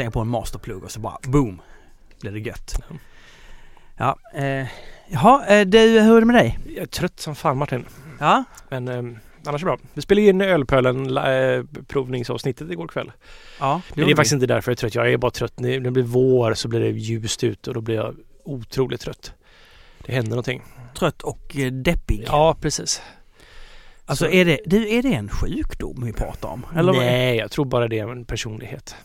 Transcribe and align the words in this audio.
slänga 0.00 0.10
på 0.10 0.20
en 0.20 0.28
masterplugg 0.28 0.84
och 0.84 0.90
så 0.90 1.00
bara 1.00 1.18
boom! 1.22 1.60
Blir 2.20 2.32
det 2.32 2.38
gött. 2.40 2.74
Ja, 3.96 4.16
eh, 4.34 4.66
jaha, 5.08 5.46
eh, 5.46 5.66
du, 5.66 5.78
hur 5.78 6.16
är 6.16 6.20
det 6.20 6.26
med 6.26 6.36
dig? 6.36 6.58
Jag 6.66 6.76
är 6.82 6.86
trött 6.86 7.20
som 7.20 7.34
fan 7.34 7.58
Martin. 7.58 7.84
Ja, 8.20 8.44
Men 8.68 8.88
eh, 8.88 8.96
annars 9.46 9.46
är 9.46 9.58
det 9.58 9.64
bra. 9.64 9.78
Vi 9.94 10.02
spelade 10.02 10.26
in 10.26 10.40
Ölpölen 10.40 11.16
eh, 11.16 11.64
provningsavsnittet 11.88 12.70
igår 12.70 12.88
kväll. 12.88 13.12
ja. 13.60 13.80
Men 13.94 14.06
det 14.06 14.12
är 14.12 14.16
faktiskt 14.16 14.32
inte 14.32 14.46
därför 14.46 14.70
jag 14.70 14.76
är 14.76 14.80
trött. 14.80 14.94
Jag 14.94 15.12
är 15.12 15.16
bara 15.16 15.30
trött. 15.30 15.58
När 15.60 15.80
det 15.80 15.90
blir 15.90 16.02
vår 16.02 16.54
så 16.54 16.68
blir 16.68 16.80
det 16.80 16.88
ljust 16.90 17.44
ut 17.44 17.68
och 17.68 17.74
då 17.74 17.80
blir 17.80 17.96
jag 17.96 18.16
otroligt 18.44 19.00
trött. 19.00 19.32
Det 20.06 20.12
händer 20.12 20.30
någonting. 20.30 20.62
trött 20.98 21.22
och 21.22 21.56
eh, 21.56 21.72
deppig. 21.72 22.24
Ja, 22.26 22.56
precis. 22.60 23.02
Alltså 24.06 24.24
så- 24.24 24.30
är 24.30 24.44
det, 24.44 24.60
du, 24.66 24.88
är 24.88 25.02
det 25.02 25.14
en 25.14 25.28
sjukdom 25.28 26.02
vi 26.04 26.12
pratar 26.12 26.48
om? 26.48 26.66
Eller 26.76 26.92
Nej, 26.92 27.36
jag 27.36 27.50
tror 27.50 27.64
bara 27.64 27.88
det 27.88 27.98
är 27.98 28.08
en 28.08 28.24
personlighet. 28.24 28.96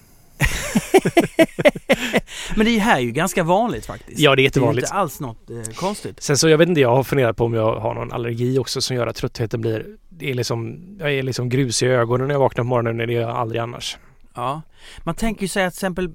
Men 2.55 2.65
det 2.65 2.79
här 2.79 2.95
är 2.95 2.99
ju 3.01 3.11
ganska 3.11 3.43
vanligt 3.43 3.85
faktiskt. 3.85 4.19
Ja, 4.19 4.29
det 4.29 4.33
är 4.33 4.35
Det 4.35 4.41
är 4.41 4.43
jättevanligt. 4.43 4.87
inte 4.87 4.93
alls 4.95 5.19
något 5.19 5.49
eh, 5.49 5.73
konstigt. 5.75 6.23
Sen 6.23 6.37
så 6.37 6.49
jag 6.49 6.57
vet 6.57 6.69
inte, 6.69 6.81
jag 6.81 6.95
har 6.95 7.03
funderat 7.03 7.37
på 7.37 7.45
om 7.45 7.53
jag 7.53 7.75
har 7.79 7.93
någon 7.93 8.11
allergi 8.11 8.59
också 8.59 8.81
som 8.81 8.95
gör 8.95 9.07
att 9.07 9.15
tröttheten 9.15 9.61
blir... 9.61 9.85
Det 10.09 10.29
är 10.29 10.33
liksom, 10.33 10.79
jag 10.99 11.13
är 11.13 11.23
liksom 11.23 11.49
grus 11.49 11.83
i 11.83 11.85
ögonen 11.85 12.27
när 12.27 12.35
jag 12.35 12.39
vaknar 12.39 12.63
på 12.63 12.67
morgonen. 12.67 12.97
Det 13.07 13.13
är 13.15 13.21
jag 13.21 13.29
aldrig 13.29 13.61
annars. 13.61 13.97
Ja. 14.33 14.61
Man 15.03 15.15
tänker 15.15 15.41
ju 15.41 15.47
sig 15.47 15.65
att 15.65 15.73
till 15.73 15.77
exempel 15.77 16.09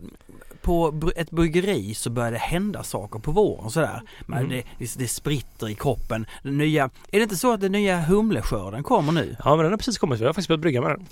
på 0.62 1.00
ett 1.16 1.30
bryggeri 1.30 1.94
så 1.94 2.10
börjar 2.10 2.32
det 2.32 2.38
hända 2.38 2.82
saker 2.82 3.18
på 3.18 3.30
våren 3.32 3.70
sådär. 3.70 4.00
Men 4.26 4.38
Mm. 4.38 4.50
det, 4.50 4.62
det, 4.78 4.98
det 4.98 5.08
spritter 5.08 5.68
i 5.68 5.74
kroppen. 5.74 6.26
Den 6.42 6.58
nya, 6.58 6.84
är 6.84 7.18
det 7.18 7.22
inte 7.22 7.36
så 7.36 7.52
att 7.52 7.60
den 7.60 7.72
nya 7.72 8.00
humleskörden 8.00 8.82
kommer 8.82 9.12
nu? 9.12 9.36
Ja, 9.44 9.56
men 9.56 9.62
den 9.64 9.72
har 9.72 9.78
precis 9.78 9.98
kommit. 9.98 10.20
Vi 10.20 10.24
har 10.24 10.32
faktiskt 10.32 10.48
börjat 10.48 10.60
brygga 10.60 10.80
med 10.80 10.90
den. 10.90 11.06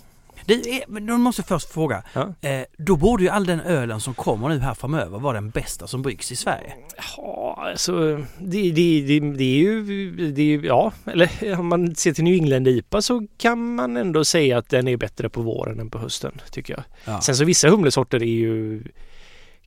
Det 0.49 0.55
är, 0.55 0.85
men 0.89 1.07
då 1.07 1.19
måste 1.19 1.43
först 1.43 1.73
fråga. 1.73 2.03
Ja. 2.13 2.49
Eh, 2.49 2.65
då 2.79 2.97
borde 2.97 3.23
ju 3.23 3.29
all 3.29 3.47
den 3.47 3.61
ölen 3.61 4.01
som 4.01 4.15
kommer 4.15 4.49
nu 4.49 4.59
här 4.59 4.75
framöver 4.75 5.19
vara 5.19 5.35
den 5.35 5.51
bästa 5.51 5.87
som 5.87 6.03
bryggs 6.03 6.33
i 6.33 6.37
Sverige. 6.37 6.75
Ja, 7.17 7.69
alltså 7.71 8.17
det, 8.39 8.71
det, 8.71 9.01
det, 9.01 9.21
det 9.21 9.45
är 9.45 9.59
ju... 9.59 10.33
Det 10.33 10.43
är, 10.43 10.65
ja, 10.65 10.93
eller 11.07 11.59
om 11.59 11.67
man 11.67 11.95
ser 11.95 12.13
till 12.13 12.25
New 12.25 12.35
England-IPA 12.35 13.03
så 13.03 13.27
kan 13.39 13.75
man 13.75 13.97
ändå 13.97 14.25
säga 14.25 14.59
att 14.59 14.69
den 14.69 14.89
är 14.89 14.97
bättre 14.97 15.29
på 15.29 15.43
våren 15.43 15.81
än 15.81 15.91
på 15.91 15.99
hösten, 15.99 16.41
tycker 16.51 16.75
jag. 16.75 16.83
Ja. 17.05 17.21
Sen 17.21 17.37
så 17.37 17.45
vissa 17.45 17.69
humlesorter 17.69 18.23
är 18.23 18.27
ju 18.27 18.83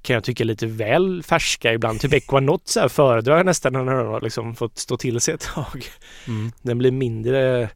kan 0.01 0.13
jag 0.13 0.23
tycka 0.23 0.43
lite 0.43 0.65
väl 0.67 1.23
färska 1.23 1.73
ibland. 1.73 1.99
Typ 1.99 2.13
Equanot 2.13 2.67
så 2.67 2.79
här 2.79 2.87
föredrar 2.87 3.37
jag 3.37 3.45
nästan 3.45 3.73
när 3.73 3.85
den 3.85 4.07
har 4.07 4.21
liksom 4.21 4.55
fått 4.55 4.77
stå 4.77 4.97
till 4.97 5.21
sig 5.21 5.33
ett 5.33 5.41
tag. 5.41 5.85
Mm. 6.27 6.51
Den 6.61 6.77
blir 6.77 6.91
mindre 6.91 7.69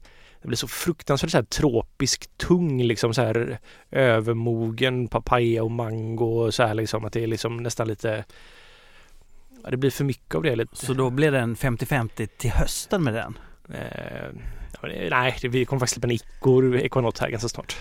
den 0.46 0.50
blir 0.50 0.58
så 0.58 0.68
fruktansvärt 0.68 1.32
så 1.32 1.38
här 1.38 1.44
tropisk 1.44 2.38
tung 2.38 2.84
liksom 2.84 3.14
så 3.14 3.22
här 3.22 3.60
övermogen 3.92 5.08
papaya 5.08 5.64
och 5.64 5.72
mango 5.72 6.26
och 6.26 6.54
så 6.54 6.64
här 6.64 6.74
liksom 6.74 7.06
att 7.06 7.14
det 7.14 7.24
är 7.24 7.28
liksom 7.28 7.58
nästan 7.58 7.88
lite 7.88 8.26
ja, 9.64 9.70
det 9.70 9.78
blir 9.78 9.92
för 9.92 10.04
mycket 10.04 10.36
av 10.36 10.44
det 10.44 10.56
lite. 10.56 10.76
Så 10.86 10.94
då 10.94 11.10
blir 11.10 11.32
den 11.32 11.56
50-50 11.56 12.26
till 12.38 12.52
hösten 12.52 13.04
med 13.04 13.14
den? 13.14 13.38
Eh, 13.70 14.34
det- 14.82 15.10
nej, 15.10 15.38
det, 15.42 15.48
vi 15.48 15.66
kommer 15.66 15.80
faktiskt 15.80 15.94
släppa 15.94 16.08
en 16.08 16.12
Icor 16.12 16.76
Equanot 16.78 17.20
här 17.20 17.30
ganska 17.30 17.50
snart. 17.50 17.76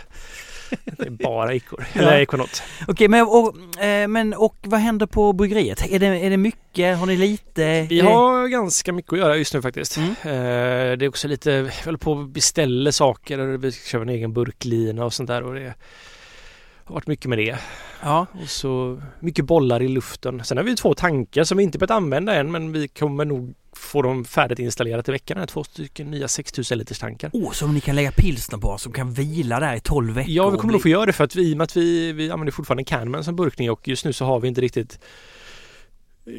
Det 0.98 1.06
är 1.06 1.10
bara 1.10 1.54
Icor, 1.54 1.86
Ja. 1.94 2.00
eller 2.00 2.18
Equanot. 2.20 2.62
Okej, 2.88 3.08
men, 3.08 3.22
och, 3.26 3.80
eh, 3.82 4.08
men 4.08 4.34
och 4.34 4.56
vad 4.62 4.80
händer 4.80 5.06
på 5.06 5.32
bryggeriet? 5.32 5.86
Är 5.90 5.98
det, 5.98 6.06
är 6.06 6.30
det 6.30 6.36
mycket? 6.36 6.98
Har 6.98 7.06
ni 7.06 7.16
lite? 7.16 7.82
Vi 7.90 8.00
det- 8.00 8.06
har 8.06 8.48
ganska 8.48 8.92
mycket 8.92 9.12
att 9.12 9.18
göra 9.18 9.36
just 9.36 9.54
nu 9.54 9.62
faktiskt. 9.62 9.96
Mm. 9.96 10.10
Eh, 10.10 10.96
det 10.98 11.04
är 11.04 11.08
också 11.08 11.28
lite, 11.28 11.62
vi 11.62 11.70
håller 11.84 11.98
på 11.98 12.20
att 12.20 12.28
beställa 12.28 12.92
saker. 12.92 13.38
Vi 13.38 13.72
kör 13.72 14.00
en 14.02 14.08
egen 14.08 14.32
burklina 14.32 15.04
och 15.04 15.12
sånt 15.12 15.26
där 15.28 15.42
och 15.42 15.54
det 15.54 15.74
har 16.84 16.94
varit 16.94 17.06
mycket 17.06 17.26
med 17.26 17.38
det. 17.38 17.56
Ja, 18.02 18.26
Och 18.42 18.48
så 18.48 19.02
mycket 19.20 19.44
bollar 19.44 19.82
i 19.82 19.88
luften. 19.88 20.44
Sen 20.44 20.56
har 20.56 20.64
vi 20.64 20.76
två 20.76 20.94
tankar 20.94 21.44
som 21.44 21.58
vi 21.58 21.64
inte 21.64 21.78
börjat 21.78 21.90
använda 21.90 22.34
än 22.34 22.52
men 22.52 22.72
vi 22.72 22.88
kommer 22.88 23.24
nog 23.24 23.54
få 23.76 24.02
dem 24.02 24.24
färdigt 24.24 24.58
installerat 24.58 25.08
i 25.08 25.12
veckan. 25.12 25.38
Här, 25.38 25.46
två 25.46 25.64
stycken 25.64 26.10
nya 26.10 26.28
6000 26.28 26.78
liters 26.78 26.98
tankar. 26.98 27.30
oh, 27.32 27.52
som 27.52 27.74
ni 27.74 27.80
kan 27.80 27.96
lägga 27.96 28.12
pilsner 28.12 28.58
på 28.58 28.78
som 28.78 28.92
kan 28.92 29.12
vila 29.12 29.60
där 29.60 29.74
i 29.76 29.80
12 29.80 30.14
veckor. 30.14 30.30
Ja, 30.32 30.50
vi 30.50 30.58
kommer 30.58 30.72
nog 30.72 30.82
få 30.82 30.88
göra 30.88 31.06
det 31.06 31.12
för 31.12 31.24
att 31.24 31.36
vi, 31.36 31.42
i 31.50 31.52
och 31.52 31.56
med 31.58 31.64
att 31.64 31.76
vi, 31.76 32.12
vi 32.12 32.30
använder 32.30 32.52
fortfarande 32.52 32.84
Canman 32.84 33.24
som 33.24 33.36
burkning 33.36 33.70
och 33.70 33.88
just 33.88 34.04
nu 34.04 34.12
så 34.12 34.24
har 34.24 34.40
vi 34.40 34.48
inte 34.48 34.60
riktigt 34.60 34.98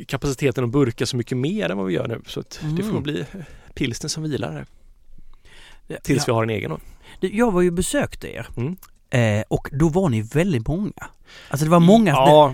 kapaciteten 0.07 0.63
att 0.63 0.69
burka 0.69 1.05
så 1.05 1.17
mycket 1.17 1.37
mer 1.37 1.69
än 1.69 1.77
vad 1.77 1.87
vi 1.87 1.93
gör 1.93 2.07
nu. 2.07 2.21
Så 2.27 2.39
att 2.39 2.59
det 2.77 2.83
får 2.83 2.89
Mm. 2.91 3.03
bli 3.03 3.25
pilsner 3.73 4.09
som 4.09 4.23
vilar. 4.23 4.65
Ja, 5.87 5.97
Tills 6.03 6.27
vi 6.27 6.31
har 6.31 6.43
en 6.43 6.49
egen 6.49 6.69
då. 6.69 6.79
Jag 7.19 7.51
var 7.51 7.61
ju 7.61 7.67
och 7.67 7.73
besökte 7.73 8.27
er 8.33 8.47
Mm. 8.57 8.75
eh, 9.09 9.43
och 9.47 9.69
då 9.71 9.89
var 9.89 10.09
ni 10.09 10.21
väldigt 10.21 10.67
många. 10.67 10.91
Alltså 11.49 11.65
det 11.65 11.71
var 11.71 11.79
många. 11.79 12.11
Ja, 12.11 12.53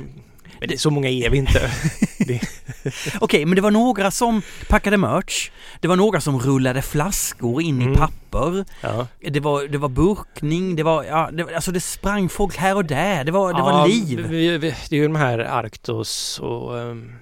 men 0.60 0.70
det, 0.70 0.78
så 0.78 0.90
många 0.90 1.10
är 1.10 1.30
vi 1.30 1.38
inte. 1.38 1.72
Okej, 3.22 3.46
men 3.46 3.56
det 3.56 3.62
var 3.62 3.72
några 3.72 4.12
som 4.12 4.42
packade 4.70 4.98
merch. 4.98 5.50
Det 5.80 5.88
var 5.88 5.96
några 5.96 6.22
som 6.22 6.40
rullade 6.40 6.82
flaskor 6.82 7.62
in 7.62 7.82
i 7.82 7.86
Mm. 7.86 7.96
papper. 7.98 8.66
Ja. 8.82 9.08
Det 9.20 9.40
var, 9.40 9.68
det 9.68 9.78
var 9.78 9.90
burkning, 9.90 10.76
det 10.76 10.84
var, 10.84 11.04
ja, 11.04 11.30
det, 11.34 11.56
alltså 11.56 11.72
det 11.72 11.80
sprang 11.80 12.30
folk 12.30 12.58
här 12.58 12.76
och 12.76 12.86
där. 12.86 13.24
Det 13.24 13.32
var, 13.32 13.54
det 13.54 13.60
Ja, 13.60 13.66
var 13.66 13.88
liv. 13.88 14.26
Vi, 14.30 14.58
vi, 14.58 14.76
det 14.90 14.96
är 14.96 15.00
ju 15.00 15.04
de 15.08 15.16
här 15.16 15.40
Arctos 15.40 16.40
och 16.40 16.74
um, 16.76 17.14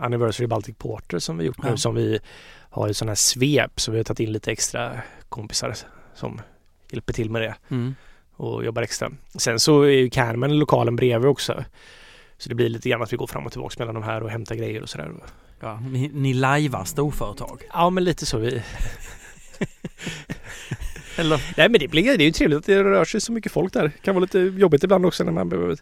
Anniversary 0.00 0.46
Baltic 0.46 0.76
Porter 0.78 1.18
som 1.18 1.38
vi 1.38 1.44
gjort 1.44 1.62
nu 1.62 1.76
som 1.76 1.94
vi 1.94 2.18
har 2.70 2.88
i 2.88 2.94
sådana 2.94 3.10
här 3.10 3.14
svep 3.16 3.80
så 3.80 3.90
vi 3.92 3.96
har 3.96 4.04
tagit 4.04 4.20
in 4.20 4.32
lite 4.32 4.52
extra 4.52 4.92
kompisar 5.28 5.74
som 6.14 6.40
hjälper 6.90 7.12
till 7.12 7.30
med 7.30 7.42
det 7.42 7.54
Mm. 7.70 7.94
och 8.36 8.64
jobbar 8.64 8.82
extra. 8.82 9.10
Sen 9.38 9.60
så 9.60 9.82
är 9.82 9.88
ju 9.90 10.10
Canman 10.10 10.58
lokalen 10.58 10.96
bredvid 10.96 11.30
också. 11.30 11.64
Så 12.38 12.48
det 12.48 12.54
blir 12.54 12.68
lite 12.68 12.88
grann 12.88 13.02
att 13.02 13.12
vi 13.12 13.16
går 13.16 13.26
fram 13.26 13.46
och 13.46 13.52
tillbaka 13.52 13.74
mellan 13.78 13.94
de 13.94 14.02
här 14.02 14.22
och 14.22 14.30
hämtar 14.30 14.54
grejer 14.54 14.82
och 14.82 14.88
sådär. 14.88 15.12
Ja, 15.60 15.80
ni, 15.90 16.10
ni 16.14 16.34
lajvar 16.34 16.84
storföretag. 16.84 17.62
Ja 17.72 17.90
men 17.90 18.04
lite 18.04 18.26
så 18.26 18.38
vi... 18.38 18.62
Eller? 21.16 21.42
Nej 21.56 21.68
men 21.68 21.80
det 21.80 21.88
blir 21.88 22.18
det 22.18 22.24
är 22.24 22.26
ju 22.26 22.32
trevligt 22.32 22.58
att 22.58 22.66
det 22.66 22.84
rör 22.84 23.04
sig 23.04 23.20
så 23.20 23.32
mycket 23.32 23.52
folk 23.52 23.72
där. 23.72 23.82
Det 23.82 24.02
kan 24.02 24.14
vara 24.14 24.22
lite 24.22 24.38
jobbigt 24.38 24.84
ibland 24.84 25.06
också 25.06 25.24
när 25.24 25.32
man 25.32 25.48
behöver 25.48 25.76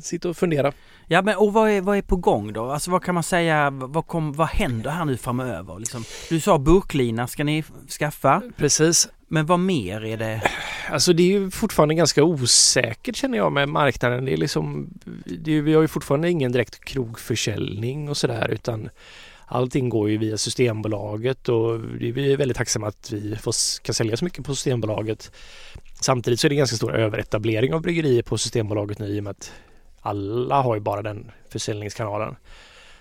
sitta 0.00 0.28
och 0.28 0.36
fundera. 0.36 0.72
Ja 1.06 1.22
men 1.22 1.36
och 1.36 1.52
vad 1.52 1.70
är, 1.70 1.80
vad 1.80 1.96
är 1.96 2.02
på 2.02 2.16
gång 2.16 2.52
då? 2.52 2.70
Alltså 2.70 2.90
vad 2.90 3.04
kan 3.04 3.14
man 3.14 3.22
säga, 3.22 3.70
vad, 3.70 4.06
kom, 4.06 4.32
vad 4.32 4.48
händer 4.48 4.90
här 4.90 5.04
nu 5.04 5.16
framöver? 5.16 5.78
Liksom, 5.78 6.04
du 6.28 6.40
sa 6.40 6.58
burklina 6.58 7.26
ska 7.26 7.44
ni 7.44 7.64
skaffa, 7.98 8.42
Precis. 8.56 9.08
men 9.28 9.46
vad 9.46 9.60
mer 9.60 10.04
är 10.04 10.16
det? 10.16 10.42
Alltså 10.90 11.12
det 11.12 11.22
är 11.22 11.26
ju 11.26 11.50
fortfarande 11.50 11.94
ganska 11.94 12.24
osäkert 12.24 13.16
känner 13.16 13.38
jag 13.38 13.52
med 13.52 13.68
marknaden. 13.68 14.24
Det 14.24 14.32
är 14.32 14.36
liksom, 14.36 14.90
det 15.24 15.52
är, 15.52 15.62
vi 15.62 15.74
har 15.74 15.82
ju 15.82 15.88
fortfarande 15.88 16.30
ingen 16.30 16.52
direkt 16.52 16.84
krogförsäljning 16.84 18.08
och 18.08 18.16
sådär 18.16 18.48
utan 18.48 18.88
allting 19.46 19.88
går 19.88 20.10
ju 20.10 20.18
via 20.18 20.36
Systembolaget 20.36 21.48
och 21.48 21.80
det 21.80 22.08
är 22.08 22.12
vi 22.12 22.36
väldigt 22.36 22.56
tacksamma 22.56 22.86
att 22.86 23.12
vi 23.12 23.36
får, 23.36 23.82
kan 23.82 23.94
sälja 23.94 24.16
så 24.16 24.24
mycket 24.24 24.44
på 24.44 24.54
Systembolaget. 24.54 25.32
Samtidigt 26.00 26.40
så 26.40 26.46
är 26.46 26.48
det 26.48 26.54
ganska 26.54 26.76
stor 26.76 26.94
överetablering 26.96 27.74
av 27.74 27.82
bryggerier 27.82 28.22
på 28.22 28.38
Systembolaget 28.38 28.98
nu 28.98 29.06
i 29.06 29.20
och 29.20 29.24
med 29.24 29.30
att 29.30 29.52
alla 30.02 30.62
har 30.62 30.74
ju 30.74 30.80
bara 30.80 31.02
den 31.02 31.30
försäljningskanalen. 31.48 32.36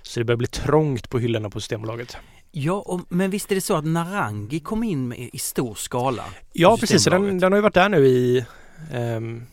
Så 0.01 0.19
det 0.19 0.23
börjar 0.23 0.37
bli 0.37 0.47
trångt 0.47 1.09
på 1.09 1.19
hyllorna 1.19 1.49
på 1.49 1.59
Systembolaget. 1.59 2.17
Ja, 2.51 2.73
och, 2.73 3.01
men 3.09 3.29
visst 3.29 3.51
är 3.51 3.55
det 3.55 3.61
så 3.61 3.75
att 3.75 3.85
Narangi 3.85 4.59
kom 4.59 4.83
in 4.83 5.07
med, 5.07 5.29
i 5.33 5.39
stor 5.39 5.75
skala? 5.75 6.23
Ja 6.53 6.77
precis, 6.77 7.03
den, 7.03 7.39
den 7.39 7.51
har 7.51 7.57
ju 7.57 7.61
varit 7.61 7.73
där 7.73 7.89
nu 7.89 8.07
i 8.07 8.45
ehm, 8.93 9.43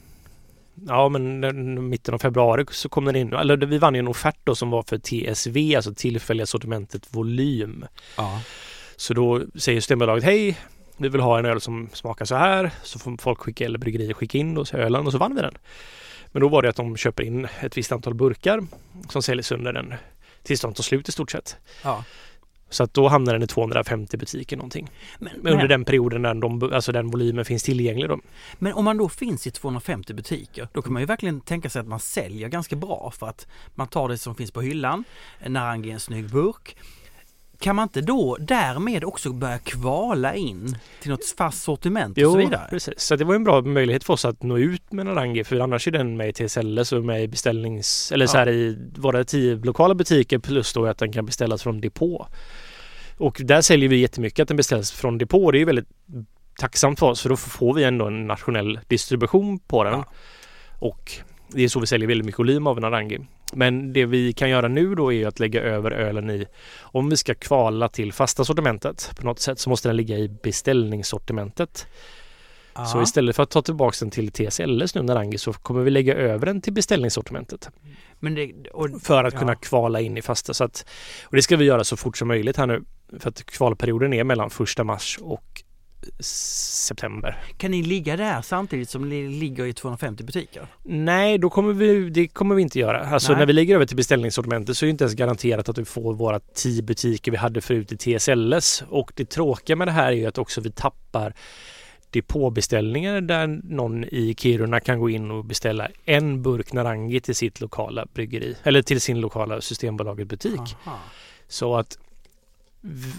Ja 0.87 1.09
men 1.09 1.41
den, 1.41 1.89
mitten 1.89 2.15
av 2.15 2.19
februari 2.19 2.65
så 2.71 2.89
kom 2.89 3.05
den 3.05 3.17
in, 3.17 3.33
eller 3.33 3.57
vi 3.57 3.79
vann 3.79 3.95
ju 3.95 3.99
en 3.99 4.09
offert 4.09 4.37
då 4.45 4.55
som 4.55 4.71
var 4.71 4.83
för 4.83 4.99
TSV, 4.99 5.77
alltså 5.77 5.95
tillfälliga 5.95 6.47
sortimentet 6.47 7.07
volym. 7.11 7.85
Ja. 8.17 8.41
Så 8.97 9.15
då 9.15 9.43
säger 9.55 9.81
Systembolaget 9.81 10.25
hej, 10.25 10.59
vi 10.97 11.09
vill 11.09 11.21
ha 11.21 11.39
en 11.39 11.45
öl 11.45 11.61
som 11.61 11.89
smakar 11.93 12.25
så 12.25 12.37
här. 12.37 12.71
Så 12.83 12.99
får 12.99 13.17
folk 13.17 13.39
skicka, 13.39 13.65
eller 13.65 13.79
bryggerier 13.79 14.15
skicka 14.15 14.39
in 14.39 14.55
då, 14.55 14.65
ölen 14.73 15.07
och 15.07 15.13
så 15.13 15.19
vann 15.19 15.35
vi 15.35 15.43
den. 15.43 15.55
Men 16.33 16.43
då 16.43 16.49
var 16.49 16.63
det 16.63 16.69
att 16.69 16.77
de 16.77 16.97
köper 16.97 17.23
in 17.23 17.49
ett 17.61 17.77
visst 17.77 17.93
antal 17.93 18.15
burkar 18.15 18.61
som 19.09 19.23
säljs 19.23 19.53
under 19.53 19.73
den 19.73 19.95
tills 20.43 20.61
de 20.61 20.75
tar 20.75 20.83
slut 20.83 21.09
i 21.09 21.13
stort 21.13 21.31
sett. 21.31 21.57
ja. 21.85 22.05
Så 22.71 22.83
att 22.83 22.95
då 22.95 23.09
hamnar 23.09 23.33
den 23.33 23.43
i 23.43 23.47
250 23.47 24.17
butiker 24.17 24.57
någonting. 24.57 24.91
Men, 25.19 25.33
Men 25.43 25.53
under 25.53 25.65
men, 25.65 25.69
den 25.69 25.85
perioden 25.85 26.23
när 26.23 26.35
de, 26.35 26.73
alltså 26.73 26.93
den 26.93 27.11
volymen 27.11 27.45
finns 27.45 27.63
tillgänglig 27.63 28.09
då. 28.09 28.21
men 28.59 28.73
om 28.73 28.85
man 28.85 28.97
då 28.97 29.09
finns 29.09 29.47
i 29.47 29.51
250 29.51 30.15
butiker, 30.15 30.69
då 30.73 30.83
kan 30.83 30.93
man 30.93 31.03
ju 31.03 31.07
verkligen 31.07 31.41
tänka 31.41 31.71
sig 31.71 31.81
att 31.81 31.87
man 31.87 32.01
säljer 32.01 32.49
ganska 32.49 32.77
bra 32.77 33.13
för 33.19 33.27
att 33.27 33.47
man 33.75 33.89
tar 33.89 34.09
det 34.09 34.19
som 34.19 34.35
finns 34.35 34.51
på 34.51 34.61
hyllan, 34.61 35.05
Narangi 35.47 35.91
är 35.91 35.95
en 35.95 36.01
snygg 36.01 36.31
burk. 36.31 36.77
Kan 37.61 37.77
man 37.77 37.83
inte 37.83 38.01
då 38.01 38.37
därmed 38.41 39.05
också 39.05 39.33
börja 39.33 39.59
kvala 39.59 40.35
in 40.35 40.77
till 41.03 41.11
något 41.11 41.35
fast 41.39 41.63
sortiment 41.63 42.19
och 42.19 42.25
så 42.25 42.37
vidare? 42.37 42.67
precis. 42.71 42.95
Så 43.01 43.17
det 43.17 43.25
var 43.25 43.35
en 43.35 43.45
bra 43.45 43.61
möjlighet 43.63 44.05
för 44.05 44.13
oss 44.13 44.25
att 44.25 44.43
nå 44.43 44.59
ut 44.59 44.93
med 44.93 45.07
Narangi 45.07 45.45
för 45.45 45.61
annars 45.61 45.87
är 45.87 45.91
den 45.93 46.17
med 46.17 46.29
i 46.29 46.33
TSLS 46.33 46.93
och 46.93 47.05
med 47.05 47.23
i 47.23 47.29
beställnings... 47.29 48.13
Eller 48.13 48.27
så 48.27 48.37
Ja. 48.37 48.39
här 48.41 48.49
i 48.49 48.79
våra 48.97 49.25
tio 49.25 49.57
lokala 49.57 49.95
butiker 49.95 50.39
plus 50.39 50.73
då 50.73 50.87
att 50.87 50.99
den 50.99 51.13
kan 51.13 51.27
beställas 51.27 51.63
från 51.63 51.81
depå. 51.81 52.27
Och 53.17 53.41
där 53.45 53.61
säljer 53.61 53.89
vi 53.89 53.97
jättemycket 53.97 54.43
att 54.43 54.49
den 54.49 54.57
beställs 54.57 54.93
från 54.93 55.19
depå. 55.19 55.51
Det 55.51 55.59
är 55.59 55.61
ju 55.61 55.65
väldigt 55.65 55.89
tacksamt 56.59 56.99
för 56.99 57.07
oss 57.07 57.23
för 57.23 57.29
då 57.29 57.37
får 57.37 57.75
vi 57.75 57.85
ändå 57.85 58.07
en 58.07 58.27
nationell 58.27 58.81
distribution 58.89 59.59
på 59.59 59.85
den. 59.85 59.93
Ja. 59.93 60.05
Och 60.79 61.13
det 61.49 61.63
är 61.65 61.69
så 61.69 61.81
vi 61.81 61.87
säljer 61.87 62.09
väldigt 62.09 62.27
mycket 62.27 62.39
volym 62.39 62.67
av 62.67 62.81
Narangi. 62.81 63.19
Men 63.53 63.93
det 63.93 64.07
vi 64.07 64.33
kan 64.33 64.51
göra 64.51 64.69
nu 64.69 64.95
då 64.95 65.13
är 65.13 65.27
att 65.27 65.41
lägga 65.41 65.63
över 65.63 65.91
ölen 65.91 66.31
i, 66.31 66.47
om 66.81 67.11
vi 67.11 67.17
ska 67.17 67.35
kvala 67.35 67.89
till 67.89 68.13
fasta 68.13 68.45
sortimentet 68.45 69.11
på 69.21 69.27
något 69.27 69.41
sätt 69.41 69.59
så 69.59 69.71
måste 69.71 69.89
den 69.89 69.97
ligga 69.97 70.17
i 70.19 70.29
beställningssortimentet. 70.29 71.87
Ja. 72.75 72.85
Så 72.87 73.03
istället 73.03 73.37
för 73.37 73.43
att 73.43 73.51
ta 73.51 73.63
tillbaka 73.63 73.97
den 74.01 74.11
till 74.11 74.33
TSLS 74.33 74.95
nu 74.95 75.03
Narangi 75.03 75.39
så 75.39 75.53
kommer 75.53 75.83
vi 75.83 75.91
lägga 75.91 76.15
över 76.15 76.47
den 76.47 76.61
till 76.61 76.73
beställningssortimentet. 76.73 77.69
Men 78.19 78.35
det, 78.35 78.53
och, 78.73 79.03
För 79.03 79.25
att 79.25 79.35
Ja. 79.35 79.41
kunna 79.41 79.55
kvala 79.55 80.01
in 80.01 80.17
i 80.17 80.23
fasta. 80.23 80.55
Så 80.55 80.65
att, 80.65 80.87
och 81.25 81.37
det 81.37 81.43
ska 81.43 81.57
vi 81.57 81.65
göra 81.65 81.85
så 81.85 81.97
fort 81.97 82.17
som 82.17 82.29
möjligt 82.29 82.57
här 82.57 82.67
nu. 82.67 82.83
För 83.19 83.29
att 83.29 83.47
kvalperioden 83.47 84.13
är 84.13 84.25
mellan 84.25 84.51
första 84.51 84.85
mars 84.85 85.19
och 85.23 85.63
september. 86.21 87.39
kan 87.57 87.71
ni 87.71 87.83
ligga 87.83 88.17
där 88.17 88.43
samtidigt 88.43 88.91
som 88.91 89.09
ni 89.09 89.29
ligger 89.29 89.65
i 89.65 89.73
250 89.73 90.25
butiker? 90.25 90.67
Nej, 90.83 91.39
då 91.39 91.51
kommer 91.51 91.73
vi, 91.73 92.11
det 92.11 92.29
kommer 92.29 92.55
vi 92.55 92.63
inte 92.63 92.79
göra. 92.79 93.07
Alltså 93.07 93.33
Nej. 93.33 93.39
när 93.39 93.47
vi 93.47 93.53
lägger 93.53 93.75
över 93.75 93.87
till 93.87 93.97
beställningssortimentet 93.97 94.77
så 94.77 94.85
är 94.85 94.87
det 94.87 94.91
inte 94.91 95.05
ens 95.05 95.15
garanterat 95.15 95.69
att 95.69 95.79
vi 95.79 95.85
får 95.85 96.15
våra 96.15 96.41
10 96.41 96.83
butiker 96.83 97.31
vi 97.31 97.37
hade 97.37 97.61
förut 97.61 97.93
i 97.93 98.19
TSLS. 98.19 98.85
Och 98.89 99.13
det 99.15 99.31
tråkiga 99.31 99.77
med 99.77 99.89
det 99.89 99.93
här 99.93 100.07
är 100.07 100.17
ju 100.17 100.27
att 100.27 100.39
också 100.39 100.61
vi 100.61 100.71
tappar 100.71 101.35
depåbeställningar 102.11 103.21
där 103.21 103.47
någon 103.65 104.05
i 104.05 104.35
Kiruna 104.39 104.81
kan 104.81 105.01
gå 105.01 105.11
in 105.11 105.31
och 105.31 105.45
beställa 105.45 105.89
en 106.05 106.43
burk 106.43 106.73
Narangi 106.73 107.21
till 107.21 107.35
sitt 107.35 107.61
lokala 107.61 108.07
bryggeri 108.15 108.57
eller 108.63 108.83
till 108.83 109.01
sin 109.01 109.21
lokala 109.21 109.61
Systembolaget 109.61 110.29
butik. 110.29 110.77
Aha. 110.85 110.99
Så 111.49 111.77
att 111.77 111.99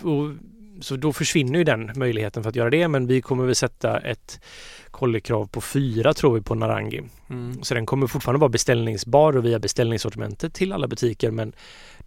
och, 0.04 0.32
så 0.82 0.96
då 0.96 1.14
försvinner 1.14 1.60
ju 1.60 1.64
den 1.64 1.92
möjligheten 1.96 2.44
för 2.44 2.50
att 2.50 2.56
göra 2.56 2.70
det 2.70 2.88
men 2.88 3.08
vi 3.08 3.22
kommer 3.22 3.46
väl 3.46 3.56
sätta 3.56 4.00
ett 4.00 4.40
kollekrav 4.92 5.48
på 5.48 5.62
fyra 5.62 6.14
tror 6.14 6.36
vi 6.36 6.42
på 6.42 6.56
Narangi. 6.56 7.02
Mm. 7.30 7.64
Så 7.64 7.74
den 7.74 7.86
kommer 7.86 8.08
fortfarande 8.08 8.40
vara 8.40 8.50
beställningsbar 8.50 9.38
och 9.38 9.46
via 9.46 9.60
beställningssortimentet 9.60 10.54
till 10.54 10.74
alla 10.74 10.88
butiker 10.88 11.32
men 11.32 11.54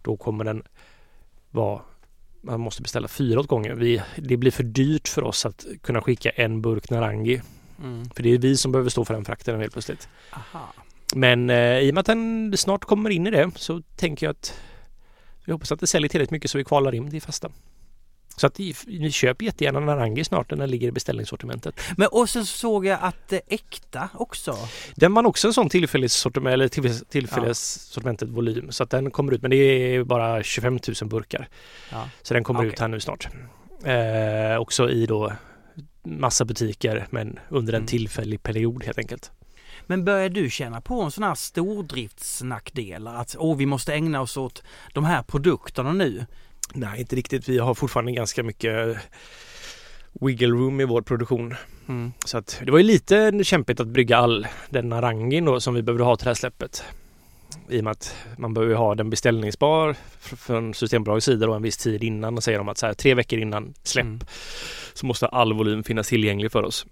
då 0.01 0.17
kommer 0.17 0.43
den 0.43 0.63
vara 1.51 1.81
man 2.43 2.59
måste 2.59 2.81
beställa 2.81 3.07
fyra 3.07 3.39
åt 3.39 3.47
gången. 3.47 3.79
Vi, 3.79 4.01
det 4.15 4.37
blir 4.37 4.51
för 4.51 4.63
dyrt 4.63 5.07
för 5.07 5.23
oss 5.23 5.45
att 5.45 5.65
kunna 5.81 6.01
skicka 6.01 6.29
en 6.29 6.61
burk 6.61 6.89
Narangi. 6.89 7.41
Mm. 7.79 8.09
För 8.09 8.23
det 8.23 8.29
är 8.29 8.37
vi 8.37 8.57
som 8.57 8.71
behöver 8.71 8.89
stå 8.89 9.05
för 9.05 9.13
den 9.13 9.25
frakten 9.25 9.59
helt 9.59 9.73
plötsligt. 9.73 10.09
Aha. 10.31 10.73
Men 11.15 11.49
eh, 11.49 11.79
i 11.79 11.89
och 11.89 11.93
med 11.93 11.99
att 11.99 12.05
den 12.05 12.53
snart 12.57 12.85
kommer 12.85 13.09
in 13.09 13.27
i 13.27 13.31
det 13.31 13.51
så 13.55 13.81
tänker 13.95 14.25
jag 14.25 14.31
att 14.31 14.59
vi 15.45 15.51
hoppas 15.51 15.71
att 15.71 15.79
det 15.79 15.87
säljer 15.87 16.09
tillräckligt 16.09 16.31
mycket 16.31 16.51
så 16.51 16.57
vi 16.57 16.63
kvalar 16.63 16.95
in 16.95 17.09
det 17.09 17.19
fasta. 17.19 17.49
Så 18.37 18.47
att 18.47 18.57
ni, 18.57 19.11
köper 19.11 19.45
jättegärna 19.45 19.79
Narangi 19.79 20.23
snart 20.23 20.51
när 20.51 20.57
den 20.57 20.69
ligger 20.69 20.87
i 20.87 20.91
beställningssortimentet. 20.91 21.75
Men 21.97 22.07
och 22.11 22.29
sen 22.29 22.45
såg 22.45 22.85
jag 22.85 22.99
att 23.01 23.33
eh, 23.33 23.39
Äkta 23.47 24.09
också. 24.13 24.57
Den 24.95 25.13
var 25.13 25.25
också 25.25 25.47
en 25.47 25.53
sån 25.53 25.69
tillfällighetssortiment 25.69 26.53
eller 26.53 26.67
tillfällighets- 26.67 27.03
tillfällighetssortimentet 27.09 28.29
volym 28.29 28.71
så 28.71 28.83
att 28.83 28.89
den 28.89 29.11
kommer 29.11 29.31
ut 29.33 29.41
men 29.41 29.51
det 29.51 29.55
är 29.57 30.03
bara 30.03 30.43
25 30.43 30.79
000 31.01 31.09
burkar. 31.09 31.47
Ja. 31.91 32.09
Så 32.21 32.33
den 32.33 32.43
kommer 32.43 32.59
Okej. 32.59 32.69
ut 32.69 32.79
här 32.79 32.87
nu 32.87 32.99
snart. 32.99 33.27
Eh, 33.85 34.57
också 34.61 34.89
i 34.89 35.05
då 35.05 35.33
massa 36.05 36.45
butiker 36.45 37.07
men 37.09 37.39
under 37.49 37.73
en 37.73 37.77
Mm. 37.77 37.87
tillfällig 37.87 38.43
period 38.43 38.83
helt 38.83 38.97
enkelt. 38.97 39.31
Men 39.87 40.05
börjar 40.05 40.29
du 40.29 40.49
känna 40.49 40.81
på 40.81 41.01
en 41.01 41.11
sån 41.11 41.23
här 41.23 41.35
stordriftsnackdelar? 41.35 43.15
Att 43.15 43.35
åh, 43.39 43.57
vi 43.57 43.65
måste 43.65 43.93
ägna 43.93 44.21
oss 44.21 44.37
åt 44.37 44.63
de 44.93 45.05
här 45.05 45.23
produkterna 45.23 45.93
nu? 45.93 46.25
Nej, 46.73 46.99
inte 46.99 47.15
riktigt. 47.15 47.49
Vi 47.49 47.57
har 47.57 47.73
fortfarande 47.73 48.11
ganska 48.11 48.43
mycket 48.43 48.97
wiggle 50.21 50.47
room 50.47 50.81
i 50.81 50.85
vår 50.85 51.01
produktion. 51.01 51.55
Mm. 51.87 52.13
Så 52.25 52.37
att 52.37 52.61
det 52.65 52.71
var 52.71 52.77
ju 52.77 52.83
lite 52.83 53.43
kämpigt 53.43 53.79
att 53.79 53.87
brygga 53.87 54.17
all 54.17 54.47
den 54.69 54.89
narangin 54.89 55.45
då 55.45 55.59
som 55.59 55.73
vi 55.73 55.81
behövde 55.81 56.03
ha 56.03 56.15
till 56.15 56.23
det 56.23 56.29
här 56.29 56.35
släppet. 56.35 56.83
I 57.69 57.79
och 57.79 57.83
med 57.83 57.91
att 57.91 58.15
man 58.37 58.53
behöver 58.53 58.75
ha 58.75 58.95
den 58.95 59.09
beställningsbar 59.09 59.95
fr- 60.21 60.35
från 60.35 60.73
Systembolagets 60.73 61.25
sida 61.25 61.45
då 61.47 61.53
en 61.53 61.61
viss 61.61 61.77
tid 61.77 62.03
innan. 62.03 62.37
Och 62.37 62.43
säger 62.43 62.57
de 62.57 62.69
att 62.69 62.77
så 62.77 62.85
här, 62.85 62.93
tre 62.93 63.13
veckor 63.13 63.39
innan 63.39 63.73
släpp 63.83 64.05
Mm. 64.05 64.19
så 64.93 65.05
måste 65.05 65.27
all 65.27 65.53
volym 65.53 65.83
finnas 65.83 66.07
tillgänglig 66.07 66.51
för 66.51 66.63
oss. 66.63 66.85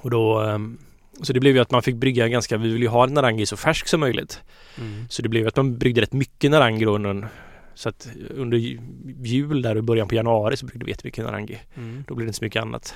Och 0.00 0.10
då, 0.10 0.40
ehm, 0.40 0.78
så 1.22 1.32
det 1.32 1.40
blev 1.40 1.54
ju 1.54 1.60
att 1.62 1.70
man 1.70 1.82
fick 1.82 1.94
brygga 1.96 2.28
ganska, 2.28 2.56
vi 2.56 2.72
vill 2.72 2.82
ju 2.82 2.88
ha 2.88 3.06
narangi 3.06 3.46
så 3.46 3.56
färsk 3.56 3.88
som 3.88 4.00
möjligt. 4.00 4.40
Mm. 4.78 5.06
Så 5.10 5.22
det 5.22 5.28
blev 5.28 5.46
att 5.48 5.56
man 5.56 5.78
bryggde 5.78 6.00
rätt 6.00 6.12
mycket 6.12 6.50
narangi 6.50 6.84
då 6.84 6.94
under, 6.94 7.28
så 7.78 7.88
att 7.88 8.08
under 8.30 8.56
ju- 8.58 8.80
jul 9.24 9.62
där 9.62 9.76
och 9.76 9.84
början 9.84 10.08
på 10.08 10.14
januari 10.14 10.56
så 10.56 10.66
bryggde 10.66 10.84
vi 10.84 10.90
jättemycket 10.90 11.24
narangi. 11.24 11.58
Mm. 11.76 12.04
Då 12.08 12.14
blev 12.14 12.26
det 12.26 12.28
inte 12.28 12.38
så 12.38 12.44
mycket 12.44 12.62
annat. 12.62 12.94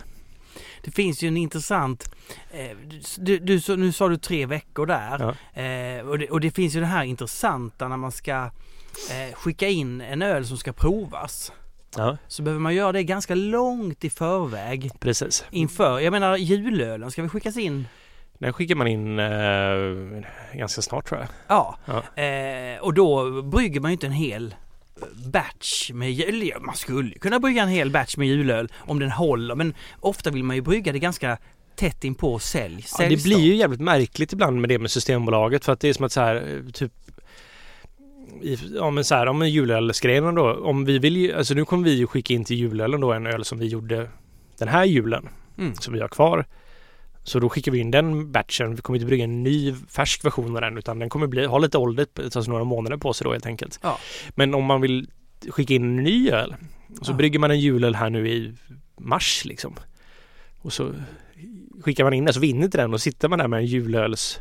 Det 0.85 0.91
finns 0.91 1.23
ju 1.23 1.29
en 1.29 1.37
intressant, 1.37 2.15
eh, 2.53 2.77
du, 3.19 3.39
du, 3.39 3.77
nu 3.77 3.93
sa 3.93 4.09
du 4.09 4.17
tre 4.17 4.47
veckor 4.47 4.87
där. 4.87 5.35
Ja. 5.55 5.63
Eh, 5.63 6.07
och, 6.09 6.19
det, 6.19 6.31
och 6.31 6.41
det 6.41 6.51
finns 6.51 6.77
ju 6.77 6.81
det 6.81 6.87
här 6.87 7.05
intressanta 7.05 7.89
när 7.89 7.97
man 7.97 8.13
ska 8.13 8.51
eh, 9.11 9.35
skicka 9.35 9.69
in 9.69 10.01
en 10.01 10.23
öl 10.23 10.47
som 10.47 10.57
ska 10.57 10.73
provas. 10.73 11.53
Ja, 11.97 12.17
Så 12.29 12.43
behöver 12.43 12.61
man 12.61 12.75
göra 12.75 12.93
det 12.93 13.03
ganska 13.05 13.35
långt 13.35 14.05
i 14.05 14.11
förväg 14.11 14.91
precis. 15.01 15.45
inför, 15.51 16.01
jag 16.01 16.11
menar 16.11 16.37
julölen 16.37 17.11
ska 17.11 17.23
vi 17.23 17.29
skickas 17.29 17.57
in? 17.57 17.87
Den 18.39 18.53
skickar 18.53 18.75
man 18.75 18.87
in 18.87 19.19
eh, 19.19 20.59
ganska 20.59 20.83
snart 20.83 21.09
tror 21.09 21.21
jag. 21.21 21.29
Ja, 21.49 21.79
Ja. 21.85 22.23
Eh, 22.23 22.81
och 22.81 22.95
då 22.95 23.43
brygger 23.43 23.81
man 23.81 23.91
ju 23.91 23.93
inte 23.93 24.07
en 24.07 24.13
hel 24.13 24.55
batch 25.33 25.91
med 25.91 26.13
jul. 26.13 26.53
Man 26.61 26.75
skulle 26.75 27.19
kunna 27.19 27.41
brygga 27.41 27.63
en 27.63 27.69
hel 27.69 27.91
batch 27.91 28.17
med 28.17 28.29
julöl 28.29 28.69
om 28.79 28.99
den 28.99 29.11
håller 29.11 29.55
men 29.55 29.75
ofta 30.01 30.31
vill 30.31 30.45
man 30.45 30.57
ju 30.57 30.63
brygga 30.63 30.93
det 30.93 30.99
ganska 30.99 31.39
tätt 31.77 32.05
in 32.05 32.15
på 32.15 32.39
sälj. 32.39 32.85
Ja, 32.99 33.09
det 33.09 33.23
blir 33.23 33.41
ju 33.41 33.55
jävligt 33.55 33.81
märkligt 33.81 34.33
ibland 34.33 34.61
med 34.61 34.69
det 34.71 34.79
med 34.79 34.91
Systembolaget 34.91 35.65
för 35.65 35.73
att 35.73 35.81
det 35.81 35.89
är 35.89 35.93
som 35.93 36.05
att 36.05 36.13
så 36.13 36.21
här 36.21 36.65
typ 36.73 36.93
ja 38.75 38.91
men 38.91 39.05
så 39.05 39.15
här, 39.15 39.27
om 39.27 39.43
en 39.43 39.51
julölsgrejen 39.51 40.35
då. 40.35 40.55
Om 40.55 40.85
vi 40.85 40.99
vill 40.99 41.17
ju, 41.17 41.33
alltså 41.33 41.55
nu 41.55 41.65
kommer 41.65 41.85
vi 41.85 41.95
ju 41.95 42.07
skicka 42.07 42.35
in 42.35 42.45
till 42.45 42.57
julölen 42.57 43.01
då 43.01 43.13
en 43.13 43.27
öl 43.27 43.45
som 43.45 43.59
vi 43.59 43.67
gjorde 43.67 44.11
den 44.59 44.69
här 44.69 44.85
julen 44.85 45.29
Mm. 45.59 45.75
som 45.75 45.95
vi 45.95 46.01
har 46.01 46.09
kvar. 46.09 46.47
Så 47.25 47.39
då 47.41 47.49
skickar 47.49 47.73
vi 47.73 47.79
in 47.79 47.91
den 47.91 48.33
batchen. 48.33 48.75
Vi 48.75 48.83
kommer 48.83 48.97
inte 48.97 49.07
brygga 49.07 49.25
en 49.25 49.43
ny 49.43 49.75
färsk 49.89 50.25
version 50.25 50.55
av 50.57 50.61
den 50.63 50.79
utan 50.79 50.99
den 50.99 51.09
kommer 51.09 51.27
bli, 51.27 51.45
ha 51.47 51.59
lite 51.59 51.79
ålder, 51.79 52.07
alltså 52.19 52.41
några 52.41 52.65
månader 52.65 52.97
på 52.97 53.13
sig 53.13 53.25
då 53.25 53.33
helt 53.33 53.47
enkelt. 53.47 53.79
Ja. 53.83 53.99
Men 54.31 54.55
om 54.55 54.65
man 54.65 54.81
vill 54.81 55.11
skicka 55.49 55.75
in 55.75 55.83
en 55.85 55.97
ny 56.05 56.31
öl 56.31 56.55
så 57.03 57.13
Ja. 57.13 57.17
brygger 57.17 57.39
man 57.39 57.51
en 57.51 57.61
julöl 57.61 57.95
här 57.95 58.11
nu 58.11 58.29
i 58.29 58.55
mars 59.01 59.45
liksom. 59.45 59.75
Och 60.59 60.73
så 60.73 60.95
skickar 61.83 62.05
man 62.05 62.13
in 62.13 62.25
den 62.25 62.35
så 62.35 62.41
vinner 62.41 62.65
inte 62.65 62.79
den 62.79 62.95
och 62.95 63.01
sitter 63.01 63.29
man 63.29 63.39
där 63.39 63.49
med 63.49 63.59
en 63.59 63.67
julöls 63.67 64.41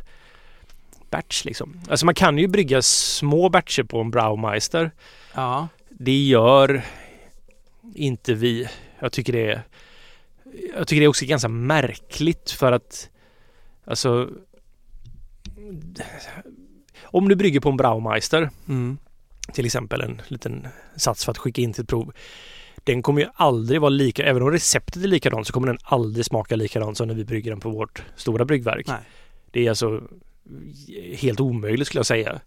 batch 1.10 1.44
liksom. 1.44 1.80
Alltså 1.88 2.06
man 2.06 2.14
kan 2.14 2.38
ju 2.38 2.46
brygga 2.48 2.82
små 2.82 3.48
batcher 3.48 3.82
på 3.82 4.00
en 4.00 4.10
Braumeister. 4.10 4.90
Ja, 5.34 5.68
Det 5.88 6.24
gör 6.24 6.82
inte 7.94 8.34
vi. 8.34 8.68
Jag 8.98 9.12
tycker 9.12 9.32
det 9.32 9.46
är 9.50 9.62
Jag 10.74 10.88
tycker 10.88 11.00
det 11.00 11.06
är 11.06 11.08
också 11.08 11.26
ganska 11.26 11.48
märkligt 11.48 12.50
för 12.50 12.72
att 12.72 13.08
Alltså 13.84 14.30
Om 17.02 17.28
du 17.28 17.36
brygger 17.36 17.60
på 17.60 17.68
en 17.68 17.76
Braumeister 17.76 18.50
mm. 18.68 18.98
till 19.52 19.66
exempel 19.66 20.00
en 20.00 20.22
liten 20.28 20.66
sats 20.96 21.24
för 21.24 21.30
att 21.30 21.38
skicka 21.38 21.62
in 21.62 21.72
till 21.72 21.82
ett 21.82 21.88
prov. 21.88 22.12
Den 22.84 23.02
kommer 23.02 23.20
ju 23.20 23.28
aldrig 23.34 23.80
vara 23.80 23.88
lika, 23.88 24.24
även 24.24 24.42
om 24.42 24.50
receptet 24.50 25.02
är 25.04 25.08
likadant 25.08 25.46
så 25.46 25.52
kommer 25.52 25.66
den 25.66 25.78
aldrig 25.82 26.24
smaka 26.24 26.56
likadant 26.56 26.96
som 26.96 27.08
när 27.08 27.14
vi 27.14 27.24
brygger 27.24 27.50
den 27.50 27.60
på 27.60 27.70
vårt 27.70 28.02
stora 28.16 28.44
bryggverk. 28.44 28.86
Nej. 28.86 29.00
Det 29.50 29.66
är 29.66 29.68
alltså 29.68 30.02
helt 31.14 31.40
omöjligt 31.40 31.86
skulle 31.86 31.98
jag 31.98 32.06
säga. 32.06 32.40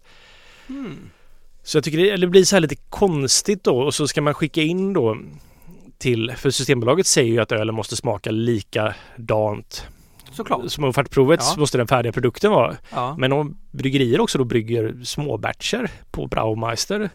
Mm. 0.68 1.10
Så 1.62 1.76
jag 1.76 1.84
tycker 1.84 1.98
det, 1.98 2.16
det 2.16 2.26
blir 2.26 2.44
så 2.44 2.56
här 2.56 2.60
lite 2.60 2.76
konstigt 2.76 3.64
då 3.64 3.78
och 3.78 3.94
så 3.94 4.08
ska 4.08 4.22
man 4.22 4.34
skicka 4.34 4.62
in 4.62 4.92
då 4.92 5.18
till, 5.98 6.32
för 6.36 6.50
Systembolaget 6.50 7.06
säger 7.06 7.32
ju 7.32 7.40
att 7.40 7.52
ölen 7.52 7.74
måste 7.74 7.96
smaka 7.96 8.30
likadant 8.30 9.86
såklart. 10.32 10.70
som 10.70 10.84
offertprovet 10.84 11.40
Ja. 11.42 11.54
måste 11.60 11.78
den 11.78 11.86
färdiga 11.88 12.12
produkten 12.12 12.50
vara. 12.50 12.76
Ja. 12.92 13.16
Men 13.18 13.32
om 13.32 13.56
bryggerier 13.70 14.20
också 14.20 14.38
då 14.38 14.44
brygger 14.44 14.94
småbatcher 15.04 15.90
på 16.10 16.26
Braumeister 16.26 17.10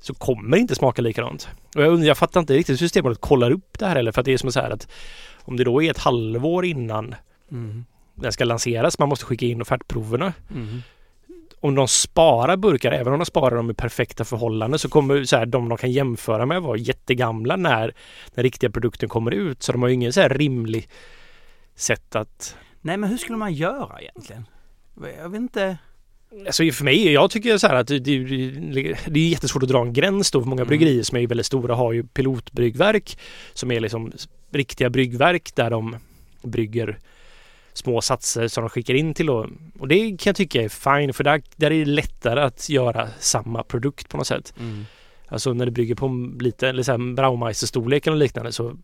så 0.00 0.14
kommer 0.14 0.56
det 0.56 0.58
inte 0.60 0.74
smaka 0.74 1.02
likadant. 1.02 1.48
Och 1.76 1.82
jag, 1.82 1.92
undrar, 1.92 2.08
jag 2.08 2.18
fattar 2.18 2.40
inte 2.40 2.54
riktigt 2.54 2.72
hur 2.72 2.76
Systembolaget 2.78 3.20
kollar 3.20 3.50
upp 3.50 3.78
det 3.78 3.86
här 3.86 3.96
heller 3.96 4.12
för 4.12 4.20
att 4.20 4.24
det 4.24 4.32
är 4.32 4.38
som 4.38 4.52
så 4.52 4.60
här 4.60 4.70
att 4.70 4.88
om 5.44 5.56
det 5.56 5.64
då 5.64 5.82
är 5.82 5.90
ett 5.90 5.98
halvår 5.98 6.64
innan 6.64 7.14
Mm. 7.52 7.84
den 8.14 8.32
ska 8.32 8.44
lanseras, 8.44 8.98
man 8.98 9.08
måste 9.08 9.24
skicka 9.24 9.46
in 9.46 9.62
offertproverna. 9.62 10.32
Mm. 10.54 10.82
Om 11.60 11.74
de 11.74 11.88
sparar 11.88 12.56
burkar, 12.56 12.92
även 12.92 13.12
om 13.12 13.18
de 13.18 13.26
sparar 13.26 13.56
dem 13.56 13.70
i 13.70 13.74
perfekta 13.74 14.24
förhållanden 14.24 14.78
så 14.78 14.88
kommer 14.88 15.24
så 15.24 15.36
här, 15.36 15.46
de 15.46 15.68
de 15.68 15.78
kan 15.78 15.92
jämföra 15.92 16.46
med 16.46 16.62
vara 16.62 16.76
jättegamla 16.76 17.56
när 17.56 17.94
den 18.34 18.42
riktiga 18.42 18.70
produkten 18.70 19.08
kommer 19.08 19.30
ut. 19.30 19.62
Så 19.62 19.72
de 19.72 19.82
har 19.82 19.88
ju 19.88 19.94
ingen 19.94 20.12
så 20.12 20.20
här 20.20 20.28
rimlig 20.28 20.88
sätt 21.74 22.16
att 22.16 22.56
Nej 22.80 22.96
men 22.96 23.10
hur 23.10 23.16
skulle 23.16 23.38
man 23.38 23.52
göra 23.52 24.00
egentligen? 24.00 24.46
Jag 25.18 25.28
vet 25.28 25.40
inte. 25.40 25.78
Alltså 26.46 26.70
för 26.70 26.84
mig, 26.84 27.12
jag 27.12 27.30
tycker 27.30 27.58
så 27.58 27.66
här 27.66 27.74
att 27.74 27.86
det, 27.86 27.98
det, 27.98 28.18
det 29.06 29.20
är 29.20 29.28
jättesvårt 29.28 29.62
att 29.62 29.68
dra 29.68 29.82
en 29.82 29.92
gräns 29.92 30.30
då. 30.30 30.40
För 30.40 30.48
många 30.48 30.62
Mm. 30.62 30.68
bryggerier 30.68 31.02
som 31.02 31.18
är 31.18 31.26
väldigt 31.26 31.46
stora 31.46 31.74
har 31.74 31.92
ju 31.92 32.02
pilotbryggverk 32.04 33.18
som 33.54 33.70
är 33.72 33.80
liksom 33.80 34.12
riktiga 34.50 34.90
bryggverk 34.90 35.54
där 35.54 35.70
de 35.70 35.96
brygger 36.42 36.98
små 37.72 38.00
satser 38.00 38.48
som 38.48 38.62
de 38.62 38.70
skickar 38.70 38.94
in 38.94 39.14
till 39.14 39.26
då. 39.26 39.48
Och 39.78 39.88
det 39.88 40.08
kan 40.08 40.30
jag 40.30 40.36
tycka 40.36 40.62
är 40.62 40.68
fine 40.68 41.12
för 41.12 41.24
där, 41.24 41.42
där 41.56 41.70
är 41.70 41.78
det 41.78 41.90
lättare 41.90 42.40
att 42.40 42.68
göra 42.68 43.08
samma 43.18 43.62
produkt 43.62 44.08
på 44.08 44.16
något 44.16 44.26
sätt. 44.26 44.54
Mm. 44.58 44.86
Alltså 45.28 45.52
när 45.52 45.66
du 45.66 45.72
brygger 45.72 45.94
på 45.94 46.30
lite, 46.40 46.68
eller 46.68 46.82
så 46.82 46.92
här 46.92 46.98
Braumeister-storlek 46.98 48.06
eller 48.06 48.16
liknande 48.16 48.52
så 48.52 48.76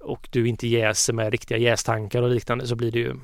och 0.00 0.28
du 0.32 0.48
inte 0.48 0.68
jäser 0.68 1.12
med 1.12 1.30
riktiga 1.30 1.58
jästankar 1.58 2.22
och 2.22 2.30
liknande 2.30 2.66
så 2.66 2.76
blir 2.76 2.92
det 2.92 2.98
ju 2.98 3.14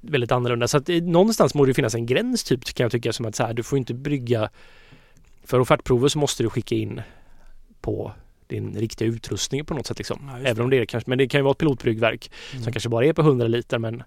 väldigt 0.00 0.32
annorlunda. 0.32 0.68
Så 0.68 0.76
att 0.76 0.88
någonstans 0.88 1.54
måste 1.54 1.70
det 1.70 1.74
finnas 1.74 1.94
en 1.94 2.06
gräns 2.06 2.44
typ 2.44 2.64
kan 2.64 2.84
jag 2.84 2.92
tycka 2.92 3.12
som 3.12 3.26
att 3.26 3.34
så 3.34 3.44
här, 3.44 3.54
du 3.54 3.62
får 3.62 3.78
inte 3.78 3.94
brygga 3.94 4.50
för 5.44 5.60
offertprover 5.60 6.08
så 6.08 6.18
måste 6.18 6.42
du 6.42 6.50
skicka 6.50 6.74
in 6.74 7.02
på 7.80 8.12
din 8.46 8.74
riktiga 8.78 9.08
utrustning 9.08 9.64
på 9.64 9.74
något 9.74 9.86
sätt 9.86 9.98
liksom. 9.98 10.30
Ja, 10.42 10.48
Även 10.48 10.64
om 10.64 10.70
det 10.70 10.76
är 10.78 10.86
kanske, 10.86 11.10
men 11.10 11.18
det 11.18 11.28
kan 11.28 11.38
ju 11.38 11.42
vara 11.42 11.52
ett 11.52 11.58
pilotbryggverk 11.58 12.30
Mm. 12.52 12.64
som 12.64 12.72
kanske 12.72 12.88
bara 12.88 13.06
är 13.06 13.12
på 13.12 13.22
100 13.22 13.46
liter 13.46 13.78
men 13.78 14.02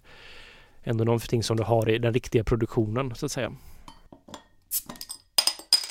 ändå 0.83 1.03
någonting 1.03 1.43
som 1.43 1.57
du 1.57 1.63
har 1.63 1.89
i 1.89 1.97
den 1.97 2.13
riktiga 2.13 2.43
produktionen 2.43 3.15
så 3.15 3.25
att 3.25 3.31
säga. 3.31 3.51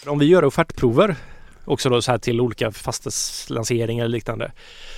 Om 0.07 0.19
vi 0.19 0.27
gör 0.27 0.45
offertprover 0.45 1.17
också 1.65 1.89
då 1.91 2.03
så 2.03 2.11
här 2.11 2.19
till 2.19 2.41
olika 2.41 2.73
fastighetslanseringar 2.73 4.05
eller 4.05 4.13
liknande 4.17 4.53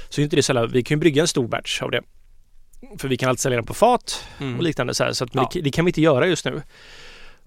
så 0.09 0.21
är 0.21 0.23
inte 0.23 0.37
det 0.37 0.43
så 0.43 0.53
här, 0.55 0.67
vi 0.67 0.83
kan 0.83 0.97
ju 0.97 1.01
brygga 1.01 1.23
en 1.23 1.29
stor 1.29 1.49
batch 1.49 1.83
av 1.83 1.91
det. 1.91 2.03
För 2.99 3.09
vi 3.09 3.17
kan 3.17 3.29
alltid 3.29 3.41
sälja 3.41 3.57
den 3.57 3.67
på 3.67 3.75
fat 3.75 4.25
Mm. 4.41 4.57
och 4.57 4.63
liknande 4.63 4.95
så 4.95 5.05
här, 5.05 5.13
så 5.13 5.25
att 5.25 5.35
Ja. 5.35 5.51
det, 5.53 5.61
det 5.61 5.71
kan 5.71 5.85
vi 5.85 5.89
inte 5.89 6.01
göra 6.01 6.27
just 6.27 6.45
nu. 6.45 6.63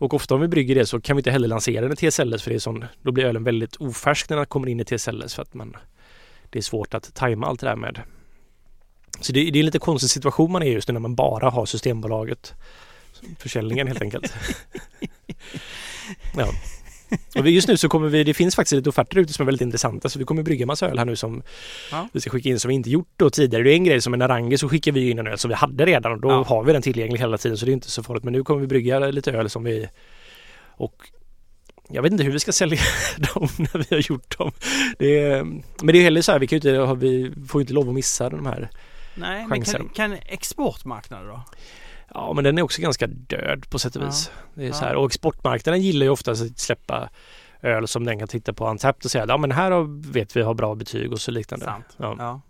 Och 0.01 0.13
ofta 0.13 0.35
om 0.35 0.41
vi 0.41 0.47
brygger 0.47 0.75
det 0.75 0.85
så 0.85 1.01
kan 1.01 1.15
vi 1.15 1.19
inte 1.19 1.31
heller 1.31 1.47
lansera 1.47 1.81
den 1.81 1.91
i 1.91 1.95
TSLS 1.95 2.43
för 2.43 2.49
det 2.49 2.55
är 2.55 2.59
sån, 2.59 2.85
då 3.01 3.11
blir 3.11 3.25
ölen 3.25 3.43
väldigt 3.43 3.75
ofärsk 3.75 4.29
när 4.29 4.37
den 4.37 4.45
kommer 4.45 4.67
in 4.67 4.79
i 4.79 4.85
TSLS 4.85 5.35
för 5.35 5.41
att 5.41 5.53
man 5.53 5.77
det 6.49 6.59
är 6.59 6.63
svårt 6.63 6.93
att 6.93 7.13
tajma 7.13 7.47
allt 7.47 7.59
det 7.59 7.67
där 7.67 7.75
med. 7.75 8.01
Så 9.19 9.33
det, 9.33 9.51
det 9.51 9.57
är 9.57 9.59
en 9.59 9.65
lite 9.65 9.79
konstig 9.79 10.09
situation 10.09 10.51
man 10.51 10.63
är 10.63 10.71
just 10.71 10.87
nu 10.87 10.93
när 10.93 10.99
man 10.99 11.15
bara 11.15 11.49
har 11.49 11.65
Systembolaget 11.65 12.53
försäljningen 13.39 13.87
helt 13.87 14.01
enkelt. 14.01 14.33
ja. 16.35 16.47
Och 17.35 17.49
just 17.49 17.67
nu 17.67 17.77
så 17.77 17.89
kommer 17.89 18.07
vi, 18.09 18.23
det 18.23 18.33
finns 18.33 18.55
faktiskt 18.55 18.73
lite 18.73 18.89
offerter 18.89 19.17
ute 19.17 19.33
som 19.33 19.43
är 19.43 19.45
väldigt 19.45 19.61
intressanta 19.61 20.09
så 20.09 20.19
vi 20.19 20.25
kommer 20.25 20.43
brygga 20.43 20.65
massa 20.65 20.89
öl 20.89 20.97
här 20.97 21.05
nu 21.05 21.15
som 21.15 21.43
Ja. 21.91 22.07
vi 22.13 22.21
ska 22.21 22.29
skicka 22.29 22.49
in 22.49 22.59
som 22.59 22.69
vi 22.69 22.75
inte 22.75 22.89
gjort 22.89 23.09
då 23.17 23.29
tidigare. 23.29 23.63
Det 23.63 23.71
är 23.71 23.75
en 23.75 23.83
grej 23.83 24.01
som 24.01 24.13
en 24.13 24.19
Narangi 24.19 24.57
så 24.57 24.69
skickar 24.69 24.91
vi 24.91 25.09
in 25.09 25.19
en 25.19 25.27
öl 25.27 25.37
som 25.37 25.49
vi 25.49 25.55
hade 25.55 25.85
redan 25.85 26.11
och 26.11 26.21
då 26.21 26.29
Ja. 26.29 26.43
har 26.43 26.63
vi 26.63 26.73
den 26.73 26.81
tillgänglig 26.81 27.19
hela 27.19 27.37
tiden 27.37 27.57
så 27.57 27.65
det 27.65 27.71
är 27.71 27.73
inte 27.73 27.91
så 27.91 28.03
farligt. 28.03 28.23
Men 28.23 28.33
nu 28.33 28.43
kommer 28.43 28.61
vi 28.61 28.67
brygga 28.67 28.99
lite 28.99 29.31
öl 29.31 29.49
som 29.49 29.63
vi 29.63 29.87
och 30.77 30.95
jag 31.89 32.01
vet 32.01 32.11
inte 32.11 32.23
hur 32.23 32.31
vi 32.31 32.39
ska 32.39 32.51
sälja 32.51 32.79
dem 33.33 33.47
när 33.57 33.77
vi 33.89 33.95
har 33.95 34.01
gjort 34.11 34.37
dem. 34.37 34.51
Det 34.99 35.19
är, 35.19 35.43
men 35.83 35.87
det 35.87 35.97
är 35.99 36.03
heller 36.03 36.21
så 36.21 36.31
här, 36.31 36.39
vi 36.39 36.47
kan 36.47 36.55
inte, 36.55 36.95
vi 36.95 37.31
får 37.47 37.59
ju 37.59 37.63
inte 37.63 37.73
lov 37.73 37.87
att 37.89 37.95
missa 37.95 38.29
de 38.29 38.45
här. 38.45 38.69
Nej, 39.15 39.39
men 39.47 39.49
chansen. 39.49 39.89
kan, 39.93 40.09
kan 40.11 40.17
exportmarknader 40.25 41.27
då? 41.27 41.43
Ja, 42.13 42.33
men 42.33 42.43
den 42.43 42.57
är 42.57 42.61
också 42.61 42.81
ganska 42.81 43.07
död 43.07 43.69
på 43.69 43.79
sätt 43.79 43.95
och 43.95 44.01
Ja. 44.01 44.05
vis. 44.05 44.31
Det 44.53 44.63
är 44.63 44.67
Ja. 44.67 44.73
så 44.73 44.85
här, 44.85 44.95
och 44.95 45.05
exportmarknaden 45.05 45.81
gillar 45.81 46.05
ju 46.05 46.09
oftast 46.09 46.43
att 46.43 46.59
släppa 46.59 47.09
öl 47.61 47.87
som 47.87 48.05
den 48.05 48.19
kan 48.19 48.27
titta 48.27 48.53
på 48.53 48.67
Antapt 48.67 49.05
och 49.05 49.11
säga 49.11 49.25
ja 49.27 49.37
men 49.37 49.51
här 49.51 49.71
har, 49.71 50.11
vet 50.11 50.35
vi 50.35 50.41
har 50.41 50.53
bra 50.53 50.75
betyg 50.75 51.11
och 51.11 51.21
så 51.21 51.31
liknande. 51.31 51.65
Sant. 51.65 51.85
Ja. 51.97 52.15
Ja. 52.19 52.41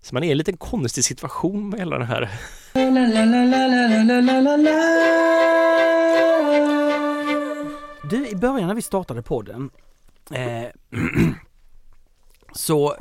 Så 0.00 0.14
man 0.14 0.24
är 0.24 0.28
i 0.28 0.30
en 0.32 0.38
liten 0.38 0.56
konstig 0.56 1.04
situation 1.04 1.68
med 1.68 1.78
hela 1.78 1.98
den 1.98 2.06
här. 2.08 2.30
Du, 8.10 8.28
i 8.28 8.36
början 8.36 8.68
när 8.68 8.74
vi 8.74 8.82
startade 8.82 9.22
podden 9.22 9.70
eh, 10.30 10.64
så, 12.52 12.96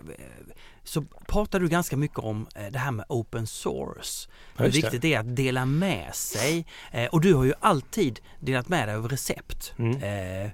så 0.83 1.01
pratade 1.27 1.65
du 1.65 1.69
ganska 1.69 1.97
mycket 1.97 2.19
om 2.19 2.47
eh, 2.55 2.71
det 2.71 2.79
här 2.79 2.91
med 2.91 3.05
open 3.09 3.47
source. 3.47 4.29
Hur 4.57 4.69
viktigt 4.69 5.01
det 5.01 5.13
är 5.13 5.19
att 5.19 5.35
dela 5.35 5.65
med 5.65 6.15
sig. 6.15 6.65
Eh, 6.91 7.05
och 7.05 7.21
du 7.21 7.33
har 7.33 7.43
ju 7.43 7.53
alltid 7.59 8.19
delat 8.39 8.69
med 8.69 8.87
dig 8.87 8.95
av 8.95 9.09
recept. 9.09 9.73
Mm. 9.77 10.03
Eh, 10.03 10.51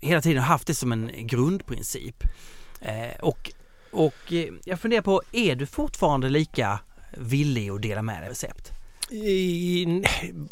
hela 0.00 0.20
tiden 0.20 0.42
haft 0.42 0.66
det 0.66 0.74
som 0.74 0.92
en 0.92 1.10
grundprincip. 1.26 2.24
Eh, 2.80 3.20
och 3.20 3.52
och 3.90 4.32
jag 4.64 4.80
funderar 4.80 5.02
på, 5.02 5.22
är 5.32 5.56
du 5.56 5.66
fortfarande 5.66 6.28
lika 6.28 6.78
villig 7.16 7.70
att 7.70 7.82
dela 7.82 8.02
med 8.02 8.16
dig 8.16 8.24
av 8.24 8.28
recept? 8.28 8.70
I, 9.10 10.02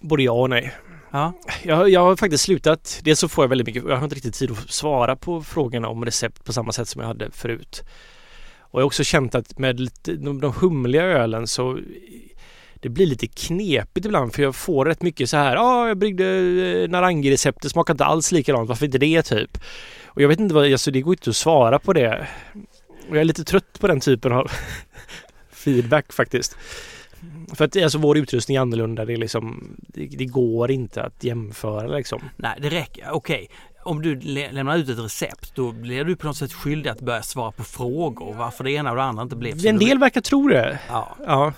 både 0.00 0.22
ja 0.22 0.32
och 0.32 0.50
nej. 0.50 0.72
Ja, 1.10 1.32
Jag, 1.62 1.88
jag 1.88 2.00
har 2.00 2.16
faktiskt 2.16 2.44
slutat. 2.44 3.00
Dels 3.04 3.18
så 3.18 3.28
får 3.28 3.44
jag 3.44 3.48
väldigt 3.48 3.66
mycket, 3.66 3.84
jag 3.88 3.96
har 3.96 4.04
inte 4.04 4.16
riktigt 4.16 4.34
tid 4.34 4.50
att 4.50 4.70
svara 4.70 5.16
på 5.16 5.42
frågorna 5.42 5.88
om 5.88 6.04
recept 6.04 6.44
på 6.44 6.52
samma 6.52 6.72
sätt 6.72 6.88
som 6.88 7.00
jag 7.00 7.08
hade 7.08 7.30
förut. 7.30 7.82
Och 8.70 8.80
jag 8.80 8.82
har 8.82 8.86
också 8.86 9.04
känt 9.04 9.34
att 9.34 9.58
med 9.58 9.80
lite, 9.80 10.12
de, 10.12 10.40
de 10.40 10.52
humliga 10.52 11.02
ölen 11.02 11.46
så 11.46 11.78
det 12.74 12.88
blir 12.88 13.06
lite 13.06 13.26
knepigt 13.26 14.06
ibland 14.06 14.34
för 14.34 14.42
jag 14.42 14.54
får 14.54 14.84
rätt 14.84 15.02
mycket 15.02 15.30
så 15.30 15.36
här, 15.36 15.56
ja 15.56 15.62
ah, 15.62 15.88
jag 15.88 15.98
bryggde 15.98 16.24
eh, 16.24 16.88
Narangi-recept, 16.88 17.62
det 17.62 17.68
smakar 17.68 17.94
inte 17.94 18.04
alls 18.04 18.32
likadant, 18.32 18.68
varför 18.68 18.86
inte 18.86 18.98
det 18.98 19.22
typ? 19.22 19.58
Och 20.06 20.22
jag 20.22 20.28
vet 20.28 20.40
inte 20.40 20.54
vad, 20.54 20.72
alltså 20.72 20.90
det 20.90 21.00
går 21.00 21.14
inte 21.14 21.30
att 21.30 21.36
svara 21.36 21.78
på 21.78 21.92
det. 21.92 22.28
Och 23.08 23.16
jag 23.16 23.20
är 23.20 23.24
lite 23.24 23.44
trött 23.44 23.80
på 23.80 23.86
den 23.86 24.00
typen 24.00 24.32
av 24.32 24.50
feedback 25.50 26.12
faktiskt. 26.12 26.56
För 27.54 27.64
att 27.64 27.82
alltså 27.82 27.98
vår 27.98 28.18
utrustning 28.18 28.56
är 28.56 28.60
annorlunda, 28.60 29.04
det 29.04 29.12
är 29.12 29.16
liksom, 29.16 29.76
det, 29.78 30.06
det 30.06 30.24
går 30.24 30.70
inte 30.70 31.02
att 31.02 31.24
jämföra 31.24 31.96
liksom. 31.96 32.22
nej 32.36 32.58
det 32.60 32.68
räcker, 32.68 33.08
okej. 33.10 33.50
Om 33.82 34.02
du 34.02 34.20
lä- 34.20 34.52
lämnar 34.52 34.76
ut 34.76 34.88
ett 34.88 34.98
recept 34.98 35.52
då 35.54 35.72
blir 35.72 36.04
du 36.04 36.16
på 36.16 36.26
något 36.26 36.36
sätt 36.36 36.52
skyldig 36.52 36.90
att 36.90 37.00
börja 37.00 37.22
svara 37.22 37.52
på 37.52 37.64
frågor 37.64 38.34
varför 38.34 38.64
det 38.64 38.70
ena 38.72 38.90
och 38.90 38.96
det 38.96 39.02
andra 39.02 39.22
inte 39.22 39.36
blev 39.36 39.66
En 39.66 39.78
del 39.78 39.98
verkar 39.98 40.20
tro 40.20 40.48
det. 40.48 40.78
Ja, 40.88 41.16
Ja. 41.26 41.52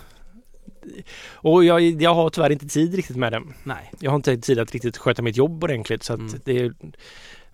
Och 1.32 1.64
jag, 1.64 1.80
jag 2.02 2.14
har 2.14 2.30
tyvärr 2.30 2.50
inte 2.52 2.66
tid 2.68 2.94
riktigt 2.94 3.16
med 3.16 3.32
det. 3.32 3.42
nej. 3.64 3.92
Jag 4.00 4.10
har 4.10 4.16
inte 4.16 4.36
tid 4.36 4.58
att 4.58 4.72
riktigt 4.72 4.96
sköta 4.98 5.22
mitt 5.22 5.36
jobb 5.36 5.64
ordentligt 5.64 6.02
så 6.02 6.12
att 6.12 6.18
Mm. 6.18 6.40
det 6.44 6.58
är, 6.58 6.72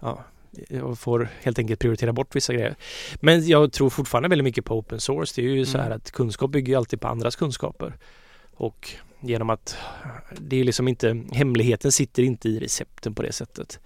ja, 0.01 0.25
jag 0.69 0.99
får 0.99 1.29
helt 1.43 1.59
enkelt 1.59 1.81
prioritera 1.81 2.13
bort 2.13 2.37
vissa 2.37 2.53
grejer. 2.53 2.77
Men 3.21 3.47
jag 3.47 3.73
tror 3.73 3.91
fortfarande 3.91 4.29
väldigt 4.29 4.45
mycket 4.45 4.65
på 4.65 4.79
open 4.79 5.01
source. 5.01 5.33
Det 5.41 5.47
är 5.49 5.51
ju 5.53 5.67
så 5.67 5.79
här 5.79 5.87
Mm. 5.87 5.97
att 5.97 6.11
kunskap 6.11 6.51
bygger 6.51 6.73
ju 6.73 6.77
alltid 6.77 7.01
på 7.01 7.09
andras 7.09 7.37
kunskaper. 7.37 7.93
Och 8.57 8.91
genom 9.21 9.51
att 9.51 9.77
det 10.39 10.57
är 10.61 10.65
liksom 10.65 10.89
inte, 10.89 11.23
hemligheten 11.33 11.93
sitter 11.93 12.23
inte 12.23 12.49
i 12.49 12.59
recepten 12.61 13.15
på 13.15 13.23
det 13.23 13.33
sättet. 13.33 13.81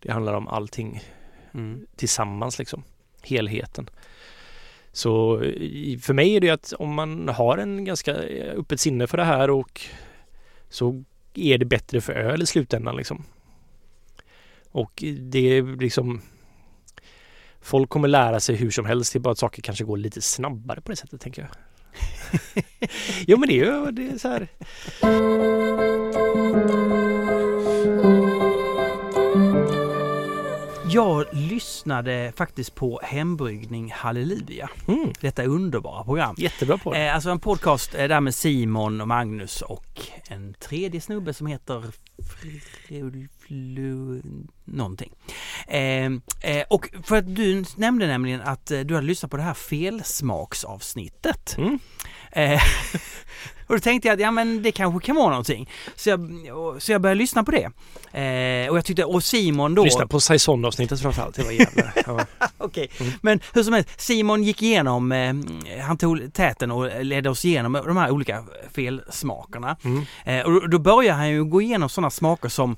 Det 0.00 0.12
handlar 0.12 0.34
om 0.34 0.48
allting 0.48 1.02
Mm. 1.54 1.86
tillsammans 1.96 2.58
liksom. 2.58 2.82
Helheten. 3.22 3.90
Så 4.92 5.38
för 6.00 6.12
mig 6.12 6.36
är 6.36 6.40
det 6.40 6.50
att 6.50 6.72
om 6.72 6.94
man 6.94 7.28
har 7.28 7.58
en 7.58 7.84
ganska 7.84 8.12
öppet 8.56 8.80
sinne 8.80 9.06
för 9.06 9.16
det 9.16 9.24
här 9.24 9.50
och 9.50 9.80
så 10.68 11.04
är 11.34 11.58
det 11.58 11.64
bättre 11.64 12.00
för 12.00 12.12
öl 12.12 12.42
i 12.42 12.46
slutändan 12.46 12.96
liksom. 12.96 13.24
Och 14.70 15.04
det 15.18 15.38
är 15.38 15.80
liksom 15.80 16.20
Folk 17.60 17.88
kommer 17.90 18.08
lära 18.08 18.40
sig 18.40 18.56
hur 18.56 18.70
som 18.70 18.84
helst. 18.84 19.12
Det 19.12 19.16
är 19.16 19.20
bara 19.20 19.32
att 19.32 19.38
saker 19.38 19.62
kanske 19.62 19.84
går 19.84 19.96
lite 19.96 20.20
snabbare 20.20 20.80
på 20.80 20.90
det 20.90 20.96
sättet 20.96 21.20
tänker 21.20 21.42
jag. 21.42 21.50
jo 23.26 23.36
men 23.38 23.48
det 23.48 23.60
är 23.60 23.64
ju 23.64 23.90
det 23.90 24.08
är 24.08 24.18
så 24.18 24.28
här. 24.28 24.48
Jag 30.92 31.24
lyssnade 31.32 32.32
faktiskt 32.36 32.74
på 32.74 33.00
Hembryggning 33.02 33.92
Halleluja. 33.92 34.70
Mm, 34.88 35.12
Detta 35.20 35.44
underbara 35.44 36.04
program. 36.04 36.34
jättebra 36.38 36.78
det. 36.84 37.06
Eh, 37.06 37.14
alltså 37.14 37.30
en 37.30 37.38
podcast 37.38 37.94
eh, 37.94 38.08
där 38.08 38.20
med 38.20 38.34
Simon 38.34 39.00
och 39.00 39.08
Magnus 39.08 39.62
och 39.62 40.00
en 40.28 40.54
tredje 40.54 41.00
snubbe 41.00 41.34
som 41.34 41.46
heter 41.46 41.84
någonting. 44.64 45.12
Eh, 45.68 46.06
eh, 46.40 46.64
och 46.70 46.90
för 47.02 47.16
att 47.16 47.36
du 47.36 47.64
nämnde 47.76 48.06
nämligen 48.06 48.40
att 48.40 48.66
du 48.66 48.94
hade 48.94 49.06
lyssnat 49.06 49.30
på 49.30 49.36
det 49.36 49.42
här 49.42 49.54
felsmaksavsnittet. 49.54 51.56
Mm. 51.58 51.78
Och 53.70 53.76
då 53.76 53.80
tänkte 53.80 54.08
jag 54.08 54.14
att 54.14 54.20
ja 54.20 54.30
men 54.30 54.62
det 54.62 54.72
kanske 54.72 55.06
kan 55.06 55.16
vara 55.16 55.28
någonting. 55.28 55.68
Så 55.96 56.10
jag, 56.10 56.20
så 56.78 56.92
jag 56.92 57.00
började 57.00 57.18
lyssna 57.18 57.44
på 57.44 57.50
det. 57.50 57.64
Eh, 58.20 58.70
och 58.70 58.76
jag 58.76 58.84
tyckte, 58.84 59.04
och 59.04 59.24
Simon 59.24 59.74
då... 59.74 59.84
Lyssna 59.84 60.06
på 60.06 60.20
Saison-avsnittet 60.20 61.00
framförallt. 61.00 61.34
Det 61.34 61.42
var 61.42 61.50
jävla... 61.50 61.92
Ja. 62.06 62.26
Okej, 62.58 62.90
Mm. 63.00 63.12
men 63.22 63.40
hur 63.54 63.62
som 63.62 63.72
helst, 63.72 64.00
Simon 64.00 64.42
gick 64.44 64.62
igenom, 64.62 65.12
eh, 65.12 65.34
han 65.86 65.98
tog 65.98 66.32
täten 66.34 66.70
och 66.70 67.04
ledde 67.04 67.30
oss 67.30 67.44
igenom 67.44 67.72
de 67.72 67.96
här 67.96 68.10
olika 68.10 68.44
felsmakerna. 68.74 69.76
Mm. 69.84 70.04
Eh, 70.24 70.46
och 70.46 70.70
då- 70.70 70.78
börjar 70.78 71.14
han 71.14 71.30
ju 71.30 71.44
gå 71.44 71.62
igenom 71.62 71.88
sådana 71.88 72.10
smaker 72.10 72.48
som 72.48 72.76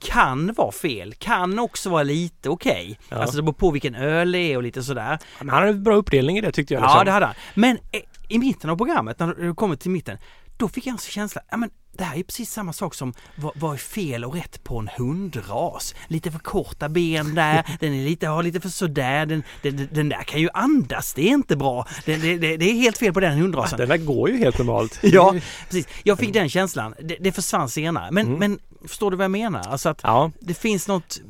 kan 0.00 0.52
vara 0.52 0.72
fel, 0.72 1.14
kan 1.14 1.58
också 1.58 1.90
vara 1.90 2.02
lite 2.02 2.48
okej. 2.48 2.98
Ja. 3.08 3.16
Alltså 3.16 3.36
det 3.36 3.42
beror 3.42 3.52
på 3.52 3.70
vilken 3.70 3.94
öl 3.94 4.32
det 4.32 4.38
är 4.38 4.56
och 4.56 4.62
lite 4.62 4.82
sådär. 4.82 5.18
Men 5.38 5.48
han 5.48 5.58
hade 5.58 5.72
en 5.72 5.82
bra 5.82 5.94
uppdelning 5.94 6.38
i 6.38 6.40
det 6.40 6.52
tyckte 6.52 6.74
jag. 6.74 6.82
Ja, 6.82 6.86
liksom. 6.86 7.04
det 7.04 7.10
hade 7.10 7.26
han. 7.26 7.34
Men 7.54 7.78
eh, 7.92 8.00
i 8.28 8.38
mitten 8.38 8.70
av 8.70 8.76
programmet, 8.76 9.18
när 9.18 9.34
du 9.34 9.54
kommer 9.54 9.76
till 9.76 9.90
mitten, 9.90 10.18
då 10.56 10.68
fick 10.68 10.86
jag 10.86 10.92
en 10.92 10.98
känsla, 10.98 11.40
ja 11.50 11.56
men 11.56 11.70
det 11.98 12.04
här 12.04 12.18
är 12.18 12.22
precis 12.22 12.50
samma 12.50 12.72
sak 12.72 12.94
som 12.94 13.14
vad, 13.36 13.52
vad 13.56 13.72
är 13.72 13.78
fel 13.78 14.24
och 14.24 14.34
rätt 14.34 14.64
på 14.64 14.78
en 14.78 14.88
hundras? 14.98 15.94
Lite 16.08 16.30
för 16.30 16.38
korta 16.38 16.88
ben 16.88 17.34
där, 17.34 17.66
den 17.80 17.94
är 17.94 18.04
lite, 18.04 18.26
har 18.26 18.42
lite 18.42 18.60
för 18.60 18.68
sådär, 18.68 19.26
den, 19.26 19.42
den, 19.62 19.88
den 19.92 20.08
där 20.08 20.22
kan 20.22 20.40
ju 20.40 20.48
andas, 20.54 21.14
det 21.14 21.22
är 21.22 21.32
inte 21.32 21.56
bra. 21.56 21.86
Det, 22.04 22.16
det, 22.16 22.56
det 22.56 22.64
är 22.70 22.74
helt 22.74 22.98
fel 22.98 23.12
på 23.12 23.20
den 23.20 23.38
hundrasen. 23.38 23.78
Den 23.78 23.88
där 23.88 23.96
går 23.96 24.30
ju 24.30 24.36
helt 24.38 24.58
normalt. 24.58 24.98
Ja, 25.02 25.34
precis. 25.64 25.86
Jag 26.02 26.18
fick 26.18 26.32
den 26.32 26.48
känslan. 26.48 26.94
Det, 27.02 27.16
det 27.20 27.32
försvann 27.32 27.68
senare. 27.68 28.10
Men, 28.10 28.26
Mm. 28.26 28.38
men 28.38 28.58
förstår 28.88 29.10
du 29.10 29.16
vad 29.16 29.24
jag 29.24 29.30
menar? 29.30 29.60
Alltså 29.68 29.88
att 29.88 30.00
Ja, 30.02 30.30
det 30.40 30.54
finns 30.54 30.88
något 30.88 31.20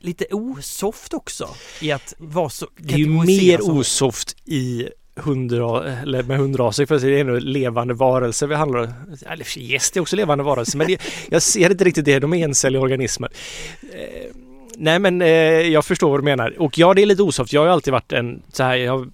lite 0.00 0.26
osoft 0.30 1.14
också 1.14 1.48
i 1.80 1.92
att 1.92 2.14
vara 2.18 2.48
så 2.48 2.66
det 2.76 2.94
är 2.94 2.98
ju 2.98 3.08
mer 3.08 3.70
osoft 3.70 4.36
i 4.44 4.88
hundra, 5.16 5.92
eller 5.92 6.22
med 6.22 6.38
hundraser 6.38 6.86
för 6.86 6.98
det 6.98 7.16
är 7.16 7.20
ändå 7.20 7.38
levande 7.38 7.94
varelser 7.94 8.46
vi 8.46 8.54
handlar 8.54 8.80
om. 8.80 8.88
Eller 9.26 9.44
sig, 9.44 9.72
gäst 9.72 9.96
är 9.96 10.00
också 10.00 10.16
levande 10.16 10.44
varelser 10.44 10.78
men 10.78 10.86
det, 10.86 11.02
jag 11.30 11.42
ser 11.42 11.70
inte 11.70 11.84
riktigt 11.84 12.04
det, 12.04 12.18
de 12.18 12.34
är 12.34 12.44
encelliga 12.44 12.82
organismer. 12.82 13.30
Eh, 13.92 14.36
nej 14.76 14.98
men 14.98 15.22
eh, 15.22 15.28
jag 15.60 15.84
förstår 15.84 16.10
vad 16.10 16.20
du 16.20 16.24
menar 16.24 16.54
och 16.58 16.78
ja 16.78 16.94
det 16.94 17.02
är 17.02 17.06
lite 17.06 17.22
osoft. 17.22 17.52
Jag 17.52 17.60
har 17.60 17.66
ju 17.66 17.72
alltid 17.72 17.92
varit 17.92 18.12
en 18.12 18.42
så 18.52 18.62
här, 18.62 18.74
jag, 18.74 19.12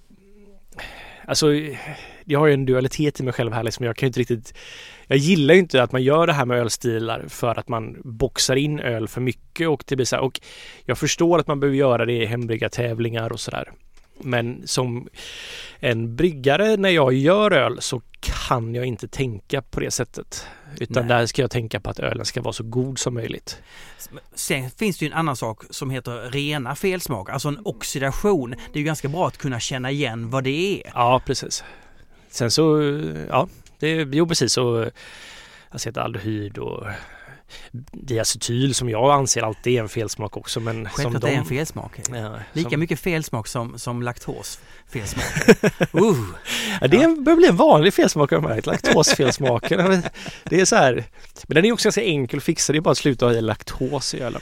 alltså 1.25 1.47
jag 2.25 2.39
har 2.39 2.47
ju 2.47 2.53
en 2.53 2.65
dualitet 2.65 3.19
i 3.19 3.23
mig 3.23 3.33
själv 3.33 3.53
här 3.53 3.63
liksom. 3.63 3.85
Jag 3.85 3.95
kan 3.95 4.05
ju 4.05 4.09
inte 4.09 4.19
riktigt 4.19 4.53
jag 5.07 5.17
gillar 5.17 5.53
ju 5.53 5.59
inte 5.59 5.83
att 5.83 5.91
man 5.91 6.03
gör 6.03 6.27
det 6.27 6.33
här 6.33 6.45
med 6.45 6.59
ölstilar 6.59 7.25
för 7.27 7.59
att 7.59 7.69
man 7.69 7.97
boxar 8.03 8.55
in 8.55 8.79
öl 8.79 9.07
för 9.07 9.21
mycket 9.21 9.67
och 9.67 9.83
det 9.87 9.95
blir 9.95 10.05
så 10.05 10.15
här, 10.15 10.23
och 10.23 10.39
jag 10.85 10.97
förstår 10.97 11.39
att 11.39 11.47
man 11.47 11.59
behöver 11.59 11.77
göra 11.77 12.05
det 12.05 12.13
i 12.13 12.25
hembryggartävlingar 12.25 13.31
och 13.31 13.39
sådär. 13.39 13.71
Men 14.23 14.67
som 14.67 15.09
en 15.79 16.15
bryggare 16.15 16.77
när 16.77 16.89
jag 16.89 17.13
gör 17.13 17.51
öl 17.51 17.81
så 17.81 18.01
kan 18.19 18.75
jag 18.75 18.85
inte 18.85 19.07
tänka 19.07 19.61
på 19.61 19.79
det 19.79 19.91
sättet. 19.91 20.47
Utan 20.79 21.07
Nej. 21.07 21.17
där 21.17 21.25
ska 21.25 21.41
jag 21.41 21.51
tänka 21.51 21.79
på 21.79 21.89
att 21.89 21.99
ölen 21.99 22.25
ska 22.25 22.41
vara 22.41 22.53
så 22.53 22.63
god 22.63 22.99
som 22.99 23.13
möjligt. 23.13 23.61
Sen 24.35 24.69
finns 24.69 24.97
det 24.97 25.05
ju 25.05 25.11
en 25.11 25.17
annan 25.17 25.35
sak 25.35 25.63
som 25.69 25.89
heter 25.89 26.31
rena 26.31 26.75
felsmak, 26.75 27.29
alltså 27.29 27.47
en 27.47 27.59
oxidation. 27.63 28.49
Det 28.49 28.73
är 28.73 28.79
ju 28.79 28.83
ganska 28.83 29.07
bra 29.07 29.27
att 29.27 29.37
kunna 29.37 29.59
känna 29.59 29.91
igen 29.91 30.29
vad 30.29 30.43
det 30.43 30.81
är. 30.81 30.91
Ja, 30.93 31.21
precis. 31.25 31.63
Sen 32.29 32.51
så, 32.51 32.81
ja, 33.29 33.47
det, 33.79 34.07
jo 34.11 34.27
precis 34.27 34.53
så 34.53 34.89
acetaldehyd 35.69 36.57
och 36.57 36.87
diacetyl 37.91 38.73
som 38.75 38.89
jag 38.89 39.11
anser 39.11 39.41
alltid 39.41 39.73
är 39.77 39.81
en 39.81 39.89
felsmak 39.89 40.37
också. 40.37 40.59
Men 40.59 40.75
som 40.75 40.85
Självklart 40.85 41.21
de, 41.21 41.27
det 41.27 41.33
är 41.33 41.37
en 41.39 41.45
felsmak. 41.45 41.99
Ja, 42.09 42.35
Lika 42.53 42.69
som, 42.69 42.79
mycket 42.79 42.99
felsmak 42.99 43.47
som, 43.47 43.79
som 43.79 44.01
laktos 44.03 44.59
felsmak. 44.93 45.25
uh, 45.95 46.17
Ja, 46.81 46.87
det 46.87 46.97
är- 47.03 47.21
börjar 47.21 47.37
bli 47.37 47.47
en 47.47 47.55
vanlig 47.55 47.93
felsmak 47.93 48.31
har 48.31 48.35
jag 48.37 48.43
märkt. 48.49 48.65
Laktosfelsmaken. 48.65 50.03
Det 50.43 50.61
är 50.61 50.65
så 50.65 50.75
här. 50.75 51.03
Men 51.47 51.55
den 51.55 51.65
är 51.65 51.71
också 51.71 51.87
ganska 51.87 52.03
enkel 52.03 52.37
att 52.37 52.43
fixa. 52.43 52.73
Det 52.73 52.79
är 52.79 52.81
bara 52.81 52.91
att 52.91 52.97
sluta 52.97 53.25
ha 53.25 53.33
i 53.33 53.41
laktos 53.41 54.13
i 54.13 54.19
ölen. 54.19 54.41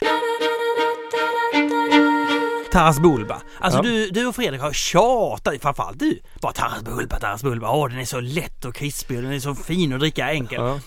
Taras 2.71 2.99
Bulba. 2.99 3.41
Alltså 3.59 3.79
Ja. 3.79 3.83
du, 3.83 4.09
du 4.09 4.25
och 4.27 4.35
Fredrik 4.35 4.61
har 4.61 4.73
tjatat, 4.73 5.61
framförallt 5.61 5.99
du. 5.99 6.19
Bara 6.41 6.53
Taras 6.53 6.81
Bulba, 6.83 7.19
Taras 7.19 7.43
Bulba. 7.43 7.71
Åh, 7.71 7.89
den 7.89 7.99
är 7.99 8.05
så 8.05 8.19
lätt 8.19 8.65
och 8.65 8.75
krispig 8.75 9.17
och 9.17 9.23
den 9.23 9.31
är 9.31 9.39
så 9.39 9.55
fin 9.55 9.93
att 9.93 9.99
dricka 9.99 10.31
enkel. 10.31 10.61
Ja. 10.61 10.79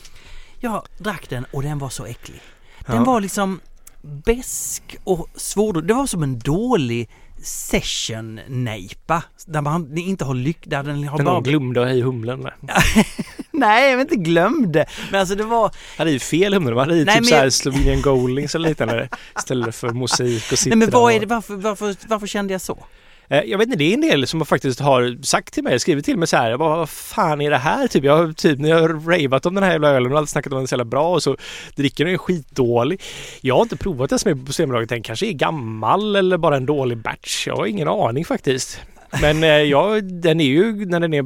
Jag 0.65 0.83
drack 0.99 1.29
den 1.29 1.47
och 1.51 1.63
den 1.63 1.79
var 1.79 1.89
så 1.89 2.05
äcklig. 2.07 2.41
Den 2.87 2.97
Ja. 2.97 3.05
var 3.05 3.21
liksom 3.21 3.61
besk 4.03 4.97
och 5.05 5.29
svår. 5.35 5.83
Det 5.83 5.95
var 5.95 6.07
som 6.07 6.23
en 6.23 6.39
dålig 6.39 7.09
session-nejpa. 7.43 9.23
Där 9.47 9.61
man 9.61 9.99
inte 9.99 10.25
har 10.25 10.35
lyck... 10.35 10.59
Där 10.67 10.83
den 10.83 11.09
har 11.09 11.17
Den 11.19 11.25
bara... 11.27 11.41
glömde 11.41 11.81
att 11.83 11.87
ha 11.89 11.95
i 11.95 12.01
humlen. 12.03 12.49
Nej, 13.51 13.91
jag 13.91 14.01
inte 14.01 14.17
glömde. 14.17 14.87
Men 15.11 15.21
alltså 15.21 15.35
det 15.35 15.45
var... 15.45 15.71
hade 15.99 16.11
i 16.11 16.19
fel 16.19 16.55
humle. 16.55 16.71
Man 16.75 16.79
hade 16.89 16.95
i 17.01 17.05
Nej, 17.05 17.15
typ 17.15 17.23
men 17.23 17.29
så 17.29 17.35
här 17.35 17.43
jag- 17.45 17.53
Slovenian 17.53 18.03
Goldings 18.03 18.55
eller 18.55 18.69
liknande 18.69 19.09
istället 19.39 19.75
för 19.75 19.91
mosaik 19.91 20.53
och 20.53 20.59
Nej 20.67 20.77
men 20.77 20.91
vad 20.91 21.13
är 21.13 21.21
det? 21.21 21.27
Varför, 21.27 21.55
varför, 21.57 21.97
varför 22.07 22.27
kände 22.27 22.55
jag 22.55 22.61
så? 22.61 22.85
Eh, 23.33 23.43
jag 23.43 23.59
vet 23.59 23.67
inte, 23.67 23.79
det 23.79 23.85
är 23.85 23.95
en 23.95 24.01
del 24.01 24.27
som 24.27 24.47
faktiskt 24.47 24.81
har 24.81 25.23
sagt 25.23 25.55
till 25.55 25.65
mig, 25.65 25.79
skrivit 25.79 26.05
till 26.05 26.17
mig 26.17 26.29
så 26.29 26.37
här, 26.37 26.51
jag 26.51 26.59
bara, 26.59 26.77
vad 26.77 26.91
fan 26.91 27.41
är 27.41 27.51
det 27.51 27.57
här? 27.57 27.89
Typ, 27.89 28.05
jag 28.05 28.17
har 28.17 28.33
typ, 28.33 28.59
när 28.59 28.69
jag 28.69 28.81
har 28.81 28.89
ravat 28.89 29.47
om 29.47 29.55
den 29.55 29.65
här 29.65 29.73
jävla 29.73 29.89
ölen 29.89 30.13
och 30.13 30.19
alltid 30.19 30.29
snackat 30.29 30.53
om 30.53 30.59
den 30.59 30.69
så 30.69 30.73
jävla 30.73 30.85
bra 30.85 31.15
och 31.15 31.23
så 31.23 31.37
dricker 31.77 32.05
den 32.05 32.19
skitdålig. 32.19 33.03
Jag 33.41 33.55
har 33.55 33.63
inte 33.63 33.77
provat 33.77 34.11
den 34.11 34.19
som 34.19 34.31
är 34.31 34.35
på 34.35 34.47
Systembolaget, 34.47 34.89
den 34.89 35.03
kanske 35.03 35.27
är 35.27 35.33
gammal 35.33 36.17
eller 36.17 36.39
bara 36.39 36.57
en 36.57 36.67
dålig 36.67 36.99
batch. 36.99 37.47
Jag 37.47 37.57
har 37.57 37.67
ingen 37.67 37.89
aning 37.89 38.25
faktiskt. 38.25 38.81
Men 39.21 39.45
eh, 39.45 39.49
ja, 39.49 40.01
den 40.01 40.41
är 40.41 40.45
ju, 40.45 40.87
när 40.87 41.01
den 41.01 41.15
är 41.15 41.25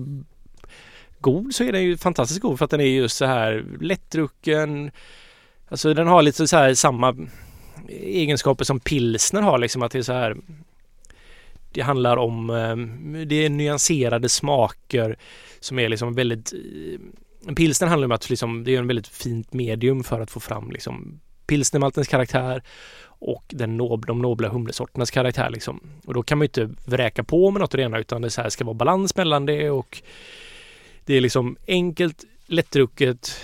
god 1.21 1.55
så 1.55 1.65
är 1.65 1.73
den 1.73 1.83
ju 1.83 1.97
fantastiskt 1.97 2.41
god 2.41 2.59
för 2.59 2.65
att 2.65 2.71
den 2.71 2.81
är 2.81 2.85
just 2.85 3.17
så 3.17 3.25
här 3.25 3.65
lättdrucken. 3.81 4.91
Alltså 5.69 5.95
den 5.95 6.07
har 6.07 6.23
lite 6.23 6.49
så 6.49 6.57
här 6.57 6.75
samma 6.75 7.17
egenskaper 7.89 8.65
som 8.65 8.81
pilsner 8.81 9.43
har 9.43 9.59
liksom 9.59 9.83
att 9.83 9.93
det 9.93 9.99
är 9.99 10.03
så 10.03 10.13
här 10.13 10.37
det 11.77 11.83
handlar 11.83 12.17
om 12.17 12.51
eh, 12.51 12.77
det 13.27 13.45
är 13.45 13.51
nyanserade 13.51 14.29
smaker 14.29 15.17
som 15.61 15.79
är 15.79 15.89
liksom 15.89 16.15
väldigt 16.15 16.53
eh, 16.53 17.01
en 17.49 17.55
pilsner 17.55 17.89
handlar 17.89 18.07
om 18.07 18.13
att 18.13 18.31
liksom, 18.31 18.65
det 18.65 18.75
är 18.75 18.79
en 18.79 18.87
väldigt 18.87 19.09
fint 19.09 19.53
medium 19.53 20.05
för 20.05 20.21
att 20.21 20.31
få 20.31 20.41
fram 20.41 20.71
liksom 20.71 21.21
pilsnermaltens 21.47 22.09
karaktär 22.09 22.63
och 23.05 23.45
den 23.49 23.77
nob, 23.77 24.07
de 24.07 24.23
nobla 24.23 24.49
humlesorternas 24.49 25.11
karaktär 25.11 25.51
liksom. 25.51 25.81
Och 26.07 26.15
då 26.15 26.23
kan 26.23 26.39
man 26.39 26.45
inte 26.45 26.71
vräka 26.85 27.25
på 27.25 27.51
med 27.51 27.61
något 27.61 27.71
det 27.71 27.83
ena 27.83 27.99
utan 27.99 28.23
det 28.23 28.31
så 28.31 28.43
här 28.43 28.49
ska 28.49 28.65
vara 28.65 28.75
balans 28.75 29.17
mellan 29.17 29.47
det 29.47 29.71
och 29.71 30.03
det 31.05 31.15
är 31.15 31.21
liksom 31.21 31.57
enkelt, 31.67 32.25
lättdrucket 32.47 33.41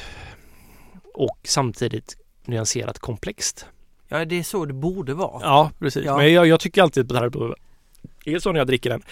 och 1.15 1.39
samtidigt 1.45 2.17
nyanserat 2.45 2.99
komplext. 2.99 3.67
Ja, 4.09 4.25
det 4.25 4.39
är 4.39 4.43
så 4.43 4.65
det 4.65 4.73
borde 4.73 5.15
vara. 5.15 5.41
Ja, 5.43 5.71
precis. 5.79 6.05
Ja. 6.05 6.17
Men 6.17 6.33
jag, 6.33 6.47
jag 6.47 6.61
tycker 6.61 6.83
alltid 6.83 7.09
på 7.09 7.15
det 7.15 7.21
här 7.21 7.31
är 8.25 8.39
så 8.39 8.53
när 8.53 8.61
jag 8.61 8.67
dricker 8.67 8.91
den. 8.91 9.03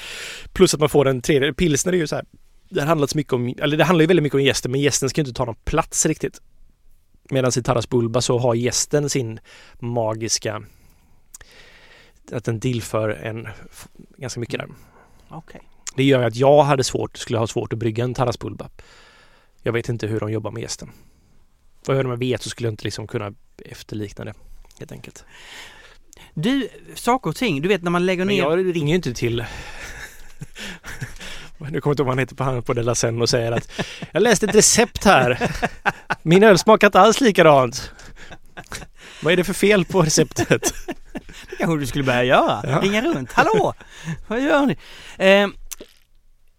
Plus 0.53 0.75
att 0.75 0.81
man 0.81 0.88
får 0.88 1.05
den 1.05 1.23
tredje. 1.23 1.53
Pilsner 1.53 1.92
är 1.92 1.96
ju 1.96 2.07
så 2.07 2.16
här. 2.16 2.25
Det 2.68 3.09
så 3.09 3.16
mycket 3.16 3.33
om, 3.33 3.55
eller 3.59 3.77
det 3.77 3.85
handlar 3.85 4.03
ju 4.03 4.07
väldigt 4.07 4.23
mycket 4.23 4.35
om 4.35 4.42
gästen 4.42 4.70
men 4.70 4.81
gästen 4.81 5.09
ska 5.09 5.20
ju 5.20 5.23
inte 5.27 5.37
ta 5.37 5.44
någon 5.44 5.55
plats 5.64 6.07
riktigt. 6.07 6.40
Medan 7.31 7.53
i 7.57 7.62
Taras 7.62 7.88
Bulba 7.88 8.20
så 8.20 8.38
har 8.38 8.55
gästen 8.55 9.11
sin 9.11 9.40
magiska 9.79 10.62
att 12.33 12.44
den 12.44 12.61
tillför 12.61 13.09
en 13.09 13.49
ganska 14.16 14.40
mycket 14.40 14.61
där. 14.61 14.68
Okej. 15.29 15.61
Det 15.96 16.05
gör 16.05 16.23
att 16.23 16.37
jag 16.37 16.62
hade 16.62 16.85
svårt, 16.85 17.18
skulle 17.18 17.38
ha 17.38 17.46
svårt 17.46 17.73
att 17.73 17.79
brygga 17.79 18.05
en 18.05 18.14
Taras 18.14 18.38
Bulba. 18.38 18.70
Jag 19.62 19.73
vet 19.73 19.88
inte 19.88 20.07
hur 20.07 20.20
de 20.20 20.33
jobbar 20.33 20.51
med 20.51 20.62
gästen. 20.62 20.90
Vad 21.87 21.96
jag 21.96 22.16
vet 22.16 22.42
så 22.42 22.51
skulle 22.51 22.66
jag 22.66 22.73
inte 22.73 22.85
liksom 22.85 23.07
kunna 23.07 23.35
efterlikna 23.64 24.25
det 24.25 24.35
helt 24.79 24.92
enkelt. 24.92 25.25
Du, 26.35 26.68
saker 26.94 27.30
och 27.30 27.37
ting, 27.37 27.62
du 27.62 27.68
vet 27.68 27.83
när 27.83 27.90
man 27.90 28.06
lägger 28.06 28.24
Men 28.24 28.35
ner... 28.35 28.42
jag 28.42 28.76
ringer 28.76 28.88
ju 28.88 28.94
inte 28.94 29.14
till 29.14 29.44
nu 31.70 31.80
kommer 31.80 31.92
inte 31.92 32.02
ihåg 32.02 32.06
vad 32.06 32.09
han 32.09 32.18
heter 32.18 32.35
på, 32.35 32.44
han 32.44 32.62
på 32.62 32.72
Della 32.72 32.94
Sen 32.94 33.22
och 33.22 33.28
säger 33.28 33.52
att 33.52 33.83
jag 34.12 34.22
läste 34.22 34.46
ett 34.46 34.54
recept 34.54 35.04
här. 35.04 35.50
Min 36.22 36.42
öl 36.42 36.59
smakar 36.59 36.87
inte 36.87 37.00
alls 37.00 37.20
likadant. 37.20 37.92
Vad 39.22 39.33
är 39.33 39.37
det 39.37 39.44
för 39.44 39.52
fel 39.52 39.85
på 39.85 40.02
receptet? 40.02 40.74
Det 41.50 41.56
kanske 41.56 41.78
du 41.78 41.87
skulle 41.87 42.04
börja 42.04 42.24
göra. 42.24 42.61
Ja. 42.64 42.80
Ringa 42.80 43.02
runt. 43.02 43.33
Hallå! 43.33 43.74
Vad 44.26 44.40
gör 44.40 44.66
ni? 44.66 44.76
Eh, 45.26 45.48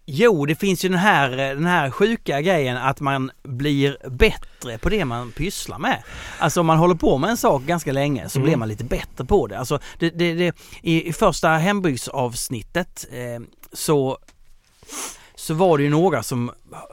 jo, 0.06 0.46
det 0.46 0.54
finns 0.54 0.84
ju 0.84 0.88
den 0.88 0.98
här, 0.98 1.30
den 1.36 1.66
här 1.66 1.90
sjuka 1.90 2.40
grejen 2.40 2.76
att 2.76 3.00
man 3.00 3.30
blir 3.42 3.96
bättre 4.10 4.78
på 4.78 4.88
det 4.88 5.04
man 5.04 5.32
pysslar 5.32 5.78
med. 5.78 6.02
Alltså 6.38 6.60
om 6.60 6.66
man 6.66 6.78
håller 6.78 6.94
på 6.94 7.18
med 7.18 7.30
en 7.30 7.36
sak 7.36 7.62
ganska 7.62 7.92
länge 7.92 8.28
så 8.28 8.38
Mm. 8.38 8.46
blir 8.46 8.56
man 8.56 8.68
lite 8.68 8.84
bättre 8.84 9.24
på 9.24 9.46
det. 9.46 9.58
Alltså 9.58 9.78
det, 9.98 10.10
det, 10.10 10.34
det, 10.34 10.56
i, 10.82 11.08
i 11.08 11.12
första 11.12 11.48
hembygdsavsnittet 11.48 13.06
eh, 13.12 13.42
så 13.72 14.18
så 15.34 15.54
var 15.54 15.78
det 15.78 15.84
ju 15.84 15.90
några 15.90 16.22
som 16.22 16.50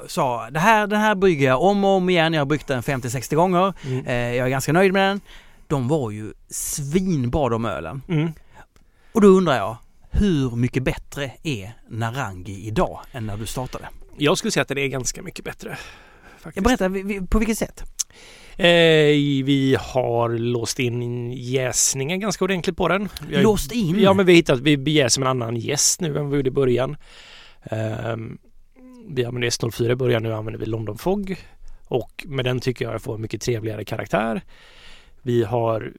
sa 0.08 0.50
det 0.50 0.60
här, 0.60 0.88
den 0.88 1.00
här 1.02 1.16
brygger 1.16 1.48
jag 1.48 1.62
om 1.62 1.84
och 1.84 1.90
om 1.90 2.10
igen. 2.10 2.34
Jag 2.34 2.42
har 2.42 2.46
bryggt 2.46 2.68
den 2.68 2.82
50-60 2.82 3.36
gånger. 3.36 3.74
Mm. 3.86 4.06
Eh, 4.06 4.36
jag 4.36 4.46
är 4.46 4.50
ganska 4.50 4.74
nöjd 4.74 4.94
med 4.94 5.10
den. 5.10 5.22
De 5.68 5.88
var 5.88 6.12
ju 6.12 6.34
svinbra 6.50 7.50
de 7.50 7.66
ölen. 7.66 8.02
Mm. 8.08 8.32
Och 9.12 9.22
då 9.22 9.28
undrar 9.28 9.58
jag, 9.58 9.78
hur 10.20 10.56
mycket 10.56 10.84
bättre 10.84 11.32
är 11.44 11.72
Narangi 11.90 12.68
idag 12.68 13.00
än 13.12 13.26
när 13.26 13.38
du 13.38 13.46
startade? 13.46 13.90
Jag 14.18 14.38
skulle 14.38 14.52
säga 14.52 14.62
att 14.62 14.68
det 14.68 14.82
är 14.82 14.88
ganska 14.88 15.22
mycket 15.24 15.46
bättre. 15.46 15.78
Faktiskt. 16.40 16.82
Vi- 16.82 17.22
på 17.30 17.40
vilket 17.40 17.58
sätt? 17.58 17.84
Eh, 18.58 18.66
vi 19.46 19.78
har 19.80 20.30
låst 20.30 20.80
in 20.80 21.32
jäsningen 21.32 22.20
ganska 22.20 22.44
ordentligt 22.46 22.78
på 22.78 22.88
den. 22.88 23.02
Har- 23.34 23.42
Låst 23.44 23.72
in? 23.72 24.00
Ja 24.00 24.14
men 24.14 24.26
vi 24.26 24.32
har 24.32 24.36
hittat, 24.36 24.60
vi 24.60 24.92
jäser 24.92 25.22
med 25.22 25.30
en 25.30 25.42
annan 25.42 25.56
jäst 25.56 26.02
nu 26.02 26.18
än 26.18 26.30
vi 26.30 26.36
gjorde 26.38 26.48
i 26.48 26.52
början. 26.52 26.96
Ehm, 27.64 28.38
vi 29.10 29.26
använde 29.26 29.48
S04 29.50 29.92
i 29.92 29.96
början, 29.96 30.24
nu 30.24 30.34
använder 30.34 30.60
vi 30.60 30.66
London 30.66 30.98
Fog. 30.98 31.36
Och 31.88 32.26
med 32.28 32.46
den 32.46 32.60
tycker 32.60 32.86
jag 32.86 32.94
jag 32.94 33.02
får 33.02 33.16
en 33.16 33.22
mycket 33.22 33.42
trevligare 33.42 33.86
karaktär. 33.86 34.42
Vi 35.22 35.44
har 35.44 35.94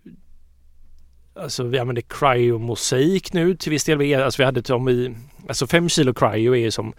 Alltså 1.42 1.62
vi 1.62 1.78
använder 1.78 2.02
cryomosaik 2.02 3.32
nu 3.32 3.56
till 3.56 3.70
viss 3.70 3.84
del. 3.84 4.22
Alltså 4.22 4.42
vi 4.42 4.44
hade 4.44 4.74
om 4.74 4.84
vi, 4.84 5.14
alltså 5.48 5.66
5 5.66 5.88
kilo 5.88 6.14
cryo 6.14 6.54
är 6.54 6.58
ju 6.58 6.70
som 6.70 6.92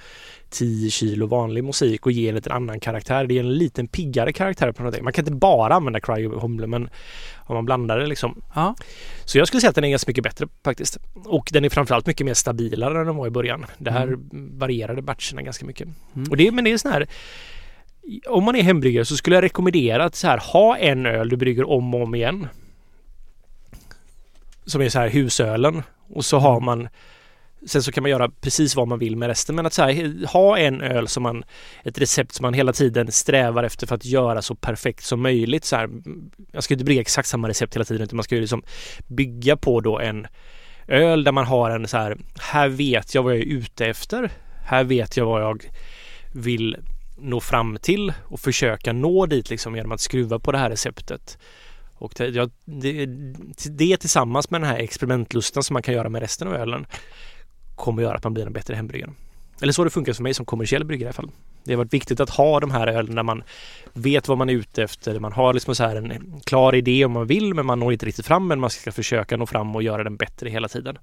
10 0.50 0.90
kilo 0.90 1.28
vanlig 1.28 1.64
mosaik 1.64 2.06
och 2.06 2.12
ger 2.12 2.30
en 2.30 2.36
lite 2.36 2.54
annan 2.54 2.80
karaktär. 2.80 3.26
Det 3.26 3.36
är 3.36 3.40
en 3.40 3.54
liten 3.54 3.88
piggare 3.88 4.34
karaktär 4.34 4.72
på 4.72 4.84
någonting. 4.84 5.04
Man 5.04 5.14
kan 5.14 5.22
inte 5.22 5.32
bara 5.36 5.74
använda 5.76 6.00
cryo-humle 6.00 6.68
men 6.68 6.90
om 7.38 7.56
man 7.56 7.66
blandar 7.66 8.00
det 8.00 8.08
liksom. 8.08 8.42
Ja. 8.56 8.76
Så 9.26 9.38
jag 9.38 9.48
skulle 9.48 9.62
säga 9.62 9.70
att 9.70 9.76
den 9.76 9.84
är 9.84 9.90
ganska 9.90 10.10
mycket 10.10 10.24
bättre 10.24 10.48
faktiskt. 10.64 10.98
Och 11.26 11.50
den 11.52 11.66
är 11.66 11.70
framförallt 11.70 12.08
mycket 12.08 12.26
mer 12.26 12.34
stabilare 12.34 13.00
än 13.00 13.06
den 13.06 13.16
var 13.16 13.28
i 13.28 13.32
början. 13.32 13.66
Det 13.78 13.92
här 13.92 14.08
Mm. 14.08 14.60
varierade 14.60 15.02
batcherna 15.02 15.42
ganska 15.42 15.66
mycket. 15.66 15.88
Mm. 16.16 16.30
Och 16.30 16.38
det, 16.38 16.52
men 16.52 16.64
det 16.64 16.72
är 16.72 16.78
sån 16.78 16.92
här 16.92 17.08
om 18.30 18.44
man 18.44 18.56
är 18.56 18.64
hembryggare 18.64 19.06
så 19.06 19.16
skulle 19.16 19.36
jag 19.36 19.44
rekommendera 19.44 20.04
att 20.04 20.16
så 20.16 20.28
här, 20.28 20.38
ha 20.54 20.78
en 20.78 21.06
öl 21.06 21.30
du 21.30 21.38
brygger 21.38 21.70
om 21.70 21.94
och 21.94 22.02
om 22.04 22.16
igen. 22.16 22.48
Som 24.72 24.82
är 24.82 24.90
så 24.90 25.00
här 25.00 25.10
husölen. 25.10 25.84
Och 26.10 26.26
så 26.26 26.38
har 26.38 26.60
man 26.60 26.90
Sen 27.66 27.84
så 27.84 27.92
kan 27.92 28.02
man 28.02 28.12
göra 28.12 28.30
precis 28.30 28.76
vad 28.76 28.88
man 28.88 29.00
vill 29.00 29.16
med 29.16 29.28
resten 29.28 29.56
men 29.56 29.66
att 29.66 29.74
så 29.74 29.82
här, 29.82 30.26
ha 30.28 30.58
en 30.58 30.82
öl 30.82 31.08
som 31.08 31.24
man 31.24 31.44
Ett 31.84 31.98
recept 31.98 32.34
som 32.34 32.44
man 32.44 32.54
hela 32.54 32.74
tiden 32.74 33.12
strävar 33.12 33.64
efter 33.64 33.88
för 33.88 33.96
att 33.96 34.06
göra 34.06 34.42
så 34.42 34.56
perfekt 34.56 35.04
som 35.04 35.22
möjligt. 35.22 35.66
Så 35.66 35.76
här, 35.76 35.90
jag 36.52 36.64
ska 36.64 36.74
inte 36.74 36.86
brygga 36.86 37.02
exakt 37.02 37.28
samma 37.28 37.50
recept 37.50 37.76
hela 37.76 37.86
tiden 37.86 38.04
utan 38.04 38.16
man 38.16 38.24
ska 38.24 38.36
ju 38.36 38.42
liksom 38.42 38.64
bygga 39.08 39.58
på 39.58 39.82
då 39.82 40.00
en 40.00 40.28
öl 40.88 41.24
där 41.24 41.32
man 41.32 41.46
har 41.46 41.70
en 41.70 41.88
så 41.88 41.98
här 41.98 42.18
Här 42.40 42.70
vet 42.70 43.16
jag 43.16 43.24
vad 43.24 43.34
jag 43.34 43.42
är 43.42 43.46
ute 43.46 43.86
efter. 43.86 44.32
Här 44.66 44.84
vet 44.84 45.18
jag 45.18 45.26
vad 45.26 45.42
jag 45.42 45.66
vill 46.34 46.78
nå 47.18 47.40
fram 47.40 47.78
till 47.82 48.14
och 48.24 48.40
försöka 48.40 48.94
nå 48.94 49.26
dit 49.26 49.50
liksom 49.50 49.76
genom 49.76 49.92
att 49.92 50.02
skruva 50.02 50.40
på 50.40 50.52
det 50.52 50.58
här 50.58 50.70
receptet. 50.70 51.38
Och 52.02 52.14
det, 52.18 52.28
ja, 52.28 52.50
det, 52.66 53.06
det 53.70 53.98
tillsammans 53.98 54.50
med 54.50 54.62
den 54.62 54.70
här 54.70 54.78
experimentlusten 54.78 55.64
som 55.64 55.74
man 55.74 55.84
kan 55.84 55.94
göra 55.94 56.10
med 56.10 56.22
resten 56.22 56.48
av 56.48 56.54
ölen 56.54 56.86
kommer 57.76 58.02
göra 58.02 58.16
att 58.18 58.24
man 58.24 58.34
blir 58.34 58.46
en 58.46 58.54
bättre 58.54 58.76
hembryggare. 58.76 59.12
Eller 59.62 59.74
så 59.74 59.82
har 59.82 59.86
det 59.86 59.92
funkat 59.92 60.16
för 60.16 60.24
mig 60.24 60.34
som 60.34 60.46
kommersiell 60.46 60.86
bryggare 60.86 61.06
i 61.06 61.08
alla 61.08 61.14
fall. 61.14 61.32
Det 61.64 61.74
har 61.74 61.78
varit 61.78 61.94
viktigt 61.94 62.20
att 62.20 62.30
ha 62.30 62.60
de 62.60 62.72
här 62.72 62.88
ölen 62.88 63.16
där 63.16 63.24
man 63.24 63.44
vet 63.94 64.28
vad 64.28 64.38
man 64.38 64.50
är 64.50 64.54
ute 64.54 64.84
efter. 64.84 65.20
Man 65.20 65.34
har 65.34 65.54
liksom 65.54 65.76
så 65.76 65.84
här 65.84 65.96
en 65.96 66.42
klar 66.44 66.76
idé 66.76 67.06
om 67.06 67.12
man 67.12 67.28
vill 67.28 67.54
men 67.54 67.66
man 67.66 67.80
når 67.80 67.94
inte 67.94 68.06
riktigt 68.06 68.26
fram 68.26 68.48
men 68.48 68.60
man 68.60 68.70
ska 68.70 68.92
försöka 68.92 69.38
nå 69.38 69.46
fram 69.46 69.76
och 69.76 69.84
göra 69.84 70.04
den 70.04 70.16
bättre 70.16 70.50
hela 70.50 70.68
tiden. 70.68 70.98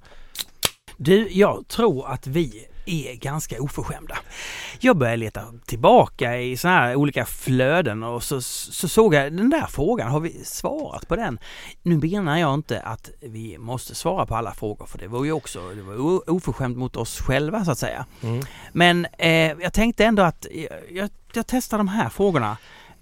Du, 0.96 1.28
jag 1.30 1.68
tror 1.68 2.08
att 2.08 2.26
vi 2.26 2.66
är 2.90 3.14
ganska 3.14 3.62
oförskämda. 3.62 4.18
Jag 4.80 4.96
började 4.96 5.16
leta 5.16 5.44
tillbaka 5.66 6.36
i 6.36 6.56
sådana 6.56 6.80
här 6.80 6.96
olika 6.96 7.26
flöden 7.26 8.02
och 8.02 8.22
så, 8.22 8.40
så 8.42 8.88
såg 8.88 9.14
jag 9.14 9.32
den 9.32 9.50
där 9.50 9.66
frågan, 9.66 10.10
har 10.10 10.20
vi 10.20 10.44
svarat 10.44 11.08
på 11.08 11.16
den? 11.16 11.38
Nu 11.82 11.96
menar 11.96 12.38
jag 12.38 12.54
inte 12.54 12.80
att 12.80 13.10
vi 13.20 13.58
måste 13.58 13.94
svara 13.94 14.26
på 14.26 14.36
alla 14.36 14.54
frågor 14.54 14.86
för 14.86 14.98
det 14.98 15.08
var 15.08 15.24
ju 15.24 15.32
också 15.32 15.60
det 15.74 15.82
var 15.82 16.30
oförskämt 16.30 16.78
mot 16.78 16.96
oss 16.96 17.20
själva 17.20 17.64
så 17.64 17.70
att 17.70 17.78
säga. 17.78 18.06
Mm. 18.22 18.42
Men 18.72 19.06
eh, 19.18 19.52
jag 19.62 19.72
tänkte 19.72 20.04
ändå 20.04 20.22
att 20.22 20.46
jag, 20.50 20.80
jag, 20.90 21.10
jag 21.32 21.46
testar 21.46 21.78
de 21.78 21.88
här 21.88 22.08
frågorna. 22.08 22.56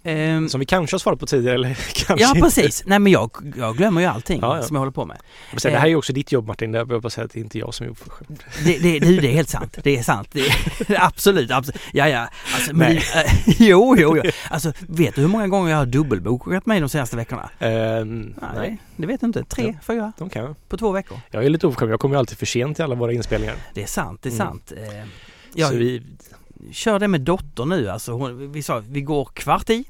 Ehm, 0.06 0.48
Som 0.48 0.60
vi 0.60 0.66
kanske 0.66 0.94
har 0.94 0.98
svarat 0.98 1.20
på 1.20 1.26
tidigare 1.26 1.54
eller 1.54 1.68
kanske 2.06 2.24
ja 2.24 2.28
inte. 2.28 2.40
precis, 2.40 2.82
nej 2.86 2.98
men 2.98 3.12
jag, 3.12 3.30
jag 3.56 3.76
glömmer 3.76 4.00
ju 4.00 4.06
allting 4.06 4.38
Ja, 4.42 4.56
ja. 4.56 4.62
som 4.62 4.74
jag 4.76 4.80
håller 4.80 4.92
på 4.92 5.04
med. 5.06 5.16
Sen, 5.56 5.72
det 5.72 5.78
här 5.78 5.84
är 5.86 5.90
ju 5.90 5.96
också 5.96 6.12
ditt 6.12 6.32
jobb 6.32 6.46
Martin. 6.46 6.74
Jag 6.74 6.88
bara 6.88 7.10
säga 7.10 7.24
att 7.24 7.32
det 7.32 7.38
är 7.38 7.42
inte 7.42 7.58
jag 7.58 7.74
som 7.74 7.86
är 7.86 7.90
oförskämd. 7.90 8.42
Det, 8.64 8.78
det, 8.78 8.98
det 8.98 9.28
är 9.28 9.32
helt 9.32 9.48
sant. 9.48 9.78
Det 9.82 9.96
är 9.98 10.02
sant. 10.02 10.28
Det 10.32 10.40
är, 10.40 10.54
absolut, 11.04 11.50
absolut. 11.50 11.80
Ja, 11.92 12.08
ja. 12.08 12.28
Alltså, 12.54 12.74
men, 12.76 12.94
Nej. 12.94 13.02
äh, 13.46 13.54
jo, 13.62 13.96
jo, 13.98 14.16
jo. 14.24 14.30
Alltså, 14.50 14.72
vet 14.88 15.14
du 15.14 15.20
hur 15.20 15.28
många 15.28 15.48
gånger 15.48 15.70
jag 15.70 15.78
har 15.78 15.86
dubbelbokat 15.86 16.66
mig 16.66 16.80
de 16.80 16.88
senaste 16.88 17.16
veckorna? 17.16 17.50
Ehm, 17.58 18.34
nej. 18.54 18.76
det 18.96 19.06
vet 19.06 19.20
du 19.20 19.26
inte. 19.26 19.44
Tre, 19.44 19.76
fyra 19.86 20.12
de 20.18 20.30
kan 20.30 20.54
på 20.68 20.76
två 20.76 20.92
veckor. 20.92 21.18
Jag 21.30 21.44
är 21.44 21.50
lite 21.50 21.66
oförskämd. 21.66 21.92
Jag 21.92 22.00
kommer 22.00 22.14
ju 22.14 22.18
alltid 22.18 22.38
för 22.38 22.46
sent 22.46 22.76
till 22.76 22.84
alla 22.84 22.94
våra 22.94 23.12
inspelningar. 23.12 23.54
Det 23.74 23.82
är 23.82 23.86
sant, 23.86 24.22
det 24.22 24.28
är 24.28 24.32
Mm. 24.32 24.46
sant. 24.46 24.72
Jag 25.54 25.70
Så 25.70 25.76
vi, 25.76 26.02
kör 26.72 26.98
det 26.98 27.08
med 27.08 27.20
dottern 27.20 27.68
nu. 27.68 27.88
Alltså, 27.90 28.12
hon, 28.12 28.52
vi 28.52 28.62
sa 28.62 28.82
vi 28.88 29.00
går 29.00 29.24
kvart 29.34 29.70
i. 29.70 29.84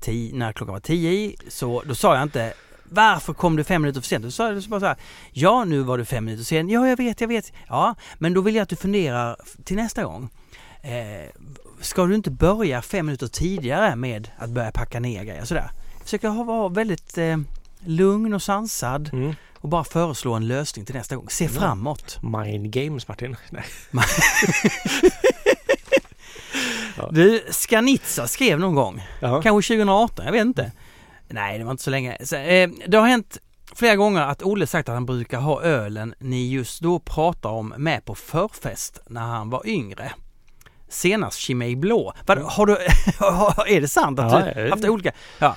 Tio, 0.00 0.34
när 0.36 0.52
klockan 0.52 0.72
var 0.72 0.80
tio 0.80 1.10
i, 1.12 1.36
så 1.48 1.82
då 1.86 1.94
sa 1.94 2.14
jag 2.14 2.22
inte 2.22 2.52
varför 2.90 3.32
kom 3.32 3.56
du 3.56 3.64
fem 3.64 3.82
minuter 3.82 4.00
för 4.00 4.08
sent? 4.08 4.24
Då 4.24 4.30
sa 4.30 4.52
jag 4.52 4.62
bara 4.62 4.80
så 4.80 4.86
här, 4.86 4.96
ja 5.32 5.64
nu 5.64 5.80
var 5.82 5.98
du 5.98 6.04
fem 6.04 6.24
minuter 6.24 6.44
sen. 6.44 6.68
Ja 6.68 6.88
jag 6.88 6.96
vet, 6.96 7.20
jag 7.20 7.28
vet. 7.28 7.52
Ja, 7.68 7.94
men 8.18 8.34
då 8.34 8.40
vill 8.40 8.54
jag 8.54 8.62
att 8.62 8.68
du 8.68 8.76
funderar 8.76 9.36
till 9.64 9.76
nästa 9.76 10.04
gång. 10.04 10.28
Eh, 10.82 11.30
ska 11.80 12.04
du 12.06 12.14
inte 12.14 12.30
börja 12.30 12.82
fem 12.82 13.06
minuter 13.06 13.26
tidigare 13.26 13.96
med 13.96 14.28
att 14.38 14.50
börja 14.50 14.70
packa 14.72 15.00
ner 15.00 15.24
grejer 15.24 15.44
sådär? 15.44 15.70
Försöka 16.02 16.30
vara 16.30 16.68
väldigt 16.68 17.18
eh, 17.18 17.36
lugn 17.84 18.34
och 18.34 18.42
sansad 18.42 19.10
mm, 19.12 19.34
och 19.54 19.68
bara 19.68 19.84
föreslå 19.84 20.34
en 20.34 20.48
lösning 20.48 20.84
till 20.84 20.94
nästa 20.94 21.16
gång. 21.16 21.28
Se 21.30 21.44
Ja. 21.44 21.50
framåt. 21.50 22.18
mind 22.22 22.70
games 22.70 23.08
Martin. 23.08 23.36
Nej. 23.50 23.64
Ja. 26.98 27.08
Du, 27.12 27.44
Skanitsa 27.50 28.26
skrev 28.26 28.60
någon 28.60 28.74
gång 28.74 29.02
Ja. 29.20 29.42
Kanske 29.42 29.74
2018, 29.74 30.24
jag 30.24 30.32
vet 30.32 30.44
inte. 30.44 30.72
Nej, 31.28 31.58
det 31.58 31.64
var 31.64 31.70
inte 31.70 31.82
så 31.82 31.90
länge. 31.90 32.16
Så, 32.24 32.36
eh, 32.36 32.68
det 32.86 32.96
har 32.96 33.06
hänt 33.08 33.38
flera 33.74 33.96
gånger 33.96 34.22
att 34.22 34.42
Olle 34.42 34.66
sagt 34.66 34.88
att 34.88 34.94
han 34.94 35.06
brukar 35.06 35.38
ha 35.40 35.62
ölen 35.62 36.14
ni 36.18 36.48
just 36.50 36.80
då 36.80 36.98
pratar 36.98 37.50
om 37.50 37.74
med 37.76 38.04
på 38.04 38.14
förfest 38.14 39.00
när 39.06 39.20
han 39.20 39.50
var 39.50 39.66
yngre. 39.66 40.12
Senast 40.88 41.38
Chimay 41.38 41.76
Blå. 41.76 42.12
Vad, 42.26 42.38
har 42.38 42.66
du, 42.66 42.72
är 43.76 43.80
det 43.80 43.88
sant 43.88 44.18
att 44.18 44.32
Ja, 44.32 44.52
du 44.54 44.60
jag- 44.60 44.70
haft 44.70 44.84
olika? 44.84 45.12
Ja. 45.38 45.56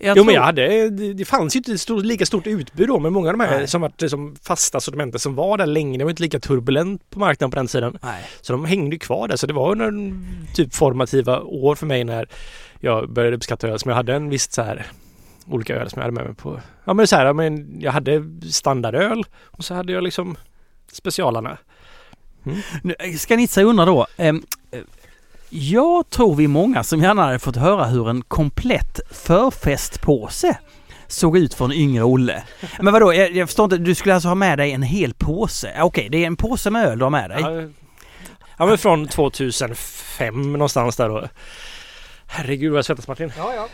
Jag 0.00 0.08
Jo 0.08 0.14
tror- 0.14 0.24
men 0.24 0.34
jag 0.34 0.42
hade, 0.42 0.90
det, 0.90 1.12
det 1.14 1.24
fanns 1.24 1.56
ju 1.56 1.58
inte 1.58 1.72
ett 1.72 1.80
stort, 1.80 2.04
lika 2.04 2.26
stort 2.26 2.46
utbud 2.46 2.88
då 2.88 2.98
med 2.98 3.12
många 3.12 3.28
av 3.30 3.38
de 3.38 3.44
här 3.44 3.58
Nej. 3.58 3.68
som 3.68 3.80
varit 3.80 4.10
som 4.10 4.36
fasta 4.42 4.80
sortimenten 4.80 5.20
som 5.20 5.34
var 5.34 5.58
där 5.58 5.66
länge. 5.66 5.98
Det 5.98 6.04
var 6.04 6.10
inte 6.10 6.22
lika 6.22 6.40
turbulent 6.40 7.10
på 7.10 7.18
marknaden 7.18 7.50
på 7.50 7.56
den 7.56 7.68
sidan. 7.68 7.98
Nej. 8.02 8.24
Så 8.40 8.52
de 8.52 8.64
hängde 8.64 8.96
ju 8.96 8.98
kvar 8.98 9.28
där. 9.28 9.36
Så 9.36 9.46
det 9.46 9.52
var 9.52 9.70
under 9.72 10.14
typ 10.54 10.74
formativa 10.74 11.40
år 11.40 11.74
för 11.74 11.86
mig 11.86 12.04
när 12.04 12.28
jag 12.80 13.10
började 13.12 13.36
uppskatta 13.36 13.68
öl. 13.68 13.78
Som 13.78 13.88
jag 13.88 13.96
hade 13.96 14.14
en 14.14 14.28
viss 14.28 14.52
så 14.52 14.62
här 14.62 14.86
olika 15.50 15.76
öl 15.76 15.90
som 15.90 15.98
jag 16.00 16.04
hade 16.04 16.14
med 16.14 16.24
mig 16.24 16.34
på. 16.34 16.60
Ja 16.84 16.94
men 16.94 17.06
så 17.06 17.16
här, 17.16 17.26
ja, 17.26 17.32
men 17.32 17.80
jag 17.80 17.92
hade 17.92 18.24
standardöl 18.50 19.24
och 19.44 19.64
så 19.64 19.74
hade 19.74 19.92
jag 19.92 20.04
liksom 20.04 20.36
specialarna. 20.92 21.58
Nu, 22.82 22.94
Skanitsa 23.18 23.62
undrar 23.62 23.86
då. 23.86 24.06
ehm, 24.16 24.36
eh, 24.36 24.42
jag 25.50 26.10
tror 26.10 26.34
vi 26.34 26.44
är 26.44 26.48
många 26.48 26.84
som 26.84 27.02
gärna 27.02 27.22
hade 27.22 27.38
fått 27.38 27.56
höra 27.56 27.84
hur 27.84 28.10
en 28.10 28.22
komplett 28.22 29.00
förfestpåse 29.10 30.58
såg 31.06 31.38
ut 31.38 31.54
för 31.54 31.64
en 31.64 31.72
yngre 31.72 32.02
Olle. 32.02 32.42
Men 32.80 32.92
vadå, 32.92 33.14
jag, 33.14 33.32
jag 33.32 33.48
förstår 33.48 33.64
inte, 33.64 33.76
du 33.76 33.94
skulle 33.94 34.14
alltså 34.14 34.28
ha 34.28 34.34
med 34.34 34.58
dig 34.58 34.72
en 34.72 34.82
hel 34.82 35.14
påse? 35.14 35.72
Ja, 35.76 35.84
Okej, 35.84 36.08
det 36.08 36.22
är 36.22 36.26
en 36.26 36.36
påse 36.36 36.70
med 36.70 36.86
öl 36.86 36.98
du 36.98 37.04
har 37.04 37.10
med 37.10 37.30
dig. 37.30 37.40
Ja, 37.40 37.62
ja 38.58 38.66
men 38.66 38.78
från 38.78 39.08
2005 39.08 40.52
någonstans 40.52 40.96
där 40.96 41.08
då. 41.08 41.28
Herregud 42.26 42.72
vad 42.72 42.78
jag 42.78 42.84
svettas 42.84 43.08
Martin. 43.08 43.32
Ja, 43.36 43.54
ja. 43.54 43.68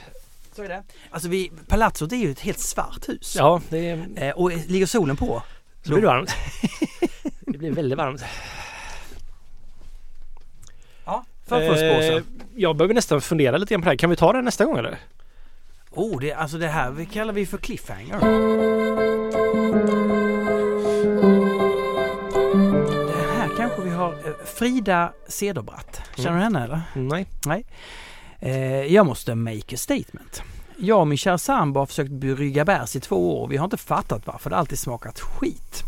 Så 0.57 0.63
är 0.63 0.69
det. 0.69 0.83
Alltså 1.11 1.29
vi, 1.29 1.53
Palazzot 1.69 2.13
är 2.13 2.17
ju 2.17 2.31
ett 2.31 2.41
helt 2.41 2.59
svart 2.59 3.09
hus. 3.09 3.37
Ja, 3.39 3.61
det 3.69 3.91
är 3.91 4.07
Eh, 4.17 4.31
och 4.31 4.51
ligger 4.67 4.87
solen 4.87 5.17
på? 5.17 5.43
Så 5.83 5.89
blir 5.89 6.01
det 6.01 6.07
varmt. 6.07 6.35
Det 7.47 7.59
blir 7.59 7.71
väldigt 7.71 7.99
varmt. 7.99 8.25
Eh, 11.51 12.23
jag 12.55 12.77
behöver 12.77 12.95
nästan 12.95 13.21
fundera 13.21 13.57
lite 13.57 13.75
grann 13.75 13.83
på 13.83 13.85
det 13.85 13.91
här. 13.91 13.97
Kan 13.97 14.11
vi 14.11 14.17
ta 14.17 14.33
det 14.33 14.43
nästa 14.43 14.65
gång 14.65 14.79
eller? 14.79 14.99
Oh, 15.91 16.21
det, 16.21 16.33
alltså 16.33 16.59
det 16.59 16.69
här 16.69 16.91
vi 16.91 17.07
kallar 17.07 17.33
vi 17.33 17.47
för 17.47 17.59
cliffhanger. 17.59 18.21
Det 23.07 23.33
här 23.37 23.49
kanske 23.57 23.83
vi 23.83 23.91
har 23.91 24.13
eh, 24.13 24.45
Frida 24.45 25.13
Cederbratt. 25.29 26.03
Känner 26.17 26.37
du 26.37 26.43
henne 26.43 26.65
eller? 26.65 26.81
Nej. 27.47 27.65
Eh, 28.41 28.95
jag 28.95 29.07
måste 29.07 29.35
make 29.35 29.75
a 29.75 29.77
statement. 29.77 30.43
Jag 30.77 31.01
och 31.01 31.07
min 31.07 31.19
kära 31.19 31.39
sambo 31.39 31.81
har 31.81 31.87
försökt 31.87 32.11
brygga 32.11 32.65
bärs 32.65 32.97
i 32.97 33.01
två 33.01 33.39
år 33.39 33.43
och 33.43 33.53
vi 33.53 33.57
har 33.57 33.65
inte 33.65 33.77
fattat 33.77 34.27
varför 34.27 34.51
det 34.51 34.57
alltid 34.57 34.79
smakat 34.79 35.21
skit. 35.21 35.83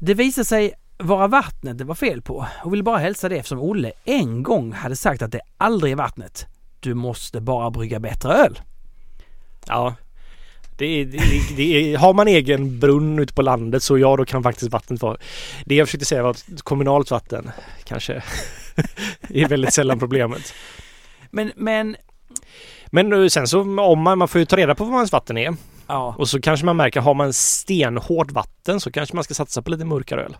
Det 0.00 0.14
visade 0.14 0.44
sig 0.44 0.74
vara 1.02 1.26
vattnet 1.26 1.78
det 1.78 1.84
var 1.84 1.94
fel 1.94 2.22
på 2.22 2.46
och 2.64 2.72
vill 2.72 2.82
bara 2.82 2.98
hälsa 2.98 3.28
det 3.28 3.36
eftersom 3.36 3.60
Olle 3.60 3.92
en 4.04 4.42
gång 4.42 4.72
hade 4.72 4.96
sagt 4.96 5.22
att 5.22 5.32
det 5.32 5.40
aldrig 5.58 5.92
är 5.92 5.96
vattnet. 5.96 6.46
Du 6.80 6.94
måste 6.94 7.40
bara 7.40 7.70
brygga 7.70 8.00
bättre 8.00 8.32
öl. 8.32 8.60
Ja. 9.66 9.94
Det 10.78 11.04
det, 11.04 11.18
det 11.56 11.94
har 11.94 12.14
man 12.14 12.28
egen 12.28 12.80
brunn 12.80 13.18
ute 13.18 13.34
på 13.34 13.42
landet 13.42 13.82
så 13.82 13.98
ja, 13.98 14.16
då 14.16 14.24
kan 14.24 14.42
faktiskt 14.42 14.72
vattnet 14.72 15.02
vara... 15.02 15.16
Det 15.64 15.74
jag 15.74 15.88
försökte 15.88 16.06
säga 16.06 16.22
var 16.22 16.30
att 16.30 16.62
kommunalt 16.62 17.10
vatten 17.10 17.50
kanske 17.84 18.12
är 19.28 19.48
väldigt 19.48 19.74
sällan 19.74 19.98
problemet. 19.98 20.54
Men, 21.30 21.52
men, 21.56 21.96
Men 22.86 23.08
nu 23.08 23.30
sen 23.30 23.46
så 23.46 23.60
om 23.60 24.02
man, 24.02 24.18
man 24.18 24.28
får 24.28 24.38
ju 24.38 24.44
ta 24.44 24.56
reda 24.56 24.74
på 24.74 24.84
vad 24.84 24.94
ens 24.94 25.12
vatten 25.12 25.38
är 25.38 25.56
ja, 25.86 26.14
och 26.18 26.28
så 26.28 26.40
kanske 26.40 26.66
man 26.66 26.76
märker, 26.76 27.00
har 27.00 27.14
man 27.14 27.32
stenhårt 27.32 28.30
vatten 28.30 28.80
så 28.80 28.92
kanske 28.92 29.14
man 29.14 29.24
ska 29.24 29.34
satsa 29.34 29.62
på 29.62 29.70
lite 29.70 29.84
mörkare 29.84 30.24
öl. 30.24 30.36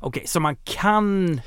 Okej, 0.00 0.22
så 0.26 0.40
man 0.40 0.56
kan... 0.56 1.40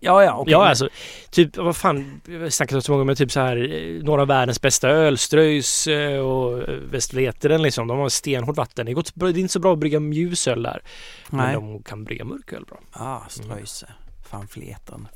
Ja, 0.00 0.24
ja, 0.24 0.34
okej. 0.34 0.52
Ja, 0.52 0.68
alltså 0.68 0.88
typ 1.30 1.56
vad 1.56 1.76
fan, 1.76 2.20
har 2.26 2.50
snackat 2.50 2.74
om 2.74 2.82
så 2.82 2.92
många 2.92 3.04
med 3.04 3.16
typ 3.16 3.32
så 3.32 3.40
här 3.40 3.56
eh, 3.56 4.04
några 4.04 4.22
av 4.22 4.28
världens 4.28 4.60
bästa 4.60 4.88
öl, 4.88 5.18
Ströjs 5.18 5.86
eh, 5.86 6.18
och 6.18 6.62
Västerleteren 6.92 7.62
liksom. 7.62 7.86
De 7.88 7.98
har 7.98 8.08
stenhårt 8.08 8.56
vatten. 8.56 8.86
Det, 8.86 8.92
gott, 8.92 9.12
det 9.14 9.26
är 9.26 9.38
inte 9.38 9.52
så 9.52 9.60
bra 9.60 9.72
att 9.72 9.78
brygga 9.78 10.00
ljusöl 10.00 10.62
där. 10.62 10.82
Men 11.30 11.46
Nej. 11.46 11.54
de 11.54 11.82
kan 11.82 12.04
brygga 12.04 12.24
mörköl 12.24 12.64
bra. 12.64 12.80
Ja, 12.94 13.24
Ströjse. 13.28 13.86
Fan 14.30 14.48
fletern. 14.48 15.08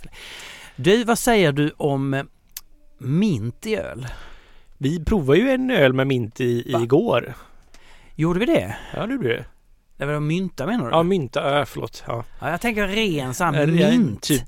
Du, 0.76 1.04
vad 1.04 1.18
säger 1.18 1.52
du 1.52 1.74
om 1.76 2.14
eh, 2.14 2.24
mint 2.98 3.66
i 3.66 3.76
öl? 3.76 4.06
Vi 4.78 5.04
provade 5.04 5.38
ju 5.38 5.50
en 5.50 5.70
öl 5.70 5.92
med 5.92 6.06
mint 6.06 6.40
i, 6.40 6.72
Va? 6.72 6.83
igår. 6.83 7.35
Gjorde 8.14 8.40
vi 8.40 8.46
det? 8.46 8.76
Ja, 8.94 9.06
det 9.06 9.12
gjorde 9.12 9.28
vi. 9.28 9.44
Det 10.00 10.06
var 10.06 10.20
mynta 10.20 10.66
menar 10.66 10.84
du? 10.84 10.90
Ja, 10.90 11.02
mynta, 11.02 11.58
äh, 11.60 11.64
förlåt. 11.64 12.02
Ja. 12.06 12.24
Ja, 12.40 12.50
jag 12.50 12.60
tänker 12.60 12.88
ren 12.88 13.34
sån 13.34 13.54
här 13.54 13.62
Äh, 13.62 13.66
mint. 13.66 14.22
Typ 14.22 14.42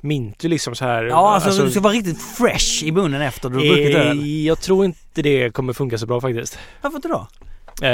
mint 0.00 0.44
liksom 0.44 0.74
så 0.74 0.84
här. 0.84 1.04
Ja, 1.04 1.34
alltså, 1.34 1.64
du 1.64 1.70
ska 1.70 1.80
vara 1.80 1.92
riktigt 1.92 2.22
fresh 2.22 2.84
i 2.84 2.92
munnen 2.92 3.22
efter 3.22 3.48
du 3.48 3.56
har 3.56 3.62
druckit 3.64 3.96
eh, 3.96 4.00
öl. 4.00 4.44
Jag 4.44 4.60
tror 4.60 4.84
inte 4.84 5.22
det 5.22 5.50
kommer 5.50 5.72
funka 5.72 5.98
så 5.98 6.06
bra 6.06 6.20
faktiskt. 6.20 6.58
Varför 6.80 6.96
inte 6.96 7.08
då? 7.08 7.26
Eh, 7.82 7.90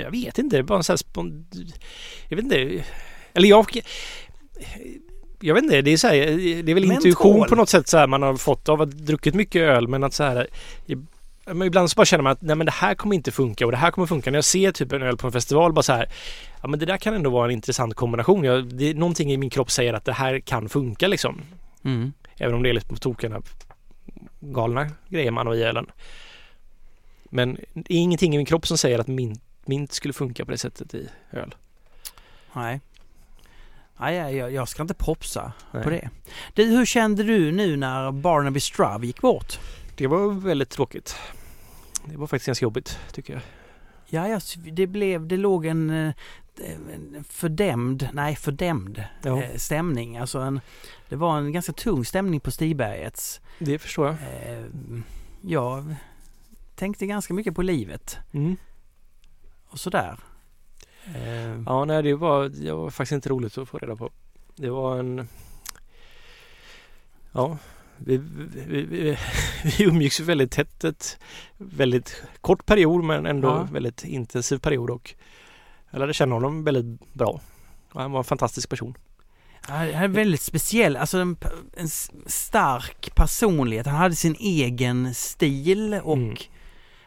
jag 0.00 0.10
vet 0.10 0.38
inte, 0.38 0.56
det 0.56 0.60
är 0.60 0.62
bara 0.62 0.78
en 0.78 0.84
sån 0.84 0.92
här 0.92 0.98
spon... 0.98 1.46
Jag 2.28 2.36
vet 2.36 2.44
inte. 2.44 2.84
Eller 3.34 3.48
jag... 3.48 3.80
Jag 5.40 5.54
vet 5.54 5.64
inte, 5.64 5.82
det 5.82 5.90
är 5.90 5.96
så 5.96 6.06
här, 6.06 6.14
det 6.62 6.72
är 6.72 6.74
väl 6.74 6.86
Menthol. 6.86 6.94
intuition 6.94 7.46
på 7.48 7.54
något 7.54 7.68
sätt 7.68 7.88
så 7.88 7.98
här 7.98 8.06
man 8.06 8.22
har 8.22 8.36
fått 8.36 8.68
av 8.68 8.82
att 8.82 8.90
druckit 8.90 9.34
mycket 9.34 9.62
öl 9.62 9.88
men 9.88 10.04
att 10.04 10.14
så 10.14 10.24
här 10.24 10.46
men 11.46 11.62
ibland 11.62 11.90
så 11.90 11.94
bara 11.94 12.06
känner 12.06 12.22
man 12.22 12.32
att 12.32 12.42
nej 12.42 12.56
men 12.56 12.66
det 12.66 12.72
här 12.72 12.94
kommer 12.94 13.14
inte 13.14 13.32
funka 13.32 13.66
och 13.66 13.72
det 13.72 13.78
här 13.78 13.90
kommer 13.90 14.06
funka. 14.06 14.30
När 14.30 14.36
jag 14.36 14.44
ser 14.44 14.72
typ 14.72 14.92
en 14.92 15.02
öl 15.02 15.16
på 15.16 15.26
en 15.26 15.32
festival 15.32 15.72
bara 15.72 15.82
så 15.82 15.92
här 15.92 16.08
Ja 16.62 16.68
men 16.68 16.78
det 16.78 16.86
där 16.86 16.96
kan 16.96 17.14
ändå 17.14 17.30
vara 17.30 17.44
en 17.44 17.50
intressant 17.50 17.94
kombination. 17.94 18.44
Jag, 18.44 18.64
det 18.74 18.94
någonting 18.94 19.32
i 19.32 19.36
min 19.36 19.50
kropp 19.50 19.70
säger 19.70 19.92
att 19.94 20.04
det 20.04 20.12
här 20.12 20.40
kan 20.40 20.68
funka 20.68 21.08
liksom. 21.08 21.42
Mm. 21.84 22.12
Även 22.36 22.54
om 22.54 22.62
det 22.62 22.68
är 22.68 22.72
lite 22.74 22.86
på 22.86 22.96
tokerna 22.96 23.42
galna 24.40 24.90
grejer 25.08 25.30
man 25.30 25.46
har 25.46 25.54
i 25.54 25.62
ölen. 25.62 25.86
Men 27.24 27.58
det 27.74 27.94
är 27.94 27.98
ingenting 27.98 28.34
i 28.34 28.36
min 28.36 28.46
kropp 28.46 28.66
som 28.66 28.78
säger 28.78 28.98
att 28.98 29.06
mint, 29.06 29.42
mint 29.64 29.92
skulle 29.92 30.14
funka 30.14 30.44
på 30.44 30.50
det 30.50 30.58
sättet 30.58 30.94
i 30.94 31.08
öl. 31.32 31.54
Nej. 32.52 32.80
Nej, 34.00 34.36
jag, 34.36 34.52
jag- 34.52 34.68
ska 34.68 34.82
inte 34.82 34.94
propsa 34.94 35.52
Nej. 35.70 35.84
på 35.84 35.90
det. 35.90 36.10
Du, 36.54 36.64
hur 36.64 36.86
kände 36.86 37.22
du 37.22 37.52
nu 37.52 37.76
när 37.76 38.12
Barnaby 38.12 38.60
Strav 38.60 39.04
gick 39.04 39.20
bort? 39.20 39.58
Det 39.96 40.06
var 40.06 40.40
väldigt 40.40 40.70
tråkigt. 40.70 41.16
Det 42.10 42.16
var 42.16 42.26
faktiskt 42.26 42.46
ganska 42.46 42.64
jobbigt 42.64 42.98
tycker 43.12 43.32
jag. 43.32 43.42
Ja, 44.06 44.28
jag, 44.28 44.42
det 44.72 44.86
blev, 44.86 45.26
det 45.26 45.36
låg 45.36 45.66
en, 45.66 45.90
eh, 45.90 46.12
fördämd, 47.28 48.08
nej 48.12 48.36
fördämd 48.36 49.04
Ja. 49.22 49.42
eh, 49.42 49.56
stämning. 49.56 50.16
Alltså 50.18 50.38
en, 50.38 50.60
det 51.08 51.16
var 51.16 51.38
en 51.38 51.52
ganska 51.52 51.72
tung 51.72 52.04
stämning 52.04 52.40
på 52.40 52.50
Stibergets. 52.50 53.40
Det 53.58 53.78
förstår 53.78 54.06
jag. 54.06 54.14
Eh, 54.14 54.66
jag 55.40 55.94
tänkte 56.74 57.06
ganska 57.06 57.34
mycket 57.34 57.54
på 57.54 57.62
livet 57.62 58.18
Mm. 58.32 58.56
och 59.68 59.78
sådär. 59.80 60.18
Ja, 61.66 61.84
nej 61.84 62.02
det 62.02 62.14
var, 62.14 62.48
det 62.48 62.72
var 62.72 62.90
faktiskt 62.90 63.12
inte 63.12 63.28
roligt 63.28 63.58
att 63.58 63.68
få 63.68 63.78
reda 63.78 63.96
på. 63.96 64.10
Det 64.56 64.70
var 64.70 64.98
en... 64.98 65.28
Ja, 67.32 67.58
vi, 67.98 68.16
vi, 68.16 68.82
vi, 68.82 69.16
vi 69.78 69.84
umgicks 69.84 70.20
väldigt 70.20 70.50
tätt 70.50 70.84
ett 70.84 71.18
väldigt 71.56 72.22
kort 72.40 72.66
period 72.66 73.04
men 73.04 73.26
ändå 73.26 73.48
Ja. 73.48 73.68
väldigt 73.72 74.04
intensiv 74.04 74.58
period 74.58 74.90
och 74.90 75.14
jag 75.90 75.98
lärde 75.98 76.12
känna 76.14 76.34
honom 76.34 76.64
väldigt 76.64 77.12
bra. 77.14 77.40
Han 77.88 78.12
var 78.12 78.18
en 78.20 78.24
fantastisk 78.24 78.68
person. 78.70 78.94
Han 79.60 79.94
hade 79.94 80.08
väldigt 80.08 80.40
speciell, 80.40 80.96
alltså 80.96 81.18
en, 81.18 81.36
en 81.76 81.88
stark 82.26 83.14
personlighet. 83.14 83.86
Han 83.86 83.96
hade 83.96 84.14
sin 84.14 84.36
egen 84.38 85.14
stil 85.14 85.94
och 86.02 86.16
Mm. 86.16 86.36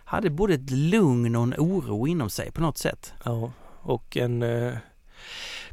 hade 0.03 0.29
både 0.29 0.53
ett 0.53 0.69
lugn 0.69 1.35
och 1.35 1.43
en 1.43 1.53
oro 1.57 2.07
inom 2.07 2.29
sig 2.29 2.51
på 2.51 2.61
något 2.61 2.77
sätt. 2.77 3.13
Ja, 3.25 3.51
och 3.81 4.17
en... 4.17 4.43
Eh, 4.43 4.73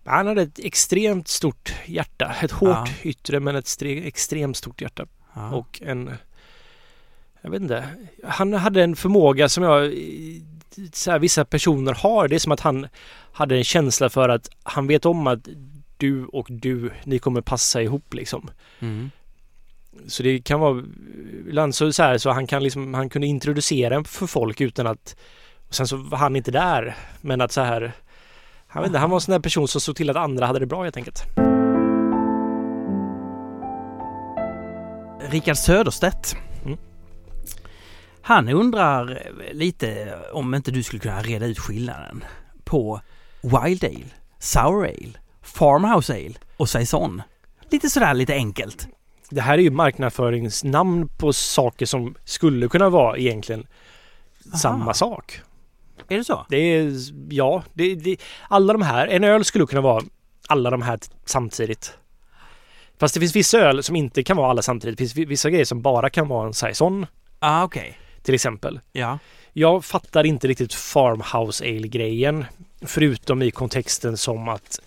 han 0.06 0.26
hade 0.26 0.42
ett 0.42 0.58
extremt 0.58 1.28
stort 1.28 1.74
hjärta. 1.86 2.34
Ett 2.42 2.50
hårt 2.50 2.68
Ja. 2.68 2.86
yttre 3.02 3.40
men 3.40 3.56
ett 3.56 3.82
extremt 3.82 4.56
stort 4.56 4.80
hjärta. 4.80 5.06
Ja. 5.34 5.50
Och 5.50 5.80
en... 5.82 6.14
Jag 7.40 7.50
vet 7.50 7.62
inte. 7.62 7.88
Han 8.24 8.52
hade 8.52 8.82
en 8.82 8.96
förmåga 8.96 9.48
som 9.48 9.64
jag... 9.64 9.94
Så 10.92 11.10
här, 11.10 11.18
vissa 11.18 11.44
personer 11.44 11.94
har. 11.94 12.28
Det 12.28 12.34
är 12.34 12.38
som 12.38 12.52
att 12.52 12.60
han 12.60 12.86
hade 13.32 13.56
en 13.56 13.64
känsla 13.64 14.10
för 14.10 14.28
att 14.28 14.48
han 14.62 14.86
vet 14.86 15.06
om 15.06 15.26
att 15.26 15.48
du 15.96 16.24
och 16.24 16.46
du, 16.50 16.90
ni 17.04 17.18
kommer 17.18 17.40
passa 17.40 17.82
ihop 17.82 18.14
liksom. 18.14 18.50
Mm. 18.80 19.10
Så 20.06 20.22
det 20.22 20.38
kan 20.38 20.60
vara 20.60 20.82
ibland 21.48 21.74
så, 21.74 21.92
så 21.92 22.02
här 22.02 22.18
så 22.18 22.30
han 22.30 22.46
kan 22.46 22.62
liksom, 22.62 22.94
han 22.94 23.08
kunde 23.08 23.26
introducera 23.26 23.94
en 23.96 24.04
för 24.04 24.26
folk 24.26 24.60
utan 24.60 24.86
att 24.86 25.16
och 25.68 25.74
sen 25.74 25.86
så 25.86 25.96
var 25.96 26.18
han 26.18 26.36
inte 26.36 26.50
där. 26.50 26.96
Men 27.20 27.40
att 27.40 27.52
så 27.52 27.60
här 27.60 27.92
han, 28.68 28.82
vet 28.82 28.88
inte, 28.88 28.98
han 28.98 29.10
var 29.10 29.16
en 29.16 29.20
sån 29.20 29.32
där 29.32 29.40
person 29.40 29.68
som 29.68 29.80
såg 29.80 29.96
till 29.96 30.10
att 30.10 30.16
andra 30.16 30.46
hade 30.46 30.58
det 30.58 30.66
bra 30.66 30.82
helt 30.82 30.96
enkelt. 30.96 31.22
Rickard 35.30 35.56
Söderstedt. 35.56 36.36
Mm. 36.64 36.78
Han 38.22 38.48
undrar 38.48 39.22
lite 39.52 40.18
om 40.32 40.54
inte 40.54 40.70
du 40.70 40.82
skulle 40.82 41.00
kunna 41.00 41.22
reda 41.22 41.46
ut 41.46 41.58
skillnaden 41.58 42.24
på 42.64 43.00
Wild 43.40 43.84
Ale, 43.84 44.04
Sour 44.38 44.84
Ale, 44.84 45.12
Farmhouse 45.42 46.12
Ale 46.14 46.34
och 46.56 46.68
Saison. 46.68 47.22
Lite 47.70 47.90
sådär 47.90 48.14
lite 48.14 48.34
enkelt. 48.34 48.88
Det 49.30 49.40
här 49.40 49.58
är 49.58 49.62
ju 49.62 49.70
marknadsföringsnamn 49.70 51.08
på 51.08 51.32
saker 51.32 51.86
som 51.86 52.14
skulle 52.24 52.68
kunna 52.68 52.88
vara 52.88 53.18
egentligen 53.18 53.66
Aha. 54.48 54.58
samma 54.58 54.94
sak. 54.94 55.40
Är 56.08 56.16
det 56.18 56.24
så? 56.24 56.46
Det 56.48 56.56
är, 56.56 56.92
ja, 57.30 57.62
det, 57.74 57.94
det, 57.94 58.16
alla 58.48 58.72
de 58.72 58.82
här, 58.82 59.06
en 59.06 59.24
öl 59.24 59.44
skulle 59.44 59.66
kunna 59.66 59.80
vara 59.80 60.02
alla 60.48 60.70
de 60.70 60.82
här 60.82 60.98
samtidigt. 61.24 61.98
Fast 63.00 63.14
det 63.14 63.20
finns 63.20 63.36
vissa 63.36 63.58
öl 63.58 63.82
som 63.82 63.96
inte 63.96 64.22
kan 64.22 64.36
vara 64.36 64.50
alla 64.50 64.62
samtidigt. 64.62 64.98
Det 64.98 65.02
finns 65.02 65.16
vi- 65.16 65.24
vissa 65.24 65.50
grejer 65.50 65.64
som 65.64 65.82
bara 65.82 66.10
kan 66.10 66.28
vara 66.28 66.46
en 66.46 66.54
saison 66.54 67.06
ah, 67.38 67.64
okej. 67.64 67.98
till 68.22 68.34
exempel. 68.34 68.80
Ja. 68.92 69.18
Jag 69.52 69.84
fattar 69.84 70.26
inte 70.26 70.48
riktigt 70.48 70.74
farmhouse 70.74 71.64
ale-grejen. 71.64 72.44
Förutom 72.82 73.42
i 73.42 73.50
kontexten 73.50 74.16
som 74.16 74.48
att... 74.48 74.80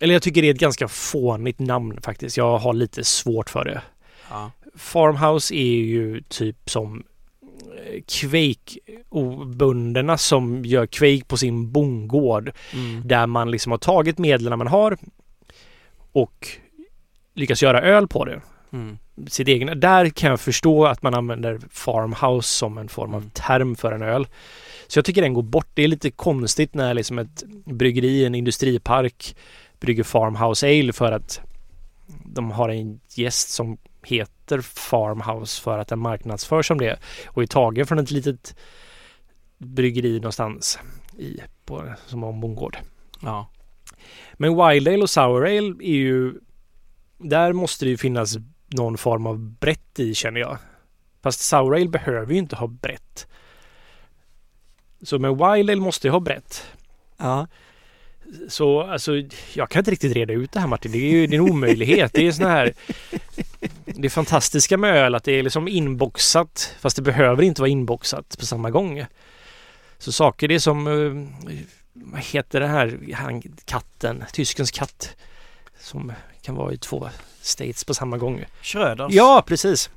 Eller 0.00 0.14
jag 0.14 0.22
tycker 0.22 0.42
det 0.42 0.48
är 0.48 0.54
ett 0.54 0.60
ganska 0.60 0.88
fånigt 0.88 1.58
namn 1.58 2.00
faktiskt. 2.02 2.36
Jag 2.36 2.58
har 2.58 2.72
lite 2.72 3.04
svårt 3.04 3.50
för 3.50 3.64
det. 3.64 3.82
ja. 4.30 4.50
Farmhouse 4.76 5.54
är 5.54 5.76
ju 5.80 6.20
typ 6.28 6.70
som 6.70 7.04
Quake-bönderna 8.06 10.18
som 10.18 10.64
gör 10.64 10.86
Quake 10.86 11.24
på 11.24 11.36
sin 11.36 11.72
bondgård. 11.72 12.52
Mm. 12.74 13.08
Där 13.08 13.26
man 13.26 13.50
liksom 13.50 13.72
har 13.72 13.78
tagit 13.78 14.18
medlen 14.18 14.58
man 14.58 14.66
har 14.66 14.96
och 16.12 16.48
lyckas 17.34 17.62
göra 17.62 17.80
öl 17.80 18.08
på 18.08 18.24
det. 18.24 18.40
Mm. 18.72 18.98
Sitt 19.28 19.48
egna. 19.48 19.74
Där 19.74 20.08
kan 20.08 20.30
jag 20.30 20.40
förstå 20.40 20.86
att 20.86 21.02
man 21.02 21.14
använder 21.14 21.60
farmhouse 21.70 22.48
som 22.48 22.78
en 22.78 22.88
form 22.88 23.14
av 23.14 23.20
Mm. 23.20 23.30
term 23.30 23.76
för 23.76 23.92
en 23.92 24.02
öl. 24.02 24.26
Så 24.86 24.98
jag 24.98 25.04
tycker 25.04 25.22
den 25.22 25.34
går 25.34 25.42
bort. 25.42 25.68
Det 25.74 25.82
är 25.82 25.88
lite 25.88 26.10
konstigt 26.10 26.74
när 26.74 26.94
liksom 26.94 27.18
ett 27.18 27.44
bryggeri, 27.64 28.24
en 28.24 28.34
industripark 28.34 29.36
brygger 29.80 30.04
farmhouse 30.04 30.66
ale 30.66 30.92
för 30.92 31.12
att 31.12 31.40
de 32.24 32.50
har 32.50 32.68
en 32.68 33.00
gäst 33.14 33.50
som 33.50 33.78
heter 34.08 34.60
farmhouse 34.60 35.62
för 35.62 35.78
att 35.78 35.88
den 35.88 35.98
marknadsförs 35.98 36.68
som 36.68 36.78
det 36.78 36.98
och 37.26 37.42
är 37.42 37.46
tagen 37.46 37.86
från 37.86 37.98
ett 37.98 38.10
litet 38.10 38.56
bryggeri 39.58 40.14
någonstans 40.20 40.78
i, 41.18 41.40
på, 41.64 41.94
som 42.06 42.22
har 42.22 42.32
en 42.32 42.40
bondgård. 42.40 42.78
Ja. 43.22 43.50
Men 44.34 44.50
Wild 44.50 44.88
Ale 44.88 45.02
och 45.02 45.10
Sour 45.10 45.46
Ale 45.46 45.76
är 45.80 45.96
ju... 45.96 46.34
Där 47.18 47.52
måste 47.52 47.84
det 47.84 47.90
ju 47.90 47.96
finnas 47.96 48.36
någon 48.66 48.98
form 48.98 49.26
av 49.26 49.38
brett 49.38 49.98
i 49.98 50.14
känner 50.14 50.40
jag. 50.40 50.58
Fast 51.22 51.40
Sour 51.40 51.74
Ale 51.76 51.88
behöver 51.88 52.32
ju 52.32 52.38
inte 52.38 52.56
ha 52.56 52.66
brett. 52.66 53.26
Så 55.02 55.18
med 55.18 55.30
Wild 55.30 55.70
Ale 55.70 55.76
måste 55.76 56.06
jag 56.06 56.12
ha 56.12 56.20
brett. 56.20 56.66
Ja. 57.16 57.46
Så 58.48 58.82
alltså, 58.82 59.12
jag 59.54 59.70
kan 59.70 59.80
inte 59.80 59.90
riktigt 59.90 60.12
reda 60.16 60.32
ut 60.32 60.52
det 60.52 60.60
här 60.60 60.66
Martin. 60.66 60.92
Det 60.92 60.98
är 60.98 61.10
ju 61.10 61.26
det 61.26 61.36
är 61.36 61.40
en 61.40 61.50
omöjlighet. 61.50 62.12
Det 62.14 62.26
är 62.26 62.32
såna 62.32 62.48
här... 62.48 62.72
Det 63.84 64.10
fantastiska 64.10 64.76
med 64.76 64.96
öl 64.96 65.14
att 65.14 65.24
det 65.24 65.32
är 65.32 65.42
liksom 65.42 65.68
inboxat 65.68 66.74
fast 66.80 66.96
det 66.96 67.02
behöver 67.02 67.42
inte 67.42 67.60
vara 67.62 67.70
inboxat 67.70 68.36
på 68.38 68.46
samma 68.46 68.70
gång. 68.70 69.04
Så 69.98 70.12
saker 70.12 70.48
det 70.48 70.54
är 70.54 70.58
som... 70.58 70.86
eh, 70.86 71.52
Vad 71.92 72.20
heter 72.20 72.60
det 72.60 72.66
här? 72.66 72.98
Han, 73.14 73.42
katten? 73.64 74.24
Tyskens 74.32 74.70
katt. 74.70 75.16
Som 75.80 76.12
kan 76.42 76.54
vara 76.54 76.72
i 76.72 76.78
två 76.78 77.08
states 77.40 77.84
på 77.84 77.94
samma 77.94 78.18
gång. 78.18 78.44
Schröders. 78.62 79.12
Ja, 79.14 79.44
precis. 79.46 79.90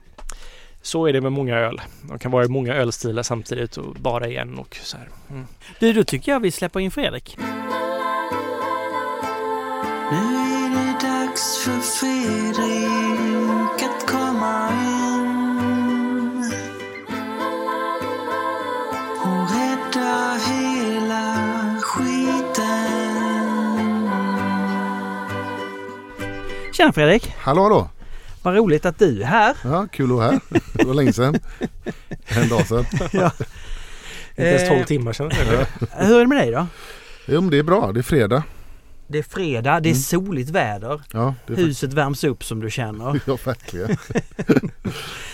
Så 0.81 1.05
är 1.05 1.13
det 1.13 1.21
med 1.21 1.31
många 1.31 1.55
öl. 1.57 1.81
De 2.01 2.19
kan 2.19 2.31
vara 2.31 2.45
i 2.45 2.47
många 2.47 2.73
ölstilar 2.73 3.23
samtidigt 3.23 3.77
och 3.77 3.95
bara 3.95 4.27
i 4.27 4.35
en 4.35 4.57
och 4.57 4.77
så 4.83 4.97
här. 4.97 5.09
Mm. 5.29 5.45
Du, 5.79 5.93
då 5.93 6.03
tycker 6.03 6.31
jag 6.31 6.39
vi 6.39 6.51
släpper 6.51 6.79
in 6.79 6.91
Fredrik. 6.91 7.37
Nu 10.11 10.17
är 10.17 10.69
det 10.69 11.07
dags 11.07 11.57
för 11.57 11.79
Fredrik 11.79 13.83
att 13.83 14.07
komma 14.11 14.69
in 14.71 16.51
och 19.23 19.49
rädda 19.51 20.37
hela 20.47 21.35
skiten. 21.81 22.61
Tjena 26.73 26.93
Fredrik! 26.93 27.33
Hallå 27.37 27.63
hallå! 27.63 27.89
Vad 28.43 28.55
roligt 28.55 28.85
att 28.85 28.99
du 28.99 29.21
är 29.21 29.25
här. 29.25 29.55
Ja, 29.63 29.87
kul 29.91 30.11
att 30.11 30.17
vara 30.17 30.31
här. 30.31 30.39
Det 30.73 30.83
var 30.83 30.93
länge 30.93 31.13
sedan. 31.13 31.39
En 32.27 32.49
dag 32.49 32.67
sedan. 32.67 32.85
Inte 33.01 33.31
ens 34.37 34.61
Eh. 34.63 34.69
12 34.69 34.85
timmar 34.85 35.13
sedan. 35.13 35.31
Hur 35.91 36.15
är 36.15 36.19
det 36.19 36.27
med 36.27 36.37
dig 36.37 36.51
då? 36.51 36.67
Jo 37.25 37.41
men 37.41 37.49
det 37.49 37.57
är 37.57 37.63
bra, 37.63 37.91
det 37.91 37.99
är 37.99 38.03
fredag. 38.03 38.43
Det 39.11 39.19
är 39.19 39.23
fredag, 39.23 39.79
det 39.79 39.89
är 39.89 39.93
soligt 39.93 40.49
väder. 40.49 41.01
Ja, 41.13 41.35
Huset 41.47 41.93
värms 41.93 42.23
upp 42.23 42.43
som 42.43 42.59
du 42.59 42.69
känner. 42.69 43.19
Ja, 43.25 43.37
verkligen. 43.45 43.97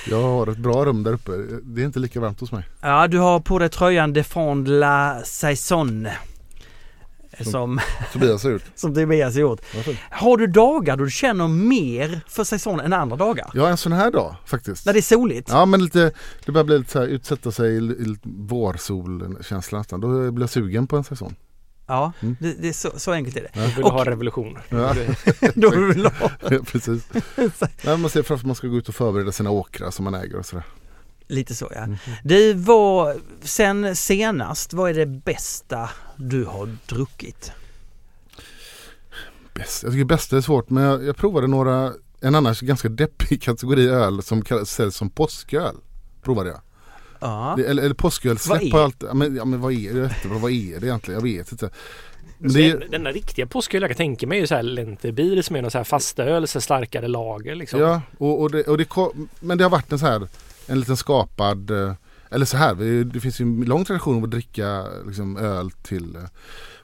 Jag 0.10 0.22
har 0.22 0.48
ett 0.48 0.58
bra 0.58 0.86
rum 0.86 1.04
där 1.04 1.14
uppe. 1.14 1.32
Det 1.64 1.82
är 1.82 1.86
inte 1.86 2.00
lika 2.00 2.20
varmt 2.20 2.40
hos 2.40 2.52
mig. 2.52 2.64
Ja, 2.82 3.08
du 3.08 3.18
har 3.18 3.40
på 3.40 3.60
dig 3.60 3.70
tröjan 3.70 4.14
Defend 4.14 4.68
la 4.68 5.22
Saison. 5.26 6.08
Som, 7.52 7.80
Tobias 8.14 8.44
har 8.44 8.52
gjort. 8.52 8.64
som 8.76 8.96
Tobias 8.96 9.34
har 9.34 9.42
gjort. 9.42 9.62
Har 10.10 10.38
du 10.38 10.48
dagar 10.48 10.98
då 10.98 11.04
du 11.04 11.12
känner 11.12 11.48
mer 11.48 12.22
för 12.28 12.44
säsongen 12.44 12.86
än 12.86 12.94
andra 12.94 13.18
dagar? 13.18 13.52
Ja, 13.54 13.68
en 13.70 13.78
sån 13.78 13.92
här 13.92 14.12
dag 14.12 14.36
faktiskt. 14.46 14.86
När 14.86 14.94
det 14.94 15.00
är 15.00 15.02
soligt? 15.02 15.50
Ja, 15.52 15.66
men 15.66 15.84
lite, 15.84 16.12
det 16.46 16.52
börjar 16.52 16.66
bli 16.66 16.78
lite 16.78 16.92
så 16.92 17.00
här, 17.00 17.08
utsätta 17.08 17.52
sig 17.52 17.72
i, 17.72 17.78
i 17.78 18.16
nästan. 19.72 20.02
Då 20.02 20.32
blir 20.32 20.44
jag 20.44 20.50
sugen 20.50 20.88
på 20.88 20.98
en 20.98 21.04
säsong. 21.04 21.36
Ja, 21.88 22.14
Mm. 22.22 22.36
det, 22.40 22.54
det 22.54 22.70
är 22.70 22.74
så, 22.74 23.00
så 23.00 23.12
enkelt 23.12 23.38
är 23.38 23.42
det. 23.42 23.50
Jag 23.62 23.68
vill 23.68 23.84
Och- 23.84 23.92
ha 23.92 24.06
revolution. 24.06 24.58
Ja. 24.70 24.96
Då 25.56 25.70
vill 25.70 26.04
du 26.04 26.10
ha 26.10 26.32
Ja, 26.50 26.60
Precis. 26.72 27.08
Nej, 27.86 27.98
man 27.98 28.10
ser 28.10 28.24
framför 28.24 28.36
att 28.36 28.46
man 28.46 28.56
ska 28.56 28.68
gå 28.68 28.78
ut 28.78 28.90
och 28.90 28.96
förbereda 28.96 29.32
sina 29.32 29.50
åkrar 29.50 29.92
som 29.92 30.04
man 30.04 30.16
äger 30.16 30.36
och 30.36 30.46
sådär. 30.46 30.66
lite 31.28 31.56
så 31.56 31.72
ja. 31.76 31.82
Mm. 31.82 31.98
Du, 32.24 32.54
vad, 32.54 33.22
sen 33.42 33.96
senast, 33.96 34.74
vad 34.74 34.90
är 34.90 34.94
det 34.94 35.06
bästa 35.06 35.90
du 36.16 36.46
har 36.46 36.78
druckit? 36.86 37.52
Bäst. 39.54 39.84
Jag 39.84 39.92
tycker 39.92 40.06
bästa 40.06 40.38
är 40.38 40.42
svårt 40.42 40.70
men 40.70 40.84
jag, 40.84 41.04
jag 41.06 41.18
provade 41.18 41.48
några, 41.48 41.94
en 42.22 42.36
annan 42.36 42.56
ganska 42.62 42.90
deppig 42.90 43.42
kategori 43.42 43.88
öl 43.90 44.22
som 44.24 44.42
kallas, 44.42 44.70
säljs 44.72 44.96
som 44.96 45.10
påsköl. 45.10 45.76
Provade 46.24 46.50
jag. 46.50 46.62
Ja, 47.22 47.54
Det, 47.58 47.64
eller, 47.66 47.84
eller 47.84 47.96
påsköl, 47.96 48.38
Vad 48.48 48.60
släpp 48.60 48.74
allt. 48.74 49.04
Ja, 49.08 49.14
men, 49.14 49.36
ja, 49.36 49.46
men 49.46 49.62
vad 49.62 49.74
är 49.74 49.94
det? 49.94 50.00
Jättebra. 50.00 50.38
Vad 50.38 50.52
är 50.52 50.80
det 50.80 50.88
egentligen? 50.88 51.20
Jag 51.20 51.24
vet 51.38 51.52
inte. 51.52 51.70
Men 52.40 52.52
Så 52.52 52.58
det, 52.58 52.72
den, 52.72 52.92
den 52.92 53.04
där 53.04 53.14
riktiga 53.14 53.48
påsköl 53.48 53.82
jag 53.82 53.90
kan 53.90 53.98
tänka 53.98 54.28
mig 54.28 54.38
är 54.38 54.42
ju 54.42 54.48
så 54.48 54.56
här 54.56 55.42
som 55.42 55.56
är 55.56 55.62
någon 55.62 55.72
så 55.72 55.78
här 55.78 55.84
fasta 55.86 56.24
öl, 56.24 56.48
så 56.48 56.62
starkare 56.62 57.08
lager 57.08 57.56
liksom. 57.56 57.80
ja, 57.80 58.02
och, 58.18 58.42
och 58.42 58.52
det, 58.52 58.64
och 58.64 58.78
det, 58.78 58.86
kom- 58.86 59.30
men 59.40 59.58
det 59.58 59.64
har 59.64 59.72
varit 59.72 59.92
en 59.92 60.00
så 60.00 60.06
här, 60.06 60.28
en 60.68 60.80
liten 60.80 60.98
skapad, 60.98 61.72
eh, 61.72 61.94
eller 62.32 62.46
så 62.46 62.58
här, 62.58 63.04
det 63.04 63.20
finns 63.20 63.42
ju 63.42 63.44
en 63.44 63.62
lång 63.66 63.86
tradition 63.86 64.18
av 64.18 64.24
att 64.24 64.32
dricka 64.32 64.86
liksom, 65.06 65.38
öl 65.38 65.72
till 65.72 66.16
eh, 66.16 66.22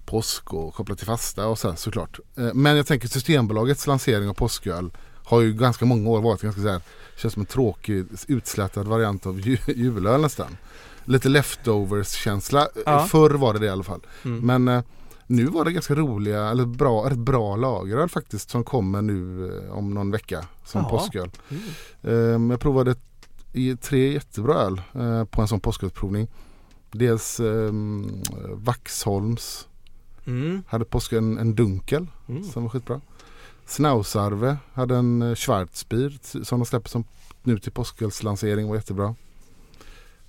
påsk 0.05 0.53
och 0.53 0.73
kopplat 0.73 0.97
till 0.97 1.07
fasta 1.07 1.47
och 1.47 1.59
så 1.59 1.69
här, 1.69 1.75
såklart. 1.75 2.19
Eh, 2.37 2.53
Men 2.53 2.77
jag 2.77 2.87
tänker 2.87 3.07
Systembolagets 3.07 3.87
lansering 3.87 4.29
av 4.29 4.33
påsköl 4.33 4.91
har 5.23 5.41
ju 5.41 5.53
ganska 5.53 5.85
många 5.85 6.09
år 6.09 6.21
varit 6.21 6.41
ganska 6.41 6.61
så 6.61 6.69
här, 6.69 6.81
känns 7.17 7.33
som 7.33 7.41
en 7.41 7.45
tråkig 7.45 8.05
utslätad 8.27 8.87
variant 8.87 9.25
av 9.25 9.39
ju, 9.39 9.57
julöl 9.75 10.21
nästan. 10.21 10.57
Lite 11.05 11.29
leftovers 11.29 12.11
känsla. 12.11 12.67
Ja. 12.85 13.05
Förr 13.05 13.29
var 13.29 13.53
det 13.53 13.59
det 13.59 13.65
i 13.65 13.69
alla 13.69 13.83
fall. 13.83 14.01
mm. 14.25 14.45
Men 14.45 14.67
eh, 14.77 14.83
nu 15.27 15.45
var 15.45 15.65
det 15.65 15.71
ganska 15.71 15.95
roliga, 15.95 16.49
eller 16.49 16.65
bra, 16.65 17.09
rätt 17.09 17.17
bra 17.17 17.55
lageröl 17.55 18.09
faktiskt 18.09 18.49
som 18.49 18.63
kommer 18.63 19.01
nu 19.01 19.47
eh, 19.65 19.71
om 19.77 19.93
någon 19.93 20.11
vecka 20.11 20.45
som 20.65 20.81
Jaha. 20.81 20.89
påsköl. 20.89 21.31
Mm. 21.49 21.63
Eh, 22.47 22.51
jag 22.53 22.59
provade 22.59 22.91
ett- 22.91 22.99
i 23.55 23.75
tre 23.75 24.13
jättebra 24.13 24.53
öl 24.55 24.81
eh, 24.93 25.23
på 25.25 25.41
en 25.41 25.47
sån 25.47 25.59
påskölsprovning. 25.59 26.27
Dels 26.91 27.39
eh, 27.39 27.71
Vaxholms 28.53 29.67
Mm. 30.25 30.63
hade 30.67 30.85
påsk 30.85 31.13
en, 31.13 31.37
en 31.37 31.55
dunkel 31.55 32.07
Mm. 32.29 32.43
som 32.43 32.63
var 32.63 32.69
skitbra. 32.69 33.01
Snausarve 33.65 34.57
hade 34.73 34.95
en 34.95 35.21
eh, 35.21 35.35
Schwarzbier 35.35 36.43
som 36.43 36.59
de 36.59 36.65
släpper 36.65 36.89
som 36.89 37.05
nu 37.43 37.59
till 37.59 37.71
påskölslansering 37.71 38.67
var 38.67 38.75
jättebra. 38.75 39.15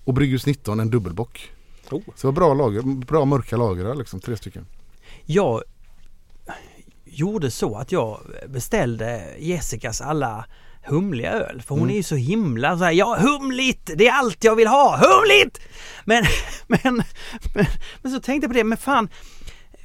Och 0.05 0.14
Brygghus 0.14 0.47
19 0.47 0.81
en 0.81 0.90
dubbelbock. 0.90 1.53
Oh. 1.90 2.01
Så 2.16 2.27
det 2.27 2.27
var 2.27 2.33
bra 2.33 2.55
lager, 2.55 2.83
bra 2.83 3.25
mörka 3.25 3.57
lager 3.57 3.94
liksom, 3.94 4.20
tre 4.20 4.37
stycken. 4.37 4.66
Jag 5.25 5.62
gjorde 7.05 7.51
så 7.51 7.77
att 7.77 7.92
jag 7.92 8.20
beställde 8.49 9.35
Jessicas 9.38 10.01
alla 10.01 10.47
humliga 10.87 11.31
öl. 11.33 11.62
För 11.62 11.75
hon 11.75 11.83
Mm. 11.83 11.90
är 11.90 11.97
ju 11.97 12.03
så 12.03 12.16
himla 12.16 12.79
så 12.79 12.85
här, 12.85 12.92
ja 12.92 13.18
humligt, 13.20 13.90
det 13.97 14.09
är 14.09 14.12
allt 14.12 14.44
jag 14.44 14.57
vill 14.57 14.68
ha, 14.68 14.97
humligt! 14.97 15.61
Men, 16.05 16.25
men, 16.66 17.03
men, 17.55 17.66
men 18.03 18.12
så 18.12 18.20
tänkte 18.20 18.44
jag 18.44 18.51
på 18.51 18.59
det, 18.59 18.64
men 18.64 18.79
fan 18.79 19.09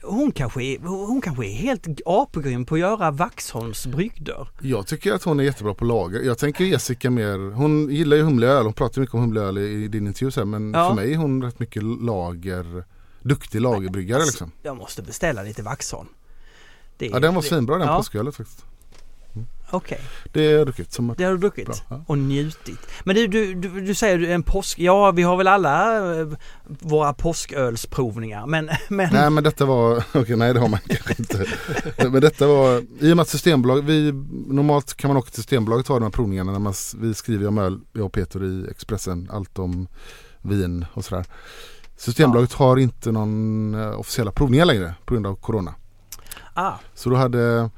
hon 0.04 0.32
kanske 0.32 0.64
är, 0.64 0.80
hon 0.80 1.22
kanske 1.22 1.46
är 1.46 1.52
helt 1.54 1.88
apgrym 2.06 2.66
på 2.66 2.76
att 2.76 2.82
göra 2.82 3.12
Vaxholms 3.12 3.86
brygder. 3.88 4.48
Jag 4.62 4.88
tycker 4.88 5.14
att 5.14 5.24
hon 5.24 5.40
är 5.40 5.44
jättebra 5.44 5.74
på 5.74 5.86
lager. 5.86 6.22
Jag 6.22 6.38
tänker 6.38 6.64
Jessica 6.66 7.10
mer, 7.10 7.52
hon 7.56 7.90
gillar 7.90 8.18
ju 8.18 8.24
humlig 8.24 8.48
öl, 8.48 8.64
hon 8.66 8.74
pratar 8.74 9.02
mycket 9.02 9.16
om 9.16 9.22
humlig 9.22 9.42
öl 9.42 9.58
i, 9.58 9.88
din 9.88 10.08
intervju 10.08 10.32
sen, 10.32 10.50
men 10.50 10.74
Ja. 10.74 10.88
för 10.88 10.96
mig 10.96 11.14
är 11.14 11.18
hon 11.18 11.44
rätt 11.44 11.60
mycket 11.60 11.84
lager, 11.84 12.84
duktig 13.22 13.62
lagerbryggare 13.62 14.26
liksom. 14.26 14.52
Jag 14.64 14.78
måste 14.78 15.02
beställa 15.02 15.44
lite 15.44 15.64
Vaxholm. 15.64 16.08
Det, 16.98 17.06
Ja 17.06 17.20
den 17.20 17.36
var 17.36 17.42
svinbra 17.42 17.78
den 17.78 17.88
ja. 17.88 17.98
påskölet 17.98 18.36
faktiskt. 18.36 18.66
Okej, 19.72 20.02
Det 20.34 20.46
har 20.46 20.54
jag 20.54 20.68
druckit 20.68 20.94
som 20.94 21.14
det 21.18 21.24
har 21.24 21.32
du 21.32 21.38
druckit 21.38 21.66
Bra, 21.66 21.76
ja. 21.90 22.04
och 22.08 22.18
njutit. 22.18 22.80
Men 23.04 23.16
du, 23.16 23.28
du, 23.28 23.54
du, 23.54 23.82
du 23.82 23.96
säger 23.96 24.18
du 24.18 24.32
en 24.32 24.44
påsk, 24.44 24.80
ja 24.80 25.12
vi 25.12 25.24
har 25.24 25.38
väl 25.38 25.48
alla 25.48 25.96
eh, 26.20 26.28
våra 26.64 27.14
påskölsprovningar 27.14 28.46
men, 28.46 28.70
men 28.90 29.10
Nej 29.14 29.30
men 29.30 29.44
detta 29.44 29.66
var, 29.66 30.04
okej 30.14 30.36
nej 30.36 30.54
det 30.54 30.60
har 30.60 30.68
man 30.68 30.80
kanske 30.88 31.16
inte. 31.20 31.46
men 32.10 32.22
detta 32.22 32.48
var, 32.48 32.84
i 33.00 33.12
och 33.12 33.16
med 33.18 33.22
att 33.22 33.30
Systembolag, 33.30 33.82
vi, 33.82 34.12
normalt 34.48 34.98
kan 34.98 35.08
man 35.08 35.18
åka 35.18 35.30
till 35.30 35.36
Systembolaget 35.36 35.84
och 35.84 35.88
ta 35.88 35.94
de 35.94 36.04
här 36.04 36.12
provningarna 36.12 36.52
när 36.52 36.60
man, 36.60 36.74
vi 36.98 37.14
skriver 37.14 37.48
om 37.48 37.58
öl, 37.58 37.80
jag 37.94 38.06
och 38.06 38.14
Peter 38.14 38.44
i 38.44 38.68
Expressen, 38.72 39.30
allt 39.32 39.60
om 39.60 39.88
vin 40.42 40.86
och 40.94 41.06
sådär. 41.06 41.26
Systembolaget 41.98 42.54
har 42.54 42.78
inte 42.78 43.12
någon 43.12 43.74
eh, 43.74 44.00
officiella 44.00 44.32
provningar 44.32 44.66
längre 44.66 44.94
på 45.06 45.14
grund 45.14 45.28
av 45.28 45.36
Corona. 45.36 45.76
ah, 46.54 46.74
Så 46.94 47.10
då 47.10 47.16
hade 47.16 47.70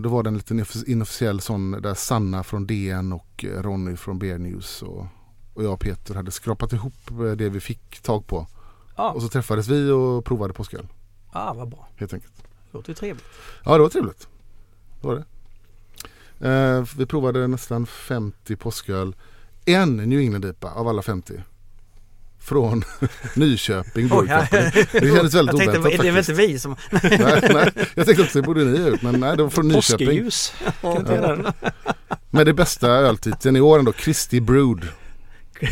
då 0.00 0.08
var 0.08 0.22
det 0.22 0.28
en 0.30 0.36
liten 0.36 0.60
inoffic- 0.60 0.84
inofficiell 0.88 1.40
sån 1.40 1.70
där 1.70 1.94
Sanna 1.94 2.42
från 2.42 2.66
DN 2.66 3.12
och 3.12 3.44
eh, 3.44 3.62
Ronny 3.62 3.96
från 3.96 4.18
BR 4.18 4.38
News 4.38 4.82
och, 4.82 5.06
och 5.54 5.64
jag 5.64 5.72
och 5.72 5.80
Peter 5.80 6.14
hade 6.14 6.30
skrapat 6.30 6.72
ihop 6.72 7.10
eh, 7.10 7.16
det 7.30 7.48
vi 7.48 7.60
fick 7.60 8.00
tag 8.02 8.26
på. 8.26 8.46
ah, 8.94 9.10
Och 9.10 9.22
så 9.22 9.28
träffades 9.28 9.68
vi 9.68 9.90
och 9.90 10.24
provade 10.24 10.54
påsköl 10.54 10.86
ah 11.32 11.52
vad 11.54 11.68
bra. 11.68 11.88
helt 11.96 12.12
enkelt. 12.14 12.32
Låter 12.70 12.88
ju 12.90 12.94
trevligt. 12.94 13.24
Ja 13.64 13.76
det 13.76 13.82
var 13.82 13.88
trevligt. 13.88 14.28
Det 15.00 15.06
var 15.06 15.14
det. 15.14 15.24
Eh, 16.48 16.84
vi 16.96 17.06
provade 17.06 17.46
nästan 17.46 17.86
50 17.86 18.56
påsköl. 18.56 19.16
En 19.64 19.96
New 19.96 20.18
England 20.18 20.44
IPA 20.44 20.70
av 20.70 20.88
alla 20.88 21.02
50. 21.02 21.42
Från 22.48 22.84
Nyköping 23.34 24.08
Oj, 24.12 24.26
ja. 24.28 24.46
Det 24.50 24.90
kändes 24.92 25.34
väldigt 25.34 25.34
jag 25.34 25.48
tänkte, 25.58 25.78
oväntat 25.78 26.00
det 26.02 26.08
är 26.08 26.12
väl 26.12 26.24
faktiskt. 26.24 26.28
inte 26.28 26.32
vi 26.32 26.58
som... 26.58 26.76
nej, 26.90 27.50
nej, 27.54 27.86
jag 27.94 28.06
tänkte 28.06 28.22
också 28.22 28.40
det 28.40 28.46
borde 28.46 28.64
ni 28.64 28.78
ha 28.78 28.88
gjort 28.88 29.02
men 29.02 29.20
nej 29.20 29.36
det 29.36 29.42
var 29.42 29.50
från 29.50 29.68
Nyköping. 29.68 30.06
Påskeljus. 30.06 30.52
Den? 31.06 31.46
Med 32.30 32.46
det 32.46 32.52
bästa 32.52 32.88
öltiteln 32.88 33.56
i 33.56 33.60
år 33.60 33.78
ändå, 33.78 33.92
Christy 33.92 34.40
Brood. 34.40 34.88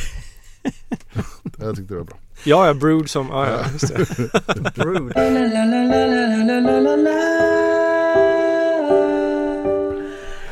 jag 1.58 1.76
tyckte 1.76 1.94
det 1.94 1.98
var 1.98 2.04
bra. 2.04 2.16
Ja, 2.44 2.66
ja, 2.66 2.74
Brood 2.74 3.10
som... 3.10 3.28
Ja, 3.28 3.46
ja, 3.50 3.64
just 3.72 3.88
det. 3.88 4.74
Brood. 4.74 5.12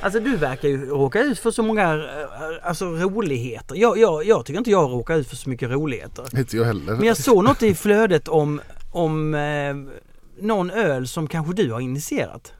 Alltså 0.04 0.20
du 0.20 0.36
verkar 0.36 0.68
ju 0.68 0.86
råka 0.86 1.22
ut 1.22 1.38
för 1.38 1.50
så 1.50 1.62
många 1.62 1.94
eh, 1.94 2.68
alltså, 2.68 2.86
roligheter. 2.86 3.76
Jag, 3.76 3.98
jag, 3.98 4.26
jag 4.26 4.46
tycker 4.46 4.58
inte 4.58 4.70
jag 4.70 4.90
råkar 4.90 5.16
ut 5.16 5.28
för 5.28 5.36
så 5.36 5.50
mycket 5.50 5.70
roligheter. 5.70 6.38
Inte 6.38 6.56
jag 6.56 6.64
heller. 6.64 6.92
Men 6.92 7.04
jag 7.04 7.16
såg 7.16 7.44
något 7.44 7.62
i 7.62 7.74
flödet 7.74 8.28
om, 8.28 8.60
om 8.92 9.34
eh, 9.34 9.74
någon 10.44 10.70
öl 10.70 11.08
som 11.08 11.26
kanske 11.26 11.52
du 11.52 11.72
har 11.72 11.80
initierat. 11.80 12.52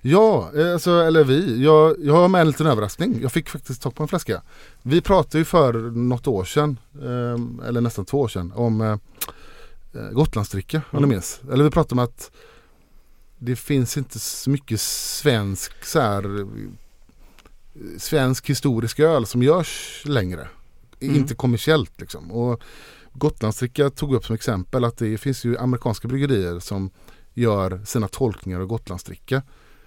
Ja, 0.00 0.50
eh, 0.56 0.72
alltså, 0.72 0.90
eller 0.90 1.24
vi. 1.24 1.64
Jag, 1.64 1.96
jag 1.98 2.14
har 2.14 2.28
med 2.28 2.40
en 2.40 2.46
liten 2.46 2.66
överraskning. 2.66 3.18
Jag 3.22 3.32
fick 3.32 3.48
faktiskt 3.48 3.82
tag 3.82 3.94
på 3.94 4.02
en 4.02 4.08
flaska. 4.08 4.42
Vi 4.82 5.00
pratade 5.00 5.38
ju 5.38 5.44
för 5.44 5.72
något 5.90 6.26
år 6.26 6.44
sedan, 6.44 6.78
eh, 6.94 7.68
eller 7.68 7.80
nästan 7.80 8.04
två 8.04 8.20
år 8.20 8.28
sedan, 8.28 8.52
om 8.56 8.80
eh, 8.80 8.96
eh, 9.94 10.10
Gotlandsdricka, 10.12 10.82
om 10.90 11.02
ni 11.02 11.08
minns. 11.08 11.40
Eller 11.52 11.64
vi 11.64 11.70
pratade 11.70 12.00
om 12.00 12.04
att 12.04 12.30
det 13.42 13.56
finns 13.56 13.96
inte 13.96 14.18
så 14.18 14.50
mycket 14.50 14.80
svensk 14.80 15.84
så 15.84 16.00
här, 16.00 16.46
svensk 17.98 18.50
historisk 18.50 19.00
öl 19.00 19.26
som 19.26 19.42
görs 19.42 20.02
längre. 20.04 20.48
Mm. 21.00 21.16
Inte 21.16 21.34
kommersiellt 21.34 22.00
liksom. 22.00 22.32
Och 22.32 22.62
Gotlandsdricka 23.12 23.90
tog 23.90 24.14
upp 24.14 24.26
som 24.26 24.34
exempel 24.34 24.84
att 24.84 24.96
det 24.96 25.18
finns 25.18 25.44
ju 25.44 25.58
amerikanska 25.58 26.08
bryggerier 26.08 26.58
som 26.58 26.90
gör 27.34 27.84
sina 27.84 28.08
tolkningar 28.08 28.60
av 28.60 28.66
Gotlandsdricka. 28.66 29.42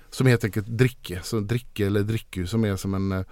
Som 0.09 0.27
helt 0.27 0.43
enkelt 0.43 0.67
dricke, 0.67 1.19
så 1.23 1.39
dricke 1.39 1.85
eller 1.85 2.03
dricku 2.03 2.47
som 2.47 2.65
är 2.65 2.75
som 2.75 2.93
en 2.93 3.11
eh, 3.11 3.25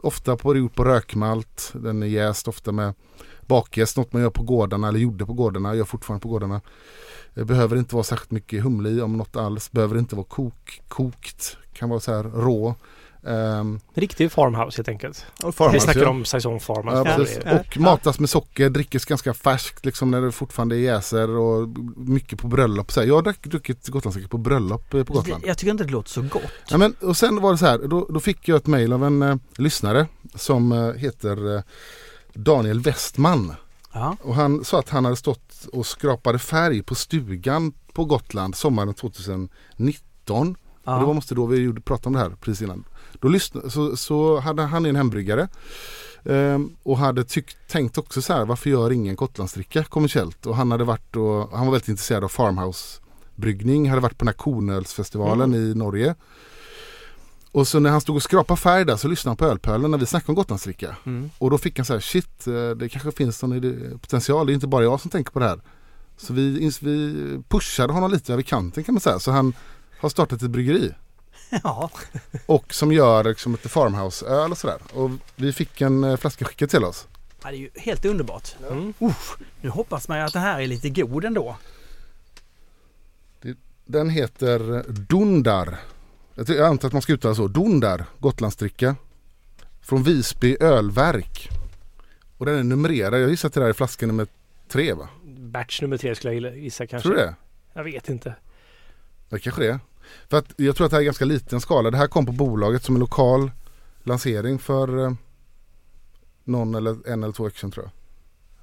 Ofta 0.00 0.36
på, 0.36 0.68
på 0.68 0.84
rökmalt, 0.84 1.72
den 1.74 2.02
är 2.02 2.06
jäst 2.06 2.48
ofta 2.48 2.72
med 2.72 2.94
bakjäst, 3.46 3.96
något 3.96 4.12
man 4.12 4.22
gör 4.22 4.30
på 4.30 4.42
gårdarna 4.42 4.88
eller 4.88 4.98
gjorde 4.98 5.26
på 5.26 5.32
gårdarna, 5.32 5.74
gör 5.74 5.84
fortfarande 5.84 6.22
på 6.22 6.28
gårdarna. 6.28 6.60
Det 7.34 7.44
behöver 7.44 7.76
inte 7.76 7.94
vara 7.94 8.04
särskilt 8.04 8.30
mycket 8.30 8.62
humle 8.62 8.88
i 8.90 9.00
om 9.00 9.16
något 9.16 9.36
alls, 9.36 9.72
behöver 9.72 9.98
inte 9.98 10.16
vara 10.16 10.26
kok, 10.26 10.82
kokt, 10.88 11.56
kan 11.72 11.88
vara 11.88 12.00
så 12.00 12.14
här 12.14 12.22
rå. 12.22 12.74
Um, 13.24 13.80
Riktig 13.94 14.32
farmhouse 14.32 14.78
helt 14.78 14.88
enkelt. 14.88 15.26
Vi 15.44 15.52
farmhouse, 15.52 15.84
snackar 15.84 16.00
ja. 16.00 16.08
om 16.08 16.24
saison 16.24 16.60
farmhouse. 16.60 17.10
Ja, 17.10 17.16
precis. 17.16 17.38
Och 17.38 17.78
matas 17.78 18.20
med 18.20 18.30
socker, 18.30 18.70
drickes 18.70 19.04
ganska 19.04 19.34
färskt 19.34 19.84
liksom 19.84 20.10
när 20.10 20.20
det 20.20 20.32
fortfarande 20.32 20.76
jäser 20.76 21.30
och 21.30 21.68
mycket 21.96 22.38
på 22.38 22.48
bröllop. 22.48 22.92
Så 22.92 23.00
här. 23.00 23.06
Jag 23.06 23.14
har 23.14 23.22
druck- 23.22 23.48
druckit 23.48 23.88
Gotlandsdryck 23.88 24.30
på 24.30 24.38
bröllop 24.38 24.94
eh, 24.94 25.04
på 25.04 25.12
Gotland. 25.12 25.44
Jag 25.46 25.58
tycker 25.58 25.70
inte 25.70 25.84
det 25.84 25.90
låter 25.92 26.10
så 26.10 26.22
gott. 26.22 26.42
Ja, 26.68 26.78
men, 26.78 26.94
och 27.00 27.16
sen 27.16 27.40
var 27.40 27.52
det 27.52 27.58
så 27.58 27.66
här, 27.66 27.78
då, 27.78 28.06
då 28.10 28.20
fick 28.20 28.48
jag 28.48 28.56
ett 28.56 28.66
mejl 28.66 28.92
av 28.92 29.04
en 29.04 29.22
eh, 29.22 29.36
lyssnare 29.56 30.06
som 30.34 30.72
eh, 30.72 30.92
heter 30.92 31.56
eh, 31.56 31.62
Daniel 32.34 32.80
Westman. 32.80 33.54
Ja. 33.92 34.16
Och 34.22 34.34
han 34.34 34.64
sa 34.64 34.78
att 34.78 34.88
han 34.88 35.04
hade 35.04 35.16
stått 35.16 35.51
och 35.66 35.86
skrapade 35.86 36.38
färg 36.38 36.82
på 36.82 36.94
stugan 36.94 37.72
på 37.92 38.04
Gotland 38.04 38.56
sommaren 38.56 38.94
2019. 38.94 39.48
Och 40.38 40.56
det 40.84 40.90
var 40.92 41.00
Ja. 41.00 41.12
måste 41.12 41.34
då 41.34 41.46
vi 41.46 41.72
pratade 41.80 42.06
om 42.06 42.12
det 42.12 42.18
här 42.18 42.30
precis 42.40 42.62
innan. 42.62 42.84
Då 43.20 43.28
lyssnade, 43.28 43.70
så, 43.70 43.96
så 43.96 44.40
hade 44.40 44.62
han 44.62 44.86
en 44.86 44.96
hembryggare. 44.96 45.48
ehm, 46.24 46.70
och 46.82 46.98
hade 46.98 47.24
tyckt, 47.24 47.56
tänkt 47.68 47.98
också 47.98 48.22
så 48.22 48.32
här, 48.32 48.44
varför 48.44 48.70
gör 48.70 48.92
ingen 48.92 49.16
Gotlandsdricka 49.16 49.84
kommersiellt? 49.84 50.46
Och 50.46 50.56
han 50.56 50.70
hade 50.70 50.84
varit 50.84 51.16
och, 51.16 51.50
han 51.52 51.66
var 51.66 51.72
väldigt 51.72 51.88
intresserad 51.88 52.24
av 52.24 52.28
farmhouse 52.28 53.00
bryggning, 53.34 53.88
hade 53.90 54.02
varit 54.02 54.18
på 54.18 54.24
den 54.24 54.28
här 54.28 54.34
Kornölsfestivalen 54.44 55.54
i 55.54 55.74
Norge. 55.74 56.14
Och 57.52 57.68
så 57.68 57.80
när 57.80 57.90
han 57.90 58.00
stod 58.00 58.16
och 58.16 58.22
skrapade 58.22 58.60
färg 58.60 58.84
där 58.84 58.96
så 58.96 59.08
lyssnade 59.08 59.30
han 59.30 59.36
på 59.36 59.44
Ölpölen 59.44 59.90
när 59.90 59.98
vi 59.98 60.06
snackade 60.06 60.30
om 60.30 60.34
Gotlandsdricka. 60.34 60.96
Mm. 61.06 61.30
Och 61.38 61.50
då 61.50 61.58
fick 61.58 61.78
han 61.78 61.86
så 61.86 61.92
här, 61.92 62.00
shit, 62.00 62.46
eh, 62.46 62.70
det 62.70 62.88
kanske 62.88 63.12
finns 63.12 63.42
någon 63.42 63.98
potential, 64.00 64.46
det 64.46 64.52
är 64.52 64.54
inte 64.54 64.66
bara 64.66 64.84
jag 64.84 65.00
som 65.00 65.10
tänker 65.10 65.32
på 65.32 65.38
det 65.38 65.48
här. 65.48 65.60
Så 66.16 66.32
vi, 66.32 66.70
vi 66.80 67.38
pushade 67.48 67.92
honom 67.92 68.10
lite 68.10 68.32
över 68.32 68.42
kanten 68.42 68.84
kan 68.84 68.94
man 68.94 69.00
säga. 69.00 69.18
Så 69.18 69.30
han 69.30 69.54
har 69.98 70.08
startat 70.08 70.42
ett 70.42 70.50
bryggeri. 70.50 70.94
ja. 71.62 71.90
Och 72.46 72.74
som 72.74 72.92
gör 72.92 73.24
liksom 73.24 73.54
ett 73.54 73.70
farmhouse-öl 73.70 74.50
och 74.50 74.58
sådär. 74.58 74.78
Och 74.94 75.10
vi 75.36 75.52
fick 75.52 75.80
en 75.80 76.04
eh, 76.04 76.16
flaska 76.16 76.44
skickad 76.44 76.70
till 76.70 76.84
oss. 76.84 77.06
Ja, 77.42 77.50
Det 77.50 77.56
är 77.56 77.58
ju 77.58 77.70
helt 77.74 78.04
underbart. 78.04 78.54
Mm. 78.70 78.94
Uff, 78.98 79.36
nu 79.60 79.68
hoppas 79.68 80.08
man 80.08 80.18
ju 80.18 80.24
att 80.24 80.32
det 80.32 80.38
här 80.38 80.60
är 80.60 80.66
lite 80.66 80.88
god 80.90 81.24
ändå. 81.24 81.56
Den 83.84 84.10
heter 84.10 84.84
Dundar. 84.88 85.78
Jag 86.34 86.60
antar 86.60 86.88
att 86.88 86.92
man 86.92 87.02
ska 87.02 87.12
uttala 87.12 87.34
så. 87.34 87.48
Dundar, 87.48 88.04
Gotlandsdricka. 88.18 88.96
Från 89.80 90.02
Visby 90.02 90.56
ölverk. 90.60 91.48
Och 92.38 92.46
den 92.46 92.58
är 92.58 92.62
numrerad. 92.62 93.22
Jag 93.22 93.30
gissar 93.30 93.48
att 93.48 93.54
det 93.54 93.60
där 93.60 93.68
är 93.68 93.72
flaska 93.72 94.06
nummer 94.06 94.26
tre 94.68 94.92
va? 94.92 95.08
Batch 95.24 95.82
nummer 95.82 95.96
tre 95.96 96.14
skulle 96.14 96.34
jag 96.34 96.58
gissa 96.58 96.86
kanske. 96.86 97.08
Tror 97.08 97.16
du 97.16 97.22
det? 97.22 97.34
Jag 97.72 97.84
vet 97.84 98.08
inte. 98.08 98.34
Det 99.28 99.38
kanske 99.38 99.62
det 99.62 99.68
är. 99.68 99.80
För 100.28 100.38
att 100.38 100.52
jag 100.56 100.76
tror 100.76 100.84
att 100.84 100.90
det 100.90 100.96
här 100.96 101.00
är 101.00 101.04
ganska 101.04 101.24
liten 101.24 101.60
skala. 101.60 101.90
Det 101.90 101.96
här 101.96 102.06
kom 102.06 102.26
på 102.26 102.32
bolaget 102.32 102.84
som 102.84 102.94
en 102.94 103.00
lokal 103.00 103.50
lansering 104.02 104.58
för 104.58 105.04
eh, 105.04 105.12
någon 106.44 106.74
eller 106.74 107.08
en 107.08 107.22
eller 107.22 107.32
två 107.32 107.44
veckor 107.44 107.58
sedan 107.58 107.70
tror 107.70 107.84
jag. 107.84 107.92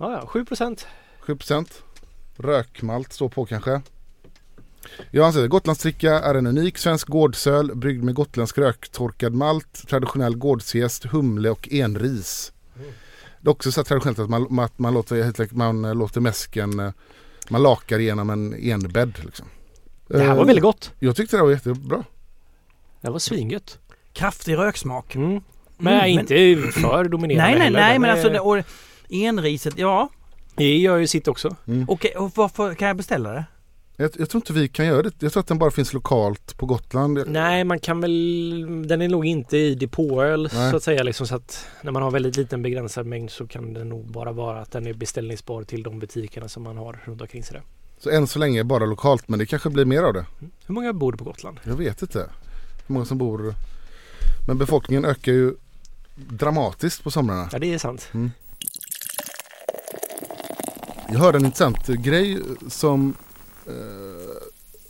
Ja, 0.07 0.20
ja, 0.22 0.28
7 0.28 0.45
procent. 0.45 0.88
7% 1.26 1.72
Rökmalt 2.38 3.13
står 3.13 3.30
på 3.30 3.45
kanske. 3.45 3.82
Jag 5.11 5.25
anser 5.25 5.43
att 5.43 5.49
Gotlandsdricka 5.49 6.19
är 6.19 6.35
en 6.35 6.47
unik 6.47 6.77
svensk 6.77 7.07
gårdsöl 7.07 7.75
bryggd 7.75 8.03
med 8.03 8.13
gotländsk 8.15 8.57
röktorkad 8.57 9.33
malt, 9.33 9.87
traditionell 9.87 10.35
gårdsjäst, 10.35 11.05
humle 11.05 11.49
och 11.49 11.67
enris. 11.71 12.51
Det 13.41 13.47
är 13.47 13.51
också 13.51 13.71
så 13.71 13.83
traditionellt 13.83 14.19
att 14.19 14.29
man, 14.29 14.59
att 14.59 14.79
man, 14.79 14.93
låter, 14.93 15.23
helt 15.23 15.51
man 15.51 15.81
låter 15.81 16.21
mäsken, 16.21 16.79
eh, 16.79 16.91
man 17.49 17.63
lakar 17.63 17.99
igenom 17.99 18.29
en 18.29 18.53
enbädd. 18.53 19.13
Liksom. 19.25 19.45
Det 20.07 20.19
här 20.19 20.27
var 20.35 20.41
Eh, 20.41 20.45
väldigt 20.45 20.63
gott. 20.63 20.91
Jag 20.99 21.15
tyckte 21.15 21.37
det 21.37 21.43
var 21.43 21.51
jättebra. 21.51 22.03
Det 23.01 23.09
var 23.09 23.19
svingött. 23.19 23.79
Kraftig 24.13 24.57
röksmak. 24.57 25.15
Mm. 25.15 25.41
Men 25.77 25.93
Mm, 25.93 26.09
inte 26.19 26.71
för 26.71 27.03
dominerande 27.09 27.43
Nej, 27.43 27.53
nej, 27.53 27.63
heller. 27.63 27.79
nej, 27.79 27.91
Den 27.93 28.01
men 28.01 28.09
är- 28.09 28.13
alltså 28.13 28.29
det, 28.29 28.39
och 28.39 28.63
enriset, 29.09 29.73
ja. 29.77 30.09
Det 30.55 30.77
gör 30.77 30.97
ju 30.97 31.07
sitt 31.07 31.27
också. 31.27 31.55
Okej, 31.87 32.11
och 32.15 32.31
varför 32.35 32.73
kan 32.73 32.87
jag 32.87 32.97
beställa 32.97 33.29
det? 33.31 33.45
Jag, 34.01 34.11
jag 34.17 34.29
tror 34.29 34.41
inte 34.41 34.53
vi 34.53 34.67
kan 34.67 34.85
göra 34.85 35.01
det. 35.01 35.13
Jag 35.19 35.33
tror 35.33 35.41
att 35.41 35.47
den 35.47 35.57
bara 35.57 35.71
finns 35.71 35.93
lokalt 35.93 36.57
på 36.57 36.65
Gotland. 36.65 37.23
Nej, 37.27 37.63
man 37.63 37.79
kan 37.79 38.01
väl... 38.01 38.87
Den 38.87 39.01
är 39.01 39.09
nog 39.09 39.25
inte 39.25 39.57
i 39.57 39.75
depåöl 39.75 40.49
Nej. 40.53 40.71
så 40.71 40.77
att 40.77 40.83
säga. 40.83 41.03
Liksom, 41.03 41.27
så 41.27 41.35
att 41.35 41.67
när 41.81 41.91
man 41.91 42.03
har 42.03 42.11
väldigt 42.11 42.37
liten 42.37 42.61
begränsad 42.61 43.05
mängd 43.05 43.31
så 43.31 43.47
kan 43.47 43.73
det 43.73 43.83
nog 43.83 44.11
bara 44.11 44.31
vara 44.31 44.61
att 44.61 44.71
den 44.71 44.87
är 44.87 44.93
beställningsbar 44.93 45.63
till 45.63 45.83
de 45.83 45.99
butikerna 45.99 46.47
som 46.49 46.63
man 46.63 46.77
har 46.77 46.99
runt 47.05 47.21
omkring 47.21 47.43
sig. 47.43 47.53
Där. 47.53 47.63
Så 47.99 48.09
än 48.09 48.27
så 48.27 48.39
länge 48.39 48.63
bara 48.63 48.85
lokalt 48.85 49.27
men 49.27 49.39
det 49.39 49.45
kanske 49.45 49.69
blir 49.69 49.85
mer 49.85 50.03
av 50.03 50.13
det. 50.13 50.25
Hur 50.65 50.73
många 50.73 50.93
bor 50.93 51.13
på 51.13 51.23
Gotland? 51.23 51.59
Jag 51.63 51.75
vet 51.75 52.01
inte 52.01 52.19
hur 52.87 52.93
många 52.93 53.05
som 53.05 53.17
bor. 53.17 53.53
Men 54.47 54.57
befolkningen 54.57 55.05
ökar 55.05 55.31
ju 55.31 55.53
dramatiskt 56.15 57.03
på 57.03 57.11
somrarna. 57.11 57.49
Ja, 57.51 57.59
det 57.59 57.73
är 57.73 57.77
sant. 57.77 58.09
Jag 61.11 61.19
hörde 61.19 61.37
en 61.37 61.45
intressant 61.45 61.87
grej 61.87 62.39
som 62.67 63.15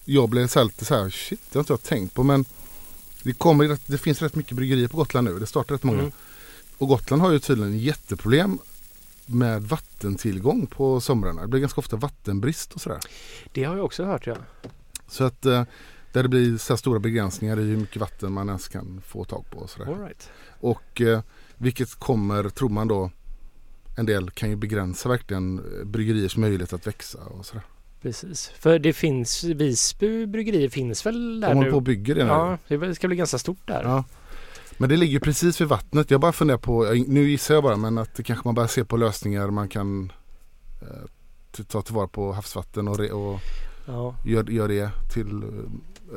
jag 0.06 0.30
blev 0.30 0.48
så 0.48 0.64
lite 0.64 0.86
så 0.86 0.96
här, 0.96 1.10
shit 1.10 1.40
det 1.52 1.60
har 1.60 1.62
inte 1.62 1.74
jag 1.74 1.84
tänkt 1.84 2.14
på 2.14 2.24
men 2.24 2.46
det, 3.24 3.34
kommer, 3.34 3.78
det 3.86 3.98
finns 3.98 4.22
rätt 4.22 4.36
mycket 4.36 4.58
bryggerier 4.58 4.88
på 4.88 4.98
Gotland 4.98 5.28
nu. 5.28 5.40
Det 5.40 5.46
startar 5.46 5.76
rätt 5.76 5.84
många. 5.84 6.00
Mm. 6.00 6.12
Och 6.78 6.88
Gotland 6.88 7.22
har 7.22 7.32
ju 7.32 7.40
tydligen 7.40 7.80
jätteproblem 7.80 8.60
med 9.26 9.64
vattentillgång 9.64 10.68
på 10.68 11.02
somrarna. 11.02 11.42
Det 11.42 11.48
blir 11.48 11.60
ganska 11.60 11.80
ofta 11.80 11.96
vattenbrist 11.96 12.74
och 12.74 12.82
sådär. 12.82 13.00
Det 13.54 13.64
har 13.64 13.76
jag 13.76 13.86
också 13.86 14.04
hört 14.04 14.28
ja. 14.28 14.36
Så 15.08 15.24
att 15.24 15.46
eh, 15.46 15.64
där 16.12 16.24
det 16.24 16.30
blir 16.30 16.58
så 16.58 16.74
här 16.74 16.78
stora 16.78 17.00
begränsningar 17.00 17.60
i 17.60 17.64
hur 17.64 17.78
mycket 17.78 17.98
vatten 17.98 18.32
man 18.32 18.48
ens 18.48 18.68
kan 18.68 19.02
få 19.06 19.26
tag 19.26 19.46
på. 19.52 19.58
Och, 19.58 19.70
sådär. 19.70 19.94
All 19.94 20.02
right. 20.02 20.30
och 20.60 21.02
eh, 21.02 21.22
vilket 21.58 21.96
kommer, 21.96 22.50
tror 22.50 22.70
man 22.70 22.88
då, 22.88 23.12
en 23.98 24.06
del 24.06 24.32
kan 24.32 24.50
ju 24.50 24.56
begränsa 24.56 25.10
verkligen 25.10 25.60
eh, 25.60 25.86
bryggeriers 25.86 26.38
möjlighet 26.38 26.74
att 26.74 26.88
växa 26.88 27.20
och 27.20 27.46
sådär. 27.46 27.64
Precis. 28.02 28.48
För 28.60 28.80
det 28.80 28.94
finns 28.94 29.44
Visby 29.44 30.26
bryggeri 30.26 30.70
finns 30.70 31.06
väl 31.06 31.40
där 31.40 31.50
De 31.50 31.60
nu? 31.60 31.70
på 31.70 31.76
och 31.76 31.82
bygger 31.84 32.16
det 32.16 32.24
nu. 32.24 32.30
Ja, 32.30 32.58
det 32.68 32.96
ska 32.96 33.08
bli 33.08 33.18
ganska 33.18 33.38
stort 33.38 33.68
där. 33.68 33.84
Ja. 33.84 34.04
Men 34.78 34.90
det 34.90 34.98
ligger 34.98 35.20
precis 35.20 35.62
vid 35.62 35.68
vattnet. 35.68 36.12
Jag 36.12 36.22
bara 36.22 36.32
funderar 36.32 36.58
på, 36.58 36.84
nu 37.08 37.30
gissar 37.30 37.54
jag 37.54 37.64
bara, 37.64 37.78
men 37.78 37.98
att 37.98 38.16
det 38.16 38.24
kanske 38.24 38.48
man 38.48 38.56
bara 38.56 38.68
ser 38.68 38.84
på 38.84 38.98
lösningar 38.98 39.50
man 39.50 39.70
kan 39.70 40.12
eh, 40.82 41.64
ta 41.68 41.82
tillvara 41.82 42.08
på 42.08 42.32
havsvatten 42.34 42.88
och, 42.88 43.00
re, 43.00 43.10
och 43.12 43.40
Ja. 43.86 44.16
gör, 44.26 44.50
gör 44.50 44.68
det 44.68 44.90
till 45.14 45.44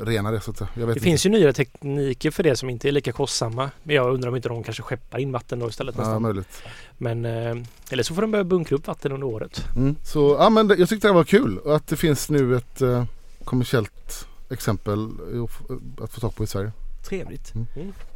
rena 0.01 0.31
det 0.31 0.41
så 0.41 0.51
att. 0.51 0.59
Jag 0.59 0.67
vet 0.67 0.75
Det 0.75 0.91
inte. 0.91 0.99
finns 0.99 1.25
ju 1.25 1.29
nya 1.29 1.53
tekniker 1.53 2.31
för 2.31 2.43
det 2.43 2.55
som 2.55 2.69
inte 2.69 2.87
är 2.87 2.91
lika 2.91 3.11
kostsamma. 3.11 3.69
Men 3.83 3.95
jag 3.95 4.13
undrar 4.13 4.29
om 4.29 4.35
inte 4.35 4.49
de 4.49 4.63
kanske 4.63 4.83
skeppar 4.83 5.19
in 5.19 5.31
vatten 5.31 5.59
då 5.59 5.69
istället 5.69 5.95
Ja, 5.97 6.01
nästan. 6.01 6.21
möjligt. 6.21 6.61
Men 6.97 7.25
eh, 7.25 7.55
eller 7.91 8.03
så 8.03 8.15
får 8.15 8.21
de 8.21 8.31
börja 8.31 8.43
bunkra 8.43 8.75
upp 8.75 8.87
vatten 8.87 9.11
under 9.11 9.27
året. 9.27 9.65
Mm. 9.75 9.95
Så 10.03 10.35
ja, 10.39 10.49
men 10.49 10.67
jag 10.77 10.89
tyckte 10.89 11.07
det 11.07 11.13
var 11.13 11.23
kul 11.23 11.57
och 11.57 11.75
att 11.75 11.87
det 11.87 11.95
finns 11.97 12.29
nu 12.29 12.55
ett 12.55 12.81
eh, 12.81 13.05
kommersiellt 13.43 14.27
exempel 14.49 15.09
att 16.01 16.11
få- 16.11 16.19
tag 16.21 16.35
på 16.35 16.43
i 16.43 16.47
Sverige. 16.47 16.71
Trevligt. 17.09 17.53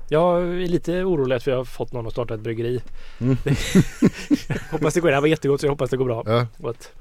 Jag 0.09 0.43
är 0.43 0.67
lite 0.67 1.03
orolig 1.03 1.35
att 1.35 1.47
vi 1.47 1.51
har 1.51 1.65
fått 1.65 1.93
någon 1.93 2.07
att 2.07 2.13
starta 2.13 2.33
ett 2.33 2.39
bryggeri. 2.39 2.81
Mm. 3.19 3.37
hoppas 4.71 4.93
det 4.93 4.99
går. 4.99 5.07
Det 5.09 5.13
här 5.13 5.21
var 5.21 5.27
jättegott 5.27 5.59
så 5.61 5.65
jag 5.65 5.71
hoppas 5.71 5.89
det 5.89 5.97
går 5.97 6.05
bra. 6.05 6.23
Ja, 6.25 6.69
att, 6.69 6.91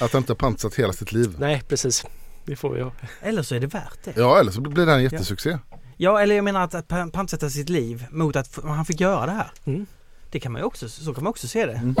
att 0.00 0.12
han 0.12 0.20
inte 0.22 0.30
har 0.32 0.36
pansat 0.36 0.74
hela 0.74 0.92
sitt 0.92 1.12
liv. 1.12 1.34
nej 1.38 1.62
precis. 1.68 2.04
Det 2.44 2.56
får 2.56 2.70
vi 2.74 2.80
ha. 2.82 2.92
Eller 3.22 3.42
så 3.42 3.54
är 3.54 3.60
det 3.60 3.66
värt 3.66 3.98
det. 4.04 4.12
Ja, 4.16 4.40
eller 4.40 4.52
så 4.52 4.60
blir 4.60 4.86
det 4.86 4.90
här 4.92 4.98
en 4.98 5.04
jättesuccé. 5.04 5.58
Ja, 5.96 6.20
eller 6.20 6.34
jag 6.34 6.44
menar 6.44 6.64
att, 6.64 6.74
att 6.74 6.88
pan- 6.88 7.10
pantsätta 7.10 7.50
sitt 7.50 7.68
liv 7.68 8.06
mot 8.10 8.36
att 8.36 8.58
han 8.64 8.84
fick 8.84 9.00
göra 9.00 9.26
det 9.26 9.32
här. 9.32 9.50
Mm. 9.64 9.86
Det 10.30 10.40
kan 10.40 10.52
man 10.52 10.60
ju 10.60 10.66
också, 10.66 10.88
så 10.88 11.14
kan 11.14 11.24
man 11.24 11.30
också 11.30 11.48
se 11.48 11.66
det. 11.66 11.72
Mm. 11.72 11.94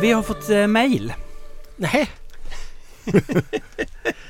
Vi 0.00 0.12
har 0.12 0.22
fått 0.22 0.50
eh, 0.50 0.66
mail. 0.66 1.12
Nej. 1.76 2.10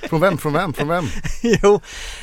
Från 0.09 0.21
vem? 0.21 0.39
Från 0.39 0.53
vem? 0.53 0.73
Från 0.73 0.89
vem? 0.89 1.05
jo, 1.63 1.81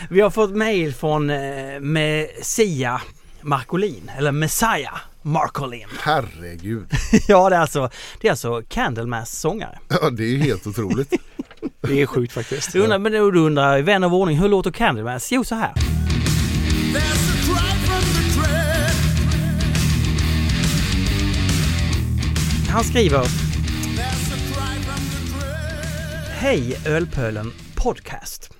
vi 0.09 0.21
har 0.21 0.29
fått 0.29 0.51
mail 0.55 0.93
från 0.95 1.29
eh, 1.29 1.79
Messia 1.79 3.01
Marcolin, 3.41 4.11
eller 4.17 4.31
Messiah 4.31 4.97
Marcolin. 5.27 5.87
Herregud. 5.99 6.87
ja, 7.27 7.49
det 7.49 7.55
är 7.55 7.59
alltså, 7.59 7.89
det 8.21 8.27
är 8.27 8.31
alltså 8.31 8.63
Candlemass 8.69 9.39
sångare. 9.39 9.79
Ja, 9.87 10.09
det 10.09 10.23
är 10.23 10.29
ju 10.29 10.37
helt 10.37 10.67
otroligt. 10.67 11.13
Det 11.81 12.01
är 12.01 12.05
sjukt 12.05 12.33
faktiskt. 12.33 12.73
Du 12.73 12.79
undrar, 12.79 12.99
men 12.99 13.11
du 13.11 13.19
undrar, 13.19 13.81
vän 13.81 14.03
av 14.03 14.15
ordning, 14.15 14.37
hur 14.37 14.49
låter 14.49 14.71
Candlemass? 14.71 15.31
Jo, 15.31 15.43
så 15.43 15.55
här. 15.55 15.73
Han 22.69 22.83
skriver. 22.83 23.27
Hej 26.29 26.77
Ölpölen 26.85 27.51
Podcast. 27.75 28.53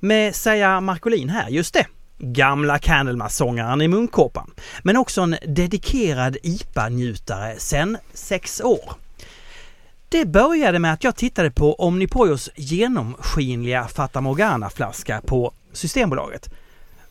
Med 0.00 0.34
Seja 0.34 0.80
Markolin 0.80 1.28
här, 1.28 1.48
just 1.48 1.74
det. 1.74 1.86
Gamla 2.18 2.78
Candlemass-sångaren 2.78 3.82
i 3.82 3.88
munkåpan. 3.88 4.50
Men 4.82 4.96
också 4.96 5.20
en 5.20 5.36
dedikerad 5.46 6.36
IPA-njutare 6.42 7.58
sedan 7.58 7.98
sex 8.14 8.60
år. 8.60 8.94
Det 10.08 10.24
började 10.24 10.78
med 10.78 10.92
att 10.92 11.04
jag 11.04 11.16
tittade 11.16 11.50
på 11.50 11.74
Omnipojos 11.74 12.50
genomskinliga 12.56 13.88
Fata 13.88 14.20
Morgana-flaska 14.20 15.20
på 15.26 15.52
Systembolaget. 15.72 16.50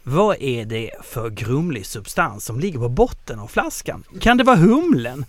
Vad 0.03 0.41
är 0.41 0.65
det 0.65 0.91
för 1.03 1.29
grumlig 1.29 1.85
substans 1.85 2.45
som 2.45 2.59
ligger 2.59 2.79
på 2.79 2.89
botten 2.89 3.39
av 3.39 3.47
flaskan? 3.47 4.03
Kan 4.19 4.37
det 4.37 4.43
vara 4.43 4.55
humlen? 4.55 5.25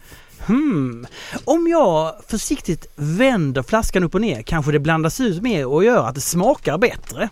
Hmm. 0.47 1.07
Om 1.45 1.69
jag 1.69 2.15
försiktigt 2.27 2.87
vänder 2.97 3.63
flaskan 3.63 4.05
upp 4.05 4.15
och 4.15 4.21
ner 4.21 4.43
kanske 4.43 4.73
det 4.73 4.79
blandas 4.79 5.21
ut 5.21 5.43
mer 5.43 5.67
och 5.67 5.85
gör 5.85 6.07
att 6.07 6.15
det 6.15 6.21
smakar 6.21 6.79
bättre. 6.79 7.29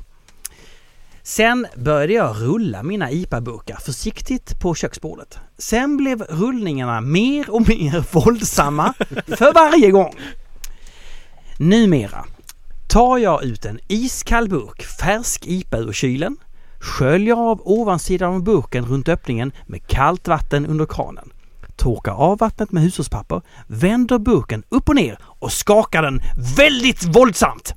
Sen 1.26 1.66
började 1.76 2.12
jag 2.12 2.36
rulla 2.36 2.82
mina 2.82 3.10
IPA-burkar 3.10 3.76
försiktigt 3.76 4.60
på 4.60 4.74
köksbordet. 4.74 5.38
Sen 5.58 5.96
blev 5.96 6.22
rullningarna 6.22 7.00
mer 7.00 7.50
och 7.50 7.68
mer 7.68 8.04
våldsamma 8.12 8.94
för 9.26 9.54
varje 9.54 9.90
gång. 9.90 10.14
Numera 11.58 12.24
tar 12.88 13.18
jag 13.18 13.44
ut 13.44 13.64
en 13.64 13.78
iskall 13.88 14.48
burk 14.48 14.82
färsk 15.00 15.46
IPA 15.46 15.78
ur 15.78 15.92
kylen, 15.92 16.36
sköljer 16.80 17.50
av 17.50 17.60
ovansidan 17.64 18.34
av 18.34 18.42
burken 18.42 18.84
runt 18.84 19.08
öppningen 19.08 19.52
med 19.66 19.86
kallt 19.86 20.28
vatten 20.28 20.66
under 20.66 20.86
kranen, 20.86 21.32
torkar 21.76 22.12
av 22.12 22.38
vattnet 22.38 22.72
med 22.72 22.82
hushållspapper, 22.82 23.42
vänder 23.66 24.18
burken 24.18 24.62
upp 24.68 24.88
och 24.88 24.94
ner 24.94 25.18
och 25.22 25.52
skakar 25.52 26.02
den 26.02 26.20
väldigt 26.56 27.04
våldsamt. 27.16 27.74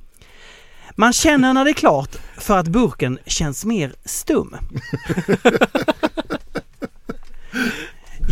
Man 0.96 1.12
känner 1.12 1.52
när 1.52 1.64
det 1.64 1.70
är 1.70 1.74
klart 1.74 2.16
för 2.38 2.58
att 2.58 2.68
burken 2.68 3.18
känns 3.26 3.64
mer 3.64 3.94
stum. 4.04 4.56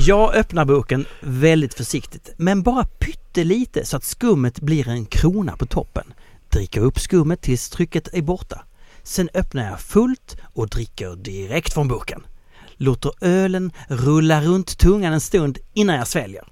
Jag 0.07 0.35
öppnar 0.35 0.65
burken 0.65 1.05
väldigt 1.21 1.75
försiktigt, 1.75 2.35
men 2.37 2.63
bara 2.63 2.85
pyttelite 2.85 3.85
så 3.85 3.97
att 3.97 4.05
skummet 4.05 4.61
blir 4.61 4.89
en 4.89 5.07
krona 5.07 5.57
på 5.57 5.67
toppen. 5.67 6.13
Dricker 6.49 6.81
upp 6.81 7.01
skummet 7.01 7.43
tills 7.43 7.71
trycket 7.71 8.15
är 8.15 8.23
borta. 8.23 8.63
Sen 9.03 9.29
öppnar 9.35 9.71
jag 9.71 9.81
fullt 9.81 10.37
och 10.55 10.69
dricker 10.69 11.17
direkt 11.17 11.75
från 11.75 11.89
burken. 11.89 12.23
Låter 12.77 13.13
ölen 13.21 13.73
rulla 13.89 14.43
runt 14.43 14.79
tungan 14.79 15.13
en 15.13 15.21
stund 15.21 15.59
innan 15.75 15.97
jag 15.97 16.09
sväljer. 16.09 16.45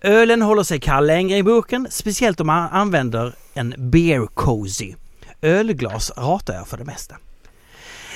Ölen 0.00 0.42
håller 0.42 0.62
sig 0.62 0.80
kall 0.80 1.06
längre 1.06 1.38
i 1.38 1.42
burken, 1.42 1.86
speciellt 1.90 2.40
om 2.40 2.46
man 2.46 2.68
använder 2.70 3.34
en 3.54 3.74
beer 3.78 4.26
cozy. 4.26 4.94
Ölglas 5.44 6.12
ratar 6.16 6.54
jag 6.54 6.68
för 6.68 6.76
det 6.76 6.84
mesta. 6.84 7.16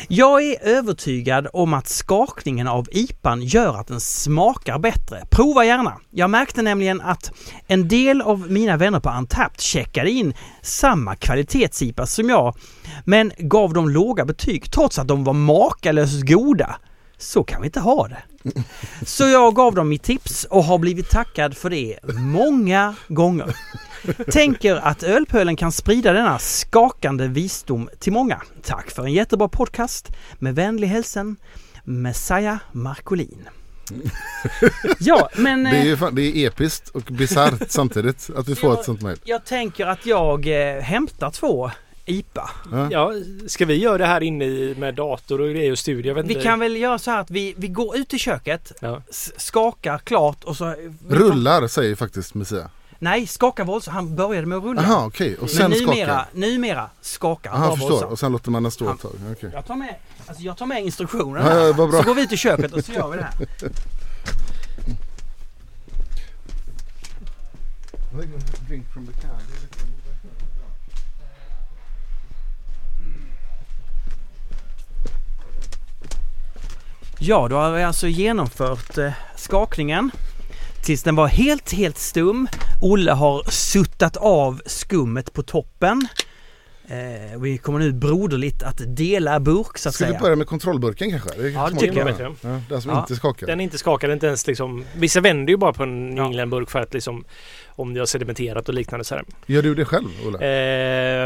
Jag 0.08 0.42
är 0.42 0.62
övertygad 0.62 1.46
om 1.52 1.74
att 1.74 1.88
skakningen 1.88 2.68
av 2.68 2.88
IPan 2.90 3.42
gör 3.42 3.80
att 3.80 3.86
den 3.86 4.00
smakar 4.00 4.78
bättre. 4.78 5.26
Prova 5.30 5.64
gärna! 5.64 5.98
Jag 6.10 6.30
märkte 6.30 6.62
nämligen 6.62 7.00
att 7.00 7.32
en 7.66 7.88
del 7.88 8.22
av 8.22 8.50
mina 8.50 8.76
vänner 8.76 9.00
på 9.00 9.08
Antapt 9.08 9.60
checkade 9.60 10.10
in 10.10 10.34
samma 10.62 11.14
kvalitets-IPA 11.14 12.06
som 12.06 12.28
jag, 12.28 12.54
men 13.04 13.32
gav 13.38 13.72
dem 13.72 13.88
låga 13.88 14.24
betyg 14.24 14.72
trots 14.72 14.98
att 14.98 15.08
de 15.08 15.24
var 15.24 15.32
makalöst 15.32 16.26
goda. 16.26 16.76
Så 17.18 17.44
kan 17.44 17.60
vi 17.60 17.66
inte 17.66 17.80
ha 17.80 18.08
det. 18.08 18.22
Så 19.06 19.28
jag 19.28 19.54
gav 19.54 19.74
dem 19.74 19.88
mitt 19.88 20.02
tips 20.02 20.44
och 20.44 20.64
har 20.64 20.78
blivit 20.78 21.10
tackad 21.10 21.56
för 21.56 21.70
det 21.70 21.98
många 22.14 22.94
gånger. 23.08 23.56
Tänker 24.32 24.76
att 24.76 25.02
Ölpölen 25.02 25.56
kan 25.56 25.72
sprida 25.72 26.12
denna 26.12 26.38
skakande 26.38 27.26
visdom 27.26 27.88
till 27.98 28.12
många. 28.12 28.42
Tack 28.62 28.90
för 28.90 29.04
en 29.04 29.12
jättebra 29.12 29.48
podcast. 29.48 30.08
Med 30.38 30.54
vänlig 30.54 30.88
hälsen 30.88 31.36
Messiah 31.84 32.56
Markolin. 32.72 33.48
Ja, 34.98 35.28
men... 35.36 35.64
Det 35.64 35.70
är 35.70 35.74
eh, 35.74 35.86
ju 35.86 35.96
fan, 35.96 36.14
det 36.14 36.22
är 36.22 36.46
episkt 36.48 36.88
och 36.88 37.02
bisarrt 37.02 37.64
samtidigt 37.70 38.30
att 38.36 38.48
vi 38.48 38.54
får 38.54 38.72
ett 38.80 38.84
sånt 38.84 39.02
mejl. 39.02 39.18
Jag 39.24 39.44
tänker 39.44 39.86
att 39.86 40.06
jag 40.06 40.46
eh, 40.46 40.82
hämtar 40.82 41.30
två 41.30 41.70
IPA. 42.06 42.50
Ja, 42.90 43.12
ska 43.46 43.64
vi 43.66 43.74
göra 43.74 43.98
det 43.98 44.06
här 44.06 44.22
inne 44.22 44.44
i, 44.44 44.74
med 44.78 44.94
dator 44.94 45.40
och 45.40 45.48
grejer 45.50 45.72
och 45.72 45.78
studio? 45.78 46.06
Jag 46.10 46.14
vet 46.14 46.26
Vi 46.26 46.32
inte. 46.34 46.44
kan 46.44 46.58
väl 46.60 46.76
göra 46.76 46.98
så 46.98 47.10
här 47.10 47.20
att 47.20 47.30
vi, 47.30 47.54
vi 47.56 47.68
går 47.68 47.96
ut 47.96 48.14
i 48.14 48.18
köket, 48.18 48.72
Ja. 48.80 49.02
skakar 49.36 49.98
klart 49.98 50.44
och 50.44 50.56
så... 50.56 50.74
Rullar 51.08 51.66
säger 51.66 51.94
faktiskt 51.94 52.34
Messia. 52.34 52.70
Nej, 53.00 53.26
skaka 53.26 53.64
våldsamt. 53.64 53.94
Han 53.94 54.16
började 54.16 54.46
med 54.46 54.58
att 54.58 54.64
rulla. 54.64 54.82
Jaha 54.82 55.06
okej 55.06 55.34
och 55.34 55.40
Men 55.40 55.48
sen 55.48 55.70
numera, 55.70 56.06
skakar. 56.06 56.26
numera 56.32 56.90
skakar 57.00 57.50
han 57.50 57.62
Aha, 57.62 57.70
förstår. 57.70 57.88
våldsamt. 57.90 58.12
Och 58.12 58.18
sen 58.18 58.32
låter 58.32 58.50
man 58.50 58.62
den 58.62 58.72
stå 58.72 58.92
ett 58.92 59.00
tag. 59.00 59.12
Okej. 59.32 59.50
Jag 59.52 59.66
tar 59.66 59.76
med, 59.76 59.94
alltså 60.26 60.42
jag 60.42 60.56
tar 60.56 60.66
med 60.66 60.82
instruktionen 60.84 61.46
Ja, 61.46 61.64
ja. 61.66 61.74
Så 61.74 62.02
går 62.02 62.14
vi 62.14 62.22
i 62.34 62.36
köket 62.36 62.72
och 62.72 62.84
så 62.84 62.92
gör 62.92 63.08
vi 63.10 63.16
det 63.16 63.22
här. 63.22 63.32
Ja, 77.18 77.48
då 77.48 77.56
har 77.56 77.72
vi 77.72 77.82
alltså 77.82 78.06
genomfört 78.08 78.98
eh, 78.98 79.12
skakningen 79.36 80.10
tills 80.88 81.02
den 81.02 81.16
var 81.16 81.26
helt, 81.28 81.72
helt 81.72 81.98
stum. 81.98 82.48
Olle 82.82 83.12
har 83.12 83.42
suttat 83.50 84.16
av 84.16 84.60
skummet 84.66 85.32
på 85.32 85.42
toppen. 85.42 86.08
Eh, 86.88 87.40
vi 87.40 87.58
kommer 87.58 87.78
nu 87.78 87.92
broderligt 87.92 88.62
att 88.62 88.96
dela 88.96 89.40
burk 89.40 89.78
så 89.78 89.88
att 89.88 89.94
Ska 89.94 90.04
vi 90.04 90.08
säga. 90.10 90.20
börja 90.20 90.36
med 90.36 90.46
kontrollburken 90.46 91.10
kanske? 91.10 91.28
Det 91.42 91.48
Ja, 91.50 91.68
det 91.70 91.76
tycker 91.78 91.98
jag. 91.98 92.20
göra. 92.20 92.34
Ja, 92.40 92.60
den 92.68 92.82
som 92.82 92.90
Ja. 92.90 93.00
inte 93.00 93.16
skakar. 93.16 93.46
Den 93.46 93.60
är 93.60 93.64
inte 93.64 93.78
skakad, 93.78 94.10
inte 94.10 94.26
ens 94.26 94.46
liksom. 94.46 94.84
Vissa 94.96 95.20
vänder 95.20 95.50
ju 95.52 95.56
bara 95.56 95.72
på 95.72 95.82
en 95.82 96.16
Ja. 96.16 96.24
Englandburk 96.24 96.70
för 96.70 96.78
att 96.80 96.94
liksom 96.94 97.24
om 97.68 97.94
det 97.94 98.00
har 98.00 98.06
sedimenterat 98.06 98.68
och 98.68 98.74
liknande 98.74 99.04
så 99.04 99.14
här. 99.14 99.24
Gör 99.46 99.62
du 99.62 99.74
det 99.74 99.84
själv 99.84 100.08
Olle? 100.26 100.38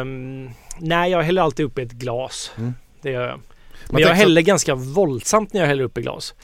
Ehm, 0.00 0.50
nej, 0.78 1.10
jag 1.10 1.22
häller 1.22 1.42
alltid 1.42 1.66
upp 1.66 1.78
i 1.78 1.82
ett 1.82 1.92
glas. 1.92 2.50
Mm. 2.58 2.74
Det 3.02 3.10
gör 3.10 3.28
jag. 3.28 3.40
Men 3.90 4.02
jag 4.02 4.14
häller 4.14 4.40
ganska 4.42 4.74
våldsamt 4.74 5.52
när 5.52 5.60
jag 5.60 5.68
häller 5.68 5.84
upp 5.84 5.98
i 5.98 6.02
glas. 6.02 6.34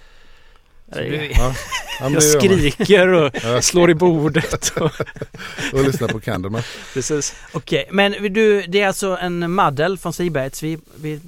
Ja. 0.91 1.55
Jag 2.01 2.23
skriker 2.23 3.09
och 3.09 3.65
slår 3.65 3.91
i 3.91 3.95
bordet. 3.95 4.69
Och, 4.77 4.83
och 5.73 5.85
lyssnar 5.85 6.09
på 6.09 6.21
Candleman. 6.21 6.63
precis. 6.95 7.35
Okej, 7.53 7.89
men 7.91 8.13
du, 8.13 8.63
det 8.63 8.81
är 8.81 8.87
alltså 8.87 9.19
en 9.21 9.51
maddel 9.53 9.99
från 9.99 10.13
Seabaits 10.13 10.63
vi, 10.63 10.79
vi 10.97 11.21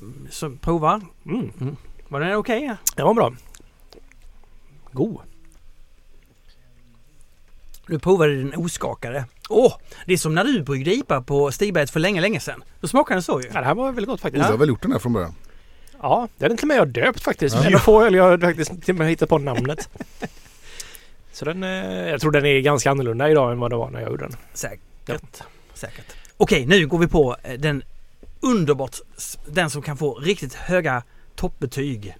provar. 0.60 1.00
Mm. 1.26 1.76
Var 2.08 2.20
den 2.20 2.34
okej? 2.34 2.74
Det 2.96 3.02
var 3.02 3.14
bra. 3.14 3.32
God. 4.92 5.18
Du 7.86 7.98
provade 7.98 8.36
den 8.36 8.54
oskakade. 8.54 9.24
Åh, 9.48 9.74
det 10.06 10.12
är 10.12 10.16
som 10.16 10.34
när 10.34 10.44
du 10.44 10.62
bryggde 10.62 10.94
IPA 10.94 11.22
på 11.22 11.52
Stigberget 11.52 11.90
för 11.90 12.00
länge, 12.00 12.20
länge 12.20 12.40
sedan. 12.40 12.62
Då 12.80 12.88
smakade 12.88 13.14
den 13.14 13.22
så 13.22 13.40
ju. 13.40 13.46
Ja, 13.54 13.60
det 13.60 13.66
här 13.66 13.74
var 13.74 13.92
väldigt 13.92 14.08
gott 14.08 14.20
faktiskt. 14.20 14.40
Olle 14.40 14.46
Ja, 14.48 14.52
har 14.52 14.58
väl 14.58 14.68
gjort 14.68 14.82
den 14.82 14.92
här 14.92 14.98
från 14.98 15.12
början? 15.12 15.34
Ja 16.02 16.28
det 16.38 16.44
hade 16.44 16.56
till 16.56 16.64
och 16.64 16.68
med 16.68 16.76
jag 16.76 16.88
döpt 16.88 17.22
faktiskt. 17.22 17.56
Ja. 17.56 17.64
En 17.64 17.74
av 17.74 17.78
få 17.78 18.02
öl 18.04 18.14
jag 18.14 18.40
faktiskt 18.40 18.82
till 18.82 18.94
och 18.94 18.98
med 18.98 19.08
hittat 19.08 19.28
på 19.28 19.38
namnet. 19.38 19.88
Så 21.32 21.44
den, 21.44 21.62
eh, 21.62 22.08
jag 22.10 22.20
tror 22.20 22.30
den 22.30 22.46
är 22.46 22.60
ganska 22.60 22.90
annorlunda 22.90 23.30
idag 23.30 23.52
än 23.52 23.58
vad 23.58 23.70
det 23.70 23.76
var 23.76 23.90
när 23.90 24.00
jag 24.00 24.10
gjorde 24.10 24.24
den. 24.24 24.36
Säkert. 24.54 25.42
Säkert. 25.74 26.06
Okej, 26.36 26.66
nu 26.66 26.86
går 26.86 26.98
vi 26.98 27.06
på 27.06 27.36
eh, 27.42 27.52
den 27.60 27.82
underbart, 28.40 28.96
den 29.46 29.70
som 29.70 29.82
kan 29.82 29.96
få 29.96 30.14
riktigt 30.14 30.54
höga 30.54 31.02
toppbetyg. 31.34 32.16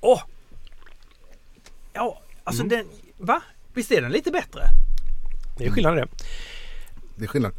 Åh! 0.00 0.22
Ja, 1.92 2.20
alltså 2.44 2.62
Mm. 2.62 2.76
den, 2.76 2.86
va? 3.18 3.42
Visst 3.74 3.92
är 3.92 4.02
den 4.02 4.12
lite 4.12 4.30
bättre? 4.30 4.62
Det 5.58 5.66
är 5.66 5.70
skillnad 5.70 5.96
det. 5.96 6.08
Det 7.16 7.24
är 7.24 7.28
skillnad. 7.28 7.52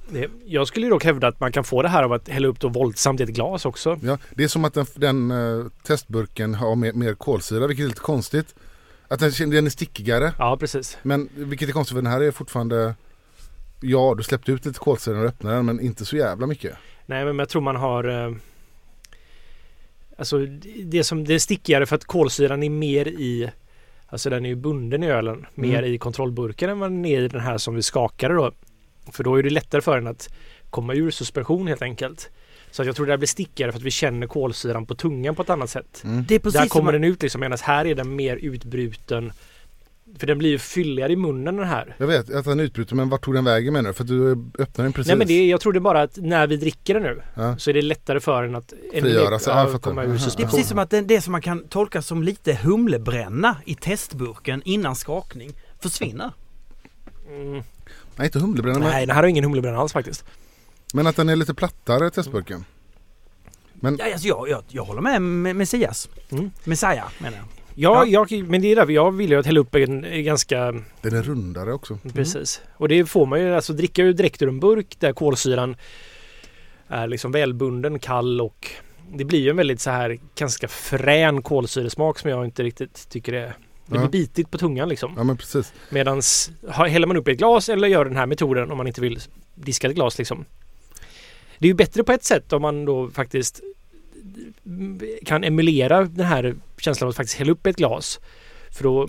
Jag 0.46 0.68
skulle 0.68 0.86
ju 0.86 0.90
dock 0.90 1.04
hävda 1.04 1.28
att 1.28 1.40
man 1.40 1.52
kan 1.52 1.64
få 1.64 1.82
det 1.82 1.90
här 1.90 2.04
av 2.04 2.14
att 2.14 2.30
hälla 2.30 2.48
upp 2.48 2.60
då 2.60 2.70
våldsamt 2.70 3.20
i 3.20 3.24
ett 3.24 3.30
glas 3.30 3.66
också. 3.66 4.00
Ja, 4.04 4.18
det 4.36 4.44
är 4.44 4.48
som 4.48 4.66
att 4.66 4.74
den, 4.74 4.86
den 4.96 5.32
eh, 5.32 5.66
testburken 5.84 6.54
har 6.54 6.76
mer, 6.76 6.94
mer 6.94 7.14
kolsyra 7.14 7.68
vilket 7.68 7.84
är 7.84 7.88
lite 7.88 8.02
konstigt. 8.02 8.56
Att 9.08 9.20
den, 9.20 9.50
den 9.50 9.66
är 9.66 9.70
stickigare. 9.70 10.34
Ja, 10.38 10.58
precis. 10.58 10.98
Men 11.04 11.30
vilket 11.36 11.70
är 11.70 11.74
konstigt 11.74 11.96
för 11.96 12.02
den 12.02 12.12
här 12.12 12.22
är 12.22 12.32
fortfarande 12.32 12.96
Ja, 13.82 14.14
du 14.18 14.24
släppte 14.24 14.52
ut 14.52 14.66
lite 14.66 14.80
kolsyra 14.80 15.16
när 15.16 15.22
du 15.22 15.28
öppnade 15.28 15.56
den 15.56 15.66
men 15.66 15.80
inte 15.80 16.06
så 16.06 16.18
jävla 16.18 16.48
mycket. 16.48 16.76
Nej, 17.06 17.26
men 17.26 17.40
jag 17.40 17.50
tror 17.50 17.62
man 17.62 17.76
har... 17.76 18.26
Eh, 18.28 18.36
alltså 20.18 20.38
det 20.84 21.04
som 21.04 21.26
det 21.26 21.34
är 21.34 21.40
stickigare 21.40 21.86
för 21.86 21.96
att 21.96 22.06
kolsyran 22.06 22.64
är 22.64 22.70
mer 22.70 23.08
i... 23.08 23.52
Alltså 24.10 24.30
den 24.30 24.46
är 24.46 24.50
ju 24.50 24.56
bunden 24.56 25.04
i 25.04 25.08
ölen. 25.08 25.46
Mer 25.56 25.80
Mm. 25.80 25.94
i 25.94 25.98
kontrollburken 25.98 26.70
än 26.70 26.80
vad 26.80 26.92
den 26.92 27.06
är 27.06 27.22
i 27.22 27.28
den 27.28 27.42
här 27.42 27.58
som 27.58 27.76
vi 27.76 27.82
skakade 27.82 28.34
då. 28.34 28.52
För 29.12 29.24
då 29.24 29.36
är 29.36 29.44
det 29.44 29.50
lättare 29.50 29.82
för 29.82 29.96
den 29.96 30.08
att 30.08 30.30
komma 30.70 30.94
ur 30.94 31.12
suspension 31.12 31.68
helt 31.68 31.82
enkelt. 31.82 32.30
Så 32.72 32.82
att 32.82 32.86
jag 32.86 32.96
tror 32.96 33.06
det 33.06 33.12
här 33.12 33.18
blir 33.18 33.28
stickigare 33.28 33.72
för 33.72 33.80
att 33.80 33.86
vi 33.86 33.92
känner 33.92 34.28
kolsyran 34.28 34.86
på 34.86 34.96
tungan 34.96 35.36
på 35.36 35.42
ett 35.42 35.50
annat 35.50 35.70
sätt. 35.70 36.02
Mm. 36.04 36.26
Det 36.28 36.36
är 36.36 36.40
precis 36.40 36.62
Där 36.62 36.68
kommer 36.68 36.92
som, 36.92 37.02
den 37.02 37.12
ut 37.12 37.22
liksom 37.22 37.42
medan 37.42 37.58
här 37.62 37.86
är 37.86 37.96
den 37.96 38.16
mer 38.16 38.36
utbruten 38.36 39.32
För 40.20 40.28
den 40.28 40.38
blir 40.38 40.50
ju 40.50 40.60
fylligare 40.60 41.14
i 41.14 41.16
munnen 41.16 41.56
den 41.56 41.68
här. 41.68 41.96
Jag 41.98 42.08
vet 42.08 42.34
att 42.34 42.46
den 42.46 42.60
utbryter 42.60 42.96
men 42.96 43.10
vart 43.10 43.22
tog 43.24 43.34
den 43.34 43.46
vägen 43.46 43.74
menar 43.74 43.90
du? 43.90 43.94
För 43.94 44.04
att 44.04 44.08
du 44.08 44.32
öppnar 44.60 44.84
den 44.84 44.94
precis. 44.94 45.08
Nej 45.08 45.18
men 45.18 45.28
det, 45.28 45.48
jag 45.48 45.62
trodde 45.62 45.80
bara 45.80 46.02
att 46.02 46.18
när 46.18 46.48
vi 46.48 46.58
dricker 46.58 46.94
den 46.94 47.04
nu 47.04 47.22
Ja. 47.36 47.58
så 47.58 47.70
är 47.70 47.74
det 47.74 47.82
lättare 47.82 48.20
för 48.20 48.44
den 48.44 48.56
att 48.56 48.74
Frigöra 48.92 49.40
sig, 49.40 49.54
ja, 49.54 49.78
komma 49.78 50.04
ur. 50.04 50.08
Det 50.08 50.14
är 50.14 50.18
suspension. 50.18 50.52
precis 50.52 50.70
som 50.70 50.80
att 50.80 50.90
det, 50.90 51.02
det 51.02 51.22
som 51.22 51.32
man 51.32 51.42
kan 51.42 51.68
tolka 51.68 52.02
som 52.02 52.24
lite 52.24 52.54
humlebränna 52.54 53.58
i 53.66 53.76
testburken 53.76 54.62
innan 54.66 54.96
skakning 54.96 55.54
försvinner. 55.80 56.32
Mm. 57.30 57.64
Nej 58.18 58.26
inte 58.26 58.40
humlebränna 58.40 58.80
men, 58.80 58.90
Nej, 58.90 59.06
den 59.06 59.16
här 59.16 59.22
har 59.24 59.30
ingen 59.30 59.44
humlebränna 59.44 59.78
alls 59.78 59.94
faktiskt. 59.94 60.26
men 60.94 61.08
att 61.08 61.16
den 61.16 61.30
är 61.30 61.36
lite 61.36 61.54
plattare 61.54 62.10
testburken. 62.10 62.66
Men 63.74 63.98
Ja, 64.00 64.12
alltså 64.14 64.28
jag, 64.28 64.50
jag, 64.50 64.64
jag 64.68 64.84
håller 64.84 65.02
med 65.02 65.22
med 65.22 65.56
Messias. 65.56 66.10
Mm. 66.30 66.52
Messiah 66.64 67.10
menar 67.20 67.38
jag. 67.38 67.46
Ja, 67.80 68.06
Jag, 68.06 68.32
men 68.48 68.62
det 68.62 68.72
är 68.72 68.76
därför 68.76 68.94
jag 68.94 69.12
vill 69.12 69.30
ju 69.30 69.40
att 69.40 69.46
hälla 69.46 69.60
upp 69.60 69.76
en, 69.76 70.24
ganska 70.24 70.72
den 71.02 71.16
är 71.16 71.24
rundare 71.24 71.74
också. 71.74 72.00
Precis. 72.14 72.62
Och 72.78 72.88
det 72.88 73.06
får 73.06 73.26
man 73.26 73.40
ju, 73.40 73.56
alltså 73.56 73.74
dricka 73.74 74.04
ju 74.04 74.14
direkt 74.14 74.42
ur 74.42 74.48
en 74.50 74.60
burk 74.60 74.96
där 75.00 75.14
kolsyran 75.14 75.76
är 76.88 77.08
liksom 77.08 77.32
välbunden, 77.32 78.00
kall 78.00 78.42
och 78.42 78.72
det 79.14 79.26
blir 79.26 79.40
ju 79.40 79.50
en 79.50 79.58
väldigt 79.58 79.82
så 79.82 79.90
här 79.90 80.20
ganska 80.36 80.68
frän 80.68 81.42
kolsyresmak 81.42 82.20
som 82.20 82.30
jag 82.30 82.46
inte 82.46 82.64
riktigt 82.64 83.10
tycker 83.10 83.34
är 83.34 83.54
det 83.88 83.96
Ja. 83.96 84.08
blir 84.08 84.10
bitigt 84.22 84.52
på 84.52 84.58
tungan 84.58 84.90
liksom. 84.90 85.14
Ja 85.18 85.24
men 85.24 85.38
precis. 85.38 85.74
Medans 85.90 86.52
häller 86.70 87.08
man 87.08 87.18
upp 87.18 87.28
i 87.28 87.32
ett 87.32 87.38
glas 87.38 87.70
eller 87.70 87.88
gör 87.88 88.06
den 88.06 88.18
här 88.18 88.26
metoden 88.26 88.72
om 88.72 88.78
man 88.78 88.88
inte 88.88 89.02
vill 89.02 89.20
diska 89.56 89.88
ett 89.88 89.96
glas 89.96 90.18
liksom. 90.18 90.46
Det 91.60 91.66
är 91.66 91.70
ju 91.70 91.74
bättre 91.74 92.04
på 92.04 92.12
ett 92.12 92.24
sätt 92.24 92.54
om 92.54 92.62
man 92.62 92.86
då 92.86 93.10
faktiskt 93.10 93.62
kan 95.26 95.44
emulera 95.44 96.04
den 96.04 96.26
här 96.26 96.56
känslan 96.78 97.06
av 97.08 97.10
att 97.10 97.16
faktiskt 97.16 97.38
hälla 97.40 97.52
upp 97.52 97.68
ett 97.68 97.76
glas. 97.76 98.20
För 98.72 98.84
då 98.84 99.08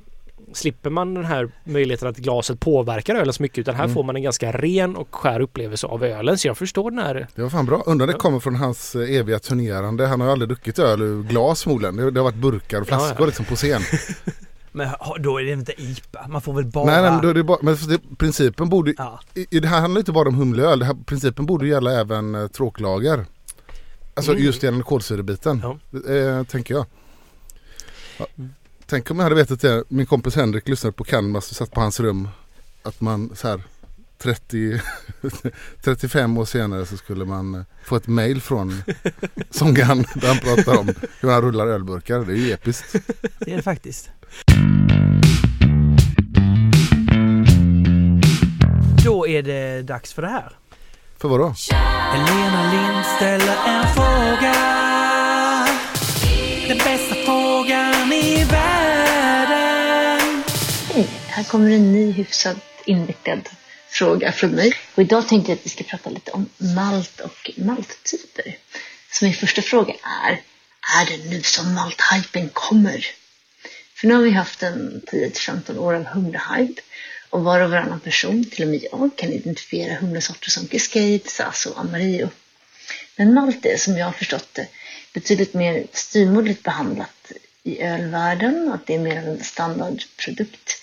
slipper 0.53 0.91
man 0.91 1.15
den 1.15 1.25
här 1.25 1.51
möjligheten 1.65 2.09
att 2.09 2.17
glaset 2.17 2.61
påverkar 2.61 3.15
ölen 3.15 3.33
så 3.35 3.43
mycket 3.43 3.59
utan 3.59 3.75
här 3.75 3.85
Mm. 3.85 3.95
får 3.95 4.03
man 4.03 4.17
en 4.17 4.23
ganska 4.23 4.53
ren 4.53 4.97
och 4.97 5.15
skär 5.15 5.41
upplevelse 5.41 5.87
av 5.87 6.05
ölen. 6.05 6.39
Så 6.39 6.49
jag 6.49 6.59
förstår 6.59 6.91
den 6.91 6.99
här. 7.01 7.27
Det 7.35 7.43
var 7.43 7.51
fan 7.51 7.67
bra. 7.67 7.83
Undrar 7.87 8.07
det 8.07 8.13
Ja. 8.13 8.19
kommer 8.19 8.41
från 8.41 8.55
hans 8.57 8.95
eh, 8.95 9.17
eviga 9.17 9.39
turnerande. 9.39 10.07
Han 10.07 10.21
har 10.21 10.29
ju 10.29 10.33
aldrig 10.33 10.49
druckit 10.49 10.79
öl 10.79 11.03
ur 11.03 11.23
glas 11.23 11.63
förmodligen. 11.63 11.97
Det, 11.97 12.11
det 12.11 12.21
har 12.21 12.25
varit 12.25 12.35
burkar 12.41 12.81
och 12.81 12.87
flaskor 12.87 13.09
Ja, 13.11 13.17
ja. 13.19 13.27
liksom 13.27 13.45
på 13.45 13.57
scen. 13.57 13.83
Men 14.73 14.89
då 15.19 15.41
är 15.41 15.45
det 15.45 15.53
inte 15.53 15.83
IPA. 15.83 16.27
Man 16.29 16.41
får 16.43 16.53
väl 16.53 16.65
bara... 16.67 16.85
nej, 16.87 17.03
nej 17.03 17.11
men, 17.11 17.23
då 17.23 17.29
är 17.29 17.35
det 17.35 17.45
bara, 17.45 17.59
men 17.63 17.77
principen 18.19 18.69
borde 18.69 18.95
Ja. 18.99 19.21
i, 19.35 19.61
det 19.61 19.69
här 19.69 19.81
handlar 19.81 19.99
inte 19.99 20.13
bara 20.13 20.29
om 20.29 20.35
humleöl. 20.35 20.79
Det 20.79 20.85
här, 20.85 20.97
principen 21.07 21.47
borde 21.47 21.67
gälla 21.69 22.01
även 22.01 22.35
eh, 22.35 22.47
tråklager. 22.47 23.27
Alltså 24.15 24.33
Mm. 24.33 24.45
just 24.45 24.63
gällande 24.63 24.85
kolsyrebiten. 24.85 25.63
Ja. 25.63 25.79
Eh, 26.15 26.45
tänker 26.45 26.75
jag. 26.75 26.87
Ja. 28.19 28.27
Tänk 28.87 29.11
om 29.11 29.17
jag 29.17 29.25
hade 29.25 29.35
vetat 29.37 29.61
det. 29.61 29.85
Min 29.89 30.07
kompis 30.07 30.37
Henrik 30.37 30.69
lyssnade 30.69 30.93
på 30.93 31.05
Canvas 31.05 31.51
och 31.51 31.57
satt 31.57 31.71
på 31.71 31.81
hans 31.81 32.01
rum. 32.01 32.29
Att 32.83 33.01
man 33.01 33.31
så 33.37 33.49
här 33.49 33.63
30, 34.19 34.81
35 35.81 36.39
år 36.39 36.45
senare 36.45 36.87
så 36.87 36.97
skulle 36.97 37.25
man 37.25 37.55
eh, 37.55 37.63
få 37.85 37.97
ett 37.97 38.07
mail 38.07 38.41
från 38.41 38.83
sångaren 39.51 40.05
där 40.15 40.29
han 40.29 40.39
pratar 40.39 40.79
om 40.79 40.95
hur 41.21 41.31
han 41.31 41.43
rullar 41.43 41.67
ölburkar. 41.67 42.19
Det 42.19 42.33
är 42.33 42.37
ju 42.37 42.53
episkt. 42.53 42.93
Det 43.39 43.53
är 43.53 43.57
det 43.57 43.63
faktiskt. 43.63 44.11
Då 49.05 49.27
är 49.29 49.43
det 49.43 49.83
dags 49.83 50.13
för 50.13 50.23
det 50.23 50.29
här. 50.29 50.53
För 51.19 51.29
vadå? 51.29 51.55
Helena 51.73 52.73
Lind 52.73 53.07
ställer 53.17 53.57
en 53.67 53.87
fråga. 53.95 54.55
Den 56.69 56.79
bästa 56.79 57.15
frågan 57.15 58.13
i 58.13 58.45
världen. 58.45 60.43
Hej, 60.95 61.09
här 61.27 61.45
kommer 61.45 61.71
en 61.71 61.93
ny 61.93 62.13
hyfsat 62.13 62.57
invecklad 62.87 63.49
fråga 63.91 64.33
från 64.33 64.51
mig. 64.51 64.75
Och 64.95 65.03
idag 65.03 65.29
tänkte 65.29 65.53
jag 65.53 65.59
att 65.59 65.67
vi 65.67 65.71
ska 65.71 65.85
prata 65.85 66.11
lite 66.11 66.31
om 66.31 66.49
malt 66.57 67.21
och 67.21 67.51
malttyper. 67.57 68.57
Så 69.11 69.25
min 69.25 69.35
första 69.35 69.63
fråga 69.63 69.95
är, 70.27 70.43
är 71.01 71.07
det 71.07 71.31
nu 71.31 71.43
som 71.43 71.75
malthypen 71.75 72.49
kommer? 72.49 73.07
För 73.95 74.07
nu 74.07 74.15
har 74.15 74.23
vi 74.23 74.31
haft 74.31 74.63
en 74.63 75.03
10-15 75.07 75.79
år 75.79 75.95
av 75.95 76.05
humlehype 76.05 76.83
och 77.31 77.45
var 77.45 77.61
och 77.61 77.71
varannan 77.71 78.01
person, 78.01 78.45
till 78.45 78.63
och 78.63 78.69
med 78.69 78.87
jag, 78.93 79.11
kan 79.17 79.33
identifiera 79.33 79.95
humlesorter 79.95 80.51
som 80.51 80.67
Cascade, 80.67 81.21
Sasso 81.25 81.47
alltså 81.47 81.71
och 81.71 81.81
Amarillo. 81.81 82.29
Men 83.17 83.35
malt 83.35 83.67
är, 83.67 83.77
som 83.77 83.97
jag 83.97 84.05
har 84.05 84.13
förstått 84.13 84.49
det, 84.53 84.69
betydligt 85.13 85.55
mer 85.55 85.87
styvmoderligt 85.93 86.63
behandlat 86.63 87.33
i 87.63 87.83
ölvärlden 87.83 88.73
att 88.73 88.87
det 88.87 88.95
är 88.95 88.99
mer 88.99 89.19
av 89.19 89.25
en 89.25 89.45
standardprodukt. 89.45 90.78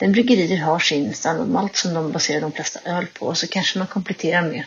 Den 0.00 0.12
bryggerier 0.12 0.58
har 0.58 0.78
sin 0.78 1.14
standardmalt 1.14 1.76
som 1.76 1.94
de 1.94 2.12
baserar 2.12 2.40
de 2.40 2.52
flesta 2.52 2.80
öl 2.84 3.06
på 3.06 3.26
och 3.26 3.38
så 3.38 3.46
kanske 3.46 3.78
man 3.78 3.86
kompletterar 3.86 4.42
med 4.42 4.64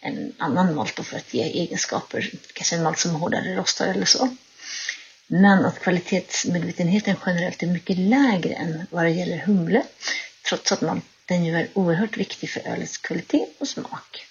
en 0.00 0.32
annan 0.38 0.74
malt 0.74 1.06
för 1.06 1.16
att 1.16 1.34
ge 1.34 1.42
egenskaper. 1.42 2.30
Kanske 2.52 2.76
en 2.76 2.82
malt 2.82 2.98
som 2.98 3.14
är 3.14 3.18
hårdare 3.18 3.56
rostad 3.56 3.86
eller 3.86 4.06
så. 4.06 4.36
Men 5.26 5.64
att 5.64 5.80
kvalitetsmedvetenheten 5.80 7.16
generellt 7.26 7.62
är 7.62 7.66
mycket 7.66 7.98
lägre 7.98 8.54
än 8.54 8.86
vad 8.90 9.04
det 9.04 9.10
gäller 9.10 9.38
humle 9.38 9.82
trots 10.48 10.72
att 10.72 10.80
malten 10.80 11.44
ju 11.44 11.56
är 11.56 11.68
oerhört 11.74 12.16
viktig 12.16 12.50
för 12.50 12.60
ölets 12.68 12.98
kvalitet 12.98 13.46
och 13.58 13.68
smak. 13.68 14.26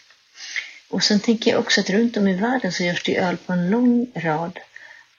Och 0.90 1.04
sen 1.04 1.20
tänker 1.20 1.52
jag 1.52 1.60
också 1.60 1.82
att 1.82 1.90
runt 1.90 2.18
om 2.18 2.28
i 2.28 2.34
världen 2.34 2.72
så 2.72 2.84
görs 2.84 3.04
det 3.04 3.18
öl 3.18 3.38
på 3.38 3.54
en 3.54 3.70
lång 3.70 4.12
rad 4.16 4.60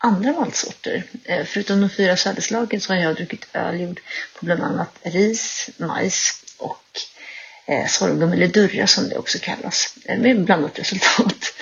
andra 0.02 0.32
maltsorter. 0.32 1.04
Eh, 1.24 1.44
förutom 1.44 1.80
de 1.80 1.90
fyra 1.90 2.16
sädeslagen 2.16 2.80
så 2.80 2.92
har 2.92 3.00
jag 3.00 3.16
druckit 3.16 3.46
öl 3.52 3.80
gjord 3.80 4.00
på 4.38 4.46
bland 4.46 4.62
annat 4.62 4.98
ris, 5.02 5.70
majs 5.76 6.32
och 6.58 7.00
eh, 7.66 7.86
sorghum 7.86 8.32
eller 8.32 8.48
durra 8.48 8.86
som 8.86 9.08
det 9.08 9.16
också 9.16 9.38
kallas, 9.38 9.94
eh, 10.04 10.18
med 10.18 10.44
blandat 10.44 10.78
resultat. 10.78 11.54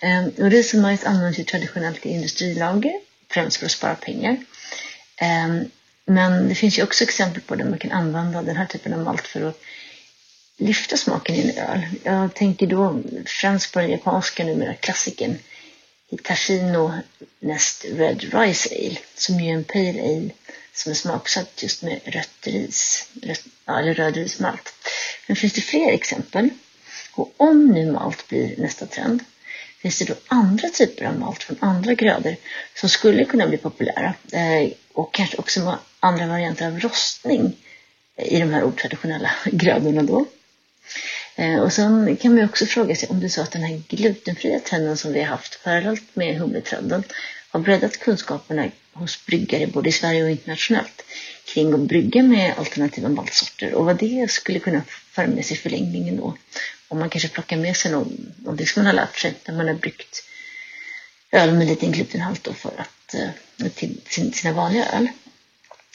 Och 0.38 0.50
ris 0.50 0.74
och 0.74 0.80
majs 0.80 1.04
används 1.04 1.38
ju 1.38 1.44
traditionellt 1.44 2.06
i 2.06 2.08
industrilager, 2.08 2.92
främst 3.30 3.56
för 3.56 3.66
att 3.66 3.72
spara 3.72 3.94
pengar. 3.94 4.36
Men 6.06 6.48
det 6.48 6.54
finns 6.54 6.78
ju 6.78 6.82
också 6.82 7.04
exempel 7.04 7.42
på 7.42 7.54
där 7.54 7.64
man 7.64 7.78
kan 7.78 7.92
använda 7.92 8.42
den 8.42 8.56
här 8.56 8.66
typen 8.66 8.92
av 8.92 9.00
malt 9.00 9.26
för 9.26 9.48
att 9.48 9.60
lyfta 10.58 10.96
smaken 10.96 11.34
i 11.34 11.40
en 11.40 11.64
öl. 11.64 11.80
Jag 12.02 12.34
tänker 12.34 12.66
då 12.66 13.02
främst 13.26 13.72
på 13.72 13.80
den 13.80 13.90
japanska 13.90 14.44
numera 14.44 14.74
klassikern 14.74 15.38
Casino 16.16 16.92
Nest 17.40 17.84
Red 17.84 18.34
Rice 18.34 18.68
Ale 18.74 18.98
som 19.14 19.40
ju 19.40 19.50
är 19.50 19.54
en 19.54 19.64
pale 19.64 20.02
ale 20.02 20.30
som 20.72 20.90
är 20.90 20.94
smaksatt 20.94 21.62
just 21.62 21.82
med 21.82 22.00
rött 22.04 22.46
ris, 22.46 23.08
rött, 23.22 23.44
ja, 23.64 23.78
eller 23.78 23.94
röd 23.94 24.16
rismalt. 24.16 24.74
Men 25.26 25.36
finns 25.36 25.52
det 25.52 25.60
fler 25.60 25.92
exempel? 25.92 26.50
Och 27.14 27.34
om 27.36 27.66
nu 27.66 27.92
malt 27.92 28.28
blir 28.28 28.56
nästa 28.56 28.86
trend, 28.86 29.24
finns 29.78 29.98
det 29.98 30.04
då 30.04 30.14
andra 30.28 30.68
typer 30.68 31.04
av 31.04 31.18
malt 31.18 31.42
från 31.42 31.56
andra 31.60 31.94
grödor 31.94 32.36
som 32.74 32.88
skulle 32.88 33.24
kunna 33.24 33.46
bli 33.46 33.58
populära 33.58 34.14
eh, 34.32 34.70
och 34.92 35.14
kanske 35.14 35.36
också 35.36 35.78
andra 36.00 36.26
varianter 36.26 36.66
av 36.66 36.80
rostning 36.80 37.56
i 38.16 38.40
de 38.40 38.52
här 38.52 38.64
otraditionella 38.64 39.30
grödorna 39.44 40.02
då. 40.02 40.26
Eh, 41.38 41.60
och 41.60 41.72
sen 41.72 42.16
kan 42.16 42.34
man 42.34 42.44
också 42.44 42.66
fråga 42.66 42.96
sig 42.96 43.08
om 43.08 43.20
det 43.20 43.26
är 43.26 43.28
så 43.28 43.42
att 43.42 43.50
den 43.50 43.62
här 43.62 43.82
glutenfria 43.88 44.60
trenden 44.60 44.96
som 44.96 45.12
vi 45.12 45.20
har 45.20 45.26
haft 45.26 45.64
parallellt 45.64 46.16
med 46.16 46.38
humletrenden 46.38 47.02
har 47.50 47.60
breddat 47.60 47.96
kunskaperna 47.96 48.70
hos 48.92 49.26
bryggare 49.26 49.66
både 49.66 49.88
i 49.88 49.92
Sverige 49.92 50.24
och 50.24 50.30
internationellt 50.30 51.02
kring 51.44 51.74
att 51.74 51.80
brygga 51.80 52.22
med 52.22 52.58
alternativa 52.58 53.08
maltsorter 53.08 53.74
och 53.74 53.84
vad 53.84 53.96
det 53.98 54.30
skulle 54.30 54.58
kunna 54.58 54.82
föra 54.88 55.26
med 55.26 55.46
sig 55.46 55.56
i 55.56 55.60
förlängningen 55.60 56.16
då. 56.16 56.36
Om 56.88 56.98
man 56.98 57.10
kanske 57.10 57.28
plockar 57.28 57.56
med 57.56 57.76
sig 57.76 57.90
någon, 57.90 58.34
någonting 58.38 58.66
som 58.66 58.82
man 58.82 58.86
har 58.86 59.02
lärt 59.02 59.18
sig 59.18 59.34
när 59.44 59.54
man 59.54 59.68
har 59.68 59.74
bryggt 59.74 60.24
öl 61.32 61.52
med 61.52 61.66
liten 61.66 61.92
glutenhalt 61.92 62.44
då 62.44 62.52
för 62.52 62.72
att, 62.76 63.14
eh, 63.14 63.68
till 63.74 64.32
sina 64.32 64.52
vanliga 64.52 64.86
öl. 64.86 65.08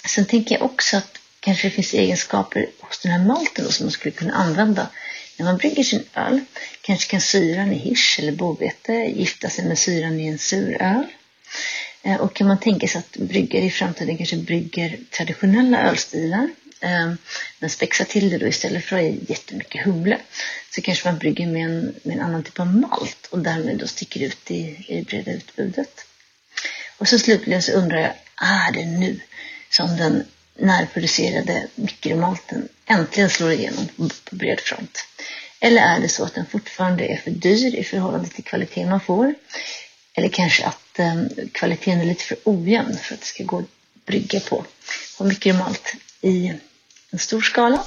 Sen 0.05 0.25
tänker 0.25 0.55
jag 0.55 0.63
också 0.65 0.97
att 0.97 1.17
kanske 1.39 1.67
det 1.67 1.71
finns 1.71 1.93
egenskaper 1.93 2.69
hos 2.79 2.99
den 2.99 3.11
här 3.11 3.25
malten 3.25 3.65
då 3.65 3.71
som 3.71 3.85
man 3.85 3.91
skulle 3.91 4.11
kunna 4.11 4.33
använda 4.33 4.89
när 5.37 5.45
man 5.45 5.57
brygger 5.57 5.83
sin 5.83 6.03
öl. 6.15 6.39
Kanske 6.81 7.11
kan 7.11 7.21
syran 7.21 7.71
i 7.71 7.77
hirs 7.77 8.19
eller 8.19 8.31
bovete 8.31 8.93
gifta 8.93 9.49
sig 9.49 9.65
med 9.65 9.79
syran 9.79 10.19
i 10.19 10.27
en 10.27 10.39
sur 10.39 10.81
öl. 10.81 11.05
Eh, 12.03 12.15
och 12.15 12.35
kan 12.35 12.47
man 12.47 12.59
tänka 12.59 12.87
sig 12.87 12.99
att 12.99 13.17
bryggare 13.17 13.63
i 13.63 13.71
framtiden 13.71 14.17
kanske 14.17 14.37
brygger 14.37 14.99
traditionella 15.11 15.81
ölstilar 15.81 16.49
eh, 16.79 17.13
men 17.59 17.69
spexar 17.69 18.05
till 18.05 18.29
det 18.29 18.37
då 18.37 18.47
istället 18.47 18.85
för 18.85 18.95
att 18.95 19.01
ha 19.01 19.09
i 19.09 19.19
jättemycket 19.27 19.85
humle 19.85 20.19
så 20.75 20.81
kanske 20.81 21.09
man 21.09 21.19
brygger 21.19 21.47
med 21.47 21.65
en, 21.65 21.95
med 22.03 22.17
en 22.17 22.21
annan 22.21 22.43
typ 22.43 22.59
av 22.59 22.67
malt 22.67 23.27
och 23.29 23.39
därmed 23.39 23.77
då 23.77 23.87
sticker 23.87 24.19
ut 24.19 24.51
i, 24.51 24.85
i 24.87 24.95
det 24.95 25.07
breda 25.07 25.31
utbudet. 25.31 26.05
Och 26.97 27.07
så 27.07 27.19
slutligen 27.19 27.61
så 27.61 27.71
undrar 27.71 27.97
jag, 27.97 28.13
är 28.35 28.71
det 28.71 28.85
nu 28.85 29.19
som 29.69 29.97
den 29.97 30.23
närproducerade 30.55 31.67
mikromalten 31.75 32.67
äntligen 32.85 33.29
slår 33.29 33.51
igenom 33.51 33.87
på 34.29 34.35
bred 34.35 34.59
front? 34.59 34.97
Eller 35.59 35.81
är 35.81 35.99
det 35.99 36.09
så 36.09 36.23
att 36.23 36.35
den 36.35 36.45
fortfarande 36.45 37.05
är 37.05 37.17
för 37.17 37.31
dyr 37.31 37.75
i 37.75 37.83
förhållande 37.83 38.29
till 38.29 38.43
kvaliteten 38.43 38.89
man 38.89 38.99
får? 38.99 39.33
Eller 40.13 40.29
kanske 40.29 40.65
att 40.65 40.99
eh, 40.99 41.15
kvaliteten 41.51 42.01
är 42.01 42.05
lite 42.05 42.23
för 42.23 42.37
ojämn 42.43 42.97
för 42.97 43.13
att 43.13 43.19
det 43.19 43.25
ska 43.25 43.43
gå 43.43 43.59
att 43.59 43.65
brygga 44.05 44.39
på, 44.39 44.65
på 45.17 45.23
mikromalt 45.23 45.95
i, 46.21 46.53
en 47.11 47.19
stor 47.19 47.41
skala. 47.41 47.83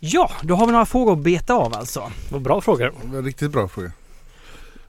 Ja, 0.00 0.30
då 0.42 0.54
har 0.54 0.66
vi 0.66 0.72
några 0.72 0.86
frågor 0.86 1.12
att 1.12 1.18
beta 1.18 1.54
av 1.54 1.74
alltså. 1.74 2.12
Vad 2.30 2.42
bra 2.42 2.60
frågor. 2.60 3.22
Riktigt 3.22 3.50
bra 3.50 3.68
fråga. 3.68 3.92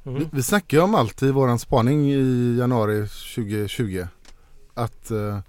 Mm. 0.05 0.19
Vi, 0.19 0.25
vi 0.31 0.43
snackade 0.43 0.75
ju 0.75 0.83
om 0.83 0.95
allt 0.95 1.23
i 1.23 1.31
våran 1.31 1.59
spaning 1.59 2.11
i 2.11 2.57
januari 2.59 3.07
2020. 3.35 4.07
Att, 4.73 5.11
eh, 5.11 5.39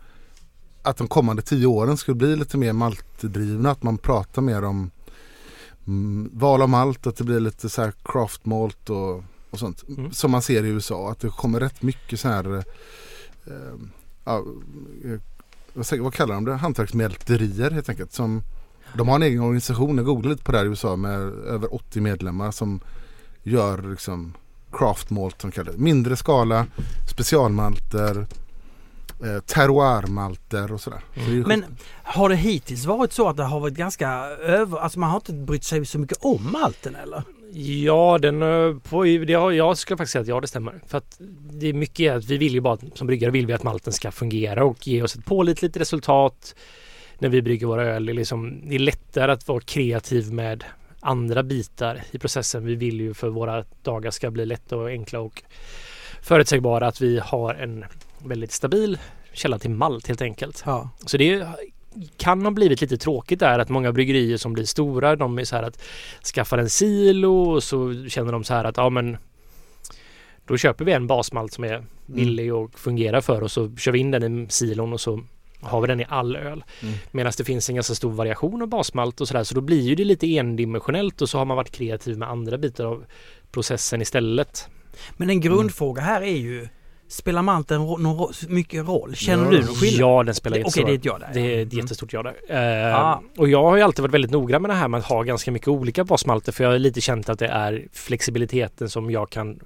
att 0.85 0.97
de 0.97 1.09
kommande 1.09 1.43
tio 1.43 1.67
åren 1.67 1.97
skulle 1.97 2.15
bli 2.15 2.37
lite 2.37 2.57
mer 2.57 2.73
maltdrivna. 2.73 3.71
Att 3.71 3.83
man 3.83 3.99
pratar 3.99 4.43
mer 4.43 4.65
om 4.65 4.91
mm, 5.87 6.31
val 6.33 6.63
av 6.63 6.69
malt. 6.69 7.07
Att 7.07 7.17
det 7.17 7.25
blir 7.25 7.41
lite 7.41 7.69
så 7.69 7.83
här 7.83 7.93
craft 8.05 8.47
malt 8.47 8.91
och, 8.91 9.25
och 9.51 9.59
sånt. 9.59 9.85
Mm. 9.89 10.13
Som 10.13 10.31
man 10.31 10.43
ser 10.43 10.65
i 10.65 10.69
USA. 10.69 11.11
Att 11.11 11.21
det 11.21 11.29
kommer 11.29 11.61
rätt 11.61 11.83
mycket 11.83 12.21
så 12.21 12.29
här 12.29 12.57
eh, 12.57 13.55
ja, 14.25 14.45
eh, 15.05 15.21
vad, 15.75 15.99
vad 15.99 16.15
kallar 16.15 16.35
de 16.35 16.45
det? 16.45 16.55
Hantverksmälterier 16.55 17.71
helt 17.71 17.89
enkelt. 17.89 18.13
Som, 18.13 18.43
de 18.97 19.09
har 19.09 19.17
en 19.17 19.23
egen 19.23 19.41
organisation. 19.41 19.97
Jag 19.97 20.07
googlade 20.07 20.29
lite 20.29 20.45
på 20.45 20.53
det 20.53 20.59
här 20.59 20.65
i 20.65 20.69
USA 20.69 20.97
med 20.97 21.19
över 21.47 21.75
80 21.75 22.01
medlemmar 22.01 22.51
som 22.51 22.81
gör 23.43 23.91
liksom 23.91 24.33
craft 24.73 25.11
malt 25.11 25.41
som 25.41 25.51
kallar 25.51 25.73
det. 25.73 25.79
Mindre 25.79 26.17
skala, 26.17 26.67
specialmalter, 27.11 28.27
eh, 29.25 29.41
terroirmalter 29.41 30.73
och 30.73 30.81
sådär. 30.81 31.01
Så 31.15 31.31
ju 31.31 31.47
Men 31.47 31.65
har 32.03 32.29
det 32.29 32.37
hittills 32.37 32.85
varit 32.85 33.13
så 33.13 33.29
att 33.29 33.37
det 33.37 33.43
har 33.45 33.61
varit 33.61 33.75
ganska 33.75 34.09
över... 34.43 34.79
Alltså 34.79 34.99
man 34.99 35.11
har 35.11 35.17
inte 35.17 35.33
brytt 35.33 35.65
sig 35.65 35.87
så 35.87 35.99
mycket 35.99 36.19
om 36.21 36.53
malten 36.53 36.95
eller? 36.95 37.23
Ja, 37.57 38.19
den, 38.23 38.43
eh, 38.43 38.77
på, 38.91 39.05
det, 39.05 39.35
har- 39.35 39.51
jag 39.53 39.79
skulle 39.79 39.97
faktiskt 39.97 40.13
säga 40.13 40.23
att 40.23 40.29
ja, 40.29 40.41
det 40.41 40.47
stämmer. 40.49 40.81
För 40.87 40.99
att 40.99 41.17
det 41.53 41.67
är 41.69 41.73
mycket 41.73 42.13
att 42.15 42.25
vi 42.25 42.37
vill 42.39 42.55
ju 42.55 42.61
bara, 42.61 42.79
som 42.95 43.07
bryggare 43.07 43.31
vill 43.31 43.47
vi 43.47 43.53
att 43.53 43.63
malten 43.63 43.93
ska 43.93 44.11
fungera 44.11 44.65
och 44.65 44.87
ge 44.87 45.03
oss 45.03 45.17
ett 45.17 45.25
pålitligt 45.25 45.77
resultat 45.77 46.55
när 47.19 47.29
vi 47.29 47.43
brygger 47.43 47.67
våra 47.67 47.83
öl. 47.85 48.07
Det 48.07 48.13
är, 48.13 48.15
liksom, 48.15 48.61
det 48.69 48.75
är 48.75 48.79
lättare 48.79 49.33
att 49.33 49.49
vara 49.49 49.61
kreativ 49.61 50.33
med 50.33 50.65
andra 51.01 51.43
bitar 51.43 52.03
i 52.11 52.19
processen. 52.19 52.65
Vi 52.65 52.75
vill 52.75 53.01
ju 53.01 53.15
för 53.15 53.29
våra 53.29 53.65
dagar 53.83 54.11
ska 54.11 54.31
bli 54.31 54.47
lätta 54.47 54.77
och 54.77 54.89
enkla 54.89 55.21
och 55.21 55.43
förutsägbara 56.23 56.87
att 56.87 57.01
vi 57.01 57.19
har 57.25 57.55
en 57.55 57.85
väldigt 58.25 58.53
stabil 58.53 58.99
källa 59.33 59.59
till 59.59 59.71
malt 59.71 60.07
helt 60.07 60.23
enkelt. 60.23 60.63
Ja. 60.67 60.91
Så 61.07 61.17
det 61.17 61.47
kan 62.17 62.45
ha 62.45 62.51
blivit 62.51 62.81
lite 62.81 62.97
tråkigt 62.97 63.39
där 63.39 63.59
att 63.59 63.69
många 63.69 63.93
bryggerier 63.93 64.37
som 64.37 64.53
blir 64.53 64.65
stora 64.65 65.17
de 65.17 65.39
är 65.39 65.45
så 65.45 65.57
här 65.57 65.63
att 65.63 65.83
skaffar 66.35 66.59
en 66.59 66.71
silo 66.71 67.51
och 67.51 67.63
så 67.63 68.09
känner 68.09 68.33
de 68.33 68.45
så 68.45 68.55
här 68.55 68.65
att 68.65 68.77
ja 68.77 68.91
men 68.91 69.17
då 70.47 70.57
köper 70.57 70.85
vi 70.85 70.93
en 70.93 71.07
basmalt 71.07 71.53
som 71.53 71.65
är 71.65 71.85
billig 72.07 72.55
och 72.55 72.79
fungerar 72.79 73.21
för 73.21 73.43
oss 73.43 73.57
och 73.57 73.79
kör 73.79 73.93
vi 73.93 73.99
in 73.99 74.11
den 74.11 74.45
i 74.45 74.51
silon 74.51 74.93
och 74.93 75.01
så 75.01 75.21
har 75.61 75.81
vi 75.81 75.87
den 75.87 76.01
i 76.01 76.07
all 76.09 76.37
öl. 76.37 76.65
Mm. 76.83 76.95
Medan 77.11 77.33
det 77.37 77.45
finns 77.45 77.69
en 77.69 77.75
ganska 77.75 77.95
stor 77.95 78.13
variation 78.13 78.63
av 78.63 78.69
basmalt 78.69 79.21
och 79.21 79.29
sådär 79.29 79.45
så 79.45 79.55
då 79.55 79.61
blir 79.61 79.83
ju 79.83 79.95
det 79.95 80.05
lite 80.05 80.37
endimensionellt 80.37 81.23
och 81.23 81.29
så 81.29 81.39
har 81.39 81.45
man 81.45 81.57
varit 81.57 81.71
kreativ 81.71 82.19
med 82.19 82.31
andra 82.31 82.59
bitar 82.59 82.85
av 82.85 83.05
processen 83.51 84.03
istället. 84.03 84.69
Men 85.17 85.31
en 85.31 85.41
grundfråga 85.41 86.03
här 86.03 86.23
är 86.23 86.37
ju 86.37 86.69
Spelar 87.09 87.43
malten 87.43 87.87
ro- 87.87 87.99
någon 87.99 88.33
mycket 88.49 88.87
roll? 88.87 89.15
Känner 89.15 89.45
Ja. 89.45 89.51
du 89.51 89.57
någon 89.67 89.75
skillnad? 89.75 90.01
Ja, 90.11 90.23
den 90.23 90.35
spelar 90.35 90.55
Okej, 90.57 90.61
jättestor 90.63 90.85
det 90.85 90.87
är 90.87 90.91
roll. 90.91 90.97
ett 90.99 91.05
ja 91.05 91.19
där. 91.19 91.31
Det 91.35 91.41
är 91.41 91.63
ett 91.67 91.73
Mm. 91.73 91.83
jättestort 91.85 92.13
ja 92.13 92.23
där. 92.23 92.89
Eh, 92.89 93.01
Ah. 93.01 93.23
Och 93.37 93.49
jag 93.49 93.63
har 93.63 93.77
ju 93.77 93.83
alltid 93.83 94.03
varit 94.03 94.15
väldigt 94.15 94.31
noggrann 94.31 94.63
med 94.63 94.71
det 94.71 94.75
här 94.75 94.89
med 94.89 94.99
att 94.99 95.07
ha 95.07 95.23
ganska 95.23 95.51
mycket 95.51 95.69
olika 95.69 96.05
basmalter 96.05 96.53
för 96.53 96.65
jag 96.65 96.71
har 96.71 96.79
lite 96.79 97.01
känt 97.01 97.29
att 97.29 97.39
det 97.39 97.47
är 97.49 97.87
flexibiliteten 97.93 98.89
som 98.91 99.11
jag 99.11 99.31
kan 99.31 99.61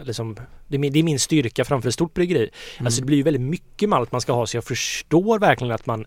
eller 0.00 0.12
som, 0.12 0.36
det, 0.68 0.76
är 0.76 0.78
min, 0.78 0.92
det 0.92 0.98
är 0.98 1.02
min 1.02 1.18
styrka 1.18 1.64
framför 1.64 1.88
ett 1.88 1.94
stort 1.94 2.14
bryggeri. 2.14 2.50
Mm. 2.78 2.86
Alltså 2.86 3.00
det 3.00 3.06
blir 3.06 3.16
ju 3.16 3.22
väldigt 3.22 3.42
mycket 3.42 3.88
malt 3.88 4.12
man 4.12 4.20
ska 4.20 4.32
ha 4.32 4.46
så 4.46 4.56
jag 4.56 4.64
förstår 4.64 5.38
verkligen 5.38 5.74
att 5.74 5.86
man 5.86 6.06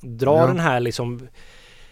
drar 0.00 0.36
Ja. 0.40 0.46
den 0.46 0.60
här 0.60 0.80
liksom 0.80 1.28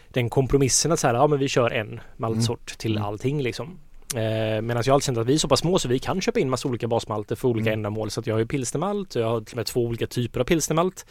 den 0.09 0.31
kompromissen 0.31 0.93
att 0.93 0.99
så 1.01 1.07
här, 1.07 1.15
ja 1.15 1.27
men 1.27 1.39
vi 1.39 1.49
kör 1.49 1.71
en 1.71 2.01
maltsort 2.17 2.79
till 2.79 2.93
Mm. 2.97 3.05
allting 3.09 3.43
liksom. 3.43 3.79
Eh, 4.15 4.63
Medan 4.63 4.83
jag 4.87 4.95
alltid 4.95 5.05
känt 5.07 5.19
att 5.19 5.27
vi 5.27 5.35
är 5.35 5.39
så 5.39 5.49
pass 5.49 5.61
små 5.61 5.79
så 5.79 5.89
vi 5.89 5.99
kan 5.99 6.21
köpa 6.21 6.41
in 6.41 6.51
massa 6.51 6.69
olika 6.69 6.89
basmalter 6.89 7.37
för 7.37 7.49
olika 7.49 7.71
Mm. 7.71 7.79
ändamål. 7.79 8.11
Så 8.11 8.21
att 8.21 8.27
jag 8.27 8.35
har 8.35 8.39
ju 8.41 8.47
pilsnermalt 8.47 9.17
och 9.17 9.23
jag 9.23 9.29
har 9.29 9.41
till 9.41 9.53
och 9.53 9.57
med 9.57 9.67
två 9.67 9.85
olika 9.85 10.07
typer 10.07 10.41
av 10.41 10.45
pilsnermalt. 10.45 11.07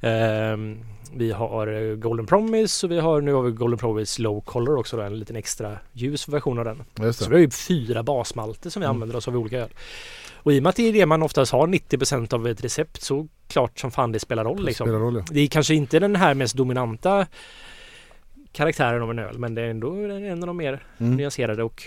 Ehm, 0.00 0.78
vi 1.16 1.32
har 1.32 1.66
eh, 1.90 1.94
Golden 1.96 2.26
Promise 2.26 2.86
och 2.86 2.92
vi 2.92 2.98
har 3.00 3.20
nu 3.20 3.32
har 3.32 3.42
vi 3.42 3.50
Golden 3.50 3.78
Promise 3.78 4.22
Low 4.22 4.40
Color 4.40 4.78
också 4.78 4.96
då, 4.96 5.02
en 5.02 5.18
liten 5.18 5.36
extra 5.36 5.78
ljus 5.92 6.28
version 6.28 6.58
av 6.58 6.64
den. 6.64 7.12
Så 7.12 7.24
det. 7.24 7.30
vi 7.30 7.34
har 7.34 7.40
ju 7.40 7.50
fyra 7.50 8.02
basmalter 8.02 8.70
som 8.70 8.80
vi 8.80 8.86
Mm. 8.86 8.96
använder 8.96 9.16
oss 9.16 9.28
av 9.28 9.34
i 9.34 9.36
olika 9.36 9.58
öl. 9.58 9.68
Och 10.32 10.52
i 10.52 10.58
och 10.58 10.62
med 10.62 10.70
att 10.70 10.76
det 10.76 10.88
är 10.88 10.92
det 10.92 11.06
man 11.06 11.22
oftast 11.22 11.52
har 11.52 11.66
90% 11.66 12.32
av 12.34 12.48
ett 12.48 12.64
recept 12.64 13.02
så 13.02 13.28
klart 13.48 13.78
som 13.78 13.90
fan 13.90 14.12
det 14.12 14.18
spelar 14.20 14.44
roll 14.44 14.56
Det 14.56 14.62
liksom. 14.62 14.86
spelar 14.86 14.98
roll 15.00 15.16
ja. 15.16 15.24
Det 15.30 15.40
är 15.40 15.46
kanske 15.46 15.74
inte 15.74 15.98
den 15.98 16.16
här 16.16 16.34
mest 16.34 16.54
dominanta 16.56 17.26
karaktären 18.52 19.02
av 19.02 19.10
en 19.10 19.18
öl 19.18 19.38
men 19.38 19.54
det 19.54 19.62
är 19.62 19.66
ändå 19.70 19.94
en 19.94 20.42
av 20.42 20.46
de 20.46 20.56
mer 20.56 20.86
Mm. 21.00 21.16
nyanserade 21.16 21.62
och 21.62 21.82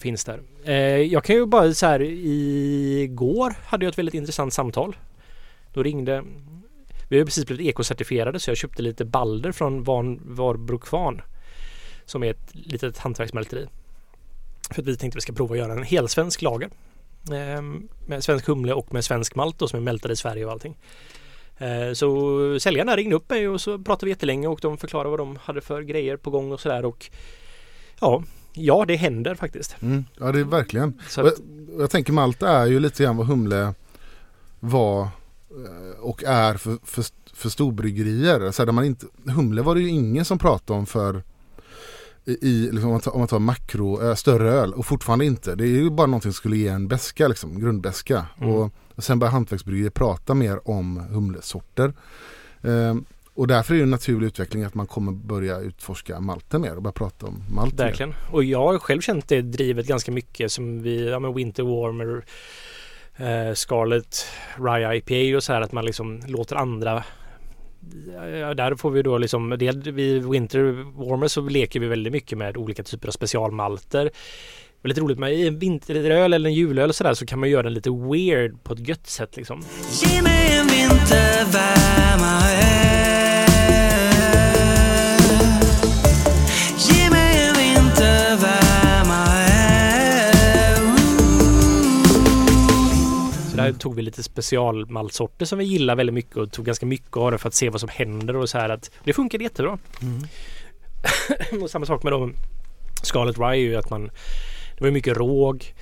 finns 0.00 0.24
där. 0.24 0.40
Eh, 0.64 0.74
jag 0.96 1.24
kan 1.24 1.36
ju 1.36 1.46
bara 1.46 1.74
så 1.74 1.86
här 1.86 2.02
igår 2.02 3.54
hade 3.64 3.84
jag 3.84 3.90
ett 3.90 3.98
väldigt 3.98 4.14
intressant 4.14 4.52
samtal. 4.54 4.96
Då 5.72 5.82
ringde 5.82 6.24
vi 7.08 7.18
har 7.18 7.24
precis 7.24 7.46
blivit 7.46 7.66
ekocertifierade 7.66 8.40
så 8.40 8.50
jag 8.50 8.56
köpte 8.56 8.82
lite 8.82 9.04
balder 9.04 9.52
från 9.52 9.82
Van 9.82 10.20
Varbro 10.24 10.80
som 12.04 12.22
är 12.22 12.30
ett 12.30 12.50
litet 12.52 12.98
hantverksmälteri. 12.98 13.66
För 14.70 14.82
att 14.82 14.88
vi 14.88 14.96
tänkte 14.96 15.16
att 15.16 15.16
vi 15.16 15.20
ska 15.20 15.32
prova 15.32 15.54
att 15.54 15.58
göra 15.58 15.72
en 15.72 15.82
helsvensk 15.82 16.42
lager. 16.42 16.70
Ehm, 17.32 17.88
med 18.06 18.24
svensk 18.24 18.46
humle 18.46 18.72
och 18.72 18.94
med 18.94 19.04
svensk 19.04 19.34
malt 19.34 19.58
då, 19.58 19.68
som 19.68 19.78
är 19.78 19.82
mältad 19.82 20.10
i 20.10 20.16
Sverige 20.16 20.44
och 20.44 20.52
allting. 20.52 20.76
Eh, 21.58 21.92
så 21.92 22.60
säljarna 22.60 22.96
ringde 22.96 23.16
upp 23.16 23.30
mig 23.30 23.48
och 23.48 23.60
så 23.60 23.78
pratade 23.78 24.06
vi 24.06 24.10
jättelänge 24.10 24.48
och 24.48 24.58
de 24.62 24.78
förklarade 24.78 25.10
vad 25.10 25.18
de 25.18 25.36
hade 25.36 25.60
för 25.60 25.82
grejer 25.82 26.16
på 26.16 26.30
gång 26.30 26.52
och 26.52 26.60
sådär 26.60 26.84
och 26.84 27.10
ja, 28.00 28.22
ja 28.54 28.84
det 28.84 28.96
händer 28.96 29.34
faktiskt. 29.34 29.76
Mm. 29.82 30.04
Ja 30.18 30.32
det 30.32 30.40
är 30.40 30.44
verkligen. 30.44 31.00
Så 31.08 31.20
att, 31.20 31.26
jag, 31.26 31.80
jag 31.80 31.90
tänker 31.90 32.12
Malta 32.12 32.48
är 32.48 32.66
ju 32.66 32.80
lite 32.80 33.02
grann 33.02 33.16
vad 33.16 33.26
Humle 33.26 33.74
var 34.60 35.02
eh, 35.02 36.00
och 36.00 36.24
är 36.24 36.54
för, 36.54 36.78
för, 36.82 37.04
för 37.34 37.48
storbryggerier. 37.48 38.50
Så 38.50 38.64
där 38.64 38.72
man 38.72 38.84
inte, 38.84 39.06
Humle 39.26 39.62
var 39.62 39.74
det 39.74 39.80
ju 39.80 39.88
ingen 39.88 40.24
som 40.24 40.38
pratade 40.38 40.78
om 40.78 40.86
för 40.86 41.22
i, 42.26 42.68
liksom, 42.72 42.84
om, 42.84 42.90
man 42.90 43.00
tar, 43.00 43.12
om 43.12 43.18
man 43.18 43.28
tar 43.28 43.38
makro, 43.38 44.02
ö, 44.02 44.16
större 44.16 44.50
öl 44.50 44.72
och 44.72 44.86
fortfarande 44.86 45.24
inte. 45.24 45.54
Det 45.54 45.64
är 45.64 45.68
ju 45.68 45.90
bara 45.90 46.06
någonting 46.06 46.32
som 46.32 46.36
skulle 46.36 46.56
ge 46.56 46.68
en 46.68 46.88
beska, 46.88 47.28
liksom, 47.28 47.60
grundbeska. 47.60 48.26
Mm. 48.38 48.50
Och, 48.50 48.72
och 48.94 49.04
sen 49.04 49.18
börjar 49.18 49.32
hantverksbryggerier 49.32 49.90
prata 49.90 50.34
mer 50.34 50.70
om 50.70 50.96
humlesorter. 50.96 51.94
Ehm, 52.62 53.04
och 53.34 53.46
därför 53.46 53.72
är 53.72 53.76
det 53.76 53.78
ju 53.78 53.82
en 53.82 53.90
naturlig 53.90 54.26
utveckling 54.26 54.62
att 54.64 54.74
man 54.74 54.86
kommer 54.86 55.12
börja 55.12 55.60
utforska 55.60 56.20
malten 56.20 56.60
mer 56.60 56.76
och 56.76 56.82
börja 56.82 56.92
prata 56.92 57.26
om 57.26 57.44
malt 57.54 57.78
mer. 57.78 57.84
verkligen. 57.84 58.14
Och 58.32 58.44
jag 58.44 58.72
har 58.72 58.78
själv 58.78 59.00
känt 59.00 59.28
det 59.28 59.42
drivet 59.42 59.86
ganska 59.86 60.12
mycket 60.12 60.52
som 60.52 60.82
vi, 60.82 61.10
ja 61.10 61.18
men 61.18 61.34
Winter 61.34 61.62
Warmer, 61.62 62.24
eh, 63.16 63.54
Scarlet, 63.54 64.26
Rye 64.56 64.96
IPA 64.96 65.36
och 65.36 65.42
så 65.42 65.52
här 65.52 65.60
att 65.60 65.72
man 65.72 65.84
liksom 65.84 66.20
låter 66.26 66.56
andra 66.56 67.04
Ja, 68.40 68.54
där 68.54 68.74
får 68.74 68.90
vi 68.90 69.02
då 69.02 69.18
liksom, 69.18 69.56
det, 69.58 69.72
vid 69.72 70.24
Winter 70.24 70.62
Warmer 71.08 71.28
så 71.28 71.40
leker 71.40 71.80
vi 71.80 71.86
väldigt 71.86 72.12
mycket 72.12 72.38
med 72.38 72.56
olika 72.56 72.82
typer 72.82 73.08
av 73.08 73.12
specialmalter. 73.12 74.04
Det 74.04 74.86
är 74.86 74.88
lite 74.88 75.00
roligt 75.00 75.18
med 75.18 75.34
i 75.34 75.46
en 75.46 75.58
vinteröl 75.58 76.32
eller 76.32 76.48
en 76.48 76.54
julöl 76.54 76.88
och 76.88 76.94
sådär 76.94 77.14
så 77.14 77.26
kan 77.26 77.38
man 77.38 77.50
göra 77.50 77.62
den 77.62 77.74
lite 77.74 77.90
weird 77.90 78.64
på 78.64 78.72
ett 78.72 78.88
gött 78.88 79.06
sätt 79.06 79.36
liksom. 79.36 79.62
Ge 80.02 80.22
mig 80.22 80.58
en 80.58 80.66
vintervärma 80.66 81.83
där 93.64 93.78
tog 93.78 93.94
vi 93.94 94.02
lite 94.02 94.22
specialmaltsorter 94.22 95.46
som 95.46 95.58
vi 95.58 95.64
gillar 95.64 95.96
väldigt 95.96 96.14
mycket 96.14 96.36
och 96.36 96.52
tog 96.52 96.64
ganska 96.64 96.86
mycket 96.86 97.16
av 97.16 97.30
det 97.30 97.38
för 97.38 97.48
att 97.48 97.54
se 97.54 97.70
vad 97.70 97.80
som 97.80 97.88
händer 97.88 98.36
och 98.36 98.48
så 98.48 98.58
här 98.58 98.68
att 98.68 98.90
det 99.04 99.12
funkade 99.12 99.44
jättebra. 99.44 99.78
Mm. 100.02 100.22
och 101.62 101.70
samma 101.70 101.86
sak 101.86 102.02
med 102.02 102.12
då 102.12 102.30
Scarlet 103.02 103.38
Rye 103.38 103.48
är 103.48 103.54
ju 103.54 103.76
att 103.76 103.90
man 103.90 104.10
det 104.78 104.84
var 104.84 104.90
mycket 104.90 105.16
råg 105.16 105.74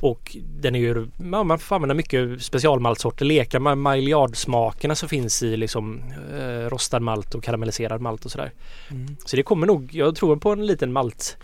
och 0.00 0.36
den 0.60 0.74
är 0.74 0.78
ju, 0.78 1.06
ja, 1.32 1.44
man 1.44 1.58
får 1.58 1.76
använda 1.76 1.94
mycket 1.94 2.42
specialmaltsorter, 2.42 3.24
leka 3.24 3.60
med 3.60 3.78
miljardsmakerna 3.78 4.94
som 4.94 5.08
finns 5.08 5.42
i 5.42 5.56
liksom 5.56 6.02
eh, 6.38 6.70
rostad 6.70 7.00
malt 7.00 7.34
och 7.34 7.44
karamelliserad 7.44 8.00
malt 8.00 8.24
och 8.24 8.30
sådär. 8.30 8.52
Mm. 8.90 9.16
Så 9.24 9.36
det 9.36 9.42
kommer 9.42 9.66
nog, 9.66 9.94
jag 9.94 10.16
tror 10.16 10.36
på 10.36 10.50
en 10.50 10.66
liten 10.66 10.92
malt 10.92 11.36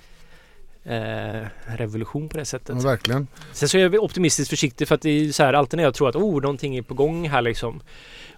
revolution 1.67 2.29
på 2.29 2.37
det 2.39 2.45
sättet. 2.45 2.77
Ja, 2.83 2.89
verkligen. 2.89 3.27
Sen 3.53 3.69
så 3.69 3.79
är 3.79 3.83
jag 3.83 3.95
optimistiskt 3.95 4.51
försiktig 4.51 4.89
för 4.89 4.95
att 4.95 5.03
det 5.03 5.11
är 5.11 5.33
så 5.33 5.43
här 5.43 5.53
alltid 5.53 5.77
när 5.77 5.85
jag 5.85 5.95
tror 5.95 6.09
att 6.09 6.17
oh, 6.17 6.43
någonting 6.43 6.77
är 6.77 6.83
på 6.83 6.95
gång 6.95 7.29
här 7.29 7.43
liksom. 7.43 7.81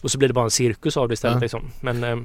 Och 0.01 0.11
så 0.11 0.19
blir 0.19 0.29
det 0.29 0.35
bara 0.35 0.45
en 0.45 0.51
cirkus 0.51 0.97
av 0.97 1.09
det 1.09 1.15
istället 1.15 1.35
Ja. 1.37 1.41
liksom. 1.41 1.71
Men 1.81 2.05
eh, 2.05 2.17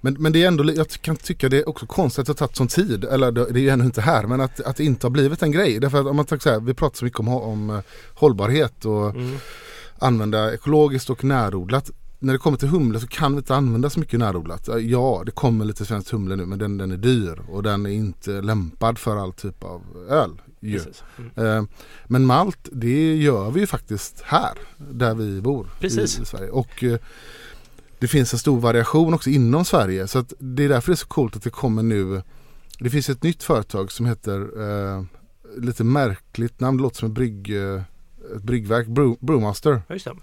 Men, 0.00 0.14
men 0.18 0.32
det 0.32 0.42
är 0.44 0.48
ändå, 0.48 0.72
jag 0.72 0.88
kan 0.88 1.16
tycka 1.16 1.48
det 1.48 1.56
är 1.58 1.68
också 1.68 1.86
konstigt 1.86 2.20
att 2.20 2.26
det 2.26 2.44
har 2.44 2.48
tagit 2.48 2.56
sån 2.56 2.68
tid. 2.68 3.04
Eller 3.04 3.32
det 3.32 3.40
är 3.60 3.62
ju 3.62 3.68
ännu 3.68 3.84
inte 3.84 4.00
här. 4.00 4.22
Men 4.26 4.40
att, 4.40 4.60
att 4.60 4.76
det 4.76 4.84
inte 4.84 5.06
har 5.06 5.10
blivit 5.10 5.42
en 5.42 5.52
grej. 5.52 5.80
Därför 5.80 6.00
att 6.00 6.06
om 6.06 6.16
man 6.16 6.24
tänker 6.26 6.42
så 6.42 6.50
här, 6.50 6.60
vi 6.60 6.74
pratar 6.74 6.96
så 6.96 7.04
mycket 7.04 7.20
om, 7.20 7.28
om 7.28 7.70
eh, 7.70 7.80
hållbarhet 8.14 8.84
och 8.84 9.10
mm, 9.10 9.36
använda 9.98 10.54
ekologiskt 10.54 11.10
och 11.10 11.24
närodlat. 11.24 11.90
När 12.18 12.32
det 12.32 12.38
kommer 12.38 12.58
till 12.58 12.68
humle 12.68 13.00
så 13.00 13.06
kan 13.06 13.32
vi 13.32 13.38
inte 13.38 13.54
använda 13.54 13.90
så 13.90 14.00
mycket 14.00 14.18
närodlat. 14.18 14.68
Ja, 14.80 15.22
det 15.26 15.32
kommer 15.32 15.64
lite 15.64 15.84
svenskt 15.84 16.10
humle 16.10 16.36
nu 16.36 16.46
men 16.46 16.58
den, 16.58 16.78
den 16.78 16.92
är 16.92 16.96
dyr 16.96 17.40
och 17.48 17.62
den 17.62 17.86
är 17.86 17.90
inte 17.90 18.30
lämpad 18.30 18.98
för 18.98 19.16
all 19.16 19.32
typ 19.32 19.64
av 19.64 19.82
öl. 20.08 20.40
Mm. 20.62 20.80
Eh, 21.36 21.64
Men 22.06 22.26
malt 22.26 22.68
det 22.72 23.16
gör 23.16 23.50
vi 23.50 23.60
ju 23.60 23.66
faktiskt 23.66 24.20
här 24.24 24.58
där 24.76 25.14
vi 25.14 25.40
bor 25.40 25.70
Precis. 25.80 26.20
i, 26.20 26.24
Sverige. 26.24 26.50
Och 26.50 26.84
eh, 26.84 26.98
det 27.98 28.08
finns 28.08 28.32
en 28.32 28.38
stor 28.38 28.60
variation 28.60 29.14
också 29.14 29.30
inom 29.30 29.64
Sverige 29.64 30.06
så 30.08 30.18
att 30.18 30.32
det 30.38 30.64
är 30.64 30.68
därför 30.68 30.92
det 30.92 30.94
är 30.94 30.96
så 30.96 31.06
coolt 31.06 31.36
att 31.36 31.42
det 31.42 31.50
kommer 31.50 31.82
nu. 31.82 32.22
Det 32.78 32.90
finns 32.90 33.08
ett 33.08 33.22
nytt 33.22 33.42
företag 33.42 33.92
som 33.92 34.06
heter 34.06 34.40
eh, 34.96 35.04
lite 35.56 35.84
märkligt 35.84 36.60
namn, 36.60 36.76
det 36.76 36.82
låter 36.82 36.96
som 36.96 37.08
ett, 37.08 37.14
brygg, 37.14 37.56
eh, 37.56 37.82
ett 38.36 38.42
bryggverk, 38.42 38.86
Brew, 38.86 39.26
Brewmaster. 39.26 39.82
Just 39.88 40.04
det. 40.04 40.16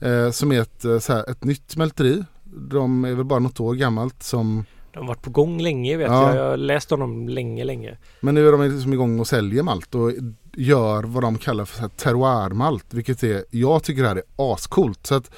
Eh, 0.00 0.30
som 0.30 0.52
är 0.52 0.60
ett, 0.60 0.84
eh, 0.84 0.98
så 0.98 1.12
här, 1.12 1.30
ett 1.30 1.44
nytt 1.44 1.76
mälteri. 1.76 2.24
De 2.44 3.04
är 3.04 3.14
väl 3.14 3.24
bara 3.24 3.38
något 3.38 3.60
år 3.60 3.74
gammalt 3.74 4.22
som 4.22 4.64
De 4.92 4.98
har 4.98 5.06
varit 5.08 5.22
på 5.22 5.30
gång 5.30 5.60
länge 5.62 5.96
vet 5.96 6.08
Ja. 6.10 6.28
jag. 6.28 6.36
Jag 6.44 6.50
har 6.50 6.56
läst 6.56 6.92
om 6.92 7.00
dem 7.00 7.28
länge, 7.28 7.64
länge. 7.64 7.98
Men 8.20 8.34
nu 8.34 8.48
är 8.48 8.52
de 8.52 8.62
liksom 8.62 8.92
igång 8.92 9.20
och 9.20 9.26
säljer 9.26 9.62
malt 9.62 9.94
och 9.94 10.12
gör 10.56 11.02
vad 11.04 11.22
de 11.22 11.38
kallar 11.38 11.64
för 11.64 11.88
terroirmalt. 11.88 12.94
Vilket 12.94 13.22
är, 13.22 13.44
jag 13.50 13.82
tycker 13.82 14.02
det 14.02 14.08
här 14.08 14.16
är 14.16 14.52
ascoolt. 14.54 15.06
Så 15.06 15.14
att 15.14 15.30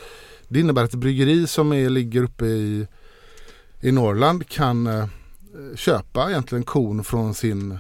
det 0.49 0.61
innebär 0.61 0.85
att 0.85 0.95
ett 0.95 1.01
bryggeri 1.01 1.47
som 1.47 1.73
är, 1.73 1.91
ligger 1.91 2.23
uppe 2.23 2.45
i, 2.47 2.87
i 3.81 3.93
Norrland 3.93 4.49
kan 4.49 4.87
eh, 4.87 5.05
köpa 5.77 6.31
egentligen 6.31 6.65
kon 6.65 7.05
från 7.05 7.35
sin 7.35 7.73
eh, 7.73 7.79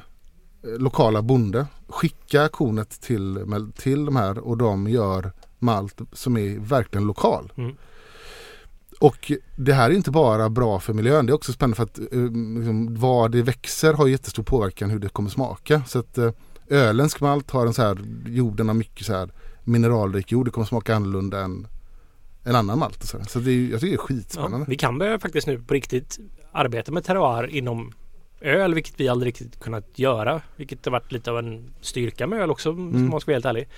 lokala 0.78 1.22
bonde. 1.22 1.66
Skicka 1.88 2.48
konet 2.48 3.00
till, 3.00 3.46
till 3.76 4.04
de 4.04 4.16
här 4.16 4.38
och 4.38 4.56
de 4.56 4.88
gör 4.88 5.32
malt 5.58 6.00
som 6.12 6.36
är 6.36 6.58
verkligen 6.58 7.06
lokal. 7.06 7.52
Mm. 7.56 7.76
Och 9.00 9.32
det 9.56 9.72
här 9.72 9.90
är 9.90 9.94
inte 9.94 10.10
bara 10.10 10.48
bra 10.50 10.80
för 10.80 10.92
miljön, 10.92 11.26
det 11.26 11.30
är 11.30 11.34
också 11.34 11.52
spännande 11.52 11.76
för 11.76 11.82
att 11.82 11.98
eh, 11.98 12.22
liksom, 12.56 12.94
vad 13.00 13.30
det 13.32 13.42
växer 13.42 13.94
har 13.94 14.06
jättestor 14.08 14.42
påverkan 14.42 14.90
hur 14.90 14.98
det 14.98 15.08
kommer 15.08 15.30
smaka. 15.30 15.82
Så 15.86 15.98
att 15.98 16.18
eh, 16.18 16.30
öländsk 16.70 17.20
malt 17.20 17.50
har 17.50 17.66
en 17.66 17.74
så 17.74 17.82
här, 17.82 17.98
jorden 18.26 18.68
har 18.68 18.74
mycket 18.74 19.06
så 19.06 19.12
här 19.12 19.30
mineralrik 19.64 20.32
jord, 20.32 20.46
det 20.46 20.50
kommer 20.50 20.66
smaka 20.66 20.96
annorlunda 20.96 21.40
än 21.40 21.66
en 22.44 22.56
annan 22.56 22.78
malt. 22.78 23.04
Så 23.04 23.18
så 23.28 23.38
det 23.38 23.50
är, 23.50 23.70
jag 23.70 23.80
tycker 23.80 23.86
det 23.86 23.94
är 23.94 23.98
Ja, 23.98 24.02
skitspännande. 24.02 24.66
vi 24.68 24.76
kan 24.76 24.98
börja 24.98 25.18
faktiskt 25.18 25.46
nu 25.46 25.58
på 25.58 25.74
riktigt 25.74 26.18
arbeta 26.52 26.92
med 26.92 27.04
terroir 27.04 27.46
inom 27.46 27.92
öl, 28.40 28.74
vilket 28.74 29.00
vi 29.00 29.08
aldrig 29.08 29.28
riktigt 29.28 29.60
kunnat 29.60 29.98
göra. 29.98 30.42
Vilket 30.56 30.84
har 30.84 30.92
varit 30.92 31.12
lite 31.12 31.30
av 31.30 31.38
en 31.38 31.70
styrka 31.80 32.26
med 32.26 32.40
öl 32.40 32.50
också, 32.50 32.70
om 32.70 33.08
man 33.10 33.20
ska 33.20 33.30
vara 33.30 33.36
helt 33.36 33.44
ärlig. 33.44 33.68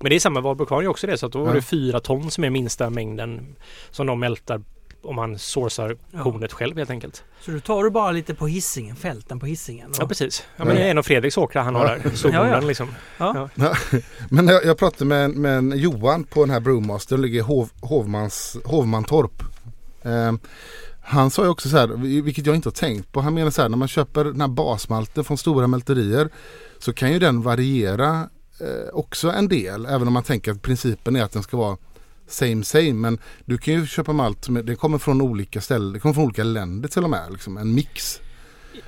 Men 0.00 0.10
det 0.10 0.16
är 0.16 0.20
samma, 0.20 0.40
är 0.40 0.86
också 0.86 1.06
det, 1.06 1.18
så 1.18 1.26
att 1.26 1.32
då 1.32 1.38
var 1.40 1.48
Ja. 1.48 1.54
det 1.54 1.62
fyra 1.62 2.00
ton 2.00 2.30
som 2.30 2.44
är 2.44 2.50
minsta 2.50 2.90
mängden 2.90 3.56
som 3.90 4.06
de 4.06 4.20
mältar 4.20 4.62
om 5.02 5.16
man 5.16 5.38
sourcar 5.38 5.96
Ja. 6.10 6.22
kornet 6.22 6.52
själv 6.52 6.76
helt 6.78 6.90
enkelt. 6.90 7.24
Så 7.40 7.50
då 7.50 7.60
tar 7.60 7.84
du 7.84 7.90
bara 7.90 8.10
lite 8.10 8.34
på 8.34 8.46
hissingen, 8.46 8.96
fälten 8.96 9.40
på 9.40 9.46
hissingen. 9.46 9.92
Ja 9.98 10.06
precis. 10.06 10.44
Ja, 10.56 10.64
men 10.64 10.76
det 10.76 10.82
är 10.82 10.90
en 10.90 10.98
av 10.98 11.02
Fredriks 11.02 11.36
åkrar 11.38 11.62
han 11.62 11.74
har 11.74 11.86
Ja. 11.86 11.96
där. 12.10 12.16
Solboden 12.16 12.48
Ja, 12.50 12.54
ja. 12.60 12.60
liksom. 12.60 12.88
Men 14.30 14.48
jag, 14.48 14.64
jag 14.64 14.78
pratade 14.78 15.04
med, 15.04 15.30
med 15.30 15.58
en 15.58 15.72
Johan 15.78 16.24
på 16.24 16.40
den 16.40 16.50
här 16.50 16.60
Brewmaster, 16.60 17.18
ligger 17.18 17.38
i 17.38 17.42
Hov, 17.42 17.70
Hovmans, 17.80 18.56
Hovmantorp. 18.64 19.42
Eh, 20.02 20.32
han 21.02 21.30
sa 21.30 21.42
ju 21.42 21.48
också 21.48 21.68
så 21.68 21.76
här, 21.76 22.20
vilket 22.22 22.46
jag 22.46 22.54
inte 22.56 22.68
har 22.68 22.74
tänkt 22.74 23.12
på. 23.12 23.20
Han 23.20 23.34
menar 23.34 23.50
så 23.50 23.62
här, 23.62 23.68
när 23.68 23.76
man 23.76 23.88
köper 23.88 24.24
den 24.24 24.40
här 24.40 24.48
basmalten 24.48 25.24
från 25.24 25.38
stora 25.38 25.66
mälterier 25.66 26.28
så 26.78 26.92
kan 26.92 27.12
ju 27.12 27.18
den 27.18 27.42
variera 27.42 28.28
också 28.92 29.30
en 29.30 29.48
del. 29.48 29.86
Även 29.86 30.06
om 30.06 30.12
man 30.12 30.22
tänker 30.22 30.52
att 30.52 30.62
principen 30.62 31.16
är 31.16 31.22
att 31.22 31.32
den 31.32 31.42
ska 31.42 31.56
vara 31.56 31.76
same 32.26 32.64
same. 32.64 32.92
Men 32.92 33.18
du 33.44 33.58
kan 33.58 33.74
ju 33.74 33.86
köpa 33.86 34.12
malt 34.12 34.44
som 34.44 34.54
det 34.54 34.74
kommer 34.74 34.98
från 34.98 35.20
olika 35.20 35.60
ställen, 35.60 35.92
det 35.92 36.00
kommer 36.00 36.14
från 36.14 36.24
olika 36.24 36.44
länder 36.44 36.88
till 36.88 37.04
och 37.04 37.10
med. 37.10 37.32
Liksom, 37.32 37.56
en 37.56 37.74
mix. 37.74 38.20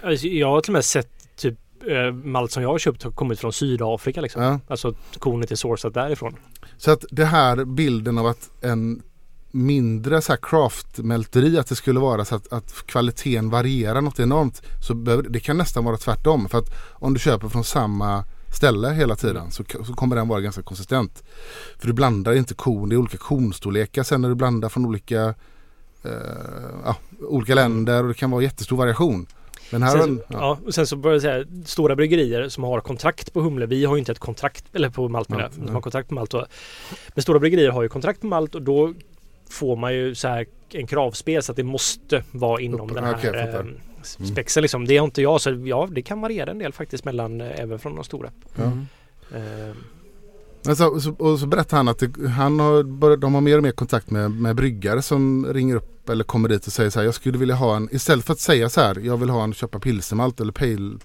Alltså, 0.03 0.27
jag 0.27 0.49
har 0.49 0.61
till 0.61 0.71
och 0.71 0.73
med 0.73 0.85
sett 0.85 1.37
typ 1.37 1.59
eh, 1.87 2.13
malt 2.13 2.53
som 2.53 2.63
jag 2.63 2.71
har 2.71 2.79
köpt 2.79 3.03
har 3.03 3.11
kommit 3.11 3.41
från 3.41 3.53
Sydafrika 3.53 4.21
liksom. 4.21 4.43
Ja. 4.43 4.61
Alltså 4.69 4.95
kornet 5.19 5.51
är 5.51 5.57
sourcat 5.57 5.95
därifrån. 5.95 6.37
Så 6.77 6.91
att 6.91 7.05
det 7.11 7.25
här 7.25 7.65
bilden 7.65 8.19
av 8.19 8.27
att 8.27 8.51
en 8.61 9.03
mindre 9.51 10.23
så 10.23 10.33
här 10.33 10.39
craftmälteri 10.43 11.59
att 11.59 11.67
det 11.67 11.75
skulle 11.75 12.01
vara 12.01 12.25
så 12.25 12.35
att, 12.35 12.53
att 12.53 12.87
kvaliteten 12.87 13.51
varierar 13.51 14.01
något 14.01 14.21
enormt. 14.21 14.63
Så 14.89 14.95
behöver, 14.95 15.23
det 15.29 15.41
kan 15.41 15.59
nästan 15.59 15.85
vara 15.85 15.97
tvärtom. 15.97 16.49
För 16.49 16.59
att 16.59 16.71
om 16.93 17.15
du 17.15 17.21
köper 17.21 17.49
från 17.49 17.65
samma 17.65 18.25
ställe 18.53 18.89
hela 18.89 19.17
tiden 19.17 19.51
så, 19.51 19.65
så 19.87 19.95
kommer 19.95 20.17
den 20.17 20.29
vara 20.29 20.41
ganska 20.41 20.63
konsistent. 20.63 21.23
För 21.79 21.87
du 21.87 21.93
blandar 21.93 22.33
inte 22.33 22.55
kon, 22.55 22.89
det 22.89 22.95
är 22.95 22.97
olika 22.97 23.19
konstorlekar 23.19 24.03
sen 24.03 24.21
när 24.21 24.29
du 24.29 24.35
blandar 24.35 24.69
från 24.69 24.87
olika, 24.87 25.35
eh, 26.05 26.11
ja, 26.85 26.97
olika 27.21 27.55
länder 27.55 28.03
och 28.03 28.09
det 28.09 28.15
kan 28.15 28.31
vara 28.31 28.43
jättestor 28.43 28.77
variation. 28.77 29.27
Men 29.71 29.83
här 29.83 29.91
Sen, 29.91 30.01
en, 30.01 30.17
så, 30.17 30.25
ja. 30.29 30.59
och 30.67 30.75
sen 30.75 30.87
så 30.87 30.97
börjar 30.97 31.15
jag 31.15 31.23
säga 31.23 31.45
stora 31.65 31.97
bryggerier 31.97 32.49
som 32.49 32.65
har 32.65 32.81
kontrakt 32.81 33.33
på 33.33 33.41
humle. 33.41 33.67
Vi 33.67 33.85
har 33.85 33.95
ju 33.95 33.99
inte 33.99 34.13
ett 34.13 34.19
kontrakt, 34.19 34.65
eller 34.73 34.91
på 34.91 35.09
malt 35.09 35.29
Malt, 35.29 35.55
som 35.55 35.65
nej. 35.65 35.73
har 35.73 35.81
kontrakt 35.81 36.09
på 36.09 36.15
malt. 36.15 36.35
Och, 36.35 36.45
men 37.15 37.23
stora 37.23 37.39
bryggerier 37.39 37.71
har 37.71 37.83
ju 37.83 37.89
kontrakt 37.89 38.21
på 38.21 38.27
malt 38.27 38.55
och 38.55 38.63
då 38.63 38.95
får 39.51 39.77
man 39.77 39.95
ju 39.95 40.15
så 40.15 40.29
här 40.29 40.47
en 40.73 40.87
kravspel 40.87 41.43
så 41.43 41.53
att 41.53 41.57
det 41.57 41.65
måste 41.65 42.25
vara 42.31 42.61
inom 42.61 42.81
Upp- 42.81 42.95
den 42.95 43.05
här 43.05 43.15
okej, 43.15 43.31
eh, 44.21 44.27
spexen 44.27 44.63
liksom. 44.63 44.85
Det 44.87 44.97
har 44.97 45.05
inte 45.05 45.23
jag 45.23 45.41
så 45.41 45.51
ja 45.65 45.89
det 45.91 46.03
kan 46.03 46.21
variera 46.21 46.51
en 46.51 46.59
del 46.59 46.73
faktiskt 46.73 47.05
mellan 47.05 47.41
eh, 47.41 47.61
även 47.61 47.79
från 47.79 47.95
de 47.95 48.05
stora. 48.05 48.31
ja. 48.57 48.63
Eh, 49.37 49.75
Men 50.67 50.77
så, 50.77 51.15
och 51.19 51.39
så 51.39 51.47
berättar 51.47 51.77
han 51.77 51.89
att 51.89 51.99
det, 51.99 52.29
han 52.29 52.61
har 52.61 52.83
börjat, 52.83 53.21
de 53.21 53.35
har 53.35 53.41
mer 53.41 53.57
och 53.57 53.63
mer 53.63 53.73
kontakt 53.73 54.11
med, 54.11 54.31
med 54.31 54.57
bryggare 54.57 55.03
som 55.03 55.47
ringer 55.53 55.77
upp 55.77 56.09
eller 56.09 56.25
kommer 56.25 56.49
dit 56.49 56.67
och 56.67 56.73
säger 56.73 56.91
så 56.91 56.99
här. 56.99 57.05
Jag 57.07 57.15
skulle 57.15 57.39
vilja 57.39 57.55
ha 57.55 57.77
en, 57.77 57.89
istället 57.93 58.25
för 58.25 58.33
att 58.33 58.41
säga 58.41 58.69
så 58.69 58.81
här. 58.81 58.99
Jag 59.01 59.17
vill 59.17 59.31
ha 59.31 59.45
en 59.45 59.55
köpa 59.55 59.79
pilsnermalt 59.79 60.41
eller 60.41 60.53
pale, 60.53 60.99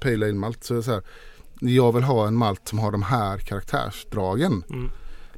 pale 0.00 0.26
ale 0.26 0.32
malt. 0.32 0.64
Så 0.64 0.82
så 0.82 0.90
här. 0.90 1.02
Jag 1.60 1.92
vill 1.92 2.02
ha 2.02 2.26
en 2.26 2.34
malt 2.36 2.68
som 2.68 2.78
har 2.78 2.92
de 2.92 3.02
här 3.02 3.38
karaktärsdragen. 3.38 4.64
mm. 4.70 4.90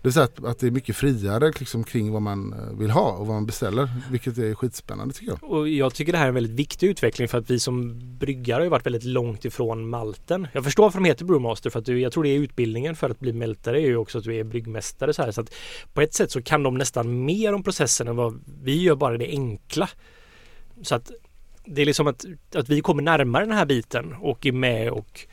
Det 0.04 0.08
vill 0.08 0.12
säga 0.12 0.24
att, 0.24 0.44
att 0.44 0.58
det 0.58 0.66
är 0.66 0.70
mycket 0.70 0.96
friare 0.96 1.52
liksom, 1.58 1.84
kring 1.84 2.12
vad 2.12 2.22
man 2.22 2.52
eh, 2.52 2.78
vill 2.78 2.90
ha 2.90 3.12
och 3.12 3.26
vad 3.26 3.34
man 3.34 3.46
beställer. 3.46 3.88
Vilket 4.10 4.38
är 4.38 4.54
skitspännande 4.54 5.14
tycker 5.14 5.32
jag. 5.32 5.50
Och 5.50 5.68
jag 5.68 5.94
tycker 5.94 6.12
det 6.12 6.18
här 6.18 6.24
är 6.24 6.28
en 6.28 6.34
väldigt 6.34 6.52
viktig 6.52 6.88
utveckling 6.88 7.28
för 7.28 7.38
att 7.38 7.50
vi 7.50 7.60
som 7.60 8.00
bryggare 8.18 8.56
har 8.56 8.62
ju 8.62 8.68
varit 8.68 8.86
väldigt 8.86 9.04
långt 9.04 9.44
ifrån 9.44 9.88
malten. 9.88 10.48
Jag 10.52 10.64
förstår 10.64 10.82
varför 10.82 10.98
de 10.98 11.04
heter 11.04 11.24
Brewmaster 11.24 11.70
för 11.70 11.78
att 11.78 11.84
du, 11.84 12.00
jag 12.00 12.12
tror 12.12 12.22
det 12.22 12.28
är 12.28 12.38
utbildningen 12.38 12.96
för 12.96 13.10
att 13.10 13.20
bli 13.20 13.32
mältare 13.32 13.80
är 13.80 13.86
ju 13.86 13.96
också 13.96 14.18
att 14.18 14.24
du 14.24 14.36
är 14.36 14.44
bryggmästare 14.44 15.12
så 15.12 15.22
här. 15.22 15.32
Så 15.32 15.40
att 15.40 15.54
på 15.92 16.00
ett 16.00 16.14
sätt 16.14 16.30
så 16.30 16.42
kan 16.42 16.62
de 16.62 16.74
nästan 16.74 17.24
mer 17.24 17.52
om 17.52 17.62
processen 17.62 18.08
än 18.08 18.16
vad 18.16 18.40
vi 18.62 18.82
gör 18.82 18.94
bara 18.94 19.18
det 19.18 19.28
enkla. 19.28 19.88
Så 20.82 20.94
att 20.94 21.10
det 21.64 21.82
är 21.82 21.86
liksom 21.86 22.06
att, 22.06 22.24
att 22.54 22.68
vi 22.68 22.80
kommer 22.80 23.02
närmare 23.02 23.44
den 23.44 23.56
här 23.56 23.66
biten 23.66 24.14
och 24.20 24.46
är 24.46 24.52
med 24.52 24.90
och 24.90 25.26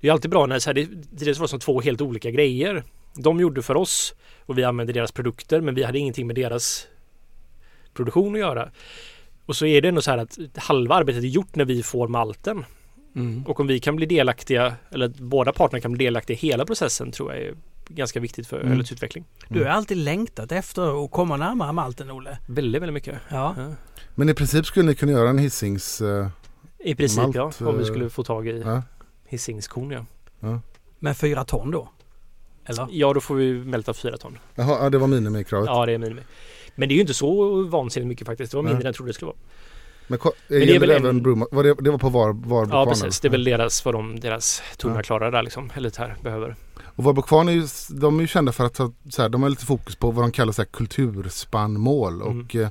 det 0.00 0.08
är 0.08 0.12
alltid 0.12 0.30
bra 0.30 0.46
när 0.46 0.58
så 0.58 0.70
här, 0.70 0.74
det, 0.74 0.88
det 1.10 1.38
var 1.38 1.46
som 1.46 1.60
två 1.60 1.80
helt 1.80 2.00
olika 2.00 2.30
grejer. 2.30 2.84
De 3.14 3.40
gjorde 3.40 3.62
för 3.62 3.76
oss 3.76 4.14
och 4.46 4.58
vi 4.58 4.64
använde 4.64 4.92
deras 4.92 5.12
produkter 5.12 5.60
men 5.60 5.74
vi 5.74 5.82
hade 5.84 5.98
ingenting 5.98 6.26
med 6.26 6.36
deras 6.36 6.86
produktion 7.94 8.34
att 8.34 8.40
göra. 8.40 8.70
Och 9.46 9.56
så 9.56 9.66
är 9.66 9.82
det 9.82 9.88
ändå 9.88 10.02
så 10.02 10.10
här 10.10 10.18
att 10.18 10.38
halva 10.56 10.94
arbetet 10.94 11.22
är 11.24 11.28
gjort 11.28 11.56
när 11.56 11.64
vi 11.64 11.82
får 11.82 12.08
malten. 12.08 12.64
Mm. 13.16 13.44
Och 13.46 13.60
om 13.60 13.66
vi 13.66 13.80
kan 13.80 13.96
bli 13.96 14.06
delaktiga, 14.06 14.74
eller 14.90 15.08
båda 15.08 15.52
parterna 15.52 15.80
kan 15.80 15.92
bli 15.92 16.04
delaktiga 16.04 16.36
i 16.36 16.38
hela 16.40 16.64
processen 16.66 17.12
tror 17.12 17.34
jag 17.34 17.42
är 17.42 17.54
ganska 17.88 18.20
viktigt 18.20 18.46
för 18.46 18.60
Mm. 18.60 18.72
ölets 18.72 18.92
utveckling. 18.92 19.24
Du 19.48 19.62
har 19.64 19.70
alltid 19.70 19.96
längtat 19.96 20.52
efter 20.52 21.04
att 21.04 21.10
komma 21.10 21.36
närmare 21.36 21.72
malten 21.72 22.10
Olle. 22.10 22.38
Väldigt, 22.46 22.82
väldigt 22.82 22.94
mycket. 22.94 23.18
Ja. 23.28 23.54
Ja. 23.58 23.72
Men 24.14 24.28
i 24.28 24.34
princip 24.34 24.66
skulle 24.66 24.86
ni 24.86 24.94
kunna 24.94 25.12
göra 25.12 25.28
en 25.30 25.38
hissings... 25.38 26.00
eh, 26.00 26.28
I 26.78 26.94
princip 26.94 27.22
Malt, 27.22 27.36
ja, 27.36 27.52
om 27.66 27.74
vi 27.76 27.82
eh, 27.82 27.86
skulle 27.86 28.10
få 28.10 28.22
tag 28.24 28.48
i 28.48 28.62
ja. 28.64 28.82
Hisingskorn 29.28 29.90
ja. 30.40 30.60
Med 30.98 31.16
fyra 31.16 31.44
ton 31.44 31.70
då? 31.70 31.88
Eller? 32.66 32.86
Ja, 32.90 33.12
då 33.12 33.20
får 33.20 33.34
vi 33.34 33.52
mälta 33.64 33.94
fyra 33.94 34.16
ton. 34.16 34.38
Jaha, 34.54 34.78
ja, 34.82 34.90
det 34.90 34.98
var 34.98 35.06
minimikravet. 35.06 35.66
Ja, 35.66 35.86
det 35.86 35.92
är 35.92 35.98
minimi. 35.98 36.22
Men 36.74 36.88
det 36.88 36.92
är 36.92 36.96
ju 36.96 37.00
inte 37.00 37.14
så 37.14 37.62
vansinnigt 37.62 38.08
mycket 38.08 38.26
faktiskt. 38.26 38.50
Det 38.50 38.56
var 38.56 38.62
mindre 38.62 38.74
Nej. 38.74 38.82
än 38.82 38.86
jag 38.86 38.94
trodde 38.94 39.08
det 39.10 39.14
skulle 39.14 39.26
vara. 39.26 39.36
Men, 40.06 40.18
ko- 40.18 40.32
det 40.48 40.74
är 40.74 40.78
väl 40.80 40.88
det 40.88 40.96
en- 40.96 41.02
även 41.04 41.22
Bruma, 41.22 41.46
var 41.50 41.64
det, 41.64 41.74
det 41.80 41.90
var 41.90 41.98
på 41.98 42.08
var, 42.08 42.32
var 42.32 42.68
Ja, 42.70 42.86
precis. 42.86 43.20
Det 43.20 43.28
är 43.28 43.30
väl 43.30 43.44
deras, 43.44 43.84
vad 43.84 43.94
de, 43.94 44.20
deras 44.20 44.62
tunga 44.76 44.94
Ja. 44.96 45.02
klara 45.02 45.30
där 45.30 45.42
liksom. 45.42 45.70
Eller 45.74 45.90
det 45.90 45.98
här 45.98 46.16
behöver. 46.22 46.56
Och 46.96 47.04
Varberg 47.04 47.24
Kvarn 47.28 47.48
är 47.48 47.52
ju, 47.52 47.66
de 47.90 48.16
är 48.18 48.20
ju 48.20 48.26
kända 48.26 48.52
för 48.52 48.64
att 48.64 48.78
ha, 48.78 48.92
så 49.10 49.22
här, 49.22 49.28
de 49.28 49.42
har 49.42 49.50
lite 49.50 49.66
fokus 49.66 49.96
på 49.96 50.10
vad 50.10 50.24
de 50.24 50.32
kallar 50.32 50.52
så 50.52 50.62
här, 50.62 50.66
kulturspannmål. 50.66 52.22
Mm. 52.22 52.40
Och, 52.40 52.56
eh, 52.56 52.68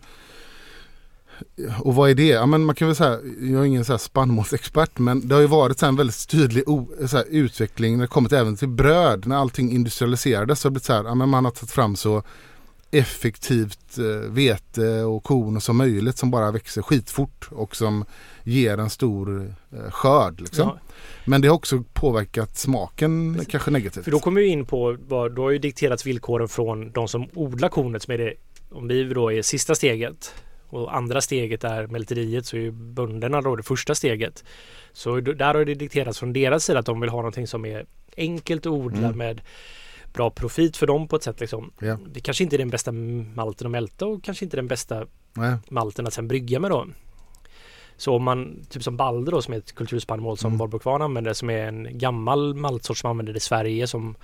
och 1.80 1.96
vad 1.96 2.10
är 2.10 2.16
det? 2.16 2.28
Ja, 2.28 2.46
men 2.46 2.66
man 2.66 2.76
kan 2.76 2.88
väl 2.88 2.96
säga, 2.96 3.20
jag 3.42 3.62
är 3.62 3.66
ingen 3.66 3.86
så 3.86 3.94
här 3.94 3.98
spannmålsexpert 3.98 5.00
men 5.00 5.28
det 5.28 5.36
har 5.36 5.42
ju 5.42 5.48
varit 5.48 5.80
så 5.80 5.86
en 5.86 5.96
väldigt 5.96 6.28
tydlig 6.28 6.64
här, 7.12 7.26
utveckling 7.30 7.98
när 7.98 8.02
det 8.02 8.08
kommit 8.08 8.34
även 8.34 8.58
till 8.58 8.68
bröd. 8.68 9.28
När 9.28 9.36
allting 9.36 9.72
industrialiserades 9.72 10.60
så 10.60 10.68
har 10.68 10.70
det 10.70 10.74
blivit 10.74 10.86
så 10.86 10.94
här, 10.94 11.04
ja, 11.04 11.16
men 11.16 11.30
man 11.30 11.46
har 11.46 11.52
tagit 11.52 11.72
fram 11.72 11.96
så 11.96 12.24
effektivt 12.92 13.98
eh, 13.98 14.32
vete 14.32 15.04
och 15.04 15.24
korn 15.24 15.62
som 15.62 15.78
möjligt 15.78 16.18
som 16.18 16.32
bara 16.32 16.52
växer 16.52 16.82
skitfort 16.82 17.48
och 17.52 17.76
som 17.76 18.06
ger 18.44 18.78
en 18.78 18.90
stor 18.90 19.56
eh, 19.72 19.92
skörd. 19.92 20.42
Liksom. 20.42 20.68
Ja, 20.68 20.80
Men 21.26 21.42
det 21.42 21.48
har 21.48 21.56
också 21.56 21.84
påverkat 21.94 22.58
smaken 22.58 23.46
kanske 23.50 23.72
negativt. 23.72 24.04
För 24.04 24.12
då 24.12 24.20
kommer 24.20 24.42
vi 24.42 24.48
in 24.48 24.66
på 24.66 24.98
då 25.36 25.44
har 25.44 25.52
ju 25.52 25.58
dikterats 25.58 26.06
villkoren 26.06 26.48
från 26.48 26.92
de 26.92 27.08
som 27.08 27.28
odlar 27.34 27.70
kornet 27.70 28.04
som 28.04 28.14
är 28.14 28.18
det 28.18 28.34
om 28.70 28.88
vi 28.88 29.04
då 29.04 29.32
är 29.32 29.42
sista 29.42 29.76
steget 29.76 30.34
och 30.74 30.96
andra 30.96 31.22
steget 31.22 31.64
är 31.64 31.88
mälteriet 31.88 32.46
så 32.46 32.56
är 32.56 32.62
ju 32.62 32.72
bönderna 32.72 33.42
då 33.42 33.56
det 33.56 33.64
första 33.64 33.96
steget. 33.96 34.44
Så 34.94 35.20
där 35.20 35.56
har 35.56 35.66
det 35.66 35.76
dikterats 35.76 36.20
från 36.20 36.34
deras 36.34 36.64
sida 36.64 36.80
att 36.80 36.86
de 36.86 37.00
vill 37.00 37.10
ha 37.10 37.18
någonting 37.18 37.48
som 37.48 37.66
är 37.66 37.86
enkelt 38.18 38.66
att 38.66 38.72
odla 38.72 38.98
Mm. 39.08 39.18
med 39.18 39.42
bra 40.14 40.30
profit 40.30 40.78
för 40.78 40.88
dem 40.88 41.08
på 41.08 41.16
ett 41.16 41.24
sätt 41.24 41.40
liksom. 41.40 41.72
Ja. 41.80 41.98
Det 42.08 42.20
kanske 42.20 42.44
inte 42.44 42.56
är 42.56 42.58
den 42.58 42.70
bästa 42.70 42.92
malten 43.36 43.68
att 43.68 43.72
mälta 43.72 44.06
och 44.06 44.24
kanske 44.24 44.46
inte 44.46 44.58
den 44.58 44.68
bästa 44.68 45.06
Nej. 45.34 45.56
malten 45.70 46.08
att 46.08 46.14
sen 46.14 46.28
brygga 46.28 46.60
med 46.60 46.72
då. 46.72 46.88
Så 47.98 48.16
om 48.16 48.24
man, 48.24 48.66
typ 48.70 48.84
som 48.84 48.98
Balder 48.98 49.32
då 49.32 49.42
som 49.42 49.54
är 49.54 49.58
ett 49.58 49.76
kulturspannmål 49.76 50.38
som 50.38 50.48
Mm. 50.48 50.58
Valborg 50.58 50.82
Kvarn 50.82 51.02
använder 51.02 51.34
som 51.34 51.50
är 51.50 51.68
en 51.68 51.98
gammal 51.98 52.54
maltsort 52.54 52.98
som 52.98 53.10
använder 53.10 53.36
i 53.38 53.40
Sverige 53.40 53.88
som 53.88 54.16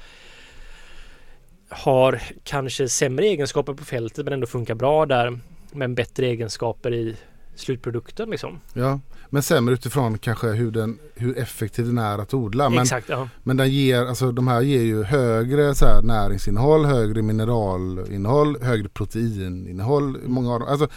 har 1.69 2.21
kanske 2.43 2.89
sämre 2.89 3.25
egenskaper 3.25 3.73
på 3.73 3.83
fältet 3.85 4.25
men 4.25 4.33
ändå 4.33 4.47
funkar 4.47 4.75
bra 4.75 5.05
där 5.05 5.39
men 5.71 5.95
bättre 5.95 6.25
egenskaper 6.25 6.93
i 6.93 7.15
slutprodukten 7.55 8.29
liksom. 8.29 8.59
Ja, 8.73 8.99
men 9.29 9.43
sämre 9.43 9.73
utifrån 9.73 10.17
kanske 10.17 10.47
hur, 10.47 10.71
den, 10.71 10.99
hur 11.15 11.37
effektiv 11.37 11.85
den 11.85 11.97
är 11.97 12.17
att 12.17 12.33
odla. 12.33 12.69
Men, 12.69 12.79
Exakt, 12.79 13.09
ja. 13.09 13.29
men 13.43 13.57
den 13.57 13.69
ger, 13.69 14.05
alltså, 14.05 14.31
de 14.31 14.47
här 14.47 14.61
ger 14.61 14.81
ju 14.81 15.03
högre 15.03 15.75
så 15.75 15.85
här, 15.85 16.01
näringsinnehåll, 16.01 16.85
högre 16.85 17.21
mineralinnehåll, 17.21 18.61
högre 18.61 18.89
proteininnehåll. 18.89 20.17
Många 20.25 20.53
av 20.53 20.59
dem. 20.59 20.69
Alltså, 20.69 20.87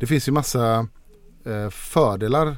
det 0.00 0.06
finns 0.06 0.28
ju 0.28 0.32
massa 0.32 0.86
eh, 1.44 1.70
fördelar. 1.70 2.56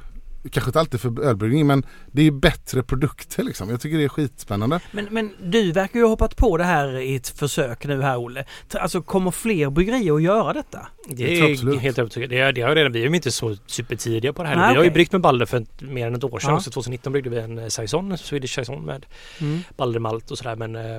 Kanske 0.51 0.69
inte 0.69 0.81
alltid 0.81 1.01
för 1.01 1.21
ölbryggning 1.21 1.67
men 1.67 1.87
det 2.13 2.23
är 2.23 2.31
bättre 2.31 2.83
produkter 2.83 3.43
liksom. 3.43 3.71
Jag 3.71 3.81
tycker 3.81 3.99
det 3.99 4.05
är 4.05 4.09
skitspännande. 4.09 4.81
Men, 4.93 5.09
men 5.11 5.31
du 5.43 5.73
verkar 5.73 5.99
ju 5.99 6.05
ha 6.05 6.11
hoppat 6.11 6.37
på 6.37 6.57
det 6.57 6.65
här 6.65 6.99
i 6.99 7.17
ett 7.17 7.29
försök 7.29 7.87
nu 7.87 8.03
här 8.03 8.17
Olle. 8.17 8.45
Alltså 8.75 9.03
kommer 9.03 9.31
fler 9.31 9.71
bryggerier 9.71 10.15
att 10.15 10.23
göra 10.23 10.53
detta? 10.53 10.87
Det 11.09 11.41
är 11.41 11.53
absolut. 11.53 11.81
helt 11.81 11.99
övertygad. 11.99 12.31
Det 12.31 12.39
är, 12.39 12.53
det 12.53 12.63
har 12.63 12.75
redan, 12.75 12.93
vi 12.93 13.05
är 13.05 13.09
ju 13.09 13.17
inte 13.17 13.31
så 13.31 13.57
supertidiga 13.67 14.33
på 14.33 14.43
det 14.43 14.49
här. 14.49 14.57
Nej, 14.57 14.71
vi 14.71 14.77
har 14.77 14.85
ju 14.85 14.91
bryggt 14.91 15.13
med 15.13 15.21
Balder 15.21 15.47
för 15.47 15.57
ett, 15.57 15.81
mer 15.81 16.07
än 16.07 16.15
ett 16.15 16.25
år 16.25 16.39
sedan. 16.39 16.51
Ja. 16.51 16.57
Också 16.57 16.71
2019 16.71 17.13
bryggde 17.13 17.31
vi 17.31 17.39
en 17.39 17.59
eh, 17.59 17.69
Saison, 17.69 18.13
en 18.13 18.19
Swedish 18.19 18.55
Saison 18.55 18.85
med 18.85 19.07
Mm. 19.41 19.61
Baldermalt 19.77 20.31
och 20.31 20.39
sådär 20.39 20.57
men 20.57 20.77
eh, 20.77 20.97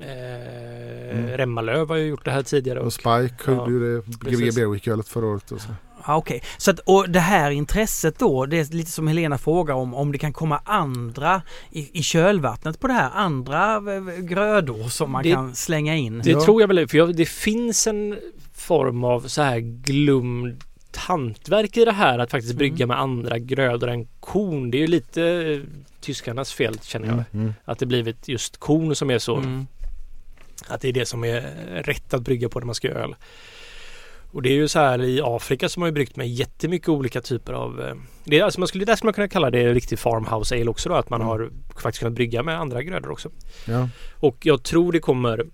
eh, 0.00 0.98
Mm. 1.10 1.36
Remmalöv 1.36 1.88
har 1.88 1.96
ju 1.96 2.06
gjort 2.06 2.24
det 2.24 2.30
här 2.30 2.42
tidigare. 2.42 2.80
Och 2.80 2.86
Och, 2.86 2.92
Spike 2.92 3.34
Ja, 3.46 3.52
gjorde 3.52 3.70
ju 3.70 3.96
det 3.96 4.18
precis. 4.18 4.40
Gbg 4.40 4.54
Beerweek-ölet 4.54 5.08
förra 5.08 5.26
året. 5.26 5.52
Och 5.52 5.60
så. 5.60 5.68
Ja, 6.08 6.16
Okej, 6.16 6.42
så 6.58 6.70
att, 6.70 6.78
och 6.78 7.10
det 7.10 7.20
här 7.20 7.50
intresset 7.50 8.18
då, 8.18 8.46
det 8.46 8.58
är 8.58 8.74
lite 8.74 8.90
som 8.90 9.08
Helena 9.08 9.38
frågar 9.38 9.74
om, 9.74 9.94
om 9.94 10.12
det 10.12 10.18
kan 10.18 10.32
komma 10.32 10.60
andra 10.64 11.42
i, 11.72 11.98
i 11.98 12.02
kölvattnet 12.02 12.80
på 12.80 12.86
det 12.86 12.92
här, 12.92 13.10
andra 13.14 13.80
grödor 14.18 14.88
som 14.88 15.10
man 15.10 15.22
Det- 15.22 15.32
kan 15.32 15.54
slänga 15.54 15.96
in. 15.96 16.18
det 16.24 16.30
Ja. 16.30 16.44
tror 16.44 16.60
jag 16.60 16.68
väl, 16.68 16.88
för 16.88 16.98
jag, 16.98 17.16
det 17.16 17.28
finns 17.28 17.86
en 17.86 18.18
form 18.54 19.04
av 19.04 19.20
så 19.20 19.42
här 19.42 19.58
glömd 19.58 20.64
hantverk 20.96 21.76
i 21.76 21.84
det 21.84 21.92
här 21.92 22.18
att 22.18 22.30
faktiskt 22.30 22.54
brygga 22.54 22.84
Mm. 22.84 22.88
med 22.88 23.00
andra 23.00 23.38
grödor 23.38 23.88
än 23.88 24.06
korn. 24.20 24.70
Det 24.70 24.78
är 24.78 24.80
ju 24.80 24.86
lite 24.86 25.22
eh, 25.24 25.60
tyskarnas 26.00 26.52
fel 26.52 26.78
känner 26.82 27.08
jag. 27.08 27.22
Mm. 27.40 27.54
Att 27.64 27.78
det 27.78 27.86
blivit 27.86 28.28
just 28.28 28.56
korn 28.56 28.94
som 28.94 29.10
är 29.10 29.18
så 29.18 29.36
Mm. 29.36 29.66
Att 30.68 30.80
det 30.80 30.88
är 30.88 30.92
det 30.92 31.06
som 31.06 31.24
är 31.24 31.40
rätt 31.82 32.14
att 32.14 32.22
brygga 32.22 32.48
på 32.48 32.58
när 32.58 32.66
man 32.66 32.74
ska 32.74 32.88
göra 32.88 33.02
öl. 33.02 33.14
Och 34.32 34.42
det 34.42 34.48
är 34.48 34.54
ju 34.54 34.68
så 34.68 34.78
här 34.78 35.02
i 35.02 35.20
Afrika 35.24 35.68
som 35.68 35.82
har 35.82 35.88
ju 35.88 35.92
bryggt 35.92 36.16
med 36.16 36.28
jättemycket 36.28 36.88
olika 36.88 37.20
typer 37.20 37.52
av 37.52 37.80
eh, 37.80 37.94
det 38.24 38.38
är, 38.38 38.44
alltså 38.44 38.60
man 38.60 38.68
skulle, 38.68 38.84
där 38.84 38.96
skulle 38.96 39.06
man 39.08 39.14
kunna 39.14 39.28
kalla 39.28 39.50
det 39.50 39.74
riktig 39.74 39.98
farmhouse 39.98 40.54
ale 40.54 40.70
också 40.70 40.88
då 40.88 40.94
att 40.94 41.10
man 41.10 41.20
Mm. 41.20 41.28
har 41.28 41.50
faktiskt 41.82 41.98
kunnat 41.98 42.14
brygga 42.14 42.42
med 42.42 42.60
andra 42.60 42.82
grödor 42.82 43.10
också. 43.10 43.30
Ja. 43.66 43.88
Och 44.14 44.36
jag 44.42 44.62
tror 44.62 44.92
det 44.92 45.00
kommer 45.00 45.44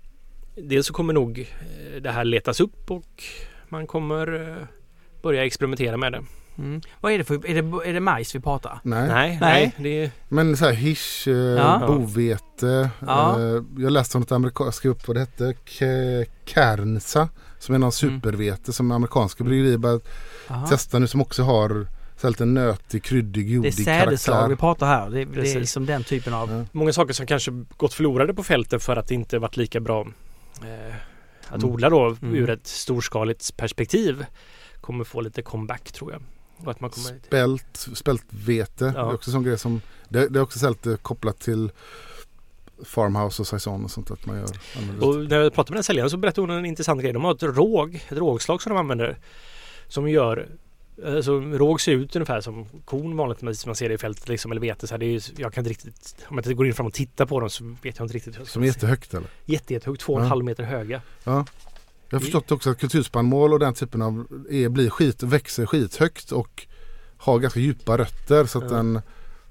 Dels 0.57 0.87
så 0.87 0.93
kommer 0.93 1.13
nog 1.13 1.39
eh, 1.39 2.03
det 2.03 2.11
här 2.11 2.25
letas 2.25 2.61
upp 2.61 2.91
och 2.91 3.23
man 3.69 3.87
kommer 3.87 4.51
eh, 4.51 4.65
börja 5.23 5.45
experimentera 5.45 5.97
med 5.97 6.13
det. 6.13 6.23
Mm. 6.59 6.81
Vad 7.01 7.13
är 7.13 7.19
det 7.19 7.25
för, 7.25 7.35
är 7.35 7.63
det, 7.63 7.89
är 7.89 7.93
det 7.93 8.01
majs 8.01 8.35
vi 8.35 8.41
pratar? 8.41 8.81
Nej. 8.83 9.09
Nej, 9.09 9.39
Nej. 9.41 9.41
nej, 9.41 9.75
det 9.79 10.05
är 10.05 10.11
Men 10.29 10.57
så 10.57 10.65
här 10.65 10.73
hisch, 10.73 11.29
eh, 11.29 11.35
Ja. 11.35 11.85
bovete. 11.87 12.91
Ja. 13.07 13.41
Eh, 13.41 13.63
jag 13.79 13.93
läste 13.93 14.17
om 14.19 14.23
ett 14.23 14.33
amerikanskt, 14.33 14.77
skrev 14.79 14.93
upp 14.93 15.09
vad 15.09 15.17
det 15.17 15.21
hette. 15.21 15.55
Kernsa. 16.45 17.29
Som 17.65 17.75
är 17.75 17.79
någon 17.79 17.93
supervete 17.93 18.73
som 18.73 18.91
amerikanska 18.91 19.45
bryggerier 19.45 19.79
börjat 19.79 20.09
Aha. 20.49 20.67
testa 20.67 20.99
nu 20.99 21.07
som 21.07 21.21
också 21.21 21.43
har 21.43 21.87
så 22.21 22.29
lite 22.29 22.45
nötig, 22.45 23.03
kryddig, 23.05 23.47
Det 23.47 23.51
är 23.53 23.55
jordig 23.55 23.75
sädesslag 23.75 24.35
vi 24.37 24.39
karaktär. 24.41 24.57
pratar 24.57 24.87
här. 24.87 25.11
Det, 25.11 25.25
det 25.25 25.53
är 25.53 25.61
liksom 25.61 25.87
den 25.87 26.05
typen 26.05 26.35
av... 26.35 26.51
Ja. 26.53 26.65
många 26.73 26.93
saker 26.93 27.13
som 27.15 27.27
kanske 27.27 27.51
gått 27.77 27.95
förlorade 27.95 28.35
på 28.35 28.43
fältet 28.43 28.83
för 28.83 28.97
att 28.97 29.09
det 29.09 29.15
inte 29.15 29.39
varit 29.39 29.57
lika 29.57 29.81
bra 29.81 30.07
eh, 30.63 30.95
att 31.49 31.63
Mm. 31.63 31.75
odla 31.75 31.91
då 31.91 32.07
Mm. 32.23 32.35
ur 32.35 32.51
ett 32.51 32.67
storskaligt 32.67 33.57
perspektiv 33.57 34.27
kommer 34.81 35.05
få 35.05 35.21
lite 35.21 35.43
comeback 35.43 35.93
tror 35.93 36.13
jag. 36.13 36.23
Och 36.65 36.71
att 36.71 36.81
man 36.81 36.91
kommer... 36.91 37.21
Spält, 37.27 37.89
spältvete. 37.95 38.93
Ja. 38.97 39.03
Det 39.03 39.11
är 39.11 39.15
också 39.15 39.31
en 39.31 39.33
sån 39.33 39.43
grej 39.45 39.59
som 39.59 39.81
det, 40.09 40.29
det 40.29 40.39
är 40.39 40.43
också 40.43 40.59
så 40.59 40.69
lite 40.69 40.97
kopplat 41.03 41.39
till 41.41 41.71
farmhouse 42.85 43.43
och 43.43 43.47
saison 43.47 43.85
och 43.85 43.91
sånt 43.91 44.11
att 44.11 44.27
man 44.27 44.37
gör. 44.37 44.49
använder 44.79 45.07
Och 45.09 45.17
när 45.31 45.41
jag 45.41 45.55
pratade 45.55 45.73
med 45.73 45.77
den 45.77 45.85
säljaren 45.85 46.11
så 46.11 46.17
berättade 46.17 46.41
hon 46.47 46.51
en 46.59 46.67
intressant 46.67 47.03
grej. 47.03 47.13
De 47.13 47.25
har 47.25 47.35
ett 47.35 47.43
råg, 47.43 47.95
ett 48.09 48.19
rågslag 48.19 48.63
som 48.63 48.71
de 48.73 48.79
använder 48.79 49.19
som 49.89 50.09
gör 50.09 50.49
Alltså 51.07 51.41
råg 51.41 51.81
ser 51.81 51.93
ut 51.93 52.17
ungefär 52.17 52.41
som 52.41 52.67
korn 52.85 53.17
vanligtvis 53.17 53.67
man 53.67 53.75
ser 53.77 53.89
det 53.89 53.95
i 53.95 53.99
fältet 53.99 54.29
liksom, 54.29 54.51
eller 54.51 54.61
vete. 54.61 54.87
Så 54.87 54.95
här, 54.95 54.99
det 54.99 55.07
är, 55.07 55.23
jag 55.37 55.53
kan 55.53 55.61
inte 55.63 55.71
riktigt, 55.71 56.17
om 56.29 56.37
jag 56.37 56.41
inte 56.41 56.55
går 56.55 56.67
in 56.67 56.75
fram 56.75 56.87
och 56.87 56.93
tittar 56.93 57.27
på 57.27 57.41
dem 57.41 57.51
så 57.51 57.65
vet 57.83 57.99
jag 57.99 58.05
inte 58.05 58.15
riktigt. 58.15 58.49
Som 58.49 58.63
är 58.63 58.67
jättehögt 58.67 59.15
eller? 59.15 59.29
Jätte, 59.45 59.73
jättehögt, 59.75 60.01
två 60.01 60.13
och 60.13 60.19
en 60.19 60.25
Ja. 60.25 60.29
halv 60.29 60.45
meter 60.45 60.63
höga. 60.63 61.03
Jag 61.25 61.33
har 62.11 62.19
förstått 62.21 62.53
också 62.53 62.71
att 62.71 62.79
kulturspannmål 62.81 63.53
och 63.53 63.59
den 63.59 63.75
typen 63.75 64.03
av 64.03 64.27
är, 64.51 64.69
blir 64.69 64.91
skit, 64.91 65.23
växer 65.23 65.67
skithögt 65.67 66.33
och 66.33 66.67
har 67.17 67.39
ganska 67.39 67.61
djupa 67.61 67.99
rötter 67.99 68.45
så 68.47 68.59
att 68.59 68.71
Ja. 68.71 68.77
den 68.77 69.01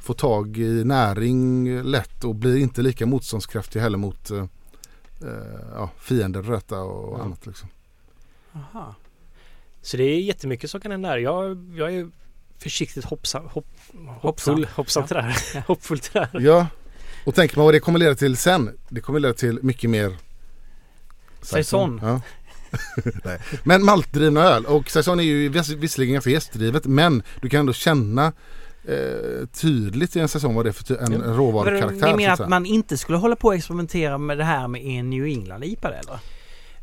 får 0.04 0.14
tag 0.14 0.58
i 0.58 0.84
näring 0.84 1.82
lätt 1.84 2.24
och 2.24 2.36
blir 2.36 2.58
inte 2.58 2.82
lika 2.82 3.06
motståndskraftig 3.06 3.80
heller 3.80 3.98
mot 3.98 4.32
eh, 4.32 4.38
eh, 5.22 5.60
ja, 5.74 5.90
fiender, 6.00 6.42
röta 6.42 6.80
och 6.82 7.20
Ja. 7.20 7.24
annat. 7.24 7.46
Liksom. 7.48 7.70
Aha. 8.54 8.96
Så 9.82 9.98
det 9.98 10.04
är 10.04 10.20
jättemycket 10.20 10.70
som 10.70 10.82
kan 10.82 10.92
hända 10.92 11.10
där. 11.10 11.18
Jag, 11.18 11.72
jag 11.76 11.94
är 11.94 12.10
försiktigt 12.58 13.06
hoppsam, 13.06 13.48
hopp, 13.48 13.68
hoppfull, 14.08 14.68
hoppsam 14.76 15.08
till 15.08 15.16
det 15.16 15.22
här. 15.22 15.62
Hoppfull 15.68 16.00
till 16.00 16.12
det 16.14 16.30
här. 16.32 16.40
Ja, 16.42 16.68
och 17.26 17.36
tänker 17.36 17.58
man 17.58 17.66
vad 17.66 17.74
det 17.74 17.80
kommer 17.80 18.00
leda 18.00 18.16
till 18.16 18.38
sen. 18.38 18.78
Det 18.90 19.02
kommer 19.02 19.20
leda 19.20 19.34
till 19.34 19.60
mycket 19.64 19.90
mer 19.90 20.18
Saison. 21.42 22.00
Ja. 22.04 22.22
Men 23.64 23.86
maltdrivna 23.86 24.42
öl 24.42 24.66
och 24.66 24.90
saison 24.90 25.20
är 25.20 25.24
ju 25.24 25.50
viss- 25.50 25.76
visserligen 25.76 26.14
ganska 26.14 26.30
gästdrivet 26.30 26.86
men 26.86 27.24
du 27.42 27.50
kan 27.50 27.60
ändå 27.60 27.74
känna 27.74 28.34
eh, 28.88 29.48
tydligt 29.48 30.16
i 30.16 30.20
en 30.20 30.28
säsong 30.28 30.56
vad 30.56 30.66
det 30.66 30.70
är 30.70 30.74
för 30.74 30.98
en. 30.98 31.12
Men 31.12 31.36
råvarukaraktär. 31.36 32.08
Ni 32.08 32.14
menar 32.16 32.34
att 32.34 32.50
man 32.50 32.66
inte 32.66 32.98
skulle 32.98 33.18
hålla 33.18 33.36
på 33.36 33.48
och 33.48 33.56
experimentera 33.56 34.18
med 34.18 34.38
det 34.38 34.44
här 34.44 34.68
med 34.68 34.82
en 34.86 35.10
New 35.10 35.26
England 35.26 35.64
IPA 35.64 35.90
eller? 35.92 36.20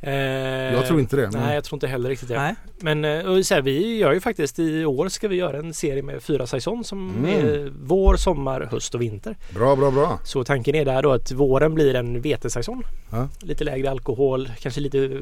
Eh, 0.02 0.74
Jag 0.74 0.86
tror 0.86 1.00
inte 1.00 1.16
det. 1.16 1.30
Men... 1.32 1.40
Nej, 1.42 1.54
jag 1.54 1.64
tror 1.64 1.76
inte 1.76 1.86
heller 1.86 2.08
riktigt 2.08 2.28
det. 2.28 2.36
Nej. 2.38 2.54
Men 2.80 3.04
eh, 3.04 3.26
och 3.26 3.46
så 3.46 3.54
här, 3.54 3.62
vi 3.62 3.96
gör 3.98 4.12
ju 4.12 4.20
faktiskt 4.20 4.58
i 4.58 4.84
år 4.84 5.08
ska 5.08 5.28
vi 5.28 5.36
göra 5.36 5.58
en 5.58 5.74
serie 5.74 6.02
med 6.02 6.22
fyra 6.22 6.46
säsong 6.46 6.84
som 6.84 7.10
Mm. 7.10 7.24
är 7.30 7.72
vår, 7.82 8.16
sommar, 8.16 8.68
höst 8.70 8.94
och 8.94 9.02
vinter. 9.02 9.36
Bra, 9.54 9.76
bra, 9.76 9.90
bra. 9.90 10.20
Så 10.24 10.44
tanken 10.44 10.74
är 10.74 10.84
där 10.84 11.02
då 11.02 11.12
att 11.12 11.32
våren 11.32 11.74
blir 11.74 11.94
en 11.94 12.20
vetesäsong. 12.20 12.82
Ja. 13.10 13.28
Lite 13.40 13.64
lägre 13.64 13.90
alkohol, 13.90 14.50
kanske 14.60 14.80
lite 14.80 15.20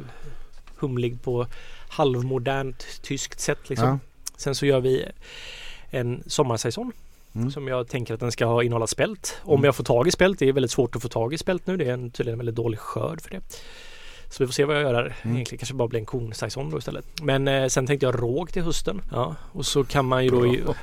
humlig 0.79 1.23
på 1.23 1.47
halvmodernt 1.89 2.87
tyskt 3.03 3.41
sätt 3.41 3.59
liksom. 3.69 3.89
Ja. 3.89 3.99
Sen 4.37 4.55
så 4.55 4.67
gör 4.67 4.81
vi 4.81 5.05
en 5.91 6.23
sommarsäsong 6.27 6.93
Mm. 7.35 7.51
som 7.51 7.69
jag 7.69 7.89
tänker 7.89 8.15
att 8.15 8.21
den 8.21 8.33
ska 8.33 8.47
ha 8.47 8.63
innehålla 8.63 8.87
spält. 8.87 9.39
Om 9.43 9.55
Mm. 9.55 9.65
jag 9.65 9.75
får 9.77 9.85
tag 9.85 10.09
i 10.09 10.11
spält. 10.11 10.39
Det 10.39 10.49
är 10.49 10.53
väldigt 10.53 10.71
svårt 10.71 10.97
att 10.97 11.03
få 11.03 11.09
tag 11.09 11.35
i 11.35 11.39
spält 11.39 11.67
nu. 11.67 11.77
Det 11.77 11.85
är 11.85 11.93
en, 11.93 12.11
tydligen 12.11 12.35
en 12.35 12.39
väldigt 12.39 12.55
dålig 12.55 12.79
skörd 12.79 13.21
för 13.21 13.31
det. 13.31 13.41
Så 14.31 14.43
vi 14.43 14.47
får 14.47 14.53
se 14.53 14.65
vad 14.65 14.77
jag 14.77 14.83
gör 14.83 14.93
där. 14.93 15.17
Mm. 15.23 15.37
Egentligen 15.37 15.59
kanske 15.59 15.75
bara 15.75 15.89
blir 15.89 16.01
en 16.01 16.07
kornsäsong 16.07 16.71
då 16.71 16.79
istället. 16.79 17.05
Men 17.23 17.49
eh, 17.49 17.67
sen 17.69 17.87
tänkte 17.87 18.07
jag 18.07 18.23
råg 18.23 18.53
till 18.53 18.63
hösten. 18.63 19.03
Ja, 19.13 19.35
och 19.53 19.67
så 19.67 19.85
kan 19.85 20.05
man 20.05 20.25
ju 20.25 20.31
då. 20.31 20.75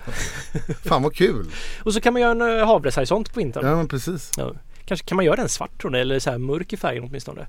Fan 0.85 1.03
vad 1.03 1.15
kul. 1.15 1.45
och 1.83 1.93
så 1.93 2.01
kan 2.01 2.13
man 2.13 2.21
göra 2.21 2.31
en 2.31 2.59
eh, 2.59 2.65
havresäsong 2.67 3.23
på 3.23 3.39
vintern. 3.39 3.65
Ja 3.65 3.75
men 3.75 3.87
precis. 3.87 4.31
Kanske 4.85 5.05
kan 5.05 5.15
man 5.15 5.25
göra 5.25 5.35
den 5.35 5.49
svart 5.49 5.81
tror 5.81 5.91
ni, 5.91 5.99
eller 5.99 6.19
så 6.19 6.31
här 6.31 6.37
mörk 6.37 6.73
i 6.73 6.77
färgen 6.77 7.03
åtminstone. 7.03 7.47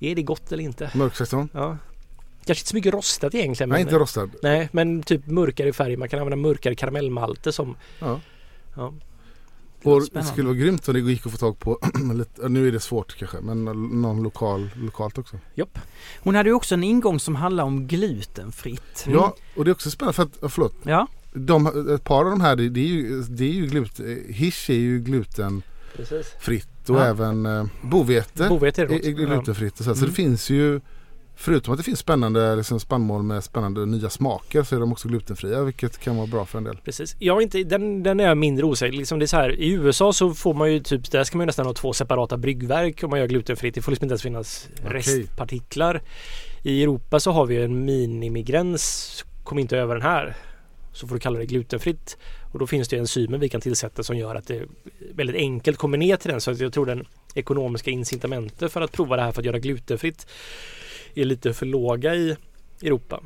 Är 0.00 0.14
det 0.14 0.22
gott 0.22 0.52
eller 0.52 0.64
inte? 0.64 0.90
Mörksäsong. 0.94 1.48
Ja. 1.52 1.76
Kanske 2.46 2.60
inte 2.60 2.68
så 2.70 2.76
mycket 2.76 2.94
rostat 2.94 3.34
egentligen. 3.34 3.68
Nej 3.70 3.78
men, 3.78 3.88
inte 3.88 3.98
rostad. 3.98 4.30
nej, 4.42 4.68
men 4.72 5.02
typ 5.02 5.26
mörkare 5.26 5.72
färg. 5.72 5.96
Man 5.96 6.08
kan 6.08 6.18
använda 6.20 6.36
mörkare 6.48 6.74
karamellmalter 6.74 7.50
som 7.50 7.76
Ja. 7.98 8.20
Ja. 8.76 8.94
Och 9.82 10.02
det 10.12 10.22
skulle 10.22 10.46
vara 10.46 10.56
grymt 10.56 10.88
om 10.88 10.94
det 10.94 11.00
gick 11.00 11.26
att 11.26 11.32
få 11.32 11.38
tag 11.38 11.58
på 11.58 11.78
lite, 12.14 12.48
nu 12.48 12.68
är 12.68 12.72
det 12.72 12.80
svårt 12.80 13.16
kanske 13.18 13.40
men 13.40 13.64
någon 14.02 14.22
lokal, 14.22 14.70
lokalt 14.76 15.18
också. 15.18 15.38
Jopp. 15.54 15.78
Hon 16.20 16.34
hade 16.34 16.48
ju 16.48 16.54
också 16.54 16.74
en 16.74 16.84
ingång 16.84 17.20
som 17.20 17.34
handlar 17.34 17.64
om 17.64 17.86
glutenfritt. 17.86 19.04
Mm. 19.06 19.18
Ja 19.18 19.36
och 19.56 19.64
det 19.64 19.70
är 19.70 19.72
också 19.72 19.90
spännande 19.90 20.12
för 20.14 20.22
att, 20.22 20.38
ja, 20.40 20.48
förlåt, 20.48 20.74
Ja, 20.82 21.06
de, 21.32 21.88
ett 21.94 22.04
par 22.04 22.24
av 22.24 22.30
de 22.30 22.40
här 22.40 22.56
det, 22.56 22.80
är 22.80 22.86
ju, 22.86 23.22
det 23.22 23.44
är 23.44 23.52
ju 23.52 23.66
gluten, 23.66 24.24
hisch 24.28 24.70
är 24.70 24.74
ju 24.74 25.00
glutenfritt 25.00 25.64
Precis. 25.96 26.66
och 26.88 26.96
Ja. 26.96 27.04
även 27.04 27.46
eh, 27.46 27.64
bovete 27.82 28.48
Bovete 28.48 28.82
är 28.82 28.92
är, 28.92 29.10
glutenfritt 29.10 29.72
och 29.72 29.84
så, 29.84 29.90
här. 29.90 29.94
så 29.94 29.98
Mm. 29.98 30.10
det 30.10 30.16
finns 30.16 30.50
ju 30.50 30.80
förutom 31.36 31.72
att 31.72 31.78
det 31.78 31.84
finns 31.84 31.98
spännande 31.98 32.56
liksom, 32.56 32.80
spannmål 32.80 33.22
med 33.22 33.44
spännande 33.44 33.86
nya 33.86 34.10
smaker 34.10 34.62
så 34.62 34.76
är 34.76 34.80
de 34.80 34.92
också 34.92 35.08
glutenfria 35.08 35.62
vilket 35.62 35.98
kan 35.98 36.16
vara 36.16 36.26
bra 36.26 36.44
för 36.44 36.58
en 36.58 36.64
del. 36.64 36.76
Precis. 36.84 37.16
Jag 37.18 37.42
inte, 37.42 37.62
den, 37.62 38.02
den 38.02 38.20
är 38.20 38.24
jag 38.24 38.36
mindre 38.36 38.64
osäker. 38.64 38.96
Liksom 38.96 39.18
det 39.18 39.24
är 39.24 39.26
så 39.26 39.36
här, 39.36 39.60
I 39.60 39.72
USA 39.72 40.12
så 40.12 40.34
får 40.34 40.54
man 40.54 40.72
ju 40.72 40.80
typ, 40.80 41.10
där 41.10 41.24
ska 41.24 41.38
man 41.38 41.42
ju 41.42 41.46
nästan 41.46 41.66
ha 41.66 41.72
två 41.72 41.92
separata 41.92 42.36
bryggverk 42.36 43.04
om 43.04 43.10
man 43.10 43.18
gör 43.18 43.26
glutenfritt. 43.26 43.74
Det 43.74 43.82
får 43.82 43.92
liksom 43.92 44.04
inte 44.04 44.12
ens 44.12 44.22
finnas 44.22 44.68
Okej. 44.78 44.92
restpartiklar. 44.92 46.02
I 46.62 46.82
Europa 46.82 47.20
så 47.20 47.30
har 47.30 47.46
vi 47.46 47.62
en 47.62 47.84
minimigräns. 47.84 49.24
Kom 49.44 49.58
inte 49.58 49.78
över 49.78 49.94
den 49.94 50.02
här. 50.02 50.36
Så 50.92 51.08
får 51.08 51.14
du 51.14 51.20
kalla 51.20 51.38
det 51.38 51.46
glutenfritt. 51.46 52.16
Och 52.52 52.58
då 52.58 52.66
finns 52.66 52.88
det 52.88 52.96
enzymer 52.96 53.38
vi 53.38 53.48
kan 53.48 53.60
tillsätta 53.60 54.02
som 54.02 54.16
gör 54.16 54.34
att 54.34 54.46
det 54.46 54.62
väldigt 55.14 55.36
enkelt 55.36 55.78
kommer 55.78 55.98
ner 55.98 56.16
till 56.16 56.30
den. 56.30 56.40
Så 56.40 56.52
jag 56.52 56.72
tror 56.72 56.86
den 56.86 57.06
ekonomiska 57.34 57.90
incitamentet 57.90 58.72
för 58.72 58.80
att 58.80 58.92
prova 58.92 59.16
det 59.16 59.22
här 59.22 59.32
för 59.32 59.40
att 59.42 59.46
göra 59.46 59.58
glutenfritt 59.58 60.26
är 61.14 61.24
lite 61.24 61.54
för 61.54 61.66
låga 61.66 62.14
i 62.14 62.36
Europa. 62.82 63.20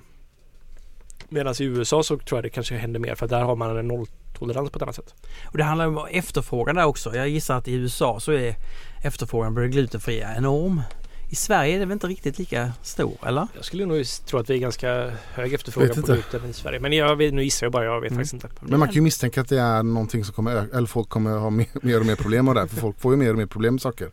Medan 1.29 1.55
i 1.61 1.65
USA 1.65 2.03
så 2.03 2.19
tror 2.19 2.37
jag 2.39 2.45
det 2.45 2.51
kanske 2.51 2.75
händer 2.77 3.01
mer 3.01 3.15
för 3.15 3.29
där 3.29 3.41
har 3.43 3.57
man 3.57 3.77
en 3.77 3.89
nolltolerans 3.89 4.71
på 4.71 4.77
ett 4.77 4.83
annat 4.83 4.95
sätt. 4.95 5.15
Och 5.47 5.59
det 5.59 5.65
handlar 5.65 5.87
om 5.87 6.07
efterfrågan 6.11 6.77
där 6.77 6.85
också. 6.85 7.17
Jag 7.17 7.29
gissar 7.29 7.57
att 7.59 7.69
i 7.69 7.73
USA 7.75 8.21
så 8.21 8.33
är 8.33 8.55
efterfrågan 9.03 9.55
på 9.55 9.61
det 9.61 9.69
glutenfria 9.69 10.37
enorm. 10.37 10.83
I 11.31 11.35
Sverige 11.35 11.75
är 11.75 11.79
det 11.79 11.85
väl 11.85 11.93
inte 11.93 12.07
riktigt 12.07 12.39
lika 12.39 12.73
stor, 12.83 13.17
eller? 13.27 13.47
Jag 13.55 13.65
skulle 13.65 13.87
nog 13.87 14.05
tro 14.27 14.39
att 14.39 14.51
vi 14.51 14.55
är 14.55 14.59
ganska 14.59 15.13
hög 15.33 15.55
efterfrågan 15.55 16.03
på 16.03 16.13
gluten 16.13 16.51
i 16.51 16.53
Sverige. 16.53 16.81
Men 16.81 16.93
jag, 16.93 17.17
vet- 17.17 17.35
nu 17.35 17.43
gissar 17.45 17.67
jag 17.67 17.73
bara, 17.73 17.85
jag 17.85 18.01
vet 18.01 18.11
Mm. 18.13 18.19
faktiskt 18.25 18.35
inte. 18.45 18.49
Men 18.61 18.79
man 18.79 18.89
kan 18.89 18.95
ju 18.95 19.01
misstänka 19.01 19.41
att 19.41 19.49
det 19.49 19.61
är 19.61 19.83
någonting 19.83 20.25
som 20.25 20.35
kommer 20.35 20.57
öka, 20.57 20.77
eller 20.77 20.87
folk 20.87 21.09
kommer 21.09 21.39
ha 21.39 21.51
mer, 21.51 21.67
mer 21.83 22.01
och 22.01 22.07
mer 22.07 22.17
problem 22.17 22.49
av 22.49 22.55
det 22.55 22.61
här. 22.61 22.67
För 22.69 22.77
folk 22.77 23.01
får 23.01 23.13
ju 23.13 23.17
mer 23.19 23.31
och 23.31 23.37
mer 23.39 23.47
problem 23.47 23.75
med 23.75 23.81
saker. 23.83 24.11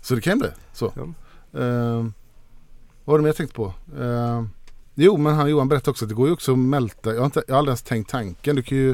Så 0.00 0.14
det 0.14 0.20
kan 0.20 0.38
bli 0.38 0.48
så. 0.72 0.92
Ja. 0.96 1.02
Eh, 1.60 2.06
vad 3.04 3.12
var 3.12 3.18
det 3.18 3.22
mer 3.22 3.28
jag 3.28 3.36
tänkte 3.36 3.54
på? 3.56 3.74
Eh, 4.00 4.44
jo 4.94 5.16
men 5.16 5.34
han 5.34 5.50
Johan 5.50 5.68
berättade 5.68 5.90
också 5.90 6.04
att 6.04 6.08
det 6.08 6.14
går 6.14 6.26
ju 6.26 6.32
också 6.32 6.52
att 6.52 6.58
mälta. 6.58 7.12
Jag 7.12 7.18
har, 7.18 7.24
inte, 7.24 7.42
jag 7.46 7.54
har 7.54 7.58
aldrig 7.58 7.70
ens 7.70 7.82
tänkt 7.82 8.10
tanken. 8.10 8.56
Du 8.56 8.62
kan 8.62 8.78
ju, 8.78 8.92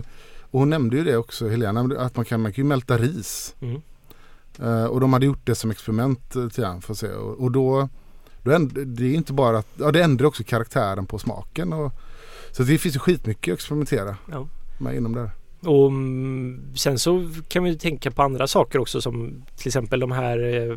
och 0.51 0.61
hon 0.61 0.71
nämnde 0.71 0.97
ju 0.97 1.05
det 1.05 1.17
också 1.17 1.49
Helena. 1.49 1.95
Att 1.99 2.17
man 2.17 2.25
kan, 2.25 2.41
man 2.41 2.53
kan 2.53 2.65
ju 2.65 2.69
mälta 2.69 2.99
ris. 2.99 3.55
Mm. 3.61 3.83
Eh, 4.63 4.85
och 4.85 5.01
de 5.01 5.13
hade 5.13 5.27
gjort 5.27 5.47
det 5.47 5.55
som 5.55 5.71
experiment 5.71 6.37
eh, 6.37 6.49
till 6.49 6.65
han 6.65 6.81
för 6.83 6.93
att 6.93 6.99
se. 6.99 7.09
Och, 7.09 7.41
och 7.41 7.53
då, 7.53 7.89
då 8.43 8.51
änd, 8.51 8.87
det 8.87 9.05
är 9.05 9.15
inte 9.15 9.33
bara 9.33 9.59
att, 9.59 9.69
ja 9.79 9.93
det 9.93 10.03
ändrar 10.03 10.27
också 10.27 10.45
karaktären 10.45 11.07
på 11.07 11.19
smaken. 11.19 11.73
Och, 11.73 11.93
så 12.51 12.63
det 12.63 12.79
finns 12.79 12.95
ju 12.95 12.99
skitmycket 12.99 13.53
att 13.53 13.59
experimentera 13.59 14.17
Ja. 14.31 14.47
med 14.79 14.97
inom 14.97 15.15
det. 15.15 15.31
Och 15.61 15.87
mm, 15.89 16.61
sen 16.75 16.99
så 16.99 17.29
kan 17.49 17.65
vi 17.65 17.79
tänka 17.79 18.11
på 18.11 18.23
andra 18.23 18.47
saker 18.47 18.79
också 18.79 19.01
som 19.01 19.43
till 19.57 19.69
exempel 19.69 20.01
de 20.01 20.13
här 20.13 20.39
eh, 20.39 20.77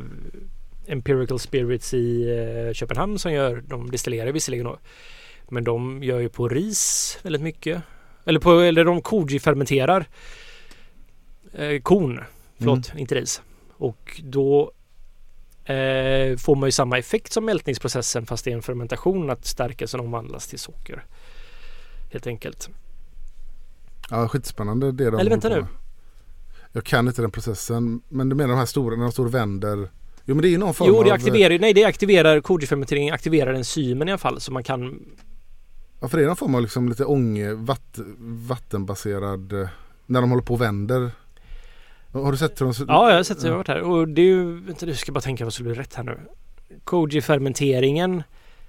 Empirical 0.91 1.39
Spirits 1.39 1.93
i 1.93 2.37
eh, 2.67 2.73
Köpenhamn 2.73 3.19
som 3.19 3.33
gör, 3.33 3.63
de 3.67 3.91
destillerar 3.91 4.31
visserligen 4.31 4.65
då, 4.65 4.77
men 5.49 5.63
de 5.63 6.03
gör 6.03 6.19
ju 6.19 6.29
på 6.29 6.49
ris 6.49 7.17
väldigt 7.21 7.41
mycket. 7.41 7.81
Eller 8.25 8.39
på, 8.39 8.59
eller 8.59 8.85
de 8.85 9.01
koji 9.01 9.39
fermenterar 9.39 10.05
eh, 11.53 11.81
korn, 11.81 12.23
förlåt, 12.57 12.93
inte 12.95 13.15
ris. 13.15 13.41
Och 13.77 14.21
då 14.23 14.71
eh, 15.65 16.37
får 16.37 16.55
man 16.55 16.67
ju 16.67 16.71
samma 16.71 16.97
effekt 16.97 17.33
som 17.33 17.45
mältningsprocessen 17.45 18.25
fast 18.25 18.45
det 18.45 18.51
är 18.51 18.55
en 18.55 18.61
fermentation 18.61 19.29
att 19.29 19.45
stärkelsen 19.45 19.99
omvandlas 19.99 20.47
till 20.47 20.59
socker. 20.59 21.05
Helt 22.11 22.27
enkelt. 22.27 22.69
Ja, 24.09 24.27
skitspännande 24.27 24.91
det 24.91 25.09
de 25.09 25.19
Eller 25.19 25.29
vänta 25.29 25.49
nu. 25.49 25.65
Jag 26.71 26.83
kan 26.83 27.07
inte 27.07 27.21
den 27.21 27.31
processen. 27.31 28.01
Men 28.09 28.29
du 28.29 28.35
menar 28.35 28.49
de 28.49 28.57
här 28.57 28.65
stora, 28.65 28.95
när 28.95 29.03
de 29.03 29.11
står 29.11 29.25
och 29.25 29.33
vänder. 29.33 29.89
Jo 30.25 30.35
men 30.35 30.41
det 30.41 30.47
är 30.47 30.51
ju 30.51 30.57
någon 30.57 30.73
form 30.73 30.87
Jo, 30.89 31.03
det 31.03 31.11
aktiverar, 31.11 31.59
nej, 31.59 31.73
det 31.73 31.83
aktiverar 31.83 32.41
kodefermentering 32.41 33.09
aktiverar 33.09 33.53
enzymen 33.53 34.07
i 34.07 34.11
alla 34.11 34.17
fall 34.17 34.41
så 34.41 34.51
man 34.51 34.63
kan 34.63 34.99
Ja, 36.01 36.07
för 36.07 36.17
det 36.17 36.23
är 36.23 36.27
någon 36.27 36.35
form 36.35 36.55
av 36.55 36.61
liksom 36.61 36.89
lite 36.89 37.05
ånge, 37.05 37.53
vatt, 37.53 37.99
vattenbaserad... 38.47 39.53
eh, 39.53 39.67
När 40.05 40.21
de 40.21 40.29
håller 40.29 40.43
på 40.43 40.53
och 40.53 40.61
vänder. 40.61 41.11
Har 42.11 42.31
du 42.31 42.37
sett 42.37 42.61
hur 42.61 42.65
de... 42.65 42.73
Ja, 42.87 43.09
jag 43.09 43.15
har 43.15 43.23
sett 43.23 43.41
det. 43.41 43.47
Jag 43.47 43.53
har 43.53 43.57
varit 43.57 43.67
här. 43.67 43.81
Och 43.81 44.07
det 44.07 44.21
är 44.21 44.25
ju, 44.25 44.59
vänta 44.59 44.85
du 44.85 44.95
ska 44.95 45.11
bara 45.11 45.21
tänka 45.21 45.43
vad 45.43 45.53
som 45.53 45.65
blir 45.65 45.75
rätt 45.75 45.93
här 45.95 46.03
nu. 46.03 46.17
Koji-fermenteringen, 46.83 48.23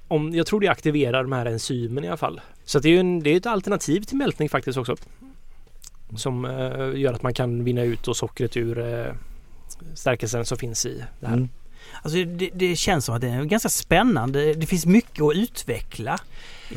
om, 0.09 0.35
jag 0.35 0.47
tror 0.47 0.61
det 0.61 0.69
aktiverar 0.69 1.23
de 1.23 1.33
här 1.33 1.47
enzymen 1.47 2.05
i 2.05 2.09
alla 2.09 2.17
fall. 2.17 2.41
Så 2.65 2.79
det 2.79 2.89
är 2.89 2.91
ju 2.91 3.01
en, 3.01 3.21
det 3.23 3.31
är 3.31 3.37
ett 3.37 3.47
alternativ 3.47 4.01
till 4.01 4.17
mältning 4.17 4.49
faktiskt 4.49 4.79
också. 4.79 4.97
Som 6.17 6.45
eh, 6.45 7.01
gör 7.01 7.13
att 7.13 7.23
man 7.23 7.35
kan 7.35 7.65
vinna 7.65 7.83
ut 7.83 8.09
och 8.09 8.17
sockret 8.17 8.57
ur 8.57 8.79
eh, 8.79 9.13
stärkelsen 9.95 10.45
som 10.45 10.59
finns 10.59 10.87
i 10.87 11.05
det 11.21 11.27
här. 11.27 11.35
Mm. 11.35 11.49
Alltså 12.03 12.25
det, 12.25 12.51
det 12.55 12.77
känns 12.77 13.05
som 13.05 13.15
att 13.15 13.21
det 13.21 13.29
är 13.29 13.45
ganska 13.45 13.69
spännande. 13.69 14.55
Det 14.55 14.67
finns 14.67 14.87
mycket 14.87 15.23
att 15.23 15.37
utveckla 15.37 16.19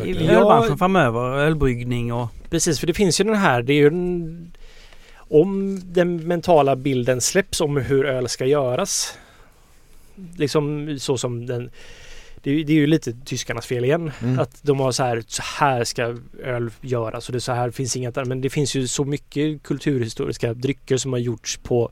i 0.03 0.27
ölbranschen 0.27 0.69
Ja. 0.69 0.77
framöver. 0.77 1.37
Ölbryggning 1.37 2.13
och... 2.13 2.27
Precis, 2.49 2.79
för 2.79 2.87
det 2.87 2.93
finns 2.93 3.19
ju 3.19 3.23
den 3.23 3.35
här, 3.35 3.61
det 3.61 3.73
är 3.73 3.77
ju 3.77 3.87
en, 3.87 4.51
om 5.17 5.79
den 5.93 6.27
mentala 6.27 6.75
bilden 6.75 7.21
släpps 7.21 7.61
om 7.61 7.77
hur 7.77 8.05
öl 8.05 8.29
ska 8.29 8.45
göras. 8.45 9.17
Liksom 10.37 10.95
så 10.99 11.17
som 11.17 11.45
den 11.45 11.69
det 12.43 12.51
är, 12.51 12.53
ju- 12.53 12.63
det 12.63 12.73
är 12.73 12.77
ju 12.77 12.87
lite 12.87 13.13
tyskarnas 13.25 13.65
fel 13.65 13.85
igen. 13.85 14.11
Mm. 14.21 14.39
Att 14.39 14.57
de 14.61 14.79
har 14.79 14.91
så 14.91 15.03
här, 15.03 15.23
så 15.27 15.41
här 15.59 15.83
ska 15.83 16.17
öl 16.43 16.69
göras 16.81 17.27
och 17.27 17.31
det 17.31 17.37
är 17.37 17.39
så 17.39 17.51
här 17.51 17.71
finns 17.71 17.95
inget 17.95 18.17
annat. 18.17 18.27
Men 18.27 18.41
det 18.41 18.49
finns 18.49 18.75
ju 18.75 18.87
så 18.87 19.03
mycket 19.05 19.63
kulturhistoriska 19.63 20.53
drycker 20.53 20.97
som 20.97 21.13
har 21.13 21.19
gjorts 21.19 21.57
på 21.57 21.91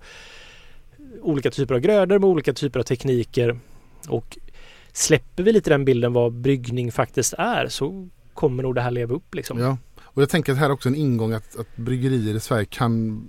olika 1.24 1.51
typer 1.51 1.76
av 1.76 1.82
grödor 1.82 2.19
med 2.19 2.30
olika 2.30 2.53
typer 2.53 2.80
av 2.80 2.84
tekniker. 2.84 3.59
Och 4.07 4.38
släpper 4.93 5.43
vi 5.43 5.51
lite 5.51 5.69
den 5.69 5.86
bilden 5.86 6.13
vad 6.13 6.34
bryggning 6.34 6.91
faktiskt 6.91 7.34
är 7.38 7.67
så 7.67 8.09
kommer 8.34 8.63
nog 8.63 8.76
det 8.76 8.82
här 8.82 8.91
leva 8.91 9.15
upp 9.15 9.36
liksom. 9.36 9.59
Ja, 9.59 9.78
och 10.01 10.21
jag 10.21 10.30
tänker 10.30 10.51
att 10.51 10.57
här 10.57 10.65
är 10.65 10.74
också 10.74 10.89
en 10.89 10.95
ingång 10.95 11.34
att, 11.34 11.59
att 11.59 11.76
bryggerier 11.76 12.36
i 12.36 12.39
Sverige 12.39 12.65
kan 12.65 13.21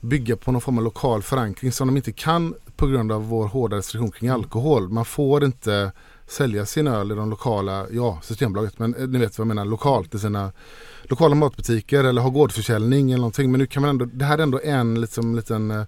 bygga 0.00 0.36
på 0.36 0.52
någon 0.52 0.60
form 0.60 0.78
av 0.78 0.84
lokal 0.84 1.22
förankring 1.22 1.72
som 1.72 1.88
de 1.88 1.96
inte 1.96 2.12
kan 2.12 2.54
på 2.76 2.86
grund 2.86 3.12
av 3.12 3.28
vår 3.28 3.46
hårda 3.46 3.76
restriktion 3.76 4.10
kring 4.10 4.28
alkohol. 4.30 4.88
Man 4.88 5.04
får 5.04 5.44
inte 5.44 5.92
sälja 6.26 6.66
sin 6.66 6.86
öl 6.86 7.12
i 7.12 7.14
de 7.14 7.30
lokala, 7.30 7.86
ja 7.90 8.18
Systembolaget, 8.22 8.78
men 8.78 8.94
eh, 8.94 9.08
ni 9.08 9.18
vet 9.18 9.38
vad 9.38 9.44
jag 9.44 9.54
menar, 9.54 9.64
lokalt 9.64 10.14
i 10.14 10.18
sina 10.18 10.52
lokala 11.02 11.34
matbutiker 11.34 12.04
eller 12.04 12.22
ha 12.22 12.30
gårdsförsäljning 12.30 13.10
eller 13.10 13.20
någonting. 13.20 13.50
Men 13.50 13.60
nu 13.60 13.66
kan 13.66 13.80
man 13.80 13.90
ändå, 13.90 14.04
det 14.04 14.24
här 14.24 14.38
är 14.38 14.42
ändå 14.42 14.60
en 14.64 15.00
liksom, 15.00 15.36
liten 15.36 15.70
eh, 15.70 15.84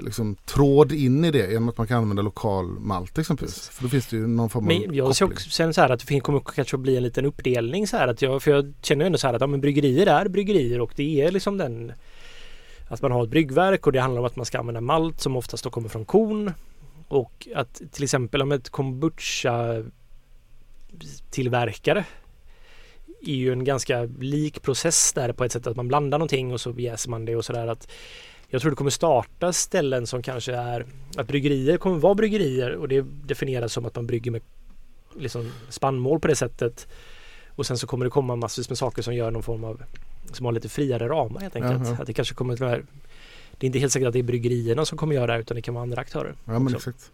liksom, 0.00 0.36
tråd 0.36 0.92
in 0.92 1.24
i 1.24 1.30
det 1.30 1.50
genom 1.50 1.68
att 1.68 1.78
man 1.78 1.86
kan 1.86 1.96
använda 1.96 2.22
lokal 2.22 2.66
malt 2.66 3.18
exempelvis. 3.18 3.68
För 3.68 3.82
då 3.82 3.88
finns 3.88 4.06
det 4.06 4.16
ju 4.16 4.26
någon 4.26 4.50
form 4.50 4.64
av 4.64 4.68
Men 4.68 4.94
jag 4.94 5.08
koppling. 5.08 5.32
också 5.32 5.50
sen 5.50 5.74
så 5.74 5.80
här 5.80 5.90
att 5.90 6.06
det 6.06 6.20
kommer 6.20 6.40
kanske 6.40 6.76
att 6.76 6.80
bli 6.80 6.96
en 6.96 7.02
liten 7.02 7.24
uppdelning 7.24 7.86
så 7.86 7.96
här 7.96 8.08
att 8.08 8.22
jag, 8.22 8.42
för 8.42 8.50
jag 8.50 8.74
känner 8.82 9.04
ju 9.04 9.06
ändå 9.06 9.18
så 9.18 9.26
här 9.26 9.34
att 9.34 9.40
ja, 9.40 9.46
men 9.46 9.60
bryggerier 9.60 10.06
är 10.06 10.28
bryggerier 10.28 10.80
och 10.80 10.92
det 10.96 11.22
är 11.22 11.30
liksom 11.30 11.58
den 11.58 11.92
att 12.88 13.02
man 13.02 13.12
har 13.12 13.24
ett 13.24 13.30
bryggverk 13.30 13.86
och 13.86 13.92
det 13.92 14.00
handlar 14.00 14.20
om 14.20 14.26
att 14.26 14.36
man 14.36 14.46
ska 14.46 14.58
använda 14.58 14.80
malt 14.80 15.20
som 15.20 15.36
oftast 15.36 15.64
då 15.64 15.70
kommer 15.70 15.88
från 15.88 16.04
korn 16.04 16.52
och 17.08 17.48
att 17.54 17.82
till 17.92 18.04
exempel 18.04 18.42
om 18.42 18.52
ett 18.52 18.70
kombucha 18.70 19.84
tillverkare 21.30 22.04
är 23.20 23.34
ju 23.34 23.52
en 23.52 23.64
ganska 23.64 24.02
lik 24.20 24.62
process 24.62 25.12
där 25.12 25.32
på 25.32 25.44
ett 25.44 25.52
sätt 25.52 25.66
att 25.66 25.76
man 25.76 25.88
blandar 25.88 26.18
någonting 26.18 26.52
och 26.52 26.60
så 26.60 26.70
jäser 26.70 27.10
man 27.10 27.24
det 27.24 27.36
och 27.36 27.44
sådär 27.44 27.66
att 27.66 27.88
jag 28.50 28.60
tror 28.60 28.70
det 28.70 28.76
kommer 28.76 28.90
starta 28.90 29.52
ställen 29.52 30.06
som 30.06 30.22
kanske 30.22 30.54
är 30.54 30.86
att 31.16 31.28
bryggerier 31.28 31.76
kommer 31.76 31.98
vara 31.98 32.14
bryggerier 32.14 32.70
och 32.74 32.88
det 32.88 33.04
definieras 33.24 33.72
som 33.72 33.86
att 33.86 33.96
man 33.96 34.06
brygger 34.06 34.30
med 34.30 34.40
liksom 35.18 35.52
spannmål 35.68 36.20
på 36.20 36.28
det 36.28 36.36
sättet. 36.36 36.86
Och 37.48 37.66
sen 37.66 37.78
så 37.78 37.86
kommer 37.86 38.04
det 38.04 38.10
komma 38.10 38.36
massvis 38.36 38.68
med 38.68 38.78
saker 38.78 39.02
som 39.02 39.14
gör 39.14 39.30
någon 39.30 39.42
form 39.42 39.64
av 39.64 39.82
som 40.32 40.46
har 40.46 40.52
lite 40.52 40.68
friare 40.68 41.08
ramar 41.08 41.40
helt 41.40 41.56
enkelt. 41.56 41.88
Ja. 41.88 41.96
Att 42.00 42.06
det 42.06 42.12
kanske 42.12 42.34
kommer 42.34 42.56
det 43.58 43.64
är 43.64 43.66
inte 43.66 43.78
helt 43.78 43.92
säkert 43.92 44.06
att 44.06 44.12
det 44.12 44.18
är 44.18 44.22
bryggerierna 44.22 44.84
som 44.84 44.98
kommer 44.98 45.14
göra 45.14 45.34
det 45.34 45.40
utan 45.40 45.54
det 45.54 45.62
kan 45.62 45.74
vara 45.74 45.82
andra 45.82 46.00
aktörer. 46.00 46.34
Ja 46.44 46.52
men 46.58 46.62
också. 46.74 46.76
exakt. 46.90 47.10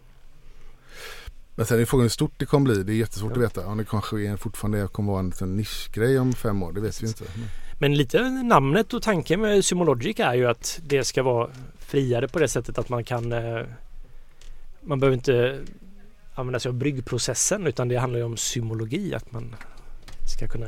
Men 1.55 1.65
sen 1.65 1.79
är 1.79 1.85
frågan 1.85 2.01
hur 2.03 2.09
stort 2.09 2.31
det 2.37 2.45
kommer 2.45 2.73
bli. 2.73 2.83
Det 2.83 2.93
är 2.93 2.95
jättesvårt 2.95 3.31
Ja. 3.35 3.37
att 3.37 3.43
veta. 3.57 3.67
Om 3.67 3.77
det 3.77 3.85
kanske 3.85 4.21
är 4.21 4.37
fortfarande 4.37 4.87
kommer 4.87 5.11
vara 5.11 5.19
en 5.19 5.29
liten 5.29 5.55
nischgrej 5.57 6.19
om 6.19 6.33
fem 6.33 6.63
år. 6.63 6.71
Det 6.73 6.81
vet 6.81 7.03
vi 7.03 7.07
inte. 7.07 7.23
Men- 7.35 7.47
men 7.77 7.95
lite 7.95 8.29
namnet 8.29 8.93
och 8.93 9.01
tanken 9.03 9.41
med 9.41 9.65
Symologic 9.65 10.19
är 10.19 10.33
ju 10.33 10.47
att 10.47 10.79
det 10.83 11.03
ska 11.03 11.23
vara 11.23 11.49
friare 11.79 12.27
på 12.27 12.39
det 12.39 12.47
sättet 12.47 12.77
att 12.77 12.89
man 12.89 13.03
kan 13.03 13.31
eh, 13.31 13.61
Man 14.81 14.99
behöver 14.99 15.15
inte 15.15 15.59
använda 16.35 16.59
sig 16.59 16.69
av 16.69 16.75
bryggprocessen 16.75 17.67
utan 17.67 17.87
det 17.87 17.95
handlar 17.95 18.19
ju 18.19 18.25
om 18.25 18.37
symologi 18.37 19.15
att 19.15 19.31
man 19.31 19.55
ska 20.35 20.47
kunna 20.47 20.67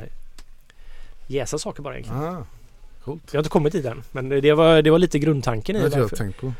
jäsa 1.26 1.58
saker 1.58 1.82
bara 1.82 1.94
egentligen. 1.94 2.24
Ah, 2.24 2.46
Coolt. 3.08 3.22
Jag 3.32 3.38
har 3.38 3.40
inte 3.40 3.50
kommit 3.50 3.72
dit 3.72 3.84
än. 3.84 4.02
Men 4.12 4.28
det 4.28 4.52
var, 4.52 4.82
det 4.82 4.90
var 4.90 4.98
lite 4.98 5.18
grundtanken 5.18 5.76
i 5.76 5.78
Det 5.78 5.86
inte 5.86 5.98
jag 5.98 6.16
tänkt 6.16 6.40
på. 6.40 6.52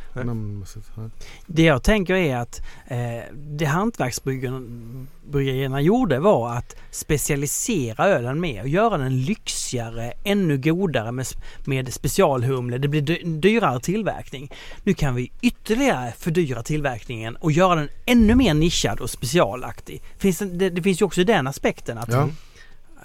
Det 1.47 1.63
jag 1.63 1.83
tänker 1.83 2.15
är 2.15 2.37
att 2.37 2.61
eh, 2.87 2.97
det 3.35 3.65
hantverksbryggerierna 3.65 5.81
gjorde 5.81 6.19
var 6.19 6.57
att 6.57 6.77
specialisera 6.91 8.07
ölen 8.07 8.41
mer 8.41 8.63
och 8.63 8.69
göra 8.69 8.99
den 8.99 9.23
lyxigare, 9.23 10.13
ännu 10.25 10.59
godare 10.59 11.13
med, 11.13 11.27
med 11.65 11.95
specialhumle. 11.95 12.79
Det 12.79 12.89
blir 12.89 13.03
dy- 13.03 13.41
dyrare 13.41 13.81
tillverkning. 13.81 14.51
Nu 14.85 14.95
kan 14.95 15.15
vi 15.15 15.31
ytterligare 15.43 16.13
fördyra 16.19 16.63
tillverkningen 16.63 17.37
och 17.37 17.53
göra 17.53 17.75
den 17.75 17.89
ännu 18.07 18.35
mer 18.35 18.55
nischad 18.55 19.01
och 19.01 19.11
specialaktig. 19.11 20.03
Finns 20.19 20.39
det, 20.39 20.47
det, 20.47 20.71
det 20.71 20.83
finns 20.83 21.01
ju 21.01 21.05
också 21.05 21.25
den 21.25 21.47
aspekten 21.47 21.99
att, 21.99 22.13
Ja. 22.13 22.29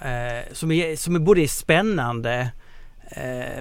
eh, 0.08 0.42
som, 0.52 0.70
är, 0.72 0.96
som 0.96 1.14
är 1.14 1.18
både 1.20 1.48
spännande 1.48 2.34
eh, 2.34 2.46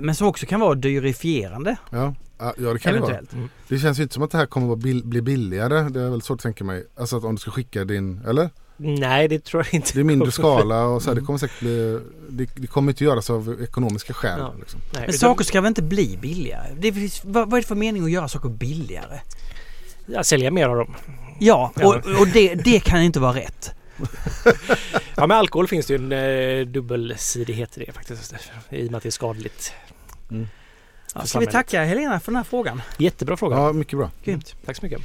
men 0.02 0.16
som 0.16 0.28
också 0.28 0.46
kan 0.46 0.60
vara 0.60 0.76
dyrifierande 0.76 1.76
Ja. 1.92 2.16
Ja, 2.40 2.54
det 2.74 2.80
kan 2.80 2.94
det 2.94 3.00
vara. 3.00 3.12
eventuellt. 3.14 3.50
Det 3.68 3.80
känns 3.80 4.00
ju 4.00 4.04
inte 4.04 4.14
som 4.14 4.24
att 4.24 4.32
det 4.32 4.38
här 4.38 4.46
kommer 4.46 4.74
att 4.74 4.80
bli 4.80 5.22
billigare. 5.22 5.90
Det 5.90 6.02
är 6.02 6.10
väl 6.10 6.22
svårt 6.22 6.36
att 6.40 6.44
tänka 6.44 6.64
mig. 6.64 6.86
Alltså 6.98 7.18
att 7.18 7.24
om 7.24 7.36
du 7.36 7.42
ska 7.42 7.52
skicka 7.52 7.84
din, 7.86 8.22
eller? 8.28 8.50
Nej, 8.78 9.28
det 9.28 9.44
tror 9.44 9.64
jag 9.66 9.74
inte. 9.74 9.92
Det 9.94 10.00
är 10.00 10.04
mindre 10.04 10.32
skala 10.42 10.84
och 10.86 11.02
så 11.02 11.06
här, 11.08 11.12
Mm. 11.12 11.24
det 11.24 11.26
kommer 11.26 11.40
säkert 11.40 11.60
bli, 11.60 12.00
det, 12.30 12.50
det 12.56 12.68
kommer 12.68 12.92
inte 12.92 13.04
göras 13.04 13.30
av 13.30 13.58
ekonomiska 13.64 14.14
skäl. 14.14 14.40
Ja. 14.40 14.54
Liksom. 14.60 14.80
Nej, 14.94 15.04
Men 15.08 15.14
saker 15.14 15.44
ska 15.44 15.62
väl 15.62 15.68
inte 15.70 15.82
bli 15.82 16.18
billigare? 16.22 16.68
Det 16.80 16.94
finns, 16.94 17.22
vad, 17.26 17.50
vad 17.50 17.58
är 17.58 17.62
det 17.62 17.68
för 17.68 17.76
mening 17.76 18.04
att 18.04 18.12
göra 18.12 18.28
saker 18.28 18.50
billigare? 18.50 19.20
Ja, 20.06 20.24
sälja 20.24 20.52
mer 20.52 20.68
av 20.70 20.78
dem. 20.78 20.94
Ja, 21.40 21.72
Ja. 21.80 21.88
och, 21.88 21.96
och 22.22 22.28
det, 22.34 22.56
det 22.56 22.80
kan 22.80 23.02
inte 23.02 23.20
vara 23.20 23.36
rätt. 23.36 23.72
Ja, 25.16 25.28
med 25.28 25.38
alkohol 25.38 25.68
finns 25.68 25.86
det 25.86 25.94
ju 25.94 25.98
en 25.98 26.12
eh, 26.12 26.66
dubbelsidighet 26.66 27.78
i 27.78 27.86
det 27.86 27.92
faktiskt. 27.92 28.34
I 28.70 28.88
och 28.88 28.92
med 28.92 28.98
att 28.98 29.04
det 29.04 29.10
är 29.10 29.12
skadligt. 29.12 29.74
Mm. 30.32 30.48
Ja, 31.06 31.10
ska 31.10 31.22
vi 31.22 31.28
samhället. 31.28 31.52
tacka 31.52 31.84
Helena 31.84 32.20
för 32.20 32.32
den 32.32 32.36
här 32.36 32.44
frågan? 32.44 32.82
Jättebra 32.98 33.38
fråga. 33.38 33.58
Ja, 33.58 33.74
mycket 33.74 33.98
bra. 33.98 34.12
Grymt. 34.24 34.56
Tack 34.66 34.78
så 34.78 34.86
mycket. 34.86 35.02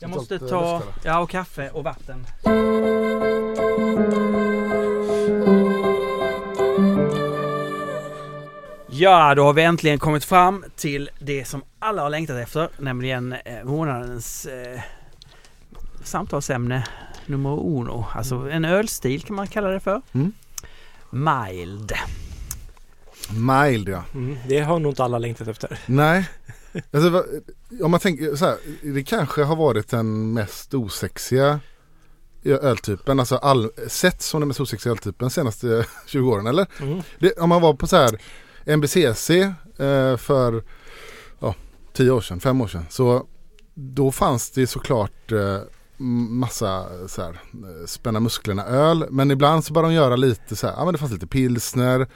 Jag 0.00 0.10
Totalt, 0.10 0.30
måste 0.30 0.48
ta, 0.48 0.82
ja 1.04 1.18
och 1.18 1.30
kaffe 1.30 1.70
och 1.70 1.84
vatten. 1.84 2.26
Ja, 8.90 9.34
då 9.34 9.44
har 9.44 9.52
vi 9.52 9.62
äntligen 9.62 9.98
kommit 9.98 10.24
fram 10.24 10.64
till 10.76 11.10
det 11.18 11.44
som 11.44 11.62
alla 11.78 12.02
har 12.02 12.10
längtat 12.10 12.36
efter, 12.36 12.68
nämligen 12.78 13.32
eh, 13.32 13.64
månadens 13.64 14.46
eh, 14.46 14.80
samtalsämne 16.04 16.84
nummer 17.28 17.78
uno. 17.78 18.06
Alltså 18.14 18.34
en 18.50 18.64
ölstil 18.64 19.22
kan 19.22 19.36
man 19.36 19.46
kalla 19.46 19.68
det 19.68 19.80
för. 19.80 20.02
Mm. 20.12 20.32
Mild. 21.10 21.92
Mild 23.30 23.88
ja. 23.88 24.04
Mm, 24.14 24.36
det 24.48 24.60
har 24.60 24.78
nog 24.78 24.92
inte 24.92 25.04
alla 25.04 25.18
längtat 25.18 25.48
efter. 25.48 25.78
Nej. 25.86 26.28
Alltså, 26.92 27.24
om 27.82 27.90
man 27.90 28.00
tänker 28.00 28.36
så 28.36 28.44
här, 28.44 28.56
det 28.82 29.02
kanske 29.02 29.42
har 29.42 29.56
varit 29.56 29.88
den 29.88 30.32
mest 30.32 30.74
osexiga 30.74 31.60
öltypen, 32.44 33.20
alltså 33.20 33.36
all, 33.36 33.70
sett 33.86 34.22
som 34.22 34.40
den 34.40 34.48
mest 34.48 34.60
osexiga 34.60 34.92
öltypen 34.92 35.28
de 35.28 35.30
senaste 35.30 35.86
20 36.06 36.30
åren 36.30 36.46
eller? 36.46 36.66
Mm. 36.80 37.02
Det, 37.18 37.32
om 37.32 37.48
man 37.48 37.62
var 37.62 37.74
på 37.74 37.86
så 37.86 37.96
här 37.96 38.18
MBCC 38.64 39.30
eh, 39.30 40.16
för 40.16 40.64
ja, 41.38 41.54
10 41.92 42.10
år 42.10 42.20
sedan, 42.20 42.40
5 42.40 42.60
år 42.60 42.68
sedan. 42.68 42.86
Så 42.90 43.26
då 43.74 44.12
fanns 44.12 44.50
det 44.50 44.66
såklart 44.66 45.32
eh, 45.32 45.60
massa 45.98 46.86
så 47.08 47.22
här, 47.22 47.30
eh, 47.30 47.86
spänna 47.86 48.20
musklerna 48.20 48.64
öl. 48.64 49.06
Men 49.10 49.30
ibland 49.30 49.64
så 49.64 49.72
började 49.72 49.94
de 49.94 49.96
göra 49.96 50.16
lite 50.16 50.56
så 50.56 50.66
här, 50.66 50.74
ja 50.74 50.84
men 50.84 50.92
det 50.92 50.98
fanns 50.98 51.12
lite 51.12 51.26
pilsner. 51.26 52.06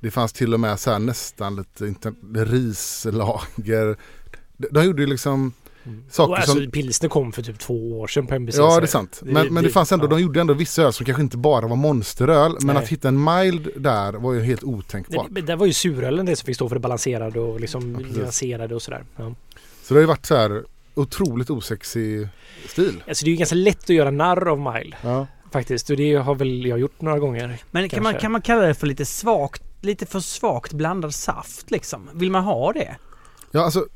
Det 0.00 0.10
fanns 0.10 0.32
till 0.32 0.54
och 0.54 0.60
med 0.60 0.80
så 0.80 0.90
här 0.90 0.98
nästan 0.98 1.56
lite 1.56 1.86
inte, 1.86 2.12
rislager. 2.34 3.96
De, 4.56 4.68
de 4.70 4.84
gjorde 4.84 5.02
ju 5.02 5.08
liksom 5.08 5.52
saker 6.10 6.30
Och 6.32 6.38
alltså, 6.38 6.52
som... 6.52 6.70
pilsner 6.70 7.08
kom 7.08 7.32
för 7.32 7.42
typ 7.42 7.58
två 7.58 8.00
år 8.00 8.06
sedan 8.06 8.26
på 8.26 8.38
NBC. 8.38 8.56
Ja 8.58 8.80
det 8.80 8.84
är 8.84 8.86
sant. 8.86 9.20
Det- 9.22 9.32
Men, 9.32 9.54
men 9.54 9.64
det 9.64 9.70
fanns 9.70 9.92
ändå, 9.92 10.04
ja. 10.04 10.08
de 10.10 10.20
gjorde 10.20 10.40
ändå 10.40 10.54
vissa 10.54 10.82
öl 10.82 10.92
som 10.92 11.06
kanske 11.06 11.22
inte 11.22 11.36
bara 11.36 11.66
var 11.66 11.76
monsteröl. 11.76 12.56
Men 12.60 12.74
Nej. 12.74 12.82
att 12.84 12.88
hitta 12.88 13.08
en 13.08 13.24
mild 13.24 13.68
där 13.76 14.12
var 14.12 14.32
ju 14.32 14.42
helt 14.42 14.64
otänkbart. 14.64 15.26
Det, 15.30 15.40
det 15.40 15.56
var 15.56 15.66
ju 15.66 15.72
surölen 15.72 16.26
det 16.26 16.36
som 16.36 16.46
fick 16.46 16.54
stå 16.56 16.68
för 16.68 16.76
det 16.76 16.80
balanserade 16.80 17.40
och 17.40 17.60
liksom 17.60 17.92
Ja, 18.00 18.16
nyanserade 18.16 18.74
och 18.74 18.82
sådär. 18.82 19.04
Ja. 19.16 19.34
Så 19.82 19.94
det 19.94 19.98
har 19.98 20.00
ju 20.00 20.06
varit 20.06 20.26
så 20.26 20.36
här 20.36 20.64
otroligt 20.94 21.50
osexig 21.50 22.28
stil. 22.68 23.02
Alltså 23.08 23.24
det 23.24 23.28
är 23.28 23.32
ju 23.32 23.36
ganska 23.38 23.54
lätt 23.56 23.82
att 23.82 23.88
göra 23.90 24.10
narr 24.10 24.48
av 24.48 24.58
mile 24.58 24.96
Ja. 25.02 25.26
faktiskt. 25.52 25.90
Och 25.90 25.96
det 25.96 26.14
har 26.14 26.34
väl 26.34 26.66
jag 26.66 26.78
gjort 26.78 27.00
några 27.00 27.18
gånger. 27.18 27.58
Men 27.70 27.88
kan 27.88 28.02
man, 28.02 28.14
kan 28.14 28.32
man 28.32 28.42
kalla 28.42 28.62
det 28.62 28.74
för 28.74 28.86
lite 28.86 29.04
svagt, 29.04 29.62
lite 29.80 30.06
för 30.06 30.20
svagt 30.20 30.72
blandad 30.72 31.14
saft 31.14 31.70
liksom? 31.70 32.10
Vill 32.14 32.30
man 32.30 32.44
ha 32.44 32.72
det? 32.72 32.96
Ja 33.50 33.64
alltså. 33.64 33.86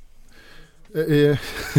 eh, 0.95 1.17
eh, 1.17 1.39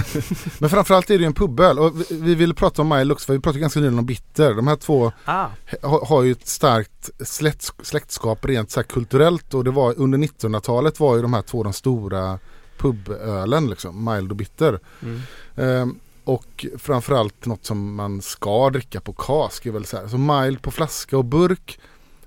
men 0.59 0.69
framförallt 0.69 1.09
är 1.09 1.13
det 1.17 1.21
ju 1.21 1.25
en 1.25 1.33
puböl 1.33 1.79
och 1.79 2.01
vi, 2.01 2.05
vi 2.09 2.35
ville 2.35 2.53
prata 2.53 2.81
om 2.81 2.89
Mile 2.89 3.13
också 3.13 3.25
för 3.25 3.33
vi 3.33 3.39
pratade 3.39 3.59
ganska 3.59 3.79
nyligen 3.79 3.99
om 3.99 4.05
bitter. 4.05 4.53
De 4.53 4.67
här 4.67 4.75
två 4.75 5.11
Ah, 5.25 5.47
ha, 5.81 6.05
har 6.05 6.23
ju 6.23 6.31
ett 6.31 6.47
starkt 6.47 7.09
släkt, 7.27 7.71
släktskap 7.83 8.45
rent 8.45 8.71
så 8.71 8.79
här 8.79 8.87
kulturellt 8.87 9.53
och 9.53 9.63
det 9.63 9.71
var 9.71 9.93
under 9.97 10.17
1900-talet 10.17 10.99
var 10.99 11.15
ju 11.15 11.21
de 11.21 11.33
här 11.33 11.41
två 11.41 11.63
de 11.63 11.73
stora 11.73 12.39
pubölen 12.77 13.69
liksom, 13.69 14.05
mild 14.13 14.31
och 14.31 14.37
bitter. 14.37 14.79
Mm. 15.01 15.21
Ehm, 15.55 15.99
och 16.23 16.65
framförallt 16.77 17.45
något 17.45 17.65
som 17.65 17.95
man 17.95 18.21
ska 18.21 18.69
dricka 18.69 19.01
på 19.01 19.13
kask 19.13 19.65
är 19.65 19.71
väl 19.71 19.85
så 19.85 19.97
här. 19.97 20.07
Så 20.07 20.17
mild 20.17 20.61
på 20.61 20.71
flaska 20.71 21.17
och 21.17 21.25
burk 21.25 21.79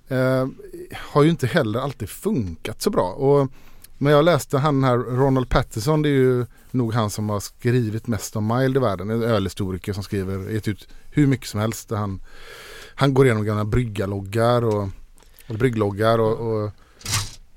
eh, 0.09 0.47
har 0.93 1.23
ju 1.23 1.31
inte 1.31 1.47
heller 1.47 1.81
alltid 1.81 2.09
funkat 2.09 2.83
så 2.83 2.91
bra. 2.91 3.13
Och 3.13 3.51
när 3.99 4.11
jag 4.11 4.25
läste 4.25 4.59
han 4.59 4.85
här, 4.85 4.97
Ronald 4.97 5.49
Patterson, 5.49 6.03
det 6.03 6.09
är 6.09 6.11
ju 6.11 6.47
nog 6.71 6.95
han 6.95 7.11
som 7.11 7.29
har 7.31 7.41
skrivit 7.41 8.07
mest 8.07 8.37
om 8.37 8.47
mild 8.47 8.77
i 8.77 8.81
världen. 8.81 9.11
En 9.11 9.23
ölhistoriker 9.23 9.93
som 9.93 10.03
skriver, 10.03 10.51
gett 10.51 10.69
ut 10.69 10.89
hur 11.11 11.27
mycket 11.27 11.49
som 11.49 11.61
helst. 11.61 11.89
Där 11.89 11.97
han, 11.97 12.23
han 12.95 13.15
går 13.15 13.27
igenom 13.27 13.45
gamla 13.45 13.65
bryggarloggar 13.65 14.65
och, 14.65 14.89
och 15.49 15.55
bryggloggar 15.55 16.19
och, 16.19 16.65
och 16.65 16.71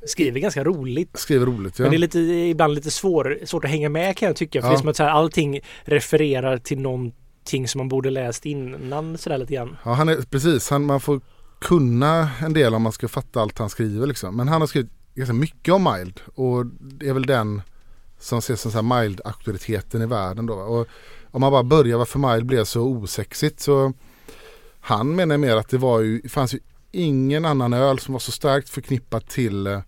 Skriver 0.06 0.40
ganska 0.40 0.64
roligt. 0.64 1.18
skriver 1.18 1.46
roligt. 1.46 1.80
Ja. 1.80 1.84
Men 1.84 1.92
det 1.92 1.98
är 1.98 2.00
lite, 2.00 2.20
ibland 2.20 2.74
lite 2.74 2.92
svår, 2.92 3.38
svårt 3.46 3.64
att 3.64 3.70
hänga 3.70 3.90
med 3.90 4.18
kan 4.18 4.28
jag 4.28 4.36
tycka. 4.36 4.62
För 4.62 4.68
Ja. 4.68 4.72
det 4.72 4.76
är 4.78 4.80
som 4.80 4.90
att 4.90 4.96
så 4.96 5.04
här, 5.04 5.10
allting 5.10 5.60
refererar 5.84 6.58
till 6.58 6.80
någonting 6.80 7.68
som 7.68 7.80
man 7.80 7.90
borde 7.90 8.10
läst 8.10 8.46
innan 8.46 9.18
sådär 9.18 9.38
lite 9.38 9.54
grann. 9.54 9.78
Ja, 9.86 9.94
han 9.94 10.10
är, 10.10 10.16
precis. 10.30 10.70
Han, 10.70 10.86
man 10.86 11.00
får 11.00 11.22
kunna 11.60 12.30
en 12.42 12.54
del 12.54 12.74
om 12.74 12.82
man 12.82 12.92
ska 12.92 13.08
fatta 13.08 13.42
allt 13.42 13.58
han 13.60 13.70
skriver. 13.70 14.08
Liksom. 14.08 14.36
Men 14.36 14.48
han 14.48 14.62
har 14.62 14.68
skrivit 14.68 14.92
ganska 15.16 15.34
mycket 15.34 15.74
om 15.74 15.84
mild. 15.98 16.22
Och 16.36 16.66
det 16.66 17.10
är 17.10 17.14
väl 17.14 17.26
den 17.26 17.62
som 18.20 18.38
ses 18.40 18.62
som 18.62 18.72
så 18.72 18.82
här 18.82 19.02
mild-auktoriteten 19.02 20.02
i 20.02 20.06
världen. 20.06 20.46
Då. 20.46 20.54
Och 20.54 20.88
om 21.32 21.42
man 21.42 21.52
bara 21.52 21.64
börjar 21.64 21.98
varför 21.98 22.20
mild 22.20 22.46
blev 22.46 22.64
så 22.64 22.82
osexigt 22.82 23.60
så 23.60 23.94
han 24.80 25.16
menar 25.16 25.38
mer 25.38 25.56
att 25.56 25.70
det 25.70 25.78
var 25.78 26.00
ju, 26.02 26.30
fanns 26.30 26.54
ju 26.54 26.60
ingen 26.98 27.46
annan 27.46 27.74
öl 27.74 28.00
som 28.00 28.14
var 28.14 28.20
så 28.20 28.32
starkt 28.32 28.70
förknippat 28.70 29.28
till 29.28 29.68
eh, 29.68 29.82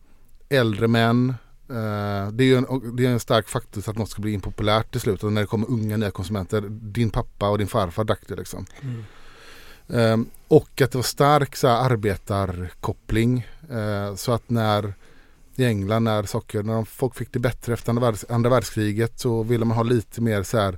äldre 0.50 0.88
män. 0.88 1.30
Eh, 1.70 2.32
det 2.32 2.44
är 2.44 2.46
ju 2.46 2.56
en, 2.56 2.96
det 2.96 3.06
är 3.06 3.10
en 3.10 3.20
stark 3.20 3.50
faktor 3.50 3.84
att 3.90 3.98
något 3.98 4.10
ska 4.10 4.22
bli 4.22 4.32
impopulärt 4.32 4.92
till 4.92 5.02
slut. 5.02 5.24
Och 5.24 5.34
när 5.34 5.42
det 5.42 5.48
kommer 5.48 5.70
unga 5.70 5.98
nya 5.98 6.12
konsumenter. 6.12 6.62
Din 6.70 7.10
pappa 7.10 7.50
och 7.50 7.58
din 7.58 7.68
farfar 7.68 8.04
drack 8.04 8.22
det 8.28 8.36
liksom. 8.36 8.66
Ehm, 9.90 10.30
och 10.48 10.82
att 10.82 10.92
det 10.92 10.96
var 10.98 11.04
stark 11.04 11.56
så 11.56 11.68
här, 11.68 11.92
arbetarkoppling. 11.92 13.48
Eh, 13.70 14.16
så 14.16 14.32
att 14.32 14.50
när 14.50 14.94
i 15.56 15.66
England 15.66 16.04
när 16.04 16.24
saker, 16.24 16.64
när 16.64 16.74
de, 16.74 16.86
folk 16.86 17.16
fick 17.16 17.34
det 17.34 17.40
bättre 17.40 17.74
efter 17.74 17.90
andra, 17.90 18.02
världs, 18.02 18.26
andra 18.30 18.50
världskriget 18.50 19.20
så 19.20 19.44
ville 19.44 19.66
man 19.66 19.78
ha 19.78 19.84
lite 19.84 20.22
mer 20.22 20.44
så 20.44 20.58
här, 20.58 20.78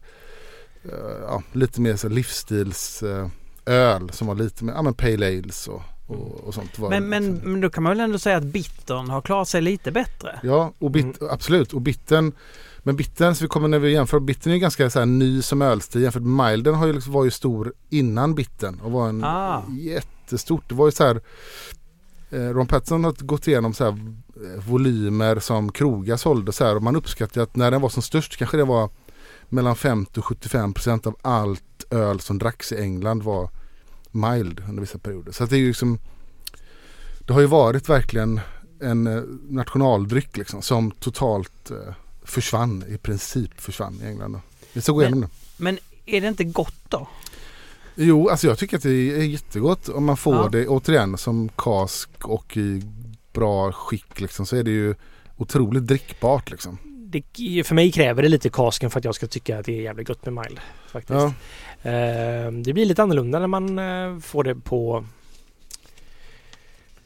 ja, 1.22 1.44
lite 1.52 1.82
mer 1.82 1.96
så 1.96 2.08
här 2.08 2.16
livsstils 2.16 3.04
eh, 3.04 3.28
öl 3.66 4.10
som 4.10 4.28
var 4.28 4.36
lite 4.36 4.64
mer, 4.64 4.74
ja 4.74 4.82
men 4.82 4.94
pale 4.94 5.28
ales 5.28 5.68
och, 5.68 5.82
och, 6.12 6.44
och 6.48 6.54
sånt. 6.54 6.78
Men, 6.78 7.10
men, 7.10 7.34
men 7.36 7.62
då 7.62 7.70
kan 7.70 7.84
man 7.84 7.92
väl 7.92 8.00
ändå 8.00 8.20
säga 8.20 8.38
att 8.38 8.44
bittern 8.44 9.10
har 9.10 9.22
klarat 9.22 9.48
sig 9.48 9.62
lite 9.62 9.92
bättre? 9.92 10.40
Ja, 10.44 10.74
och 10.80 10.92
bit, 10.92 11.22
absolut. 11.22 11.74
Och 11.74 11.82
bitten, 11.82 12.32
men 12.84 12.96
bitten, 12.96 13.36
så 13.36 13.44
vi 13.44 13.48
kommer 13.48 13.68
när 13.68 13.80
vi 13.80 13.92
jämför, 13.92 14.20
bitten 14.20 14.52
är 14.52 14.56
ju 14.56 14.60
ganska 14.62 14.90
så 14.90 15.00
här, 15.00 15.06
ny 15.06 15.42
som 15.42 15.62
ölstil 15.62 16.02
jämfört 16.02 16.22
med 16.24 16.52
milden 16.52 16.76
har 16.76 16.88
ju, 16.88 16.94
liksom, 16.94 17.14
var 17.14 17.24
ju 17.26 17.32
stor 17.32 17.74
innan 17.90 18.36
bitten 18.36 18.80
och 18.80 18.92
var 18.92 19.10
en 19.10 19.24
Ah. 19.24 19.64
jättestort. 19.70 20.64
Det 20.70 20.76
var 20.76 20.86
ju 20.86 20.92
så 20.92 21.04
här 21.04 21.22
eh, 22.30 22.40
Ron 22.50 22.68
Patterson 22.68 23.04
har 23.04 23.26
gått 23.26 23.48
igenom 23.48 23.74
så 23.74 23.84
här 23.84 23.92
eh, 23.92 24.64
volymer 24.68 25.40
som 25.40 25.72
krogar 25.72 26.18
sålde 26.18 26.52
så 26.52 26.66
här 26.66 26.76
och 26.76 26.84
man 26.84 26.96
uppskattar 26.96 27.42
att 27.42 27.56
när 27.56 27.72
den 27.72 27.82
var 27.82 27.90
som 27.90 28.02
störst 28.04 28.38
kanske 28.38 28.58
det 28.58 28.64
var 28.66 28.90
mellan 29.50 29.76
50 29.76 30.20
och 30.20 30.26
75 30.26 30.74
procent 30.74 31.08
av 31.08 31.16
allt 31.22 31.64
öl 31.90 32.20
som 32.20 32.38
dracks 32.38 32.72
i 32.72 32.82
England 32.82 33.24
var 33.24 33.50
mild 34.12 34.64
under 34.70 34.82
vissa 34.82 34.98
perioder. 34.98 35.32
Så 35.32 35.46
det 35.46 35.56
är 35.56 35.60
ju 35.60 35.68
liksom 35.68 36.00
Det 37.20 37.34
har 37.34 37.42
ju 37.42 37.48
varit 37.48 37.90
verkligen 37.90 38.40
en 38.82 39.08
eh, 39.08 39.24
nationaldryck 39.50 40.38
liksom 40.38 40.62
som 40.62 40.92
totalt 40.92 41.72
eh, 41.72 41.94
försvann 42.24 42.84
i 42.90 42.98
princip 42.98 43.62
försvann 43.62 44.00
i 44.04 44.06
England. 44.06 44.34
Då. 44.34 44.42
Vi 44.74 44.82
ska 44.82 44.92
gå 44.92 45.02
igenom 45.02 45.22
det. 45.22 45.30
Men 45.58 45.80
är 46.06 46.22
det 46.22 46.28
inte 46.28 46.44
gott 46.44 46.84
då? 46.90 47.08
Jo, 47.96 48.30
alltså 48.30 48.48
jag 48.48 48.58
tycker 48.58 48.78
att 48.78 48.84
det 48.84 48.90
är 48.92 49.24
jättegott 49.24 49.90
om 49.90 50.06
man 50.06 50.18
får 50.18 50.36
Ja. 50.36 50.50
det 50.52 50.68
återigen 50.68 51.18
som 51.18 51.50
kask 51.56 52.10
och 52.22 52.58
i 52.58 52.82
bra 53.34 53.72
skick 53.72 54.20
liksom, 54.20 54.46
så 54.46 54.56
är 54.56 54.64
det 54.64 54.72
ju 54.72 54.96
otroligt 55.38 55.88
drickbart 55.88 56.52
liksom. 56.52 56.78
Det, 56.86 57.24
för 57.64 57.76
mig 57.76 57.92
kräver 57.92 58.24
det 58.24 58.30
lite 58.30 58.50
kasken 58.50 58.90
för 58.90 59.00
att 59.00 59.06
jag 59.06 59.16
ska 59.16 59.28
tycka 59.28 59.60
att 59.60 59.66
det 59.66 59.78
är 59.78 59.82
jävligt 59.82 60.08
gott 60.08 60.26
med 60.26 60.34
mild. 60.34 60.60
Faktiskt. 60.88 61.20
Ja. 61.20 61.34
Eh, 61.84 62.52
det 62.52 62.74
blir 62.74 62.86
lite 62.86 63.04
annorlunda 63.04 63.40
när 63.40 63.48
man 63.48 63.80
eh, 63.80 64.20
får 64.20 64.44
det 64.44 64.56
på 64.56 65.06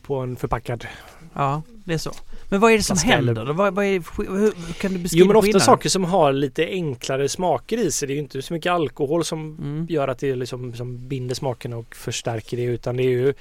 på 0.02 0.16
en 0.16 0.36
förpackad. 0.36 0.86
Ja, 1.34 1.62
det 1.68 1.94
är 1.94 1.98
så. 1.98 2.12
Men 2.50 2.60
vad 2.60 2.72
är 2.72 2.78
det 2.78 2.84
som 2.84 2.98
händer? 2.98 3.46
då? 3.46 3.54
Vad, 3.54 3.74
vad 3.76 3.86
är, 3.86 3.92
hur, 4.18 4.38
hur 4.40 4.74
kan 4.74 4.94
du 4.94 5.00
beskriva 5.00 5.20
Jo 5.22 5.28
men 5.28 5.36
ofta 5.36 5.46
skillnaden? 5.46 5.66
saker 5.66 5.90
som 5.90 6.04
har 6.04 6.34
lite 6.34 6.66
enklare 6.68 7.30
smaker 7.30 7.78
i 7.78 7.92
sig. 7.92 8.08
Det 8.08 8.14
är 8.14 8.16
ju 8.16 8.22
inte 8.22 8.42
så 8.42 8.54
mycket 8.54 8.72
alkohol 8.72 9.26
som 9.26 9.58
Mm. 9.62 9.86
gör 9.90 10.08
att 10.08 10.20
det 10.20 10.36
liksom 10.36 10.74
som 10.74 11.08
binder 11.08 11.36
smakerna 11.36 11.78
och 11.78 11.96
förstärker 11.96 12.58
det 12.58 12.64
utan 12.64 12.98
det 12.98 13.04
är 13.04 13.10
ju 13.10 13.34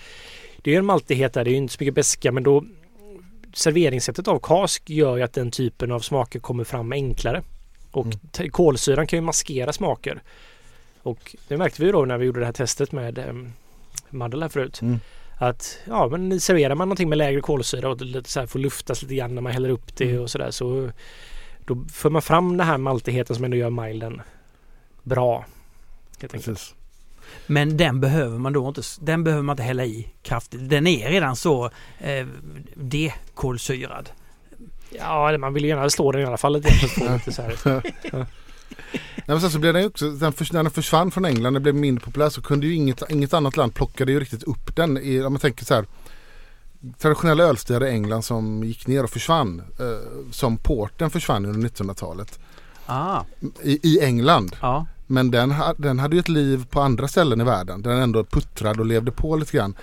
det 0.63 0.75
är 0.75 0.79
en 0.79 0.85
maltighet 0.87 1.33
där. 1.33 1.45
Det 1.45 1.51
är 1.51 1.53
ju 1.53 1.57
inte 1.59 1.75
så 1.75 1.77
mycket 1.81 1.95
beska 1.95 2.33
men 2.33 2.43
då 2.43 2.65
serveringssättet 3.55 4.29
av 4.29 4.39
kask 4.39 4.91
gör 4.91 5.17
ju 5.17 5.23
att 5.23 5.33
den 5.33 5.51
typen 5.51 5.93
av 5.93 6.01
smaker 6.01 6.41
kommer 6.41 6.65
fram 6.65 6.93
enklare. 6.93 7.43
Och 7.91 8.07
Mm. 8.37 8.51
kolsyran 8.51 9.07
kan 9.07 9.17
ju 9.17 9.21
maskera 9.21 9.73
smaker. 9.73 10.23
Och 11.05 11.37
det 11.49 11.57
märkte 11.57 11.85
vi 11.85 11.93
då 11.93 12.05
när 12.05 12.19
vi 12.19 12.27
gjorde 12.27 12.41
det 12.41 12.47
här 12.47 12.53
testet 12.53 12.93
med 12.93 13.29
um, 13.29 13.53
Mandel 14.11 14.43
här 14.43 14.49
förut. 14.49 14.83
Mm. 14.83 15.01
Att 15.39 15.79
ja 15.85 16.09
men 16.09 16.41
serverar 16.41 16.75
man 16.75 16.89
någonting 16.89 17.09
med 17.09 17.19
lägre 17.19 17.41
kolsyra 17.41 17.89
och 17.89 18.01
lite 18.01 18.31
så 18.31 18.41
här 18.41 18.47
får 18.47 18.59
luftas 18.59 19.03
lite 19.03 19.15
grann 19.15 19.35
när 19.35 19.43
man 19.43 19.53
häller 19.53 19.69
upp 19.69 19.97
det 19.97 20.11
Mm. 20.11 20.23
och 20.23 20.31
sådär 20.31 20.51
så 20.51 20.91
då 21.65 21.85
för 21.93 22.11
man 22.11 22.23
fram 22.23 22.57
den 22.57 22.67
här 22.67 22.79
maltigheten 22.79 23.37
som 23.37 23.45
ändå 23.45 23.57
gör 23.57 23.71
milden 23.71 24.23
bra. 25.03 25.45
Helt. 26.21 26.75
Men 27.47 27.77
den 27.77 28.01
behöver 28.01 28.39
man 28.39 28.53
då 28.53 28.69
inte, 28.69 28.83
den 29.01 29.25
behöver 29.25 29.43
man 29.43 29.53
inte 29.55 29.63
hälla 29.63 29.85
i 29.85 30.09
kraftigt. 30.23 30.71
Den 30.71 30.87
är 30.87 31.11
redan 31.11 31.37
så 31.37 31.71
eh, 31.99 32.27
dekolsyrad. 32.75 34.11
Ja, 34.99 35.39
man 35.39 35.55
vill 35.55 35.63
ju 35.65 35.69
gärna 35.69 35.91
slå 35.91 36.13
den 36.13 36.21
i 36.21 36.25
alla 36.25 36.37
fall 36.37 36.53
lite 36.53 36.69
Nej, 39.17 39.25
men 39.27 39.41
sen 39.41 39.51
så 39.51 39.59
blev 39.59 39.75
den 39.75 39.87
också, 39.87 40.11
den 40.11 40.33
när 40.53 40.63
den 40.63 40.71
försvann 40.71 41.11
från 41.11 41.25
England, 41.25 41.53
den 41.53 41.63
blev 41.63 41.75
mindre 41.75 42.05
populär 42.05 42.29
så 42.29 42.43
kunde 42.43 42.67
ju 42.67 42.75
inget, 42.75 43.03
inget 43.11 43.35
annat 43.35 43.57
land 43.57 43.75
plockade 43.75 44.13
ju 44.13 44.21
riktigt 44.21 44.43
upp 44.43 44.77
den. 44.77 44.99
I, 44.99 45.23
om 45.23 45.33
man 45.33 45.41
tänker 45.41 45.65
så 45.65 45.75
här 45.75 45.87
traditionella 46.99 47.45
ölstilar 47.45 47.87
i 47.87 47.91
England 47.91 48.23
som 48.23 48.65
gick 48.65 48.87
ner 48.87 49.05
och 49.05 49.11
försvann. 49.11 49.63
Eh, 49.79 50.31
som 50.31 50.57
porten 50.57 51.11
försvann 51.11 51.47
under 51.47 51.69
1900-talet. 51.69 52.39
Ah, 52.87 53.23
I, 53.63 53.81
I 53.83 54.01
England. 54.01 54.57
ja. 54.61 54.87
Men 55.07 55.31
den, 55.31 55.55
den 55.77 55.99
hade 55.99 56.17
ju 56.17 56.21
ett 56.21 56.29
liv 56.29 56.67
på 56.71 56.81
andra 56.81 57.09
ställen 57.09 57.41
i 57.41 57.45
världen. 57.45 57.83
Den 57.83 57.99
ändå 57.99 58.25
puttrade 58.25 58.81
och 58.81 58.87
levde 58.87 59.11
på 59.11 59.37
lite 59.37 59.57
grann. 59.57 59.75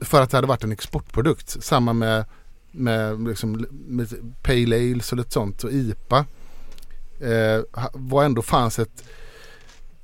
För 0.00 0.22
att 0.22 0.30
det 0.30 0.36
hade 0.36 0.46
varit 0.46 0.64
en 0.64 0.72
exportprodukt. 0.72 1.64
Samma 1.64 1.92
med, 1.92 2.24
med, 2.70 3.28
liksom, 3.28 3.66
med 3.70 4.08
Pale 4.42 4.76
Ales 4.76 5.12
och 5.12 5.18
lite 5.18 5.30
sånt 5.30 5.64
och 5.64 5.72
IPA. 5.72 6.24
Eh, 7.20 7.62
var 7.92 8.24
ändå 8.24 8.42
fanns 8.42 8.78
ett 8.78 9.04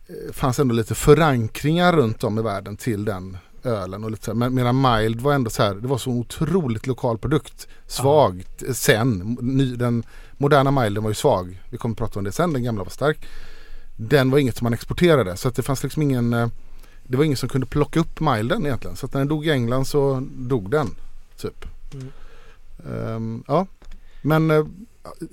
eh, 0.06 0.32
fanns 0.32 0.58
ändå 0.58 0.74
lite 0.74 0.94
förankringar 0.94 1.92
runt 1.92 2.24
om 2.24 2.38
i 2.38 2.42
världen 2.42 2.76
till 2.76 3.04
den 3.04 3.36
ölen. 3.62 4.04
Och 4.04 4.10
lite 4.10 4.24
så 4.24 4.30
här. 4.30 4.36
Men, 4.36 4.54
medan 4.54 4.80
Mild 4.80 5.20
var 5.20 5.32
ändå 5.32 5.50
så 5.50 5.62
här, 5.62 5.74
det 5.74 5.88
var 5.88 5.98
så 5.98 6.10
otroligt 6.10 6.86
lokal 6.86 7.18
produkt. 7.18 7.68
Svagt 7.86 8.62
eh, 8.62 8.72
sen. 8.72 9.38
Ny, 9.40 9.76
den 9.76 10.02
moderna 10.32 10.70
Milden 10.70 11.02
var 11.02 11.10
ju 11.10 11.14
svag. 11.14 11.62
Vi 11.70 11.78
kommer 11.78 11.92
att 11.92 11.98
prata 11.98 12.18
om 12.18 12.24
det 12.24 12.32
sen, 12.32 12.52
den 12.52 12.64
gamla 12.64 12.84
var 12.84 12.90
stark 12.90 13.26
den 13.96 14.30
var 14.30 14.38
inget 14.38 14.56
som 14.56 14.64
man 14.64 14.72
exporterade 14.72 15.36
så 15.36 15.48
att 15.48 15.54
det 15.54 15.62
fanns 15.62 15.82
liksom 15.82 16.02
ingen 16.02 16.32
eh, 16.32 16.48
Det 17.06 17.16
var 17.16 17.24
ingen 17.24 17.36
som 17.36 17.48
kunde 17.48 17.66
plocka 17.66 18.00
upp 18.00 18.20
milden 18.20 18.66
egentligen 18.66 18.96
så 18.96 19.06
att 19.06 19.12
när 19.12 19.20
den 19.20 19.28
dog 19.28 19.46
i 19.46 19.50
England 19.50 19.84
så 19.84 20.26
dog 20.36 20.70
den 20.70 20.90
typ. 21.36 21.64
Mm. 21.94 22.12
Ehm, 22.90 23.44
ja 23.48 23.66
men 24.24 24.50
eh, 24.50 24.64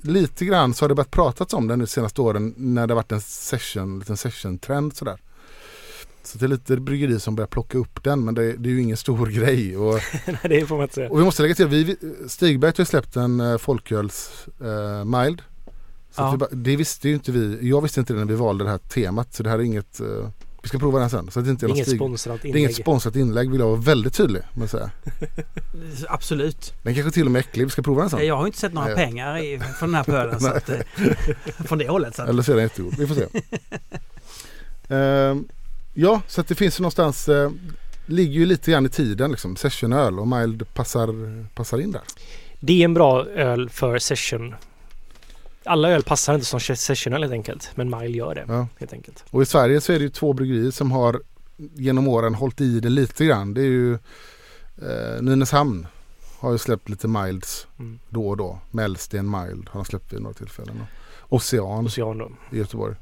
lite 0.02 0.44
grann 0.44 0.74
så 0.74 0.84
har 0.84 0.88
det 0.88 0.94
börjat 0.94 1.10
pratats 1.10 1.54
om 1.54 1.68
den 1.68 1.78
nu 1.78 1.84
de 1.84 1.90
senaste 1.90 2.20
åren 2.20 2.54
när 2.56 2.86
det 2.86 2.92
har 2.94 2.96
varit 2.96 3.12
en 3.12 3.20
session, 3.20 3.98
liten 3.98 4.16
session-trend 4.16 4.96
sådär. 4.96 5.18
Så 6.22 6.38
det 6.38 6.46
är 6.46 6.48
lite 6.48 6.76
bryggeri 6.76 7.20
som 7.20 7.36
börjar 7.36 7.48
plocka 7.48 7.78
upp 7.78 8.04
den 8.04 8.24
men 8.24 8.34
det, 8.34 8.52
det 8.52 8.68
är 8.68 8.72
ju 8.72 8.80
ingen 8.82 8.96
stor 8.96 9.26
grej. 9.30 9.76
Och, 9.76 10.00
Nej, 10.26 10.38
det 10.42 10.66
får 10.66 10.76
man 10.76 10.82
inte 10.82 10.94
säga. 10.94 11.10
och 11.10 11.20
vi 11.20 11.24
måste 11.24 11.42
lägga 11.42 11.54
till, 11.54 11.66
vi, 11.66 11.96
Stigberg 12.28 12.72
har 12.78 12.84
släppt 12.84 13.16
en 13.16 13.40
uh, 13.40 13.58
folköls 13.58 14.46
eh, 14.60 15.04
mild. 15.04 15.42
Så 16.10 16.22
Ja. 16.22 16.36
bara, 16.36 16.48
det 16.52 16.76
visste 16.76 17.08
ju 17.08 17.14
inte 17.14 17.32
vi, 17.32 17.68
jag 17.68 17.80
visste 17.80 18.00
inte 18.00 18.12
det 18.12 18.18
när 18.18 18.26
vi 18.26 18.34
valde 18.34 18.64
det 18.64 18.70
här 18.70 18.78
temat 18.78 19.34
så 19.34 19.42
det 19.42 19.50
här 19.50 19.58
är 19.58 19.62
inget, 19.62 20.00
eh, 20.00 20.28
vi 20.62 20.68
ska 20.68 20.78
prova 20.78 20.98
den 20.98 21.10
sen. 21.10 21.30
Så 21.30 21.38
att 21.38 21.44
det 21.44 21.50
inte 21.50 21.66
är, 21.66 21.70
inget 21.70 21.86
Stig, 21.86 21.98
sponsrat 21.98 22.42
det 22.42 22.48
är 22.48 22.56
inget 22.56 22.70
inlägg. 22.70 22.84
sponsrat 22.84 23.16
inlägg 23.16 23.50
vill 23.50 23.60
jag 23.60 23.66
vara 23.66 23.80
väldigt 23.80 24.14
tydlig 24.14 24.42
med 24.54 24.64
att 24.64 24.70
säga. 24.70 24.90
Absolut. 26.08 26.74
Den 26.82 26.94
kanske 26.94 27.10
till 27.12 27.26
och 27.26 27.30
med 27.32 27.38
är 27.40 27.44
äcklig, 27.44 27.64
vi 27.64 27.70
ska 27.70 27.82
prova 27.82 28.00
den 28.00 28.10
sen. 28.10 28.26
Jag 28.26 28.36
har 28.36 28.46
inte 28.46 28.58
sett 28.58 28.72
några 28.72 28.86
Nej. 28.86 28.96
pengar 28.96 29.38
i, 29.38 29.60
från 29.78 29.88
den 29.92 29.94
här 29.94 30.04
pölen. 30.04 30.40
så 30.40 30.48
att, 30.48 30.68
eh, 30.68 30.78
från 31.64 31.78
det 31.78 31.88
hållet. 31.88 32.16
Så 32.16 32.22
att, 32.22 32.28
Eller 32.28 32.42
så 32.42 32.52
är 32.52 32.56
den 32.56 32.64
jättegod, 32.64 32.94
vi 32.98 33.06
får 33.06 33.14
se. 33.14 33.26
Ehm, 34.88 35.48
ja, 35.94 36.20
så 36.28 36.40
att 36.40 36.48
det 36.48 36.54
finns 36.54 36.80
ju 36.80 36.82
någonstans, 36.82 37.28
eh, 37.28 37.50
ligger 38.06 38.32
ju 38.40 38.46
lite 38.46 38.70
grann 38.70 38.86
i 38.86 38.88
tiden 38.88 39.30
liksom. 39.30 39.56
Sessionöl 39.56 40.18
och 40.18 40.28
mild 40.28 40.74
passar, 40.74 41.46
passar 41.54 41.78
in 41.80 41.92
där. 41.92 42.02
Det 42.60 42.80
är 42.80 42.84
en 42.84 42.94
bra 42.94 43.26
öl 43.26 43.70
för 43.70 43.98
session. 43.98 44.54
Alla 45.64 45.90
öl 45.90 46.02
passar 46.02 46.34
inte 46.34 46.46
som 46.46 46.60
session 46.60 47.12
helt 47.12 47.32
enkelt. 47.32 47.70
Men 47.74 47.90
Mile 47.90 48.16
gör 48.18 48.34
det 48.34 48.44
Ja. 48.48 48.66
helt 48.80 48.92
enkelt. 48.92 49.24
Och 49.30 49.42
i 49.42 49.46
Sverige 49.46 49.80
så 49.80 49.92
är 49.92 49.96
det 49.98 50.02
ju 50.02 50.08
två 50.10 50.32
bryggerier 50.32 50.70
som 50.70 50.90
har 50.92 51.20
genom 51.56 52.08
åren 52.08 52.34
hållit 52.34 52.60
i 52.60 52.80
det 52.80 52.88
lite 52.88 53.24
grann. 53.24 53.54
Det 53.54 53.60
är 53.60 53.64
ju 53.64 53.92
eh, 54.82 55.20
Nynäshamn 55.22 55.86
har 56.38 56.52
ju 56.52 56.58
släppt 56.58 56.88
lite 56.88 57.08
milds 57.08 57.66
Mm. 57.78 57.98
då 58.08 58.28
och 58.28 58.36
då. 58.36 58.58
Mellsten 58.70 59.30
mild 59.30 59.68
har 59.68 59.80
de 59.80 59.84
släppt 59.84 60.12
vid 60.12 60.20
några 60.22 60.34
tillfällen. 60.34 60.82
Och 61.18 61.36
Ocean 61.36 61.86
Ocean 61.86 62.18
då. 62.18 62.30
i 62.52 62.58
Göteborg. 62.58 62.94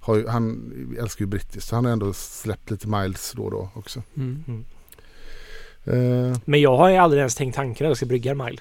Har 0.00 0.16
ju, 0.16 0.28
han 0.28 0.72
älskar 1.00 1.22
ju 1.22 1.26
brittiskt 1.26 1.68
så 1.68 1.74
han 1.74 1.84
har 1.84 1.92
ändå 1.92 2.12
släppt 2.12 2.70
lite 2.70 2.88
milds 2.88 3.32
då 3.32 3.42
och 3.44 3.50
då 3.50 3.68
också. 3.74 4.02
mm. 4.16 4.64
Eh, 5.84 6.38
Men 6.44 6.60
jag 6.60 6.76
har 6.76 6.88
ju 6.90 6.96
aldrig 6.96 7.18
ens 7.18 7.34
tänkt 7.34 7.54
tanken 7.54 7.86
att 7.86 7.90
jag 7.90 7.96
ska 7.96 8.06
brygga 8.06 8.30
en 8.30 8.38
Mile. 8.38 8.58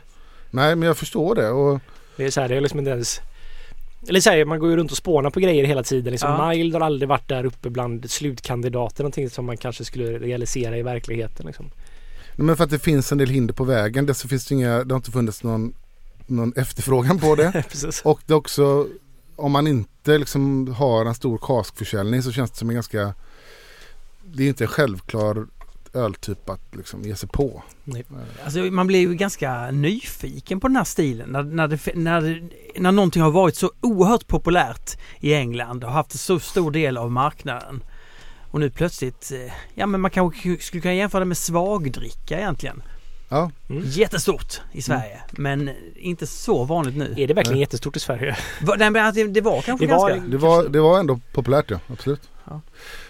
nej 0.52 0.76
men 0.76 0.88
jag 0.88 0.98
förstår 0.98 1.36
det. 1.36 1.50
Och, 1.50 1.80
Det 2.18 2.26
är 2.26 2.32
så 2.32 2.42
här, 2.42 2.50
det 2.50 2.56
är 2.56 2.62
liksom 2.62 2.80
inte 2.80 2.92
ens... 2.92 3.22
Eller 4.08 4.20
så 4.20 4.30
här, 4.30 4.46
man 4.46 4.60
går 4.60 4.70
ju 4.70 4.78
runt 4.78 4.92
och 4.92 4.98
spånar 4.98 5.30
på 5.30 5.40
grejer 5.40 5.66
hela 5.66 5.84
tiden. 5.84 6.12
Liksom 6.12 6.30
Ja. 6.30 6.50
Mild 6.50 6.74
har 6.74 6.82
aldrig 6.82 7.10
varit 7.10 7.28
där 7.28 7.46
uppe 7.46 7.70
bland 7.70 8.12
slutkandidater. 8.12 9.04
Någonting 9.04 9.30
som 9.30 9.46
man 9.46 9.58
kanske 9.58 9.86
skulle 9.86 10.20
realisera 10.20 10.78
i 10.78 10.82
verkligheten. 10.82 11.46
Liksom. 11.46 11.72
men 12.36 12.58
för 12.58 12.64
att 12.64 12.70
det 12.70 12.80
finns 12.80 13.12
en 13.12 13.18
del 13.18 13.30
hinder 13.30 13.54
på 13.54 13.64
vägen. 13.64 14.06
Det, 14.06 14.14
så 14.14 14.28
finns 14.28 14.46
det, 14.46 14.56
inga, 14.56 14.84
det 14.84 14.94
har 14.94 14.98
inte 14.98 15.12
funnits 15.12 15.44
någon, 15.44 15.74
någon 16.28 16.54
efterfrågan 16.56 17.20
på 17.20 17.36
det. 17.36 17.64
Och 18.04 18.22
det 18.26 18.34
är 18.34 18.38
också 18.38 18.88
om 19.36 19.52
man 19.52 19.68
inte 19.68 20.18
liksom 20.18 20.74
har 20.74 21.06
en 21.06 21.16
stor 21.16 21.38
kaskförsäljning 21.38 22.24
så 22.24 22.32
känns 22.32 22.52
det 22.52 22.58
som 22.58 22.70
en 22.70 22.76
ganska 22.76 23.14
Det 24.24 24.44
är 24.44 24.48
inte 24.48 24.64
en 24.64 24.68
självklar 24.68 25.48
öltyp 25.94 26.50
att 26.50 26.62
liksom 26.72 27.02
ge 27.02 27.16
sig 27.16 27.30
på. 27.30 27.64
Nej. 27.84 28.06
Alltså, 28.44 28.60
man 28.60 28.88
blir 28.88 29.00
ju 29.00 29.16
ganska 29.16 29.72
nyfiken 29.72 30.60
på 30.60 30.68
den 30.68 30.76
här 30.78 30.84
stilen. 30.84 31.30
När, 31.30 31.44
när, 31.44 31.68
det, 31.68 31.80
när, 31.96 32.50
när 32.80 32.92
någonting 32.92 33.22
har 33.22 33.32
varit 33.32 33.56
så 33.56 33.72
oerhört 33.82 34.28
populärt 34.28 34.98
i 35.20 35.34
England 35.34 35.84
och 35.84 35.92
haft 35.92 36.12
en 36.14 36.18
så 36.18 36.40
stor 36.40 36.72
del 36.72 36.98
av 36.98 37.12
marknaden. 37.12 37.84
Och 38.52 38.60
nu 38.60 38.70
plötsligt, 38.70 39.32
eh, 39.32 39.54
ja 39.74 39.86
men 39.86 40.02
man 40.02 40.12
kanske 40.12 40.58
skulle 40.60 40.82
kunna 40.82 40.94
jämföra 40.94 41.20
det 41.20 41.26
med 41.26 41.38
svagdricka 41.38 42.38
egentligen. 42.40 42.84
Ja, 43.30 43.52
Mm. 43.70 43.84
Jättestort 43.86 44.62
i 44.72 44.82
Sverige 44.82 45.22
men 45.32 45.70
inte 45.96 46.28
så 46.28 46.64
vanligt 46.64 46.96
nu. 46.98 47.14
Är 47.18 47.28
det 47.28 47.34
verkligen 47.34 47.54
Nej. 47.56 47.60
jättestort 47.60 47.96
i 47.98 48.00
Sverige? 48.00 48.38
Va- 48.62 48.76
Nej, 48.78 48.90
men 48.90 49.06
att 49.06 49.16
det, 49.16 49.24
det 49.28 49.42
var 49.42 49.62
kanske 49.62 49.86
Det 49.86 49.94
var- 49.96 50.10
ganska... 50.10 50.28
det 50.30 50.38
var, 50.38 50.64
det 50.70 50.80
var 50.82 51.00
ändå 51.00 51.20
populärt 51.34 51.72
ja, 51.72 51.80
absolut. 51.88 52.22
Ja. 52.50 52.62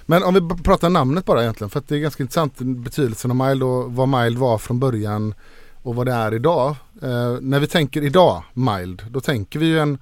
Men 0.05 0.23
om 0.23 0.34
vi 0.34 0.63
pratar 0.63 0.89
namnet 0.89 1.25
bara 1.25 1.41
egentligen 1.41 1.69
för 1.69 1.80
att 1.80 1.88
det 1.88 1.95
är 1.95 1.99
ganska 1.99 2.23
intressant 2.23 2.57
betydelsen 2.57 3.31
av 3.31 3.47
mild 3.47 3.63
och 3.63 3.93
vad 3.93 4.07
mild 4.07 4.38
var 4.38 4.57
från 4.57 4.80
början 4.80 5.34
och 5.81 5.95
vad 5.95 6.05
det 6.05 6.13
är 6.13 6.34
idag. 6.34 6.75
Eh, 7.01 7.38
när 7.41 7.59
vi 7.59 7.67
tänker 7.67 8.01
idag 8.01 8.43
mild 8.53 9.05
då 9.09 9.21
tänker 9.21 9.59
vi 9.59 9.65
ju 9.65 9.80
en 9.80 9.97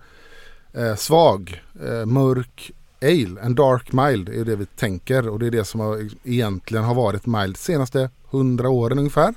eh, 0.73 0.95
svag, 0.95 1.61
eh, 1.85 2.05
mörk 2.05 2.71
ale. 3.01 3.41
En 3.41 3.55
dark 3.55 3.91
mild 3.91 4.29
är 4.29 4.45
det 4.45 4.55
vi 4.55 4.65
tänker 4.65 5.27
och 5.27 5.39
det 5.39 5.47
är 5.47 5.51
det 5.51 5.65
som 5.65 5.79
har, 5.79 5.97
e-, 5.97 6.09
egentligen 6.23 6.83
har 6.83 6.95
varit 6.95 7.25
mild 7.25 7.53
de 7.53 7.59
senaste 7.59 8.09
hundra 8.29 8.69
åren 8.69 8.99
ungefär. 8.99 9.33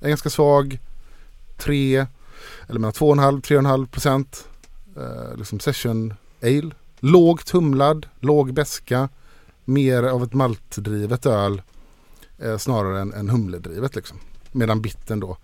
En 0.00 0.08
ganska 0.08 0.30
svag, 0.30 0.78
tre, 1.56 2.06
eller 2.68 2.80
mellan 2.80 2.92
2,5 2.92 3.40
3,5 3.40 3.86
procent 3.86 4.48
eh, 4.96 5.36
liksom 5.36 5.60
session 5.60 6.14
ale. 6.42 6.70
Lågt 7.00 7.50
humlad, 7.50 8.06
låg 8.20 8.52
beska, 8.52 9.08
mer 9.64 10.02
av 10.02 10.22
ett 10.22 10.32
maltdrivet 10.32 11.26
öl 11.26 11.62
eh, 12.38 12.58
snarare 12.58 13.00
än, 13.00 13.12
än 13.12 13.28
humledrivet 13.30 13.94
liksom. 13.94 14.18
Medan 14.52 14.82
bitten 14.82 15.20
då 15.20 15.36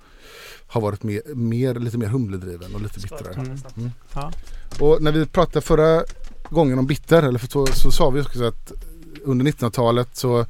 har 0.66 0.80
varit 0.80 1.02
mer, 1.02 1.22
mer, 1.34 1.74
lite 1.74 1.98
mer 1.98 2.06
humledriven 2.06 2.74
och 2.74 2.80
lite 2.80 3.00
bittrare. 3.00 3.34
Mm. 3.34 3.58
Mm. 3.76 3.90
Ja. 4.14 4.32
Och 4.80 5.02
när 5.02 5.12
vi 5.12 5.26
pratade 5.26 5.60
förra 5.60 6.04
gången 6.50 6.78
om 6.78 6.86
bitter, 6.86 7.22
eller 7.22 7.38
för 7.38 7.48
så, 7.48 7.66
så 7.66 7.90
sa 7.90 8.10
vi 8.10 8.20
också 8.20 8.44
att 8.44 8.72
under 9.24 9.44
1900-talet 9.52 10.16
så 10.16 10.46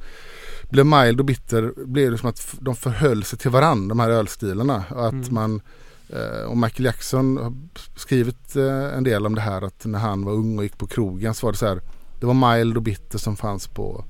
blev 0.69 0.85
mild 0.85 1.19
och 1.19 1.25
bitter 1.25 1.73
blev 1.85 2.11
det 2.11 2.17
som 2.17 2.29
att 2.29 2.55
de 2.59 2.75
förhöll 2.75 3.23
sig 3.23 3.39
till 3.39 3.51
varandra 3.51 3.89
de 3.89 3.99
här 3.99 4.09
ölstilarna. 4.09 4.83
Och 4.89 5.07
att 5.07 5.13
Mm. 5.13 5.33
man 5.33 5.61
eh, 6.09 6.43
och 6.45 6.57
Michael 6.57 6.85
Jackson 6.85 7.37
har 7.37 7.53
skrivit 7.99 8.55
eh, 8.55 8.97
en 8.97 9.03
del 9.03 9.25
om 9.25 9.35
det 9.35 9.41
här 9.41 9.61
att 9.61 9.85
när 9.85 9.99
han 9.99 10.25
var 10.25 10.33
ung 10.33 10.57
och 10.57 10.63
gick 10.63 10.77
på 10.77 10.87
krogen 10.87 11.33
så 11.33 11.47
var 11.47 11.51
det 11.51 11.57
så 11.57 11.67
här 11.67 11.81
Det 12.21 12.27
var 12.27 12.55
mild 12.55 12.77
och 12.77 12.83
bitter 12.83 13.17
som 13.17 13.37
fanns 13.37 13.67
på, 13.67 14.05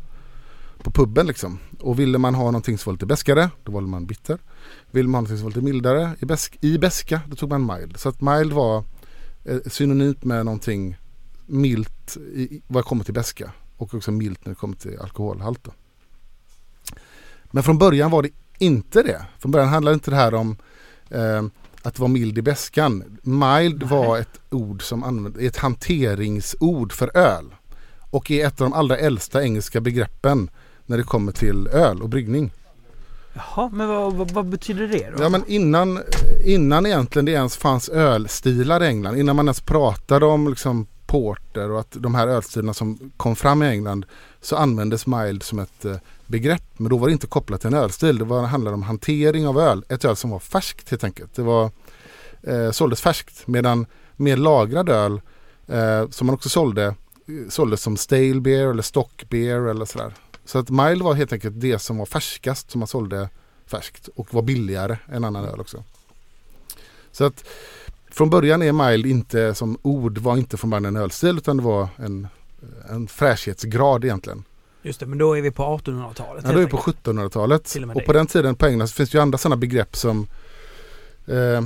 på 0.83 0.91
puben 0.91 1.27
liksom. 1.27 1.59
Och 1.79 1.99
ville 1.99 2.17
man 2.17 2.35
ha 2.35 2.43
någonting 2.43 2.77
som 2.77 2.89
var 2.89 2.93
lite 2.93 3.05
beskare 3.05 3.49
då 3.63 3.71
valde 3.71 3.89
man 3.89 4.05
bitter. 4.05 4.37
Vill 4.91 5.07
man 5.07 5.13
ha 5.13 5.21
någonting 5.21 5.37
som 5.37 5.43
var 5.43 5.49
lite 5.49 5.61
mildare 5.61 6.15
i, 6.19 6.25
besk, 6.25 6.57
i 6.61 6.77
beska 6.77 7.21
då 7.27 7.35
tog 7.35 7.49
man 7.49 7.65
mild. 7.65 7.97
Så 7.97 8.09
att 8.09 8.21
mild 8.21 8.53
var 8.53 8.83
eh, 9.45 9.57
synonymt 9.65 10.23
med 10.23 10.45
någonting 10.45 10.97
milt 11.45 12.17
i, 12.17 12.61
vad 12.67 12.85
kommer 12.85 13.03
till 13.03 13.13
beska 13.13 13.51
och 13.77 13.93
också 13.93 14.11
milt 14.11 14.45
när 14.45 14.49
det 14.49 14.59
kommer 14.59 14.75
till 14.75 14.99
alkoholhalt. 14.99 15.63
Då. 15.63 15.71
Men 17.45 17.63
från 17.63 17.77
början 17.77 18.11
var 18.11 18.23
det 18.23 18.29
inte 18.57 19.03
det. 19.03 19.25
Från 19.39 19.51
början 19.51 19.69
handlade 19.69 19.93
inte 19.93 20.11
det 20.11 20.17
här 20.17 20.33
om 20.33 20.57
eh, 21.09 21.43
att 21.81 21.99
vara 21.99 22.07
mild 22.07 22.37
i 22.37 22.41
beskan. 22.41 23.19
Mild 23.23 23.83
var 23.83 24.17
ett 24.17 24.39
ord 24.49 24.83
som 24.83 25.03
användes, 25.03 25.41
ett 25.41 25.57
hanteringsord 25.57 26.93
för 26.93 27.17
öl. 27.17 27.55
Och 28.11 28.31
är 28.31 28.47
ett 28.47 28.61
av 28.61 28.69
de 28.69 28.73
allra 28.73 28.97
äldsta 28.97 29.43
engelska 29.43 29.81
begreppen 29.81 30.49
när 30.85 30.97
det 30.97 31.03
kommer 31.03 31.31
till 31.31 31.67
öl 31.67 32.01
och 32.01 32.09
bryggning. 32.09 32.51
Jaha, 33.33 33.69
men 33.73 33.87
vad, 33.87 34.13
vad, 34.13 34.31
vad 34.31 34.45
betyder 34.45 34.87
det 34.87 35.13
då? 35.17 35.23
Ja 35.23 35.29
men 35.29 35.43
innan, 35.47 35.99
innan 36.45 36.85
egentligen 36.85 37.25
det 37.25 37.31
ens 37.31 37.57
fanns 37.57 37.89
ölstilar 37.89 38.83
i 38.83 38.87
England, 38.87 39.17
innan 39.17 39.35
man 39.35 39.45
ens 39.45 39.61
pratade 39.61 40.25
om 40.25 40.47
liksom 40.49 40.87
porter 41.11 41.71
och 41.71 41.79
att 41.79 41.91
de 41.91 42.15
här 42.15 42.27
ölstilarna 42.27 42.73
som 42.73 43.11
kom 43.17 43.35
fram 43.35 43.63
i 43.63 43.67
England 43.67 44.05
så 44.41 44.55
användes 44.55 45.07
mild 45.07 45.43
som 45.43 45.59
ett 45.59 45.85
eh, 45.85 45.95
begrepp. 46.27 46.63
Men 46.77 46.89
då 46.89 46.97
var 46.97 47.07
det 47.07 47.13
inte 47.13 47.27
kopplat 47.27 47.61
till 47.61 47.67
en 47.67 47.73
ölstil, 47.73 48.17
det 48.17 48.25
var, 48.25 48.43
handlade 48.43 48.73
om 48.73 48.83
hantering 48.83 49.47
av 49.47 49.59
öl. 49.59 49.83
Ett 49.89 50.05
öl 50.05 50.15
som 50.15 50.29
var 50.29 50.39
färskt 50.39 50.89
helt 50.89 51.03
enkelt. 51.03 51.35
Det 51.35 51.41
var, 51.41 51.71
eh, 52.43 52.71
såldes 52.71 53.01
färskt 53.01 53.47
medan 53.47 53.85
mer 54.15 54.37
lagrad 54.37 54.89
öl 54.89 55.21
eh, 55.67 56.09
som 56.09 56.27
man 56.27 56.33
också 56.33 56.49
sålde 56.49 56.95
såldes 57.49 57.81
som 57.81 57.97
stale 57.97 58.41
beer 58.41 58.67
eller 58.67 58.83
stock 58.83 59.25
beer 59.29 59.61
eller 59.61 59.85
sådär. 59.85 60.13
Så 60.45 60.59
att 60.59 60.69
mild 60.69 61.01
var 61.01 61.13
helt 61.13 61.33
enkelt 61.33 61.61
det 61.61 61.79
som 61.79 61.97
var 61.97 62.05
färskast 62.05 62.71
som 62.71 62.79
man 62.79 62.87
sålde 62.87 63.29
färskt 63.65 64.09
och 64.15 64.33
var 64.33 64.41
billigare 64.41 64.97
än 65.11 65.23
annan 65.23 65.45
öl 65.45 65.59
också. 65.59 65.83
Så 67.11 67.25
att 67.25 67.45
från 68.11 68.29
början 68.29 68.61
är 68.61 68.91
mild 68.91 69.05
inte 69.05 69.55
som 69.55 69.77
ord 69.81 70.17
var 70.17 70.37
inte 70.37 70.57
från 70.57 70.69
början 70.69 70.85
en 70.85 70.95
ölstil 70.95 71.37
utan 71.37 71.57
det 71.57 71.63
var 71.63 71.87
en, 71.97 72.27
en 72.89 73.07
fräschhetsgrad 73.07 74.03
egentligen. 74.03 74.43
Just 74.81 74.99
det, 74.99 75.05
men 75.05 75.17
då 75.17 75.37
är 75.37 75.41
vi 75.41 75.51
på 75.51 75.63
1800-talet. 75.63 76.43
Ja, 76.47 76.51
då 76.51 76.59
är 76.59 76.65
vi 76.65 76.71
på 76.71 76.77
enkelt. 76.77 77.05
1700-talet 77.05 77.65
Till 77.65 77.89
och 77.89 77.95
och 77.95 78.05
på 78.05 78.13
den 78.13 78.27
tiden 78.27 78.55
på 78.55 78.65
så 78.87 78.87
finns 78.87 79.09
det 79.09 79.17
ju 79.17 79.21
andra 79.21 79.37
sådana 79.37 79.55
begrepp 79.55 79.95
som 79.95 80.27
eh, 81.27 81.61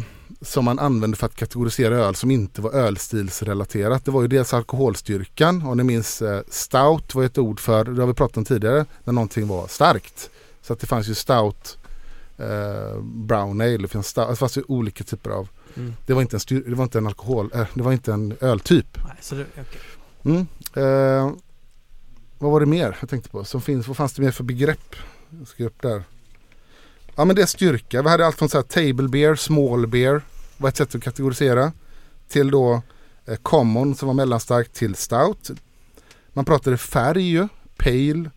som 0.45 0.65
man 0.65 0.79
använde 0.79 1.17
för 1.17 1.25
att 1.25 1.35
kategorisera 1.35 1.95
öl 1.97 2.15
som 2.15 2.31
inte 2.31 2.61
var 2.61 2.71
ölstilsrelaterat. 2.71 4.05
Det 4.05 4.11
var 4.11 4.21
ju 4.21 4.27
dels 4.27 4.53
alkoholstyrkan 4.53 5.67
och 5.67 5.77
ni 5.77 5.83
minns 5.83 6.21
eh, 6.21 6.41
stout 6.47 7.15
var 7.15 7.23
ett 7.23 7.37
ord 7.37 7.59
för, 7.59 7.83
det 7.83 8.01
har 8.01 8.07
vi 8.07 8.13
pratat 8.13 8.37
om 8.37 8.45
tidigare, 8.45 8.85
när 9.03 9.13
någonting 9.13 9.47
var 9.47 9.67
starkt. 9.67 10.29
Så 10.61 10.73
att 10.73 10.79
det 10.79 10.87
fanns 10.87 11.07
ju 11.07 11.13
stout, 11.13 11.77
eh, 12.37 13.01
brown 13.01 13.61
ale, 13.61 13.77
det 13.77 13.87
fanns, 13.87 14.07
stout, 14.07 14.29
det 14.29 14.35
fanns 14.35 14.57
ju 14.57 14.63
olika 14.67 15.03
typer 15.03 15.29
av, 15.29 15.47
Mm. 15.77 15.93
det 16.05 16.13
var 16.13 16.21
inte 16.21 16.35
en, 16.35 16.39
styr, 16.39 16.63
det 16.67 16.75
var 16.75 16.83
inte 16.83 16.97
en 16.97 17.07
alkohol, 17.07 17.51
eh, 17.53 17.65
det 17.73 17.81
var 17.83 17.91
inte 17.91 18.13
en 18.13 18.33
öltyp. 18.41 18.97
Nej, 19.03 19.17
så 19.21 19.35
det, 19.35 19.45
okej. 19.51 19.81
Mm. 20.25 20.47
Eh, 20.73 21.31
vad 22.37 22.51
var 22.51 22.59
det 22.59 22.65
mer 22.65 22.97
jag 22.99 23.09
tänkte 23.09 23.29
på? 23.29 23.43
Som 23.43 23.61
finns, 23.61 23.87
vad 23.87 23.97
fanns 23.97 24.13
det 24.13 24.21
mer 24.21 24.31
för 24.31 24.43
begrepp? 24.43 24.95
Jag 25.39 25.47
ska 25.47 25.63
upp 25.65 25.81
där. 25.81 26.03
Ja 27.15 27.25
men 27.25 27.35
det 27.35 27.41
är 27.41 27.45
styrka. 27.45 28.01
Vi 28.01 28.09
hade 28.09 28.25
allt 28.25 28.35
från 28.37 28.49
så 28.49 28.57
här 28.57 28.63
table 28.63 29.07
beer, 29.07 29.35
small 29.35 29.87
beer 29.87 30.21
var 30.57 30.69
ett 30.69 30.77
sätt 30.77 30.95
att 30.95 31.03
kategorisera. 31.03 31.71
Till 32.27 32.51
då 32.51 32.81
eh, 33.25 33.35
common 33.35 33.95
som 33.95 34.07
var 34.07 34.13
mellanstark 34.13 34.73
till 34.73 34.95
stout. 34.95 35.51
Man 36.33 36.45
pratade 36.45 36.77
färg 36.77 37.29
ju. 37.29 37.47
Pale. 37.77 38.29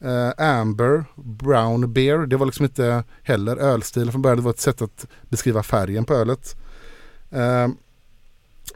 Eh, 0.00 0.48
amber. 0.48 1.04
Brown 1.14 1.92
beer. 1.92 2.18
Det 2.18 2.36
var 2.36 2.46
liksom 2.46 2.64
inte 2.64 3.04
heller 3.22 3.56
ölstil 3.56 4.10
från 4.10 4.22
början. 4.22 4.36
Det 4.36 4.44
var 4.44 4.50
ett 4.50 4.60
sätt 4.60 4.82
att 4.82 5.06
beskriva 5.28 5.62
färgen 5.62 6.04
på 6.04 6.14
ölet. 6.14 6.56
Eh, 7.30 7.68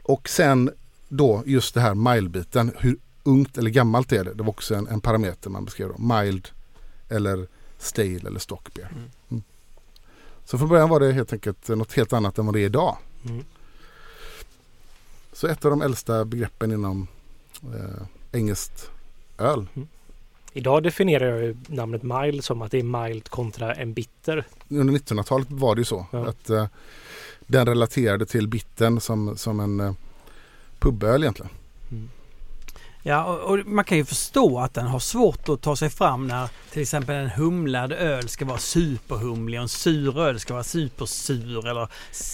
och 0.03 0.29
sen 0.29 0.71
då 1.09 1.43
just 1.45 1.73
det 1.73 1.81
här 1.81 1.93
mild-biten. 1.95 2.71
Hur 2.77 2.97
ungt 3.23 3.57
eller 3.57 3.69
gammalt 3.69 4.11
är 4.11 4.23
det? 4.23 4.33
Det 4.33 4.43
var 4.43 4.49
också 4.49 4.75
en, 4.75 4.87
en 4.87 5.01
parameter 5.01 5.49
man 5.49 5.65
beskrev. 5.65 5.89
Då. 5.89 6.15
Mild 6.15 6.47
eller 7.09 7.47
stale 7.77 8.27
eller 8.27 8.39
stock 8.39 8.73
beer. 8.73 8.89
Mm. 8.91 9.09
Mm. 10.43 10.49
Så 10.49 10.57
från 10.57 10.69
början 10.69 10.89
var 10.89 10.99
det 10.99 11.11
helt 11.11 11.33
enkelt 11.33 11.67
något 11.67 11.93
helt 11.93 12.13
annat 12.13 12.37
än 12.37 12.45
vad 12.45 12.55
det 12.55 12.59
är 12.59 12.65
idag. 12.65 12.97
Mm. 13.25 13.43
Så 15.33 15.47
ett 15.47 15.65
av 15.65 15.71
de 15.71 15.81
äldsta 15.81 16.25
begreppen 16.25 16.71
inom 16.71 17.07
eh, 17.63 18.05
engelskt 18.31 18.89
öl. 19.37 19.67
Idag 20.53 20.83
definierar 20.83 21.25
jag 21.25 21.43
ju 21.43 21.57
namnet 21.67 22.03
mild 22.03 22.43
som 22.43 22.61
att 22.61 22.71
det 22.71 22.79
är 22.79 23.07
mild 23.07 23.29
kontra 23.29 23.73
en 23.73 23.93
bitter. 23.93 24.45
Under 24.69 24.93
1900-talet 24.93 25.47
var 25.51 25.75
det 25.75 25.81
ju 25.81 25.85
så. 25.85 26.05
Ja. 26.11 26.27
Att 26.27 26.49
eh, 26.49 26.67
den 27.39 27.67
relaterade 27.67 28.25
till 28.25 28.47
bitten 28.47 28.99
som, 28.99 29.37
som 29.37 29.59
en 29.59 29.79
eh, 29.79 29.93
puböl 30.79 31.23
egentligen. 31.23 31.51
Ja, 33.05 33.23
och, 33.25 33.39
och 33.59 33.59
man 33.67 33.85
kan 33.85 33.97
ju 33.97 34.05
förstå 34.05 34.59
att 34.59 34.73
den 34.73 34.87
har 34.87 34.99
svårt 34.99 35.49
att 35.49 35.61
ta 35.61 35.75
sig 35.75 35.89
fram 35.89 36.27
när 36.27 36.49
till 36.71 36.81
exempel 36.81 37.15
en 37.15 37.29
humlad 37.29 37.91
öl 37.91 38.29
ska 38.29 38.45
vara 38.45 38.57
superhumlig 38.57 39.59
och 39.59 39.63
en 39.63 39.69
sur 39.69 40.19
öl 40.19 40.39
ska 40.39 40.53
vara 40.53 40.63
supersur 40.63 41.67
eller 41.67 41.87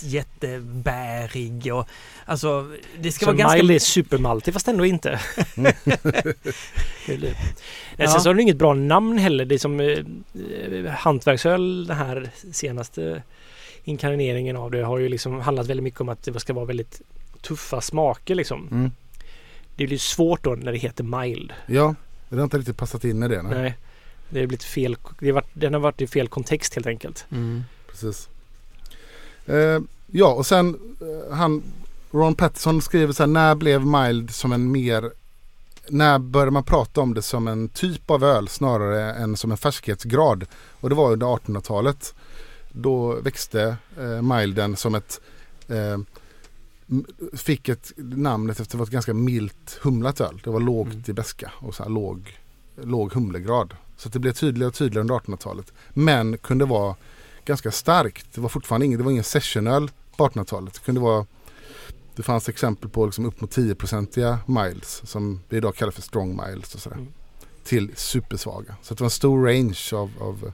jättebärig 0.04 1.74
och 1.74 1.88
alltså 2.26 2.68
det 3.00 3.12
ska 3.12 3.26
Så 3.26 3.32
vara 3.32 3.38
ganska... 3.38 3.58
mild 3.58 3.72
är 3.72 3.80
supermaltig 3.80 4.54
fast 4.54 4.68
ändå 4.68 4.86
inte. 4.86 5.20
Det 5.56 7.18
blir- 7.18 7.36
Ja. 7.98 8.12
Sen 8.12 8.22
så 8.22 8.30
har 8.30 8.34
den 8.34 8.40
inget 8.40 8.58
bra 8.58 8.74
namn 8.74 9.18
heller. 9.18 9.46
Det 9.46 9.56
är 9.56 9.60
som 9.60 9.80
eh, 9.80 9.88
eh, 9.88 10.91
hantverksöl, 10.91 11.88
den 11.88 11.98
här 11.98 12.30
senaste 12.52 13.24
inkarneringen 13.84 14.56
av 14.56 14.72
det 14.72 14.82
har 14.84 14.98
ju 14.98 15.10
liksom 15.10 15.41
handlat 15.41 15.68
väldigt 15.68 15.84
mycket 15.84 16.02
om 16.02 16.10
att 16.10 16.24
det 16.24 16.40
ska 16.40 16.54
vara 16.54 16.66
väldigt 16.66 17.02
tuffa 17.41 17.82
smaker 17.82 18.36
liksom. 18.36 18.68
Mm. 18.72 18.91
Det 19.80 19.88
blir 19.88 19.98
svårt 19.98 20.44
då 20.44 20.56
när 20.56 20.72
det 20.72 20.78
heter 20.78 21.04
mild. 21.04 21.54
Ja, 21.66 21.96
det 22.30 22.36
har 22.36 22.44
inte 22.44 22.58
riktigt 22.58 22.78
passat 22.78 23.04
in 23.04 23.24
i 23.24 23.28
det. 23.28 23.42
Nej. 23.42 23.62
Nej. 23.62 23.78
Det 24.30 24.40
har 24.40 24.48
blivit 24.48 24.64
fel. 24.64 24.98
Det 25.20 25.26
har 25.26 25.34
varit, 25.34 25.50
den 25.54 25.74
har 25.74 25.82
varit 25.82 26.02
i 26.02 26.08
fel 26.08 26.28
kontext 26.28 26.76
helt 26.76 26.88
enkelt. 26.88 27.26
Mm. 27.32 27.64
Precis. 27.92 28.30
Eh, 29.46 29.80
ja, 30.08 30.34
och 30.34 30.46
sen 30.46 30.98
eh, 31.02 31.36
han 31.36 31.64
Ron 32.12 32.36
Patterson 32.36 32.82
skriver 32.82 33.14
så 33.14 33.24
här, 33.24 33.28
när 33.28 33.56
blev 33.56 33.86
mild 33.86 34.32
som 34.36 34.52
en 34.52 34.72
mer 34.72 35.12
när 35.88 36.20
började 36.20 36.52
man 36.52 36.64
prata 36.64 37.02
om 37.02 37.14
det 37.14 37.22
som 37.22 37.48
en 37.48 37.70
typ 37.70 38.12
av 38.12 38.24
öl 38.24 38.48
snarare 38.48 39.14
än 39.14 39.38
som 39.38 39.52
en 39.52 39.58
färskhetsgrad? 39.58 40.46
Och 40.80 40.90
det 40.90 40.96
var 40.96 41.12
under 41.12 41.28
1800-talet. 41.28 42.14
Då 42.72 43.14
växte 43.22 43.76
eh, 43.98 44.22
milden 44.22 44.76
som 44.76 44.96
ett 44.96 45.22
eh, 45.68 45.98
fick 47.34 47.70
ett 47.70 47.91
namnet 47.98 48.60
efter 48.60 48.84
ett 48.84 48.90
ganska 48.90 49.14
milt 49.14 49.80
humlat 49.82 50.22
öl. 50.22 50.41
Det 50.44 50.49
var 50.49 50.60
lågt 50.60 50.88
Mm. 50.94 51.03
i 51.07 51.14
beska 51.14 51.52
och 51.56 51.76
så 51.76 51.84
här 51.84 51.90
låg, 51.90 52.40
låg 52.84 53.14
humlegrad. 53.14 53.76
Så 53.98 54.10
det 54.10 54.20
blev 54.20 54.32
tydligare 54.32 54.68
och 54.68 54.76
tydligare 54.76 55.02
under 55.02 55.16
1800-talet. 55.16 55.74
Men 55.90 56.38
kunde 56.38 56.66
vara 56.66 56.95
ganska 57.45 57.72
starkt. 57.72 58.34
Det 58.34 58.41
var 58.41 58.49
fortfarande 58.49 58.86
ingen, 58.86 58.98
det 58.98 59.03
var 59.03 59.11
ingen 59.11 59.24
sessionöl 59.24 59.91
på 60.18 60.28
1800-talet. 60.28 60.74
Det 60.74 60.80
kunde 60.80 61.02
vara 61.02 61.26
det 62.16 62.24
fanns 62.24 62.49
exempel 62.49 62.90
på 62.90 63.06
liksom 63.06 63.26
upp 63.26 63.41
mot 63.41 63.57
10-procentiga 63.57 64.40
miles 64.45 65.02
som 65.06 65.41
vi 65.49 65.57
idag 65.57 65.76
kallar 65.76 65.91
för 65.91 66.02
strong 66.02 66.41
miles 66.45 66.76
och 66.76 66.82
sådär. 66.82 66.98
Mm. 66.98 67.11
Till 67.64 67.91
supersvaga. 67.95 68.76
Så 68.82 68.94
det 68.94 69.02
var 69.02 69.06
en 69.06 69.11
stor 69.11 69.45
range 69.45 69.90
av, 69.94 70.11
av 70.20 70.52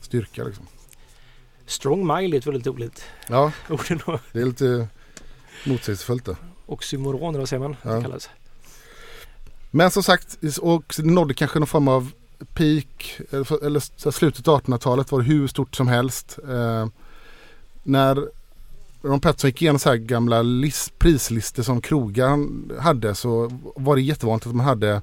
styrka 0.00 0.44
liksom. 0.44 0.66
Strong 1.66 2.06
mild 2.06 2.34
är 2.34 2.38
ett 2.38 2.46
väldigt 2.46 2.66
roligt 2.66 3.04
Ja, 3.28 3.52
ord 3.70 3.86
det 4.32 4.40
är 4.40 4.44
lite 4.44 4.88
motsägelsefullt 5.66 6.24
det. 6.24 6.36
Oxymoron, 6.66 7.28
eller 7.28 7.38
vad 7.38 7.48
säger 7.48 7.60
man? 7.60 7.76
Ja. 7.82 7.90
Det 7.90 8.02
kallas. 8.02 8.30
Men 9.70 9.90
som 9.90 10.02
sagt, 10.02 10.38
och 10.60 10.94
nådde 10.98 11.34
kanske 11.34 11.58
någon 11.58 11.66
form 11.66 11.88
av 11.88 12.12
peak, 12.54 13.20
eller, 13.62 14.10
slutet 14.10 14.48
av 14.48 14.60
1800-talet 14.62 15.12
var 15.12 15.18
det 15.18 15.24
hur 15.24 15.46
stort 15.46 15.74
som 15.76 15.88
helst. 15.88 16.38
Eh, 16.48 16.86
när 17.82 18.28
Ron 19.02 19.20
Pettersson 19.20 19.48
gick 19.48 19.62
igenom 19.62 19.78
så 19.78 19.88
här 19.88 19.96
gamla 19.96 20.42
lis- 20.42 20.92
prislistor 20.98 21.62
som 21.62 21.80
krogar 21.80 22.38
hade 22.80 23.14
så 23.14 23.50
var 23.76 23.96
det 23.96 24.02
jättevanligt 24.02 24.46
att 24.46 24.54
man 24.54 24.66
hade 24.66 25.02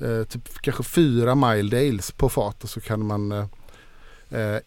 eh, 0.00 0.24
typ 0.28 0.58
kanske 0.60 0.82
fyra 0.82 1.34
mild 1.34 1.74
ales 1.74 2.10
på 2.10 2.28
fat 2.28 2.64
och 2.64 2.70
så 2.70 2.80
kan 2.80 3.06
man 3.06 3.32
eh, 3.32 3.46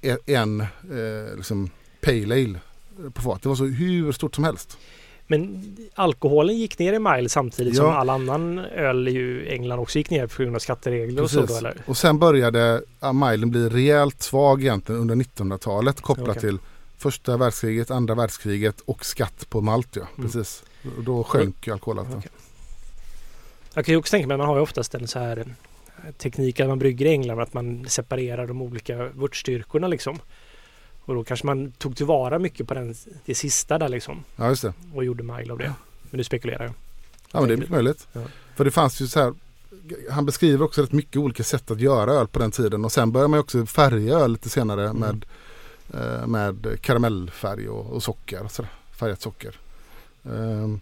eh, 0.02 0.16
en 0.26 0.62
eh, 0.62 1.36
liksom 1.38 1.70
pale 2.02 2.36
ale 2.36 2.60
på 3.14 3.22
fat. 3.22 3.42
Det 3.42 3.50
var 3.50 3.56
så 3.56 3.66
hur 3.66 4.12
stort 4.12 4.36
som 4.36 4.44
helst. 4.44 4.78
Men 5.28 5.76
alkoholen 5.96 6.58
gick 6.58 6.80
ner 6.80 6.94
i 6.94 7.00
mile 7.00 7.30
samtidigt 7.30 7.76
Ja. 7.76 7.82
som 7.84 7.94
all 7.94 8.10
annan 8.10 8.60
öl 8.60 9.08
i 9.08 9.48
England 9.54 9.80
också 9.80 9.98
gick 9.98 10.10
ner 10.10 10.28
på 10.28 10.44
grund 10.44 10.56
av 10.56 10.60
skatteregler 10.60 11.24
och 11.24 11.32
så 11.32 11.36
då 11.40 11.42
Precis. 11.48 11.60
eller? 11.60 11.78
Och 11.86 11.98
sen 11.98 12.20
började 12.20 12.82
ja, 13.00 13.14
milen 13.14 13.52
bli 13.52 13.70
rejält 13.70 14.22
svag 14.22 14.62
egentligen 14.62 15.02
under 15.02 15.16
1900-talet 15.16 16.02
kopplat 16.02 16.30
Okej. 16.30 16.42
till 16.42 16.58
första 16.98 17.38
världskriget, 17.38 17.92
andra 17.92 18.16
världskriget 18.16 18.82
och 18.86 19.06
skatt 19.06 19.50
på 19.50 19.62
malt. 19.62 19.96
Ja. 19.96 20.02
Mm. 20.18 20.26
Precis. 20.32 20.64
Och 20.98 21.04
då 21.04 21.24
sjönk 21.24 21.68
ju 21.68 21.74
alkoholhalten. 21.74 22.18
Okej. 22.18 22.32
Jag 23.74 23.86
kan 23.86 23.94
ju 23.94 23.98
också 24.00 24.12
tänka 24.12 24.28
mig 24.28 24.36
att 24.36 24.40
man 24.40 24.48
har 24.48 24.56
ju 24.56 24.62
oftast 24.62 24.96
en 24.96 25.08
så 25.08 25.20
här 25.20 25.38
eh, 25.38 26.12
teknik 26.18 26.60
att 26.60 26.68
man 26.68 26.80
brygger 26.80 27.06
i 27.06 27.10
England 27.10 27.40
att 27.40 27.54
man 27.54 27.86
separerar 27.90 28.48
de 28.48 28.62
olika 28.62 28.96
vörtstyrkorna 29.14 29.88
liksom. 29.88 30.20
Och 31.06 31.16
då 31.16 31.24
kanske 31.24 31.46
man 31.46 31.72
tog 31.72 31.98
tillvara 31.98 32.40
mycket 32.40 32.68
på 32.68 32.74
den, 32.74 32.96
det 33.26 33.36
sista 33.36 33.78
där 33.78 33.90
liksom 33.90 34.24
Ja, 34.36 34.50
just 34.50 34.62
det. 34.62 34.74
och 34.94 35.04
gjorde 35.06 35.24
mile 35.24 35.52
av 35.54 35.58
det. 35.60 35.74
Men 36.10 36.18
du 36.18 36.24
spekulerar 36.24 36.64
jag. 36.64 36.74
Ja, 37.32 37.40
men 37.40 37.48
det 37.48 37.54
är 37.54 37.58
mycket 37.58 37.72
möjligt. 37.72 38.08
Ja. 38.14 38.22
För 38.56 38.66
det 38.66 38.72
fanns 38.72 39.02
ju 39.02 39.08
så 39.08 39.20
här 39.20 39.34
han 40.12 40.26
beskriver 40.26 40.66
också 40.66 40.82
rätt 40.82 40.92
mycket 40.92 41.16
olika 41.18 41.44
sätt 41.44 41.72
att 41.72 41.80
göra 41.80 42.12
öl 42.14 42.28
på 42.28 42.40
den 42.40 42.52
tiden 42.52 42.86
och 42.86 42.92
sen 42.92 43.12
börjar 43.12 43.28
man 43.28 43.40
också 43.40 43.66
färga 43.66 44.14
öl 44.18 44.32
lite 44.32 44.50
senare 44.50 44.84
Mm. 44.90 44.98
med, 45.00 45.26
eh, 46.22 46.28
med 46.28 46.82
karamellfärg 46.82 47.70
och, 47.70 47.86
och 47.94 48.04
socker, 48.04 48.48
så 48.50 48.62
där, 48.62 48.72
färgat 48.92 49.22
socker. 49.22 49.56
Ehm, 50.26 50.80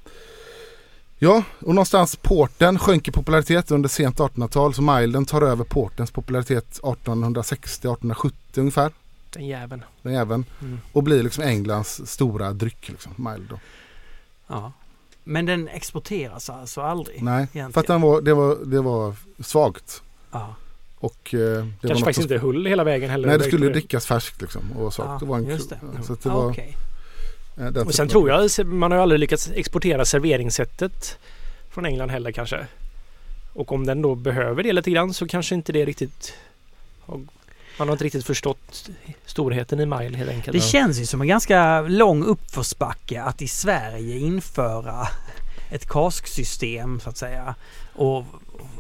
ja, 1.20 1.44
och 1.60 1.76
någonstans 1.76 2.16
porten 2.16 2.80
sjönk 2.80 3.08
i 3.08 3.12
popularitet 3.12 3.72
under 3.72 3.90
sent 3.90 4.18
1800-tal 4.20 4.74
så 4.74 4.82
milden 4.82 5.26
tar 5.26 5.42
över 5.42 5.64
portens 5.64 6.12
popularitet 6.12 6.80
1860-1870 6.82 8.32
ungefär. 8.56 8.92
Den 9.34 9.46
jäveln. 9.46 9.84
Den 10.02 10.16
även 10.16 10.46
Mm. 10.62 10.80
och 10.92 11.04
blir 11.04 11.24
liksom 11.24 11.44
Englands 11.44 12.02
stora 12.06 12.54
dryck, 12.54 12.90
liksom, 12.90 13.14
mild 13.18 13.48
då. 13.50 13.60
Ja. 14.48 14.72
Men 15.24 15.46
den 15.46 15.68
exporteras 15.68 16.50
alltså 16.50 16.82
aldrig? 16.82 17.24
Nej, 17.24 17.34
egentligen. 17.36 17.74
för 17.74 17.82
att 17.82 17.88
den 17.88 18.02
var, 18.02 18.22
det, 18.22 18.34
var, 18.34 18.58
det 18.66 18.82
var 18.82 19.16
svagt. 19.40 20.02
Ja. 20.32 20.56
Och, 21.00 21.34
eh, 21.34 21.40
det 21.40 21.88
Kanske 21.88 22.06
faktiskt 22.06 22.32
inte 22.32 22.38
höll 22.46 22.66
hela 22.66 22.84
vägen 22.84 23.10
heller. 23.10 23.28
Nej 23.28 23.38
det 23.38 23.44
skulle 23.44 23.66
ju 23.66 23.72
drickas 23.72 24.06
färskt 24.06 24.42
liksom. 24.42 24.72
Och 24.72 24.94
så, 24.94 25.02
Ja, 25.02 25.18
det 25.20 25.26
var 25.26 25.38
en 25.38 25.46
just 25.48 25.70
kul- 25.70 25.78
det. 25.82 25.88
ja, 25.98 26.04
Så 26.04 26.14
att 26.14 26.22
det 26.24 26.30
Ja, 26.30 26.36
var, 26.36 26.50
okej. 26.52 26.78
eh, 27.58 27.68
Och 27.68 27.94
sen 27.96 28.08
tror 28.08 28.30
jag 28.30 28.66
man 28.66 28.92
har 28.92 28.98
ju 28.98 29.02
aldrig 29.04 29.20
lyckats 29.20 29.50
exportera 29.56 30.06
serveringssättet 30.06 31.18
från 31.70 31.86
England 31.86 32.10
heller 32.10 32.32
kanske. 32.32 32.68
Och 33.54 33.72
om 33.72 33.86
den 33.86 34.02
då 34.02 34.16
behöver 34.16 34.64
det 34.64 34.74
lite 34.74 34.92
grann 34.92 35.14
så 35.14 35.28
kanske 35.28 35.56
inte 35.56 35.72
det 35.72 35.86
riktigt 35.86 36.34
har- 37.02 37.22
man 37.78 37.88
har 37.88 37.94
inte 37.94 38.04
riktigt 38.06 38.26
förstått 38.26 38.90
storheten 39.26 39.80
i 39.80 39.86
mile 39.86 40.18
helt 40.18 40.30
enkelt. 40.30 40.54
Det 40.54 40.62
känns 40.62 41.00
ju 41.00 41.06
som 41.06 41.22
en 41.22 41.28
ganska 41.28 41.82
lång 41.82 42.24
uppförsbacke 42.24 43.22
att 43.24 43.42
i 43.42 43.48
Sverige 43.48 44.18
införa 44.18 45.08
ett 45.72 45.90
kasksystem 45.90 47.00
så 47.00 47.10
att 47.10 47.18
säga. 47.18 47.56
Och, 47.96 48.26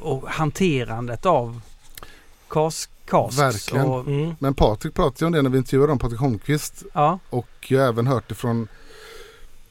och 0.02 0.30
hanterandet 0.30 1.26
av 1.26 1.62
kas, 2.48 2.90
kasks. 3.06 3.40
Verkligen. 3.40 3.86
Och, 3.86 4.08
Mm. 4.08 4.36
Men 4.40 4.54
Patrik 4.54 4.94
pratade 4.94 5.16
ju 5.20 5.26
om 5.26 5.32
det 5.32 5.42
när 5.42 5.50
vi 5.50 5.58
intervjuade 5.58 5.92
om 5.92 6.00
Patrik 6.00 6.20
Holmqvist. 6.20 6.84
ja, 6.94 7.20
Och 7.30 7.48
jag 7.68 7.82
har 7.82 7.88
även 7.88 8.08
hört 8.08 8.30
det 8.30 8.36
från 8.36 8.68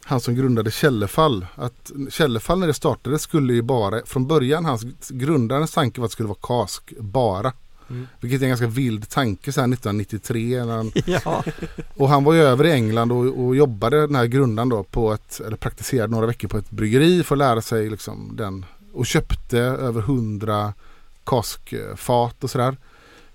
han 0.05 0.21
som 0.21 0.35
grundade 0.35 0.71
Källefall. 0.71 1.47
Att 1.55 1.93
Källefall 2.11 2.59
när 2.59 2.67
det 2.67 2.75
startade 2.75 3.19
skulle 3.19 3.53
ju 3.53 3.63
bara, 3.63 4.07
från 4.07 4.27
början 4.27 4.65
hans 4.65 5.09
grundarens 5.09 5.73
tanke 5.73 6.01
var 6.01 6.05
att 6.05 6.11
det 6.11 6.13
skulle 6.13 6.29
vara 6.29 6.39
kask 6.65 6.93
bara. 6.99 7.53
Mm. 7.93 8.07
Vilket 8.21 8.41
är 8.41 8.45
en 8.45 8.51
ganska 8.51 8.67
vild 8.67 9.09
tanke 9.09 9.53
så 9.53 9.61
här 9.61 9.69
1993. 9.69 10.65
När 10.65 10.77
han, 10.77 10.93
ja, 11.07 11.45
och 11.97 12.09
han 12.09 12.25
var 12.25 12.33
ju 12.33 12.41
över 12.41 12.67
i 12.67 12.73
England 12.73 13.13
och, 13.13 13.45
och 13.45 13.57
jobbade 13.57 14.01
den 14.01 14.15
här 14.15 14.27
grundaren 14.27 14.69
då 14.69 14.83
på 14.83 15.13
ett, 15.13 15.41
eller 15.41 15.57
praktiserade 15.57 16.11
några 16.11 16.27
veckor 16.27 16.49
på 16.49 16.59
ett 16.59 16.71
bryggeri 16.71 17.23
för 17.23 17.35
att 17.35 17.39
lära 17.39 17.63
sig 17.63 17.91
liksom 17.91 18.37
den. 18.37 18.65
Och 18.93 19.07
köpte 19.07 19.59
över 19.59 20.01
hundra 20.01 20.75
kaskfat 21.25 22.45
och 22.45 22.51
sådär. 22.51 22.77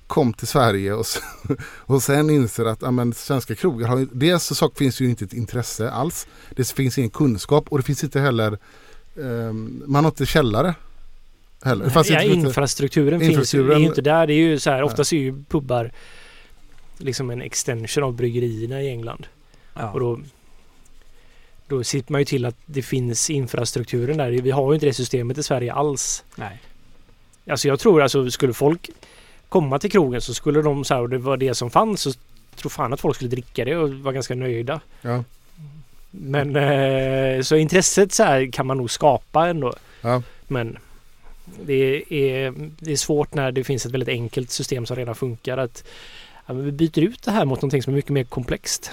Kom 0.08 0.34
till 0.34 0.48
Sverige 0.48 0.94
och, 0.94 1.06
och 1.76 2.04
sen 2.04 2.30
inser 2.30 2.66
att 2.66 2.82
ja, 2.82 2.92
men, 2.92 3.14
svenska 3.14 3.56
krogar 3.56 3.88
har 3.88 3.98
ju, 3.98 4.08
dels 4.12 4.44
så 4.44 4.56
sak 4.56 4.78
finns 4.78 5.02
ju 5.02 5.10
inte 5.10 5.26
ett 5.26 5.34
intresse 5.34 5.90
alls. 5.90 6.28
Det 6.56 6.72
finns 6.72 6.98
ingen 6.98 7.10
kunskap 7.10 7.68
och 7.70 7.78
det 7.78 7.84
finns 7.84 8.04
inte 8.04 8.20
heller, 8.20 8.58
ehm, 9.22 9.84
man 9.86 10.04
har 10.04 10.12
inte 10.12 10.26
källare. 10.26 10.76
Heller. 11.64 11.86
Det 11.86 11.92
fanns 11.92 12.10
ja, 12.10 12.22
inte, 12.22 12.48
infrastrukturen, 12.48 13.20
finns 13.20 13.32
ju, 13.32 13.38
Infrastrukturen- 13.38 13.76
är 13.76 13.80
ju 13.80 13.86
inte 13.86 14.02
där. 14.02 14.28
Det 14.28 14.34
är 14.34 14.36
ju 14.36 14.60
så 14.60 14.70
här, 14.70 14.84
oftast 14.84 15.14
är 15.14 15.18
ju 15.18 15.44
pubbar 15.50 15.92
liksom 16.98 17.30
en 17.30 17.42
extension 17.42 18.04
av 18.04 18.14
bryggerierna 18.14 18.82
i 18.82 18.90
England. 18.90 19.28
Och 19.74 19.82
ja. 19.82 19.94
då, 20.00 20.20
då 21.68 21.84
sitter 21.84 22.12
man 22.12 22.22
ju 22.22 22.26
till 22.26 22.46
att 22.46 22.56
det 22.66 22.82
finns 22.82 23.30
infrastrukturen 23.30 24.18
där. 24.18 24.30
Vi 24.32 24.52
har 24.52 24.72
ju 24.72 24.74
inte 24.74 24.86
det 24.86 24.94
systemet 24.94 25.38
i 25.38 25.44
Sverige 25.44 25.74
alls. 25.74 26.24
Nej. 26.36 26.60
Alltså 27.50 27.68
jag 27.68 27.80
tror 27.80 28.02
alltså 28.02 28.32
skulle 28.32 28.54
folk 28.54 28.90
komma 29.50 29.80
till 29.80 29.92
krogen 29.92 30.22
så 30.22 30.34
skulle 30.34 30.62
de 30.62 30.84
så 30.86 30.94
här, 30.94 31.02
och 31.02 31.10
det 31.10 31.18
var 31.18 31.38
det 31.38 31.56
som 31.56 31.70
fanns 31.72 32.02
så 32.02 32.12
tror 32.56 32.70
fan 32.70 32.94
att 32.94 33.02
folk 33.02 33.16
skulle 33.16 33.30
dricka 33.30 33.66
det 33.66 33.76
och 33.76 33.90
vara 33.94 34.14
ganska 34.14 34.36
nöjda. 34.36 34.82
ja, 35.02 35.24
Men 36.12 36.56
eh, 36.56 37.42
så 37.42 37.56
intresset 37.56 38.14
så 38.14 38.24
här 38.24 38.52
kan 38.52 38.68
man 38.68 38.78
nog 38.78 38.92
skapa 38.92 39.48
ändå. 39.48 39.74
ja, 40.02 40.22
Men 40.48 40.78
det 41.66 42.04
är, 42.10 42.54
det 42.80 42.92
är 42.92 42.96
svårt 42.98 43.34
när 43.34 43.52
det 43.52 43.64
finns 43.64 43.86
ett 43.86 43.92
väldigt 43.92 44.10
enkelt 44.10 44.52
system 44.52 44.86
som 44.86 44.96
redan 44.96 45.16
funkar 45.16 45.58
att 45.58 45.84
ja, 46.46 46.54
men 46.54 46.66
vi 46.66 46.72
byter 46.72 47.00
ut 47.00 47.24
det 47.24 47.32
här 47.32 47.46
mot 47.46 47.58
någonting 47.62 47.84
som 47.84 47.94
är 47.94 47.96
mycket 47.96 48.12
mer 48.12 48.24
komplext 48.24 48.92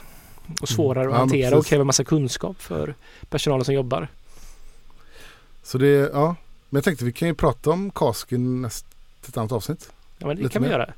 och 0.60 0.68
svårare 0.68 1.04
Mm. 1.04 1.12
att 1.12 1.16
Ja, 1.16 1.18
hantera 1.18 1.56
och 1.58 1.66
kräver 1.66 1.84
massa 1.84 2.04
kunskap 2.04 2.62
för 2.62 2.94
personalen 3.28 3.64
som 3.64 3.74
jobbar. 3.74 4.08
så 5.62 5.78
det, 5.78 5.86
ja. 6.12 6.36
Men 6.70 6.76
jag 6.78 6.84
tänkte 6.84 7.04
vi 7.04 7.12
kan 7.12 7.28
ju 7.28 7.34
prata 7.34 7.70
om 7.70 7.90
kask 7.90 8.32
i 8.32 8.36
ett 9.28 9.36
annat 9.36 9.52
avsnitt. 9.52 9.90
Ja, 10.18 10.26
men 10.26 10.36
det 10.36 10.42
Lite 10.42 10.52
kan 10.52 10.62
vi 10.62 10.68
mer. 10.68 10.74
göra. 10.74 10.92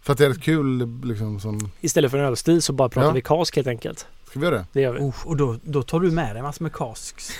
För 0.00 0.12
att 0.12 0.18
det 0.18 0.24
är 0.24 0.28
rätt 0.28 0.42
kul 0.42 1.00
liksom 1.04 1.40
som, 1.40 1.70
Istället 1.80 2.10
för 2.10 2.18
en 2.18 2.24
ölstil 2.24 2.62
så 2.62 2.72
bara 2.72 2.88
pratar 2.88 3.08
Ja. 3.08 3.12
vi 3.12 3.20
kask 3.20 3.56
helt 3.56 3.68
enkelt. 3.68 4.06
Ska 4.30 4.38
vi 4.40 4.46
göra 4.46 4.56
det? 4.56 4.66
Det 4.72 4.80
gör 4.80 4.92
vi. 4.92 5.00
Usch, 5.00 5.26
och 5.26 5.36
då, 5.36 5.56
då 5.62 5.82
tar 5.82 6.00
du 6.00 6.10
med 6.10 6.36
dig 6.36 6.42
massor 6.42 6.62
med 6.62 6.72
kasks. 6.72 7.30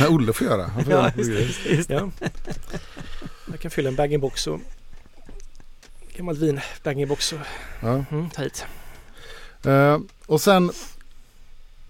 Nej, 0.00 0.08
Olle 0.08 0.32
får 0.32 0.46
göra. 0.46 0.62
Han 0.62 0.84
får 0.84 0.92
göra 0.92 1.12
ja, 1.16 1.22
en 1.22 1.28
just 1.36 1.66
just. 1.66 1.90
Ja. 1.90 2.10
Jag 3.50 3.60
kan 3.60 3.70
fylla 3.70 3.88
en 3.88 3.96
bag-in-box 3.96 4.46
och 4.46 4.60
gammalt 6.16 6.38
vin 6.38 6.60
bag-in-box 6.84 7.32
och 7.32 7.38
Ja. 7.80 8.04
mm, 8.10 8.30
ta 8.30 8.42
hit. 8.42 8.64
Eh, 9.64 9.98
och 10.26 10.40
sen 10.40 10.70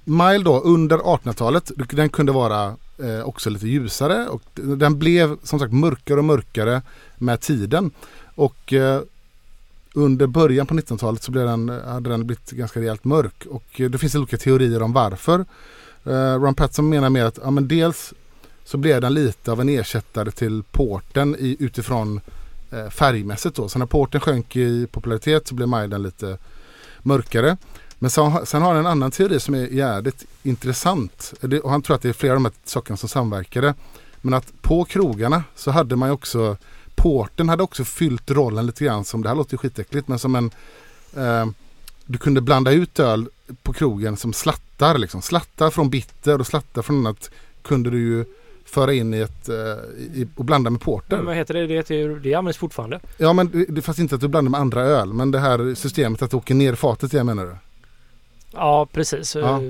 Mile 0.04 0.44
då 0.44 0.60
under 0.60 0.98
1800-talet, 0.98 1.70
den 1.76 2.08
kunde 2.08 2.32
vara 2.32 2.76
eh, 3.02 3.20
också 3.24 3.50
lite 3.50 3.68
ljusare 3.68 4.28
och 4.28 4.42
den 4.54 4.98
blev 4.98 5.36
som 5.42 5.58
sagt 5.58 5.72
mörkare 5.72 6.18
och 6.18 6.24
mörkare 6.24 6.82
med 7.18 7.40
tiden. 7.40 7.90
Och 8.34 8.72
eh, 8.72 9.00
under 9.94 10.26
början 10.26 10.66
på 10.66 10.74
1900-talet 10.74 11.22
så 11.22 11.30
blev 11.30 11.46
den, 11.46 11.68
hade 11.68 12.10
den 12.10 12.26
blivit 12.26 12.50
ganska 12.50 12.80
rejält 12.80 13.04
mörk 13.04 13.46
och 13.46 13.80
eh, 13.80 13.90
det 13.90 13.98
finns 13.98 14.14
olika 14.14 14.36
teorier 14.36 14.82
om 14.82 14.92
varför. 14.92 15.44
Uh, 16.06 16.14
Ron 16.14 16.54
Patson 16.54 16.88
menar 16.88 17.10
mer 17.10 17.24
att 17.24 17.38
ja, 17.42 17.50
men 17.50 17.68
dels 17.68 18.14
så 18.64 18.78
blev 18.78 19.00
den 19.00 19.14
lite 19.14 19.52
av 19.52 19.60
en 19.60 19.68
ersättare 19.68 20.30
till 20.30 20.62
porten 20.62 21.36
i, 21.38 21.56
utifrån 21.58 22.20
eh, 22.70 22.88
färgmässigt 22.88 23.56
då. 23.56 23.68
Så 23.68 23.78
när 23.78 23.86
porten 23.86 24.20
sjönk 24.20 24.56
i 24.56 24.86
popularitet 24.86 25.48
så 25.48 25.54
blev 25.54 25.68
Majden 25.68 26.02
lite 26.02 26.38
mörkare. 27.02 27.56
Men 27.98 28.10
sen, 28.10 28.46
sen 28.46 28.62
har 28.62 28.68
han 28.68 28.78
en 28.78 28.86
annan 28.86 29.10
teori 29.10 29.40
som 29.40 29.54
är 29.54 29.66
jävligt 29.66 30.24
intressant. 30.42 31.34
Det, 31.40 31.60
och 31.60 31.70
han 31.70 31.82
tror 31.82 31.96
att 31.96 32.02
det 32.02 32.08
är 32.08 32.12
flera 32.12 32.32
av 32.32 32.36
de 32.36 32.44
här 32.44 32.54
sakerna 32.64 32.96
som 32.96 33.08
samverkade. 33.08 33.74
Men 34.20 34.34
att 34.34 34.62
på 34.62 34.84
krogarna 34.84 35.44
så 35.56 35.70
hade 35.70 35.96
man 35.96 36.08
ju 36.08 36.12
också 36.12 36.56
Porten 37.02 37.48
hade 37.48 37.62
också 37.62 37.84
fyllt 37.84 38.30
rollen 38.30 38.66
lite 38.66 38.84
grann 38.84 39.04
som, 39.04 39.22
det 39.22 39.28
här 39.28 39.36
låter 39.36 39.54
ju 39.54 39.58
skitäckligt, 39.58 40.08
men 40.08 40.18
som 40.18 40.34
en 40.34 40.50
eh, 41.16 41.46
Du 42.06 42.18
kunde 42.18 42.40
blanda 42.40 42.72
ut 42.72 43.00
öl 43.00 43.28
på 43.62 43.72
krogen 43.72 44.16
som 44.16 44.32
slattar 44.32 44.98
liksom. 44.98 45.22
Slattar 45.22 45.70
från 45.70 45.90
bitter 45.90 46.40
och 46.40 46.46
slattar 46.46 46.82
från 46.82 46.96
annat 46.96 47.30
kunde 47.62 47.90
du 47.90 47.98
ju 47.98 48.24
föra 48.64 48.92
in 48.92 49.14
i 49.14 49.18
ett 49.18 49.48
eh, 49.48 49.54
i, 49.98 50.28
och 50.36 50.44
blanda 50.44 50.70
med 50.70 50.80
porter. 50.80 51.16
Men 51.16 51.26
vad 51.26 51.36
heter 51.36 51.54
det? 51.54 51.66
Det, 51.66 51.74
heter, 51.74 52.20
det 52.22 52.34
används 52.34 52.58
fortfarande. 52.58 53.00
Ja 53.18 53.32
men 53.32 53.66
det, 53.68 53.82
fast 53.82 53.98
inte 53.98 54.14
att 54.14 54.20
du 54.20 54.28
blandar 54.28 54.50
med 54.50 54.60
andra 54.60 54.82
öl. 54.82 55.12
Men 55.12 55.30
det 55.30 55.38
här 55.38 55.74
systemet 55.74 56.22
att 56.22 56.30
det 56.30 56.36
åker 56.36 56.54
ner 56.54 56.74
fatet 56.74 57.12
igen 57.12 57.26
menar 57.26 57.44
du? 57.44 57.56
Ja, 58.52 58.86
precis. 58.92 59.34
Ja. 59.36 59.62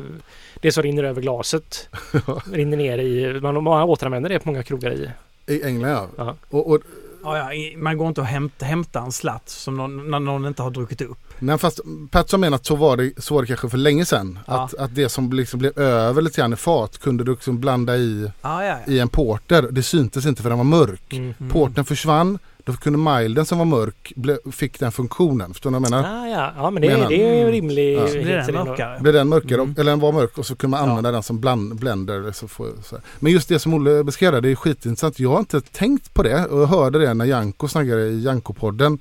Det 0.54 0.72
som 0.72 0.82
rinner 0.82 1.04
över 1.04 1.22
glaset 1.22 1.88
rinner 2.52 2.76
ner 2.76 2.98
i... 2.98 3.40
Man, 3.40 3.64
man 3.64 3.82
återanvänder 3.82 4.28
det 4.28 4.38
på 4.38 4.48
många 4.48 4.62
krogar 4.62 4.92
i. 4.92 5.10
I 5.46 5.62
England 5.62 5.90
ja. 5.90 6.08
Ja. 6.16 6.36
Och, 6.48 6.70
och, 6.70 6.80
Ja, 7.24 7.54
ja, 7.54 7.78
man 7.78 7.98
går 7.98 8.08
inte 8.08 8.20
och 8.20 8.26
hämta, 8.26 8.64
hämta 8.66 9.00
en 9.00 9.12
slatt 9.12 9.48
som 9.48 9.76
någon, 9.76 10.10
när 10.10 10.20
någon 10.20 10.46
inte 10.46 10.62
har 10.62 10.70
druckit 10.70 11.00
upp. 11.00 11.18
nej, 11.38 11.58
fast 11.58 11.80
Patson 12.10 12.40
menar 12.40 12.56
att 12.56 12.66
så 12.66 12.76
var, 12.76 12.96
det, 12.96 13.22
så 13.22 13.34
var 13.34 13.42
det 13.42 13.46
kanske 13.46 13.68
för 13.68 13.78
länge 13.78 14.04
sedan. 14.04 14.38
Ja. 14.46 14.64
Att, 14.64 14.74
att 14.74 14.94
det 14.94 15.08
som 15.08 15.32
liksom 15.32 15.58
blev 15.58 15.78
över 15.78 16.22
lite 16.22 16.40
grann 16.40 16.52
i 16.52 16.56
fat 16.56 16.98
kunde 16.98 17.24
du 17.24 17.32
liksom 17.32 17.60
blanda 17.60 17.96
i, 17.96 18.30
Ja, 18.42 18.78
i 18.86 18.98
en 18.98 19.08
porter. 19.08 19.68
Det 19.70 19.82
syntes 19.82 20.26
inte 20.26 20.42
för 20.42 20.48
den 20.48 20.58
var 20.58 20.64
mörk. 20.64 21.12
Mm. 21.12 21.34
Porten 21.50 21.84
försvann, 21.84 22.38
Då 22.64 22.72
kunde 22.72 22.98
milden 23.18 23.46
som 23.46 23.58
var 23.58 23.64
mörk 23.64 24.12
ble, 24.16 24.38
fick 24.52 24.78
den 24.80 24.92
funktionen. 24.92 25.52
Förstår 25.54 25.70
du 25.70 25.74
vad 25.78 25.84
jag 25.84 25.90
menar? 25.90 26.22
Ah, 26.24 26.28
ja. 26.28 26.52
ja, 26.56 26.70
men 26.70 26.82
det, 26.82 26.88
Menar- 26.88 27.08
det 27.08 27.40
är 27.40 27.46
rimlig... 27.52 27.94
Ja. 27.98 28.04
Blir 28.06 28.24
den 28.52 28.54
mörkare. 28.54 29.00
Blev 29.00 29.14
den 29.14 29.28
mörkare, 29.28 29.60
Mm. 29.62 29.74
eller 29.78 29.90
den 29.92 30.00
var 30.00 30.12
mörk 30.12 30.38
och 30.38 30.46
så 30.46 30.56
kunde 30.56 30.76
man 30.76 30.88
använda 30.88 31.10
den 31.12 31.22
som 31.22 31.40
bland, 31.40 31.74
blender. 31.76 32.32
Så 32.32 32.48
får, 32.48 32.68
så. 32.84 32.96
Men 33.18 33.32
just 33.32 33.48
det 33.48 33.58
som 33.58 33.74
Olle 33.74 34.04
beskrev 34.04 34.32
där, 34.32 34.40
det 34.40 34.48
är 34.50 34.54
skitintressant. 34.54 35.18
Jag 35.18 35.30
har 35.30 35.38
inte 35.38 35.60
tänkt 35.60 36.14
på 36.14 36.22
det 36.22 36.46
och 36.46 36.60
jag 36.62 36.66
hörde 36.66 36.98
det 36.98 37.14
när 37.14 37.24
Janko 37.24 37.68
snackade 37.68 38.06
i 38.06 38.24
Janko-podden. 38.26 38.98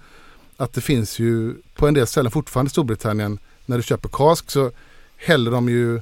Att 0.58 0.74
det 0.74 0.82
finns 0.82 1.20
ju 1.20 1.54
på 1.76 1.88
en 1.88 1.94
del 1.94 2.08
ställen 2.08 2.32
fortfarande 2.32 2.68
i 2.68 2.72
Storbritannien 2.72 3.40
när 3.66 3.78
du 3.78 3.84
köper 3.84 4.10
kask 4.10 4.52
så 4.52 4.72
häller 5.18 5.52
de 5.52 5.70
ju 5.70 6.02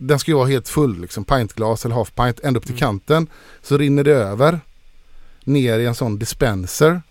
den 0.00 0.18
ska 0.18 0.30
ju 0.30 0.36
vara 0.36 0.46
helt 0.48 0.68
full, 0.68 1.00
liksom 1.00 1.24
pintglas 1.24 1.84
eller 1.84 1.94
half 1.94 2.14
pint, 2.14 2.40
ända 2.40 2.58
upp 2.58 2.64
till 2.66 2.72
Mm. 2.74 2.80
kanten. 2.80 3.26
Så 3.62 3.78
rinner 3.78 4.04
det 4.04 4.12
över 4.14 4.60
ner 5.48 5.78
i 5.78 5.86
en 5.86 5.94
sån 5.94 6.18
dispenser. 6.18 7.02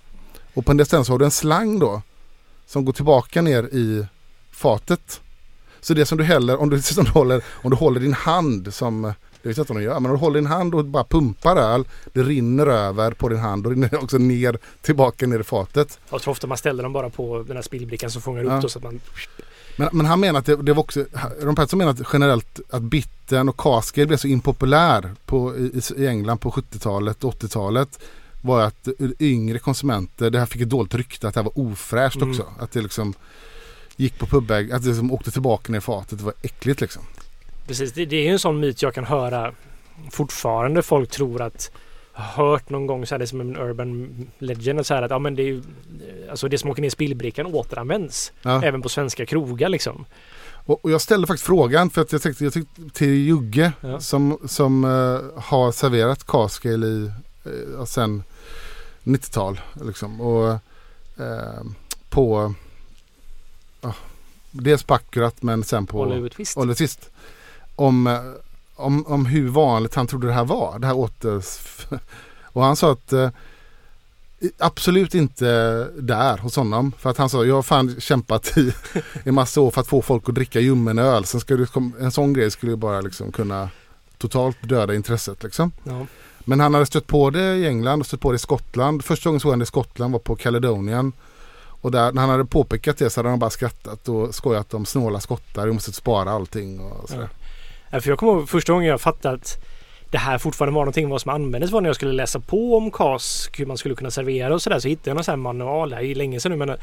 Och 0.54 0.66
på 0.66 0.72
en 0.72 0.86
så 0.86 1.14
har 1.14 1.20
du 1.20 1.26
en 1.26 1.32
slang 1.32 1.80
då 1.80 2.02
som 2.66 2.86
går 2.86 2.94
tillbaka 2.94 3.42
ner 3.42 3.64
i 3.64 4.06
fatet. 4.52 5.22
Så 5.82 5.94
det 5.94 6.06
som 6.06 6.18
du 6.18 6.24
häller, 6.24 6.62
om 6.62 6.70
du, 6.70 6.82
som 6.82 7.04
du 7.04 7.12
håller, 7.12 7.42
om 7.52 7.70
du 7.70 7.76
håller 7.76 8.00
din 8.00 8.14
hand 8.14 8.74
som, 8.74 9.02
det 9.42 9.50
vet 9.50 9.58
jag 9.58 9.64
inte 9.64 9.74
om 9.74 9.80
du 9.80 9.86
gör, 9.86 10.00
men 10.00 10.12
om 10.12 10.18
du 10.18 10.24
håller 10.24 10.40
din 10.40 10.50
hand 10.50 10.76
och 10.76 10.86
bara 10.86 11.04
pumpar 11.04 11.56
öl, 11.56 11.88
det 12.14 12.24
rinner 12.24 12.68
över 12.68 13.12
på 13.12 13.30
din 13.30 13.40
hand 13.40 13.66
och 13.66 13.72
rinner 13.72 13.96
också 14.04 14.18
ner, 14.18 14.58
tillbaka 14.82 15.28
ner 15.28 15.40
i 15.40 15.44
fatet. 15.44 16.00
Jag 16.10 16.22
tror 16.22 16.32
ofta 16.32 16.48
man 16.48 16.58
ställer 16.58 16.84
dem 16.84 16.94
bara 16.94 17.10
på 17.10 17.44
den 17.48 17.58
här 17.58 17.64
spillbrickan 17.64 18.12
som 18.12 18.22
fångar 18.22 18.44
upp 18.44 18.52
Ja. 18.52 18.60
då 18.62 18.70
så 18.70 18.80
att 18.80 18.84
man... 18.84 19.00
Men, 19.80 19.90
men 19.92 20.06
han 20.06 20.20
menar 20.20 20.40
att 20.40 20.46
det, 20.46 20.56
det 20.56 20.74
var 20.74 20.84
också, 20.84 21.06
Ron 21.42 21.56
Pettersson 21.56 21.78
menar 21.78 21.92
att 21.92 22.02
generellt 22.14 22.60
att 22.70 22.82
bitten 22.82 23.50
och 23.50 23.58
cask 23.58 23.98
ale 23.98 24.08
blev 24.08 24.18
så 24.18 24.28
impopulär 24.28 25.12
på, 25.26 25.56
i, 25.58 25.82
i 25.98 26.08
England 26.08 26.38
på 26.38 26.52
70-talet 26.52 27.24
och 27.24 27.34
80-talet 27.34 28.00
var 28.48 28.62
att 28.62 28.88
yngre 29.20 29.60
konsumenter, 29.60 30.30
det 30.30 30.40
här 30.40 30.46
fick 30.46 30.62
ett 30.62 30.70
dåligt 30.70 30.94
rykte 30.96 31.28
att 31.28 31.34
det 31.34 31.40
här 31.40 31.46
var 31.46 31.60
ofräscht 31.60 32.16
Mm. 32.16 32.30
också. 32.30 32.46
Att 32.60 32.72
det 32.72 32.82
liksom 32.82 33.14
gick 33.96 34.20
på 34.20 34.26
pubägg, 34.26 34.72
att 34.72 34.82
det 34.82 34.88
liksom 34.88 35.12
åkte 35.12 35.32
tillbaka 35.32 35.72
ner 35.72 35.78
i 35.80 35.82
fatet, 35.82 36.18
det 36.20 36.26
var 36.26 36.34
äckligt 36.42 36.82
liksom. 36.82 37.04
Precis, 37.68 37.94
det, 37.94 38.06
det 38.06 38.16
är 38.16 38.24
ju 38.24 38.30
en 38.32 38.40
sån 38.40 38.60
myt 38.60 38.82
jag 38.82 38.94
kan 38.94 39.06
höra 39.06 39.54
fortfarande. 40.12 40.82
Folk 40.82 41.10
tror 41.12 41.42
att 41.42 41.72
hört 42.14 42.70
någon 42.70 42.88
gång 42.88 43.06
så 43.06 43.16
här, 43.16 43.20
det 43.20 43.26
är 43.26 43.28
som 43.28 43.42
en 43.42 43.58
urban 43.58 44.28
legend 44.40 44.86
så 44.86 44.94
här 44.94 45.02
att 45.02 45.12
ja 45.12 45.20
men 45.20 45.36
det 45.36 45.42
är 45.42 45.46
ju 45.46 45.64
alltså 46.32 46.48
det 46.48 46.58
som 46.58 46.70
åker 46.70 46.82
ner 46.82 46.88
i 46.88 46.92
spillbrickan 46.92 47.46
återanvänds 47.46 48.32
Ja. 48.42 48.64
även 48.64 48.82
på 48.82 48.90
svenska 48.90 49.26
krogar 49.26 49.70
liksom. 49.70 50.06
Och, 50.50 50.86
och 50.86 50.92
jag 50.92 51.02
ställde 51.02 51.28
faktiskt 51.28 51.46
frågan 51.46 51.90
för 51.90 52.02
att 52.02 52.12
jag 52.12 52.22
tänkte, 52.22 52.44
jag 52.44 52.54
tyckte 52.54 52.82
till 52.94 53.14
Jugge 53.28 53.72
Ja. 53.82 54.00
som, 54.00 54.38
som 54.46 54.84
eh, 54.84 55.42
har 55.42 55.72
serverat 55.72 56.28
cask 56.28 56.66
ale 56.66 56.88
i 56.88 57.12
uh, 57.48 57.86
sen 57.86 58.24
90-tal 59.08 59.62
liksom. 59.74 60.22
Och 60.22 60.52
eh, 61.18 61.64
på 62.10 62.54
ja, 63.82 63.94
dels 64.52 64.84
på 64.84 64.94
Akkurat 64.94 65.44
men 65.44 65.64
sen 65.64 65.88
på 65.88 66.02
Oliver 66.02 66.30
Twist. 66.30 66.58
Oliver 66.58 66.76
Twist. 66.76 67.10
Om, 67.76 68.08
eh, 68.08 68.22
om, 68.76 69.06
om 69.08 69.26
hur 69.26 69.50
vanligt 69.50 69.96
han 69.96 70.08
trodde 70.08 70.28
det 70.28 70.34
här 70.34 70.46
var. 70.46 70.80
Det 70.80 70.88
här 70.88 70.98
åter... 70.98 71.44
Och 72.44 72.64
han 72.64 72.76
sa 72.76 72.92
att 72.92 73.14
eh, 73.14 73.30
absolut 74.58 75.16
inte 75.16 75.46
där 76.00 76.38
hos 76.38 76.56
honom. 76.56 76.92
För 76.98 77.10
att 77.10 77.18
han 77.18 77.30
sa 77.30 77.46
jag 77.46 77.56
har 77.56 77.64
fan 77.64 78.02
kämpat 78.02 78.58
i 78.58 78.74
en 79.24 79.36
massa 79.36 79.62
år 79.62 79.72
för 79.72 79.82
att 79.82 79.88
få 79.88 80.02
folk 80.02 80.30
att 80.30 80.36
dricka 80.36 80.60
ljummen 80.60 81.00
öl. 81.00 81.26
Sen 81.26 81.40
ska 81.40 81.56
du, 81.56 81.68
en 82.00 82.12
sån 82.12 82.34
grej 82.34 82.52
skulle 82.52 82.72
ju 82.72 82.76
bara 82.76 83.02
liksom 83.02 83.32
kunna 83.32 83.70
totalt 84.18 84.58
döda 84.70 84.96
intresset 84.96 85.44
liksom. 85.44 85.72
Ja. 85.84 86.06
Men 86.50 86.60
han 86.60 86.74
hade 86.74 86.86
stött 86.86 87.08
på 87.08 87.30
det 87.30 87.56
i 87.56 87.68
England 87.68 88.00
och 88.00 88.06
stött 88.06 88.20
på 88.20 88.32
det 88.32 88.36
i 88.36 88.40
Skottland. 88.40 89.06
Första 89.06 89.30
gången 89.30 89.40
såg 89.40 89.52
han 89.52 89.60
det 89.60 89.64
i 89.64 89.66
Skottland 89.66 90.14
var 90.14 90.20
på 90.20 90.36
Caledonian. 90.36 91.14
Och 91.82 91.92
där, 91.92 92.12
när 92.12 92.22
han 92.22 92.30
hade 92.30 92.46
påpekat 92.46 92.98
det 92.98 93.10
så 93.10 93.20
hade 93.20 93.30
han 93.30 93.40
bara 93.40 93.50
skrattat 93.50 94.10
och 94.10 94.36
skojat 94.36 94.74
om 94.74 94.86
snåla 94.86 95.20
skottar. 95.20 95.68
Vi 95.68 95.74
måste 95.74 95.92
spara 95.92 96.32
allting 96.32 96.80
och 96.80 97.10
sådär. 97.10 97.30
Ja, 97.90 98.02
för 98.02 98.10
jag 98.10 98.20
kommer 98.20 98.34
ihåg 98.34 98.50
första 98.50 98.74
gången 98.74 98.88
jag 98.88 99.02
fattade 99.02 99.36
att 99.36 99.66
det 100.12 100.18
här 100.18 100.38
fortfarande 100.38 100.76
var 100.76 100.82
någonting 100.82 101.10
vad 101.10 101.22
som 101.22 101.32
användes 101.32 101.72
var 101.72 101.82
när 101.82 101.90
jag 101.90 101.96
skulle 101.96 102.14
läsa 102.14 102.40
på 102.40 102.78
om 102.78 102.92
kask, 102.92 103.60
hur 103.60 103.66
man 103.66 103.78
skulle 103.78 103.96
kunna 103.96 104.12
servera 104.12 104.54
och 104.54 104.62
sådär. 104.62 104.80
Så 104.80 104.88
hittade 104.88 105.10
jag 105.10 105.16
någon 105.16 105.24
sån 105.24 105.32
här 105.32 105.38
manual, 105.38 105.90
det 105.90 105.96
är 105.96 106.16
länge 106.16 106.40
sedan 106.40 106.52
nu 106.52 106.66
men 106.66 106.78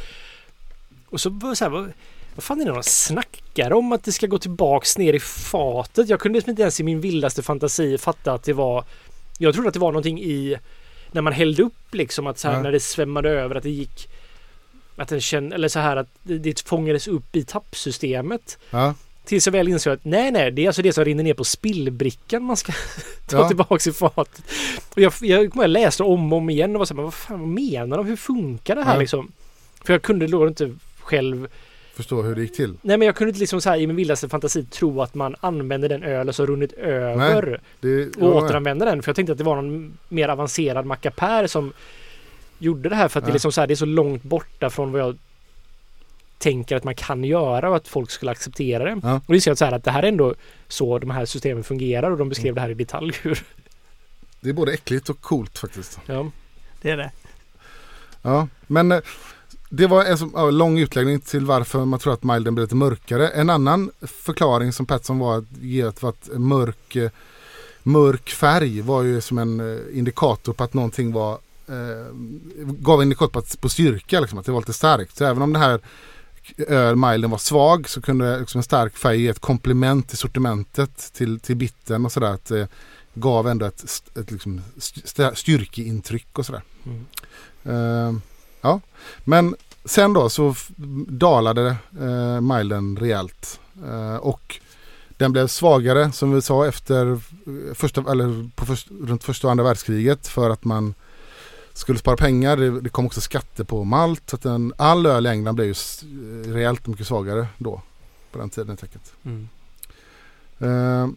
och 1.10 1.20
så 1.20 1.30
var 1.30 1.54
så 1.54 1.64
här, 1.64 1.70
vad, 1.70 1.92
vad 2.34 2.44
fan 2.44 2.60
är 2.60 2.64
det 2.64 2.72
de 2.72 2.82
snackar 2.82 3.72
om 3.72 3.92
att 3.92 4.04
det 4.04 4.12
ska 4.12 4.26
gå 4.26 4.38
tillbaks 4.38 4.98
ner 4.98 5.12
i 5.12 5.20
fatet? 5.20 6.08
Jag 6.08 6.20
kunde 6.20 6.36
liksom 6.36 6.50
inte 6.50 6.62
ens 6.62 6.80
i 6.80 6.82
min 6.82 7.00
vildaste 7.00 7.42
fantasi 7.42 7.98
fatta 7.98 8.32
att 8.32 8.42
det 8.42 8.52
var 8.52 8.84
Jag 9.38 9.54
trodde 9.54 9.68
att 9.68 9.74
det 9.74 9.80
var 9.80 9.92
någonting 9.92 10.20
i 10.22 10.56
när 11.12 11.22
man 11.22 11.32
hällde 11.32 11.62
upp 11.62 11.94
liksom 11.94 12.26
att 12.26 12.38
så 12.38 12.48
här 12.48 12.54
Ja. 12.56 12.62
när 12.62 12.72
det 12.72 12.80
svämmade 12.80 13.30
över 13.30 13.54
att 13.54 13.62
det 13.62 13.70
gick 13.70 14.08
att 14.96 15.08
den 15.08 15.20
kände, 15.20 15.54
eller 15.54 15.68
så 15.68 15.78
här 15.78 15.96
att 15.96 16.08
det, 16.22 16.38
det 16.38 16.60
fångades 16.68 17.08
upp 17.08 17.36
i 17.36 17.44
tappsystemet. 17.44 18.58
Ja. 18.70 18.94
Tills 19.24 19.46
jag 19.46 19.52
väl 19.52 19.68
insåg 19.68 19.92
att 19.92 20.04
nej, 20.04 20.30
nej, 20.32 20.50
det 20.50 20.62
är 20.62 20.66
alltså 20.66 20.82
det 20.82 20.92
som 20.92 21.04
rinner 21.04 21.24
ner 21.24 21.34
på 21.34 21.44
spillbrickan 21.44 22.42
man 22.44 22.56
ska 22.56 22.72
ta 23.26 23.36
Ja. 23.36 23.48
tillbaks 23.48 23.86
i 23.86 23.92
fatet. 23.92 24.42
Och 24.94 24.98
jag, 25.00 25.12
jag, 25.20 25.50
jag 25.56 25.70
läste 25.70 26.02
om 26.02 26.32
och 26.32 26.38
om 26.38 26.50
igen 26.50 26.74
och 26.74 26.78
var 26.78 26.86
så 26.86 26.94
här, 26.94 26.96
men 26.96 27.04
vad 27.04 27.14
fan 27.14 27.40
vad 27.40 27.48
menar 27.48 27.96
de? 27.96 28.06
Hur 28.06 28.16
funkar 28.16 28.76
det 28.76 28.82
här 28.84 28.94
Ja. 28.94 29.00
liksom? 29.00 29.32
För 29.84 29.92
jag 29.92 30.02
kunde 30.02 30.26
då 30.26 30.48
inte 30.48 30.74
själv, 31.00 31.48
Förstå 31.94 32.22
hur 32.22 32.34
det 32.34 32.42
gick 32.42 32.56
till. 32.56 32.74
nej 32.82 32.98
men 32.98 33.06
jag 33.06 33.16
kunde 33.16 33.28
inte 33.28 33.40
liksom 33.40 33.60
så 33.60 33.70
här 33.70 33.78
i 33.78 33.86
min 33.86 33.96
vildaste 33.96 34.28
fantasi 34.28 34.64
tro 34.64 35.02
att 35.02 35.14
man 35.14 35.36
använder 35.40 35.88
den 35.88 36.02
ölen 36.02 36.34
som 36.34 36.46
runnit 36.46 36.72
över 36.72 37.60
Det, 37.80 38.16
och 38.16 38.36
återanvänder 38.36 38.86
den. 38.86 39.02
För 39.02 39.08
jag 39.08 39.16
tänkte 39.16 39.32
att 39.32 39.38
det 39.38 39.44
var 39.44 39.56
någon 39.56 39.98
mer 40.08 40.28
avancerad 40.28 40.86
mackapär 40.86 41.46
som 41.46 41.72
gjorde 42.58 42.88
det 42.88 42.94
här 42.94 43.08
för 43.08 43.18
att 43.18 43.24
det, 43.24 43.30
är 43.30 43.32
liksom 43.32 43.52
så 43.52 43.60
här, 43.60 43.68
det 43.68 43.74
är 43.74 43.76
så 43.76 43.86
långt 43.86 44.22
borta 44.22 44.70
från 44.70 44.92
vad 44.92 45.00
jag 45.00 45.18
tänker 46.38 46.76
att 46.76 46.84
man 46.84 46.94
kan 46.94 47.24
göra 47.24 47.70
och 47.70 47.76
att 47.76 47.88
folk 47.88 48.10
skulle 48.10 48.30
acceptera 48.30 48.84
det. 48.84 49.00
Ja. 49.02 49.20
Och 49.26 49.34
det 49.34 49.40
ser 49.40 49.50
jag 49.50 49.58
så 49.58 49.64
här 49.64 49.72
att 49.72 49.84
det 49.84 49.90
här 49.90 50.02
är 50.02 50.08
ändå 50.08 50.34
så 50.68 50.98
de 50.98 51.10
här 51.10 51.24
systemen 51.24 51.64
fungerar 51.64 52.10
och 52.10 52.18
de 52.18 52.28
beskrev 52.28 52.54
det 52.54 52.60
här 52.60 52.70
i 52.70 52.74
detalj 52.74 53.14
hur. 53.22 53.42
det 54.40 54.48
är 54.48 54.52
både 54.52 54.72
äckligt 54.72 55.08
och 55.08 55.20
coolt 55.20 55.58
faktiskt. 55.58 56.00
Ja. 56.06 56.30
Det 56.82 56.90
är 56.90 56.96
det. 56.96 57.10
Ja, 58.22 58.48
men 58.66 58.92
eh, 58.92 59.00
det 59.68 59.86
var 59.86 60.04
en 60.04 60.18
som, 60.18 60.50
lång 60.50 60.78
utläggning 60.78 61.20
till 61.20 61.46
varför 61.46 61.84
man 61.84 61.98
tror 61.98 62.12
att 62.12 62.24
milden 62.24 62.54
blir 62.54 62.64
lite 62.64 62.74
mörkare. 62.74 63.28
En 63.28 63.50
annan 63.50 63.90
förklaring 64.00 64.72
som 64.72 64.86
Pettersson 64.86 65.18
var 65.18 65.38
att 65.38 65.44
ge 65.60 65.82
att 65.82 66.28
mörk, 66.36 66.96
eh, 66.96 67.10
mörk 67.82 68.30
färg 68.30 68.80
var 68.80 69.02
ju 69.02 69.20
som 69.20 69.38
en 69.38 69.60
eh, 69.60 69.98
indikator 69.98 70.52
på 70.52 70.64
att 70.64 70.74
någonting 70.74 71.12
var 71.12 71.32
eh, 71.68 72.14
gav 72.64 73.02
indikator 73.02 73.32
på, 73.32 73.38
att, 73.38 73.60
på 73.60 73.68
styrka, 73.68 74.20
liksom, 74.20 74.38
att 74.38 74.46
det 74.46 74.52
var 74.52 74.60
lite 74.60 74.72
starkt. 74.72 75.16
Så 75.16 75.24
även 75.24 75.42
om 75.42 75.52
det 75.52 75.58
här 75.58 75.80
öl, 76.68 76.96
milden 76.96 77.30
var 77.30 77.38
svag 77.38 77.88
så 77.88 78.00
kunde 78.02 78.38
liksom 78.38 78.58
en 78.58 78.62
stark 78.62 78.96
färg 78.96 79.20
ge 79.20 79.28
ett 79.28 79.38
komplement 79.38 80.08
till 80.08 80.18
sortimentet 80.18 81.12
till, 81.12 81.40
till 81.40 81.56
bitten 81.56 82.04
och 82.04 82.12
sådär. 82.12 82.32
Att 82.32 82.44
det 82.44 82.68
gav 83.14 83.48
ändå 83.48 83.66
ett, 83.66 83.84
st- 83.84 84.20
ett 84.20 84.30
liksom 84.30 84.62
st- 84.76 85.30
styrkeintryck 85.34 86.38
och 86.38 86.46
sådär. 86.46 86.62
Mm. 86.86 87.06
Eh, 87.64 88.20
ja, 88.64 88.80
men 89.24 89.54
sen 89.84 90.12
då 90.12 90.28
så 90.28 90.54
dalade 91.08 91.76
uh, 92.00 92.40
milden 92.40 92.96
rejält. 92.96 93.60
Eh, 93.86 94.16
och 94.16 94.60
den 95.16 95.32
blev 95.32 95.46
svagare 95.46 96.12
som 96.12 96.32
vi 96.34 96.42
sa 96.42 96.66
efter 96.66 97.12
eh, 97.12 97.18
första, 97.74 98.00
eller 98.12 98.50
på 98.56 98.66
först, 98.66 98.88
runt 99.02 99.24
första 99.24 99.46
och 99.46 99.50
andra 99.50 99.64
världskriget 99.64 100.28
för 100.28 100.50
att 100.50 100.64
man 100.64 100.94
skulle 101.72 101.98
spara 101.98 102.16
pengar. 102.16 102.56
Det, 102.56 102.80
det 102.80 102.88
kom 102.88 103.06
också 103.06 103.20
skatter 103.20 103.64
på 103.64 103.84
malt. 103.84 104.22
Så 104.30 104.36
att 104.36 104.42
den, 104.42 104.72
all 104.76 105.06
öl 105.06 105.26
i 105.26 105.28
England 105.28 105.54
blev 105.54 105.66
ju 105.66 105.72
s- 105.72 106.04
rejält 106.44 106.86
mycket 106.86 107.06
svagare 107.06 107.46
då. 107.58 107.82
På 108.32 108.38
den 108.38 108.50
tiden 108.50 108.68
helt 108.68 108.82
enkelt. 108.82 109.12
Mm. 109.24 109.48
Eh, 110.58 111.08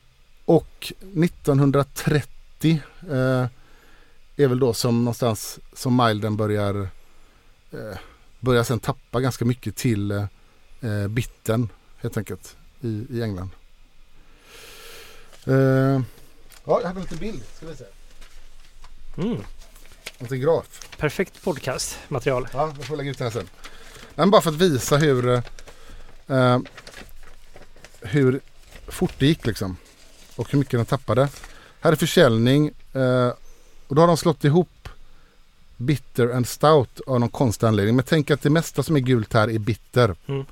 och 0.45 0.93
1930 1.15 2.81
eh, 3.09 3.45
är 4.35 4.47
väl 4.47 4.59
då 4.59 4.73
som 4.73 4.99
någonstans 4.99 5.59
som 5.73 5.95
milden 6.05 6.37
börjar 6.37 6.89
eh, 7.71 7.97
börjar 8.39 8.63
sen 8.63 8.79
tappa 8.79 9.19
ganska 9.19 9.45
mycket 9.45 9.75
till 9.75 10.11
eh, 10.11 11.07
bitten 11.09 11.69
helt 11.97 12.17
enkelt 12.17 12.57
i, 12.81 13.05
i 13.09 13.21
England. 13.21 13.49
Eh, 15.45 15.53
ja, 15.53 16.01
jag 16.65 16.87
hade 16.87 16.89
en 16.89 17.01
liten 17.01 17.17
bild. 17.17 17.43
Ska 17.53 17.65
vi 17.65 17.75
se. 17.75 17.85
Mm. 19.17 19.31
En 19.31 19.41
liten 20.19 20.41
graf. 20.41 20.87
Perfekt 20.97 21.43
podcastmaterial. 21.43 22.47
Ja, 22.53 22.73
jag 22.77 22.85
får 22.85 22.97
lägga 22.97 23.11
ut 23.11 23.17
det 23.17 23.23
här 23.23 23.31
sen. 23.31 23.49
Men 24.15 24.31
bara 24.31 24.41
för 24.41 24.49
att 24.49 24.55
visa 24.55 24.97
hur 24.97 25.41
eh, 26.27 26.59
hur 28.01 28.41
fort 28.87 29.13
det 29.17 29.25
gick 29.25 29.45
liksom. 29.45 29.77
Och 30.35 30.51
hur 30.51 30.59
mycket 30.59 30.79
den 30.79 30.85
tappade. 30.85 31.29
Här 31.79 31.91
är 31.91 31.95
försäljning 31.95 32.71
eh, 32.93 33.31
och 33.87 33.95
då 33.95 34.01
har 34.01 34.07
de 34.07 34.17
slått 34.17 34.43
ihop 34.43 34.69
bitter 35.77 36.35
and 36.35 36.47
stout 36.47 37.01
av 37.07 37.19
någon 37.19 37.29
konstig 37.29 37.67
anledning. 37.67 37.95
Men 37.95 38.05
tänk 38.07 38.31
att 38.31 38.41
det 38.41 38.49
mesta 38.49 38.83
som 38.83 38.95
är 38.95 38.99
gult 38.99 39.33
här 39.33 39.49
är 39.49 39.59
bitter. 39.59 40.15
Mm. 40.25 40.45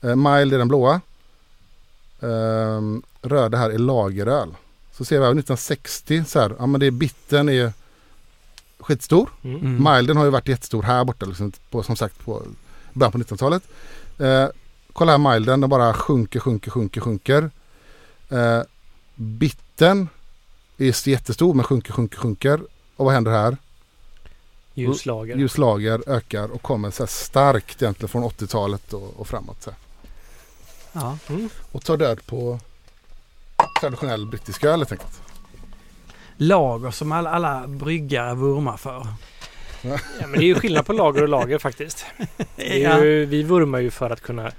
Eh, 0.00 0.16
mild 0.16 0.54
är 0.54 0.58
den 0.58 0.68
blåa. 0.68 1.00
Eh, 2.20 2.80
röda 3.22 3.58
här 3.58 3.70
är 3.70 3.78
lageröl. 3.78 4.54
Så 4.92 5.04
ser 5.04 5.18
vi 5.18 5.24
här 5.24 5.30
1960 5.30 6.24
så 6.26 6.40
här. 6.40 6.54
Ja 6.58 6.66
men 6.66 6.80
det 6.80 6.86
är 6.86 6.90
bittern 6.90 7.48
är 7.48 7.72
skitstor. 8.80 9.30
Mm. 9.42 9.56
Mm. 9.56 9.94
Milden 9.94 10.16
har 10.16 10.24
ju 10.24 10.30
varit 10.30 10.48
jättestor 10.48 10.82
här 10.82 11.04
borta 11.04 11.26
liksom, 11.26 11.52
på, 11.70 11.82
som 11.82 11.96
sagt 11.96 12.24
på 12.24 12.42
början 12.92 13.12
på 13.12 13.18
1900-talet. 13.18 13.62
Eh, 14.18 14.48
kolla 14.92 15.12
här 15.12 15.32
Milden, 15.32 15.60
den 15.60 15.70
bara 15.70 15.94
sjunker, 15.94 16.40
sjunker, 16.40 16.70
sjunker, 16.70 17.00
sjunker. 17.00 17.50
Eh, 18.28 18.62
bitten 19.14 20.08
är 20.76 21.08
jättestor 21.08 21.54
men 21.54 21.64
sjunker, 21.64 21.92
sjunker, 21.92 22.18
sjunker. 22.18 22.60
Och 22.96 23.04
vad 23.04 23.14
händer 23.14 23.32
här? 23.32 23.56
Ljuslager. 24.76 25.36
Ljuslager 25.36 26.02
ökar 26.06 26.52
och 26.52 26.62
kommer 26.62 26.90
så 26.90 27.02
här 27.02 27.08
starkt 27.08 27.82
egentligen 27.82 28.08
från 28.08 28.24
80-talet 28.24 28.92
och, 28.92 29.20
och 29.20 29.28
framåt. 29.28 29.62
Så. 29.62 29.70
Ja. 30.92 31.18
Mm. 31.28 31.48
Och 31.72 31.84
tar 31.84 31.96
död 31.96 32.26
på 32.26 32.60
traditionell 33.80 34.26
brittisk 34.26 34.64
öl 34.64 34.78
helt 34.78 34.92
enkelt. 34.92 35.22
Lager 36.36 36.90
som 36.90 37.12
alla, 37.12 37.30
alla 37.30 37.66
bryggare 37.66 38.34
vurmar 38.34 38.76
för. 38.76 39.06
Ja, 39.82 39.98
men 40.20 40.32
det 40.32 40.44
är 40.44 40.46
ju 40.46 40.54
skillnad 40.54 40.86
på 40.86 40.92
lager 40.92 41.22
och 41.22 41.28
lager 41.28 41.58
faktiskt. 41.58 42.06
Det 42.56 42.84
är 42.84 43.04
ju, 43.04 43.24
vi 43.24 43.42
vurmar 43.42 43.78
ju 43.78 43.90
för 43.90 44.10
att 44.10 44.20
kunna 44.20 44.52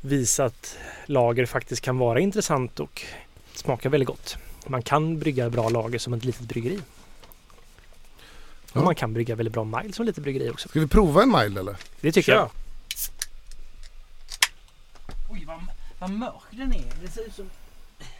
visa 0.00 0.44
att 0.44 0.78
lager 1.06 1.46
faktiskt 1.46 1.82
kan 1.82 1.98
vara 1.98 2.20
intressant 2.20 2.80
och 2.80 3.02
smaka 3.54 3.88
väldigt 3.88 4.06
gott. 4.06 4.36
Man 4.66 4.82
kan 4.82 5.18
brygga 5.18 5.50
bra 5.50 5.68
lager 5.68 5.98
som 5.98 6.12
ett 6.12 6.24
litet 6.24 6.42
bryggeri. 6.48 6.80
Ja. 8.72 8.80
Och 8.80 8.84
man 8.84 8.94
kan 8.94 9.12
brygga 9.12 9.34
väldigt 9.34 9.52
bra 9.52 9.64
mile 9.64 9.92
som 9.92 10.02
ett 10.02 10.06
litet 10.06 10.22
bryggeri 10.22 10.50
också. 10.50 10.68
Ska 10.68 10.80
vi 10.80 10.86
prova 10.86 11.22
en 11.22 11.32
mild 11.32 11.58
eller? 11.58 11.76
Det 12.00 12.12
tycker 12.12 12.32
jag. 12.32 12.50
Oj 15.30 15.44
vad, 15.46 15.60
vad 15.98 16.10
mörk 16.10 16.42
den 16.50 16.72
är. 16.72 16.84
Det 17.02 17.08
ser 17.08 17.26
ut 17.26 17.34
som 17.34 17.50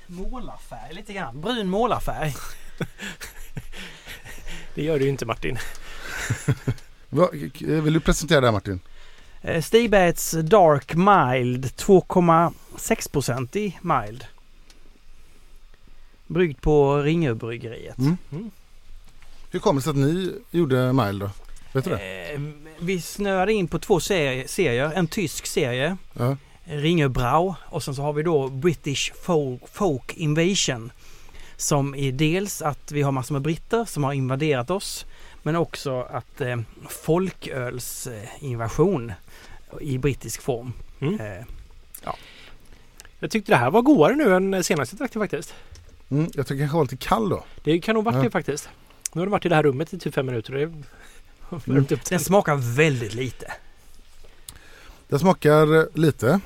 målarfärg 0.06 0.94
lite 0.94 1.12
grann. 1.12 1.40
Brun 1.40 1.68
målarfärg. 1.68 2.34
Det 4.74 4.82
gör 4.84 4.98
du 4.98 5.04
ju 5.04 5.10
inte 5.10 5.26
Martin. 5.26 5.58
Vill 7.60 7.92
du 7.92 8.00
presentera 8.00 8.40
det 8.40 8.46
här 8.46 8.52
Martin? 8.52 8.80
Eh, 9.42 9.62
Stigbats 9.62 10.30
Dark 10.30 10.94
Mild 10.94 11.64
2,6% 11.66 13.56
i 13.56 13.78
mild. 13.82 14.24
Bryggd 16.26 16.60
på 16.60 16.96
Ringöbryggeriet. 17.02 17.98
Mm. 17.98 18.16
Mm. 18.32 18.50
Hur 19.50 19.58
kommer 19.60 19.80
det 19.80 19.84
sig 19.84 19.90
att 19.90 19.96
ni 19.96 20.34
gjorde 20.50 20.92
mild 20.92 21.20
då? 21.20 21.30
Vet 21.72 21.84
du 21.84 21.90
det? 21.90 22.32
Eh, 22.32 22.40
vi 22.78 23.00
snöade 23.00 23.52
in 23.52 23.68
på 23.68 23.78
två 23.78 24.00
serie, 24.00 24.48
serier. 24.48 24.92
En 24.94 25.06
tysk 25.06 25.46
serie, 25.46 25.96
Ja. 26.12 26.36
Ringö 26.64 27.08
Brau 27.08 27.54
och 27.66 27.82
sen 27.82 27.94
så 27.94 28.02
har 28.02 28.12
vi 28.12 28.22
då 28.22 28.48
British 28.48 29.12
Folk, 29.22 29.62
Folk 29.72 30.14
Invasion. 30.16 30.92
Som 31.56 31.94
är 31.94 32.12
dels 32.12 32.62
att 32.62 32.92
vi 32.92 33.02
har 33.02 33.12
massor 33.12 33.32
med 33.34 33.42
britter 33.42 33.84
som 33.84 34.04
har 34.04 34.12
invaderat 34.12 34.70
oss. 34.70 35.06
Men 35.42 35.56
också 35.56 36.02
att 36.02 36.40
eh, 36.40 36.56
folkölsinvasion 36.88 39.12
i 39.80 39.98
brittisk 39.98 40.42
form. 40.42 40.72
Mm. 41.00 41.20
Eh, 41.20 41.44
Jag 43.20 43.30
tyckte 43.30 43.52
det 43.52 43.56
här 43.56 43.70
var 43.70 43.82
godare 43.82 44.16
nu 44.16 44.34
än 44.36 44.64
senast 44.64 44.92
jag 44.92 44.98
drack 44.98 45.12
det 45.12 45.18
faktiskt. 45.18 45.54
Mm, 46.10 46.30
jag 46.34 46.46
tycker 46.46 46.58
kanske 46.60 46.76
var 46.76 46.84
lite 46.84 46.96
kall 46.96 47.28
då. 47.28 47.44
Det 47.64 47.78
kan 47.80 47.94
nog 47.94 48.04
varit 48.04 48.16
Ja. 48.16 48.22
det 48.22 48.30
faktiskt. 48.30 48.68
Nu 49.12 49.20
har 49.20 49.26
det 49.26 49.30
varit 49.30 49.46
i 49.46 49.48
det 49.48 49.54
här 49.54 49.62
rummet 49.62 49.94
i 49.94 49.98
typ 49.98 50.14
fem 50.14 50.26
minuter 50.26 50.52
det 50.52 50.72
har 51.40 51.60
värmt 51.64 51.92
upp 51.92 52.04
den 52.04 52.20
smakar 52.20 52.56
väldigt 52.76 53.14
lite. 53.14 53.52
Det 55.08 55.18
smakar 55.18 55.76
eh, 55.76 55.84
lite. 55.94 56.40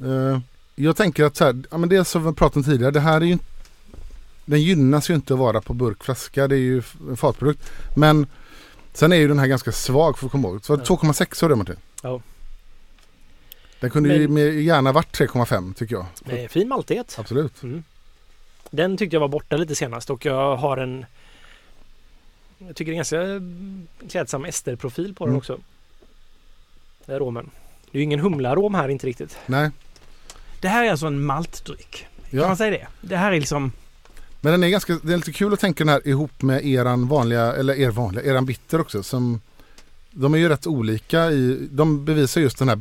Eh, 0.00 0.38
Jag 0.74 0.96
tänker 0.96 1.24
att 1.24 1.36
så 1.36 1.44
här, 1.44 1.62
ja 1.70 1.78
men 1.78 1.88
det 1.88 2.04
som 2.04 2.26
vi 2.26 2.32
pratade 2.32 2.58
om 2.60 2.64
tidigare, 2.64 2.90
det 2.90 3.00
här 3.00 3.20
är 3.20 3.24
ju 3.24 3.32
inte- 3.32 3.44
Den 4.44 4.62
gynnas 4.62 5.10
ju 5.10 5.14
inte 5.14 5.32
att 5.32 5.38
vara 5.38 5.60
på 5.60 5.74
burkflaska, 5.74 6.48
det 6.48 6.54
är 6.54 6.58
ju 6.58 6.82
en 7.10 7.16
fatprodukt. 7.16 7.70
Men 7.96 8.26
sen 8.92 9.12
är 9.12 9.16
ju 9.16 9.28
den 9.28 9.38
här 9.38 9.46
ganska 9.46 9.72
svag 9.72 10.18
för 10.18 10.26
att 10.26 10.32
komma 10.32 10.48
ihåg. 10.48 10.64
Så 10.64 10.72
var 10.72 10.76
det 10.78 10.84
Ja. 10.88 10.96
2,6 10.96 11.34
sa 11.38 11.48
du 11.48 11.54
Martin? 11.54 11.76
Ja. 12.02 12.20
Den 13.80 13.90
kunde 13.90 14.14
ju 14.14 14.28
Men- 14.28 14.34
med, 14.34 14.54
gärna 14.62 14.92
varit 14.92 15.12
3,5 15.16 15.74
tycker 15.74 15.94
jag. 15.94 16.06
Med 16.24 16.50
fin 16.50 16.68
maltighet. 16.68 17.16
Absolut. 17.18 17.62
Mm. 17.62 17.84
Den 18.70 18.96
tyckte 18.96 19.16
jag 19.16 19.20
var 19.20 19.28
borta 19.28 19.56
lite 19.56 19.74
senast 19.74 20.10
och 20.10 20.24
jag 20.26 20.56
har 20.56 20.76
en 20.76 21.06
Jag 22.66 22.76
tycker 22.76 22.92
det 22.92 22.94
är 22.94 22.96
ganska 22.96 23.20
mm, 23.22 23.86
klädsam 24.08 24.44
esterprofil 24.44 25.14
på 25.14 25.24
den 25.24 25.30
Mm. 25.32 25.38
också. 25.38 25.58
Det 27.06 27.12
är 27.12 27.16
aromen. 27.16 27.50
Det 27.90 27.98
är 27.98 28.00
ju 28.00 28.04
ingen 28.04 28.20
humlearom 28.20 28.74
här 28.74 28.88
inte 28.88 29.06
riktigt. 29.06 29.36
Nej. 29.46 29.70
Det 30.60 30.68
här 30.68 30.84
är 30.84 30.90
alltså 30.90 31.06
en 31.06 31.22
maltdryck. 31.24 32.06
Kan 32.30 32.40
Ja. 32.40 32.46
man 32.46 32.56
säga 32.56 32.70
det? 32.70 32.86
Det 33.00 33.16
här 33.16 33.32
är 33.32 33.40
liksom... 33.40 33.72
Men 34.40 34.52
den 34.52 34.64
är 34.64 34.68
ganska, 34.68 34.98
det 35.02 35.12
är 35.12 35.16
lite 35.16 35.32
kul 35.32 35.52
att 35.52 35.60
tänka 35.60 35.84
den 35.84 35.88
här 35.88 36.08
ihop 36.08 36.42
med 36.42 36.66
eran 36.66 37.08
vanliga, 37.08 37.52
eller 37.54 37.74
er 37.74 37.90
vanliga, 37.90 38.24
eran 38.24 38.46
bitter 38.46 38.80
också. 38.80 39.02
Som, 39.02 39.40
de 40.10 40.34
är 40.34 40.38
ju 40.38 40.48
rätt 40.48 40.66
olika 40.66 41.30
i, 41.30 41.68
de 41.70 42.04
bevisar 42.04 42.40
just 42.40 42.58
den 42.58 42.68
här 42.68 42.78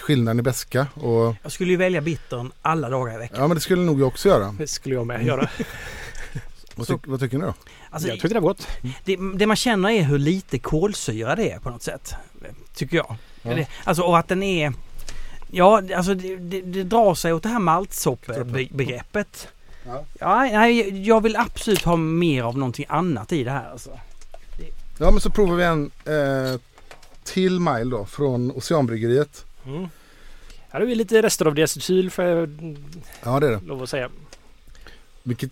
skillnaden 0.00 0.38
i 0.38 0.42
beska. 0.42 0.86
Och, 0.94 1.34
Jag 1.42 1.52
skulle 1.52 1.70
ju 1.70 1.76
välja 1.76 2.00
bittern 2.00 2.52
alla 2.62 2.88
dagar 2.88 3.14
i 3.14 3.18
veckan. 3.18 3.38
ja 3.40 3.48
men 3.48 3.54
det 3.54 3.60
skulle 3.60 3.82
nog 3.82 4.00
jag 4.00 4.08
också 4.08 4.28
göra. 4.28 4.54
Det 4.58 4.66
skulle 4.66 4.94
jag 4.94 5.06
med 5.06 5.14
Mm. 5.16 5.26
göra. 5.28 5.48
Vad, 6.76 6.86
Så- 6.86 6.92
tyck, 6.98 7.06
vad 7.06 7.20
tycker 7.20 7.38
ni 7.38 7.44
då? 7.44 7.54
Alltså, 7.90 8.08
jag 8.08 8.20
tyckte 8.20 8.34
det 8.34 8.40
var 8.40 8.48
gott. 8.48 8.68
det, 9.04 9.16
det 9.34 9.46
man 9.46 9.56
känner 9.56 9.90
är 9.90 10.02
hur 10.02 10.18
lite 10.18 10.58
kolsyra 10.58 11.36
det 11.36 11.50
är 11.50 11.58
på 11.58 11.70
något 11.70 11.82
sätt. 11.82 12.14
Tycker 12.74 12.96
jag. 12.96 13.16
Ja. 13.42 13.54
Det, 13.54 13.66
alltså 13.84 14.02
och 14.02 14.18
att 14.18 14.28
den 14.28 14.42
är... 14.42 14.72
Ja, 15.50 15.82
alltså 15.96 16.14
det, 16.14 16.36
det, 16.36 16.60
det 16.60 16.82
drar 16.84 17.14
sig 17.14 17.32
åt 17.32 17.42
det 17.42 17.48
här 17.48 17.58
maltsoppebegreppet. 17.58 19.48
Ja. 19.86 20.04
Ja, 20.20 20.38
nej, 20.42 21.06
jag 21.06 21.20
vill 21.20 21.36
absolut 21.36 21.82
ha 21.84 21.96
mer 21.96 22.42
av 22.42 22.58
någonting 22.58 22.86
annat 22.88 23.32
i 23.32 23.44
det 23.44 23.50
här 23.50 23.70
alltså. 23.70 23.98
Ja 24.98 25.10
men 25.10 25.20
så 25.20 25.30
provar 25.30 25.56
vi 25.56 25.64
en 25.64 25.90
eh, 26.04 26.60
till 27.24 27.60
mile 27.60 27.84
då 27.90 28.04
från 28.04 28.50
Oceanbryggeriet. 28.50 29.44
Mm. 29.66 29.88
Här 30.70 30.80
har 30.80 30.86
vi 30.86 30.94
lite 30.94 31.22
rester 31.22 31.46
av 31.46 31.54
diacetyl 31.54 32.10
får 32.10 32.24
jag 32.24 32.48
Ja 33.22 33.40
det 33.40 33.46
är 33.46 33.50
det. 33.50 33.60
lov 33.66 33.82
att 33.82 33.88
säga. 33.90 34.08
Vilket, 35.22 35.50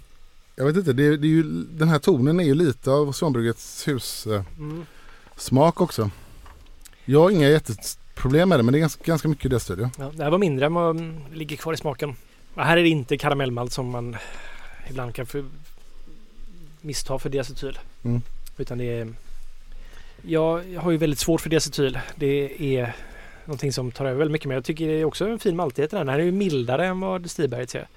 jag 0.56 0.64
vet 0.64 0.77
inte, 0.77 0.93
det 0.93 1.06
är, 1.06 1.16
det 1.16 1.27
är 1.27 1.28
ju, 1.28 1.43
den 1.64 1.89
här 1.89 1.98
tonen 1.98 2.40
är 2.40 2.44
ju 2.44 2.55
lite 2.55 2.90
av 2.90 3.09
Oceanbryggeriets 3.09 3.89
hussmak 3.89 4.47
Mm. 4.59 5.85
också. 5.85 6.10
Jag 7.05 7.20
har 7.20 7.31
inga 7.31 7.48
jätteproblem 7.48 8.48
med 8.48 8.59
det 8.59 8.62
men 8.62 8.72
det 8.72 8.78
är 8.78 8.81
ganska, 8.81 9.05
ganska 9.05 9.28
mycket 9.28 9.51
det 9.51 9.60
stöd. 9.60 9.90
Ja, 9.98 10.12
det 10.14 10.22
här 10.24 10.31
var 10.31 10.39
mindre 10.39 10.66
än 10.66 10.74
vad 10.74 11.14
ligger 11.32 11.56
kvar 11.56 11.72
i 11.72 11.77
smaken. 11.77 12.16
Och 12.55 12.64
här 12.64 12.77
är 12.77 12.82
det 12.82 12.89
inte 12.89 13.18
karamellmalt 13.18 13.72
som 13.72 13.90
man 13.90 14.16
ibland 14.90 15.14
kan 15.14 15.27
för 15.27 15.44
missta 16.81 17.18
för 17.18 17.31
diacetyl. 17.31 17.78
Mm. 18.02 18.22
Utan 18.56 18.78
det 18.78 18.85
är... 18.85 19.12
Jag 20.22 20.64
har 20.77 20.90
ju 20.90 20.97
väldigt 20.97 21.18
svårt 21.18 21.40
för 21.40 21.51
diacetyl. 21.51 21.98
Det 22.16 22.77
är 22.78 22.97
någonting 23.44 23.72
som 23.72 23.93
tar 23.93 24.05
över 24.05 24.18
väldigt 24.18 24.32
mycket. 24.32 24.48
Men 24.48 24.55
jag 24.55 24.64
tycker 24.64 24.89
det 24.89 24.93
är 25.01 25.05
också 25.05 25.27
en 25.27 25.39
fin 25.39 25.56
maltighet 25.56 25.93
i 25.93 25.97
den. 25.97 26.06
Den 26.06 26.12
här 26.12 26.20
är 26.20 26.24
ju 26.24 26.32
mildare 26.32 26.86
än 26.86 27.01
vad 27.01 27.31
Stiberget 27.31 27.74
är. 27.74 27.89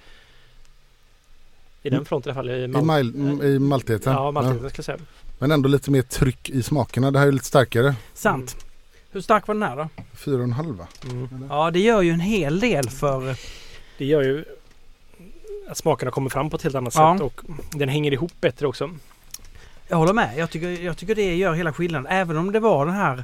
I 1.83 1.89
den 1.89 1.93
Mm. 1.93 2.05
fronten 2.05 2.29
i 2.29 2.31
alla 2.31 2.43
fall. 2.43 2.49
I, 2.49 2.63
I, 2.63 2.67
mal- 2.67 3.03
mile, 3.13 3.47
i 3.47 3.59
maltigheten. 3.59 4.13
Ja, 4.13 4.31
maltigheten 4.31 4.69
ska 4.69 4.77
jag 4.77 4.85
säga. 4.85 4.97
Men 5.39 5.51
ändå 5.51 5.69
lite 5.69 5.91
mer 5.91 6.01
tryck 6.01 6.49
i 6.49 6.63
smakerna. 6.63 7.11
Det 7.11 7.19
här 7.19 7.27
är 7.27 7.31
lite 7.31 7.45
starkare. 7.45 7.95
Sant. 8.13 8.55
Hur 9.11 9.21
stark 9.21 9.47
var 9.47 9.55
den 9.55 9.63
här 9.63 9.75
då? 9.75 9.89
Fyra 10.13 10.37
och 10.37 10.43
en 10.43 10.53
halv 10.53 10.75
va? 10.77 10.87
Mm. 11.11 11.45
Ja, 11.49 11.71
det 11.71 11.79
gör 11.79 12.01
ju 12.01 12.11
en 12.11 12.19
hel 12.19 12.59
del 12.59 12.89
för... 12.89 13.35
Det 13.97 14.05
gör 14.05 14.21
ju 14.23 14.45
att 15.69 15.77
smakerna 15.77 16.11
kommer 16.11 16.29
fram 16.29 16.49
på 16.49 16.55
ett 16.55 16.63
helt 16.63 16.75
annat 16.75 16.95
Ja. 16.95 17.13
sätt 17.17 17.21
och 17.21 17.41
den 17.79 17.89
hänger 17.89 18.11
ihop 18.13 18.31
bättre 18.41 18.67
också. 18.67 18.89
Jag 19.87 19.97
håller 19.97 20.13
med. 20.13 20.37
Jag 20.37 20.49
tycker, 20.49 20.69
jag 20.69 20.97
tycker 20.97 21.15
det 21.15 21.35
gör 21.35 21.53
hela 21.53 21.73
skillnaden. 21.73 22.07
Även 22.11 22.37
om 22.37 22.51
det 22.51 22.59
var 22.59 22.85
den 22.85 22.95
här, 22.95 23.23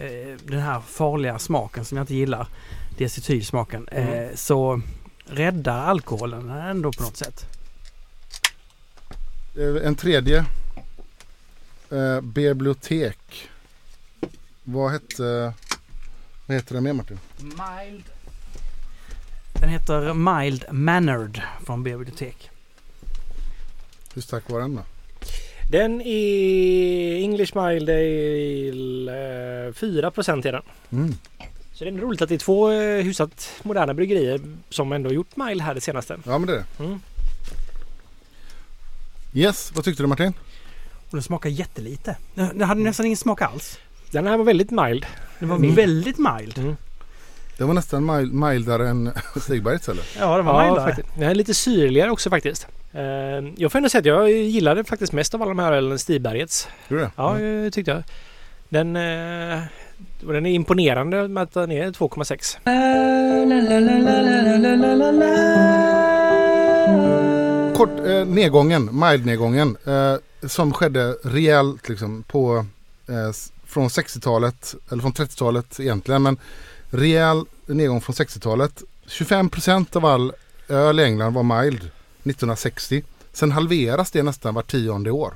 eh, 0.00 0.36
den 0.44 0.60
här 0.60 0.80
farliga 0.80 1.38
smaken 1.38 1.84
som 1.84 1.96
jag 1.96 2.02
inte 2.02 2.14
gillar. 2.14 2.46
Diacetylsmaken. 2.98 3.88
Eh, 3.88 4.08
Mm. 4.08 4.36
så 4.36 4.80
räddar 5.24 5.84
alkoholen 5.84 6.50
ändå 6.50 6.92
på 6.92 7.02
något 7.02 7.16
sätt. 7.16 7.46
Eh, 9.58 9.86
En 9.86 9.94
tredje. 9.94 10.44
Eh, 11.90 12.20
bibliotek. 12.20 13.48
Vad 14.64 14.90
hette... 14.92 15.52
Vad 16.46 16.56
heter 16.56 16.74
den 16.74 16.84
mer 16.84 16.92
Martin? 16.92 17.18
Mild. 17.38 18.04
Den 19.60 19.68
heter 19.68 20.14
Mild 20.14 20.64
Mannered 20.70 21.42
från 21.66 21.82
bibliotek. 21.82 22.50
Hur 24.14 24.22
stark 24.22 24.50
var 24.50 24.60
den 24.60 24.76
då? 24.76 24.82
Den 25.70 26.00
är 26.00 27.16
English 27.22 27.56
Mild 27.56 27.90
Ale 27.90 29.66
eh, 29.68 29.72
4 29.72 30.10
procent 30.10 30.46
är 30.46 30.52
den. 30.52 30.62
Mm. 30.92 31.14
Så 31.72 31.84
det 31.84 31.90
är 31.90 31.94
roligt 31.94 32.22
att 32.22 32.28
det 32.28 32.34
är 32.34 32.38
två 32.38 32.70
eh, 32.70 33.04
hyfsat 33.04 33.50
moderna 33.62 33.94
bryggerier 33.94 34.40
som 34.68 34.92
ändå 34.92 35.12
gjort 35.12 35.36
Mild 35.36 35.60
här 35.62 35.74
det 35.74 35.80
senaste. 35.80 36.18
Ja 36.26 36.38
men 36.38 36.46
det 36.46 36.52
är 36.52 36.56
det. 36.78 36.84
Mm. 36.84 37.00
Yes, 39.34 39.72
vad 39.74 39.84
tyckte 39.84 40.02
du 40.02 40.06
Martin? 40.06 40.32
Och 41.10 41.16
den 41.16 41.22
smakar 41.22 41.50
jättelite. 41.50 42.16
Den 42.34 42.58
den 42.58 42.68
hade 42.68 42.80
nästan 42.80 43.06
ingen 43.06 43.16
smak 43.16 43.42
alls. 43.42 43.78
Den 44.10 44.26
här 44.26 44.36
var 44.36 44.44
väldigt 44.44 44.70
mild. 44.70 45.06
Den 45.38 45.48
var 45.48 45.56
Mm. 45.56 45.74
väldigt 45.74 46.18
mild. 46.18 46.58
Mm. 46.58 46.76
Det 47.58 47.64
var 47.64 47.74
nästan 47.74 48.04
mil- 48.06 48.32
mildare 48.32 48.88
än 48.88 49.10
Stigbergets 49.40 49.88
eller? 49.88 50.04
Ja, 50.18 50.36
det 50.36 50.42
var 50.42 50.64
Ja, 50.64 50.84
faktiskt. 50.86 51.08
Den 51.14 51.30
är 51.30 51.34
lite 51.34 51.54
syrligare 51.54 52.10
också 52.10 52.30
faktiskt. 52.30 52.66
Eh, 52.92 53.02
Jag 53.56 53.72
får 53.72 53.78
ändå 53.78 53.88
säga 53.88 54.00
att 54.00 54.06
jag 54.06 54.30
gillade 54.32 54.84
faktiskt 54.84 55.12
mest 55.12 55.34
av 55.34 55.42
alla 55.42 55.48
de 55.50 55.58
här 55.58 55.72
ölen 55.72 55.98
Stibergets. 55.98 56.68
Gjorde 56.88 57.02
det? 57.02 57.10
Ja, 57.16 57.32
det 57.38 57.70
tyckte 57.70 57.90
jag. 57.90 58.02
Den, 58.68 58.96
eh, 58.96 59.62
och 60.26 60.32
den 60.32 60.46
är 60.46 60.50
imponerande 60.50 61.28
med 61.28 61.42
att 61.42 61.52
den 61.52 61.72
är 61.72 61.92
2,6. 61.92 62.58
Kort 67.80 68.06
eh, 68.06 68.24
nedgången, 68.24 68.84
mild-nedgången 68.92 69.76
eh, 69.84 70.48
som 70.48 70.72
skedde 70.72 71.16
rejält 71.24 71.88
liksom 71.88 72.22
på 72.22 72.66
eh, 73.08 73.32
från 73.64 73.88
60-talet 73.88 74.74
eller 74.90 75.02
från 75.02 75.12
30-talet 75.12 75.80
egentligen 75.80 76.22
men 76.22 76.38
rejäl 76.90 77.44
nedgång 77.66 78.00
från 78.00 78.14
60-talet. 78.14 78.82
25% 79.06 79.96
av 79.96 80.04
all 80.04 80.32
öl 80.68 81.00
i 81.00 81.04
England 81.04 81.34
var 81.34 81.42
mild 81.42 81.80
1960. 81.80 83.02
Sen 83.32 83.52
halveras 83.52 84.10
det 84.10 84.22
nästan 84.22 84.54
var 84.54 84.62
tionde 84.62 85.10
år. 85.10 85.34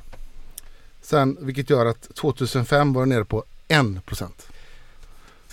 Sen, 1.02 1.36
vilket 1.40 1.70
gör 1.70 1.86
att 1.86 2.14
2005 2.14 2.92
var 2.92 3.02
det 3.02 3.08
nere 3.08 3.24
på 3.24 3.44
1%. 3.68 4.28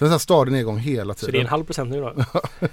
Så 0.02 0.06
det 0.06 0.10
är 0.10 0.12
här 0.12 0.18
stadig 0.20 0.52
nedgång 0.52 0.78
hela 0.78 1.14
tiden. 1.14 1.26
Så 1.26 1.32
det 1.32 1.38
är 1.38 1.42
en 1.42 1.48
halv 1.48 1.64
procent 1.64 1.92
nu 1.92 2.02
då. 2.02 2.14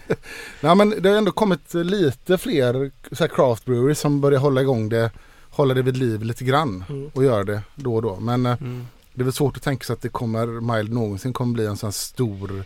Ja, 0.60 0.74
men 0.74 0.94
det 1.02 1.08
har 1.08 1.16
ändå 1.16 1.32
kommit 1.32 1.74
lite 1.74 2.38
fler 2.38 2.90
så 3.12 3.24
här 3.24 3.28
craft 3.28 3.64
breweries 3.64 4.00
som 4.00 4.20
börjar 4.20 4.40
hålla 4.40 4.60
igång 4.62 4.88
det, 4.88 5.10
hålla 5.50 5.74
det 5.74 5.82
vid 5.82 5.96
liv 5.96 6.22
lite 6.22 6.44
grann 6.44 6.84
Mm. 6.88 7.10
och 7.14 7.24
göra 7.24 7.44
det 7.44 7.62
då 7.74 7.94
och 7.94 8.02
då. 8.02 8.16
Men 8.20 8.46
eh, 8.46 8.56
Mm. 8.60 8.86
det 9.14 9.20
är 9.22 9.24
väl 9.24 9.32
svårt 9.32 9.56
att 9.56 9.62
tänka 9.62 9.84
sig 9.84 9.92
att 9.94 10.00
det 10.02 10.08
kommer, 10.08 10.46
mild 10.76 10.92
någonsin 10.92 11.32
kommer 11.32 11.52
bli 11.54 11.66
en 11.66 11.76
sån 11.76 11.86
här 11.86 11.92
stor 11.92 12.64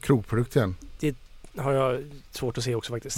krogprodukt 0.00 0.56
igen. 0.56 0.76
har 1.58 1.72
jag 1.72 2.00
svårt 2.30 2.58
att 2.58 2.64
se 2.64 2.74
också 2.74 2.92
faktiskt. 2.92 3.16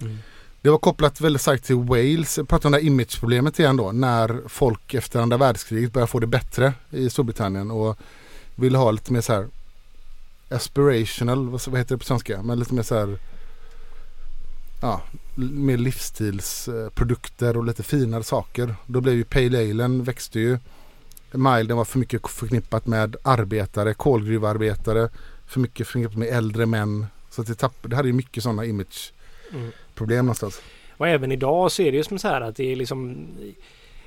Mm. 0.00 0.18
Det 0.60 0.70
var 0.70 0.78
kopplat 0.78 1.20
väldigt 1.20 1.42
starkt 1.42 1.64
till 1.64 1.76
Wales. 1.76 2.38
Jag 2.38 2.48
pratar 2.48 2.68
om 2.68 2.72
det 2.72 2.78
här 2.78 2.84
imageproblemet 2.86 3.58
igen 3.58 3.76
då. 3.76 3.92
När 3.92 4.40
folk 4.48 4.94
efter 4.94 5.20
andra 5.20 5.36
världskriget 5.36 5.92
började 5.92 6.10
få 6.10 6.18
det 6.20 6.26
bättre 6.26 6.72
i 6.90 7.10
Storbritannien 7.10 7.70
och 7.70 7.98
ville 8.54 8.78
ha 8.78 8.90
lite 8.90 9.12
mer 9.12 9.20
så 9.20 9.32
här 9.32 9.46
aspirational, 10.52 11.48
vad 11.48 11.78
heter 11.78 11.94
det 11.94 11.98
på 11.98 12.04
svenska? 12.04 12.42
Men 12.42 12.58
lite 12.58 12.74
mer 12.74 12.82
så 12.82 12.94
här 12.94 13.18
ja, 14.82 15.02
mer 15.34 15.76
livsstilsprodukter 15.76 17.56
och 17.56 17.64
lite 17.64 17.82
finare 17.82 18.22
saker. 18.22 18.74
Då 18.86 19.00
blev 19.00 19.14
ju 19.14 19.24
Pale 19.24 19.70
Alen 19.70 20.04
växte 20.04 20.40
ju. 20.40 20.58
Milden 21.30 21.76
var 21.76 21.84
för 21.84 21.98
mycket 21.98 22.28
förknippat 22.28 22.86
med 22.86 23.16
arbetare, 23.22 23.94
kolgruvarbetare. 23.94 25.08
För 25.46 25.60
mycket 25.60 25.86
förknippat 25.86 26.16
med 26.16 26.28
äldre 26.28 26.66
män. 26.66 27.06
Så 27.30 27.40
att 27.40 27.46
det, 27.46 27.54
tapp, 27.54 27.76
det 27.82 27.96
hade 27.96 28.08
ju 28.08 28.14
mycket 28.14 28.42
sådana 28.42 28.64
image 28.64 29.12
Mm. 29.54 29.70
någonstans. 30.08 30.60
Och 30.96 31.08
även 31.08 31.32
idag 31.32 31.72
så 31.72 31.82
är 31.82 31.90
det 31.90 31.96
ju 31.96 32.04
som 32.04 32.18
så 32.18 32.28
här 32.28 32.40
att 32.40 32.56
det 32.56 32.72
är 32.72 32.76
liksom 32.76 33.26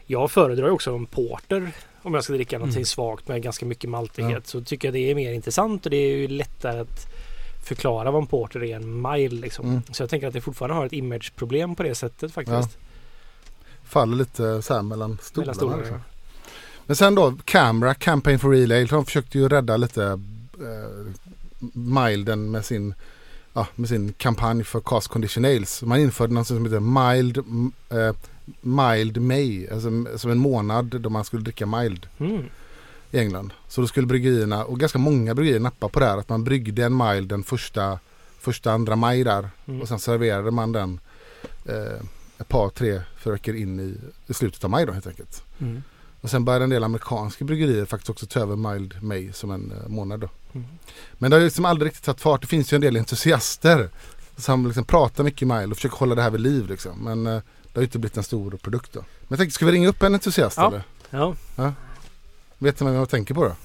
Jag 0.05 0.31
föredrar 0.31 0.65
ju 0.65 0.71
också 0.71 0.95
en 0.95 1.05
porter 1.05 1.71
om 2.05 2.13
jag 2.13 2.23
ska 2.23 2.33
dricka 2.33 2.57
någonting 2.57 2.77
Mm. 2.77 2.85
svagt 2.85 3.27
med 3.27 3.41
ganska 3.43 3.65
mycket 3.65 3.89
maltighet 3.89 4.31
Ja. 4.33 4.41
så 4.45 4.61
tycker 4.61 4.87
jag 4.87 4.93
det 4.93 5.11
är 5.11 5.15
mer 5.15 5.33
intressant 5.33 5.85
och 5.85 5.89
det 5.91 5.97
är 5.97 6.17
ju 6.17 6.27
lättare 6.27 6.79
att 6.79 7.07
förklara 7.67 8.11
vad 8.11 8.21
en 8.21 8.27
porter 8.27 8.63
är 8.63 8.75
än 8.75 9.01
mild 9.11 9.41
liksom. 9.41 9.65
Mm. 9.69 9.81
Så 9.91 10.03
jag 10.03 10.09
tänker 10.09 10.27
att 10.27 10.33
det 10.33 10.41
fortfarande 10.41 10.75
har 10.75 10.85
ett 10.85 10.93
imageproblem 10.93 11.75
på 11.75 11.83
det 11.83 11.95
sättet 11.95 12.31
faktiskt. 12.33 12.77
Faller 13.83 14.15
lite 14.17 14.61
så 14.61 14.73
här 14.73 14.81
mellan 14.81 15.17
stolarna. 15.21 15.41
Mellan 15.45 15.55
stolarna. 15.55 15.81
liksom. 15.81 15.99
Men 16.85 16.95
sen 16.95 17.15
då 17.15 17.33
Camera, 17.45 17.93
Campaign 17.93 18.39
for 18.39 18.49
Real 18.51 18.71
Ale. 18.71 18.85
De 18.85 19.05
försökte 19.05 19.37
ju 19.37 19.49
rädda 19.49 19.77
lite 19.77 20.03
eh, 20.05 21.11
milden 21.73 22.51
med 22.51 22.65
sin, 22.65 22.93
ja, 23.53 23.67
med 23.75 23.89
sin 23.89 24.13
kampanj 24.13 24.63
för 24.63 24.79
Cast 24.79 25.07
Condition 25.07 25.45
Ales. 25.45 25.81
Man 25.83 25.99
införde 25.99 26.33
något 26.33 26.47
som 26.47 26.65
heter 26.65 26.79
Mild, 27.13 27.37
eh, 27.89 28.15
mild 28.61 29.21
May. 29.21 29.67
Alltså 29.67 29.89
som 30.17 30.31
en 30.31 30.37
månad 30.37 31.01
då 31.01 31.09
man 31.09 31.25
skulle 31.25 31.43
dricka 31.43 31.65
mild 31.65 32.07
Mm. 32.17 32.43
i 33.11 33.19
England. 33.19 33.53
Så 33.67 33.81
då 33.81 33.87
skulle 33.87 34.07
bryggerierna, 34.07 34.65
och 34.65 34.79
ganska 34.79 34.99
många 34.99 35.35
bryggerier 35.35 35.59
nappa 35.59 35.89
på 35.89 35.99
det 35.99 36.05
här. 36.05 36.17
Att 36.17 36.29
man 36.29 36.43
bryggde 36.43 36.83
en 36.85 36.97
mild 36.97 37.29
den 37.29 37.43
första, 37.43 37.99
första 38.39 38.71
andra 38.71 38.95
maj 38.95 39.23
där. 39.23 39.49
Mm. 39.65 39.81
Och 39.81 39.87
sen 39.87 39.99
serverade 39.99 40.51
man 40.51 40.71
den 40.71 40.99
eh, 41.65 42.01
ett 42.37 42.47
par, 42.47 42.69
tre, 42.69 43.01
fyra 43.17 43.33
veckor 43.33 43.55
in 43.55 43.79
i, 43.79 43.97
i 44.27 44.33
slutet 44.33 44.63
av 44.63 44.69
maj 44.69 44.85
då 44.85 44.91
helt 44.93 45.07
enkelt. 45.07 45.43
Mm. 45.59 45.83
Och 46.21 46.29
sen 46.29 46.45
började 46.45 46.63
en 46.63 46.69
del 46.69 46.83
amerikanska 46.83 47.45
bryggerier 47.45 47.85
faktiskt 47.85 48.09
också 48.09 48.25
ta 48.25 48.39
över 48.39 48.55
mild 48.55 49.03
May 49.03 49.31
som 49.33 49.51
en 49.51 49.71
eh, 49.71 49.87
månad 49.87 50.19
då. 50.19 50.29
Mm. 50.53 50.67
Men 51.13 51.31
det 51.31 51.37
har 51.37 51.43
liksom 51.43 51.65
aldrig 51.65 51.89
riktigt 51.89 52.03
tagit 52.05 52.21
fart. 52.21 52.41
Det 52.41 52.47
finns 52.47 52.73
ju 52.73 52.75
en 52.75 52.81
del 52.81 52.97
entusiaster 52.97 53.89
som 54.37 54.65
liksom 54.65 54.85
pratar 54.85 55.23
mycket 55.23 55.47
mild 55.47 55.71
och 55.71 55.77
försöker 55.77 55.97
hålla 55.97 56.15
det 56.15 56.21
här 56.21 56.29
vid 56.29 56.41
liv 56.41 56.67
liksom. 56.69 56.99
Men 57.03 57.27
eh, 57.27 57.41
det 57.75 57.79
har 57.79 57.81
ju 57.81 57.85
inte 57.85 57.99
blivit 57.99 58.17
en 58.17 58.23
stor 58.23 58.51
produkt 58.51 58.93
då. 58.93 58.99
Men 58.99 59.27
jag 59.29 59.39
tänkte, 59.39 59.55
ska 59.55 59.65
vi 59.65 59.71
ringa 59.71 59.87
upp 59.87 60.03
en 60.03 60.13
entusiast 60.13 60.57
Ja. 60.57 60.67
eller? 60.67 60.83
Ja. 61.55 61.73
Vet 62.57 62.79
ni 62.79 62.85
vem 62.85 62.95
jag 62.95 63.09
tänker 63.09 63.33
på 63.33 63.43
då? 63.43 63.55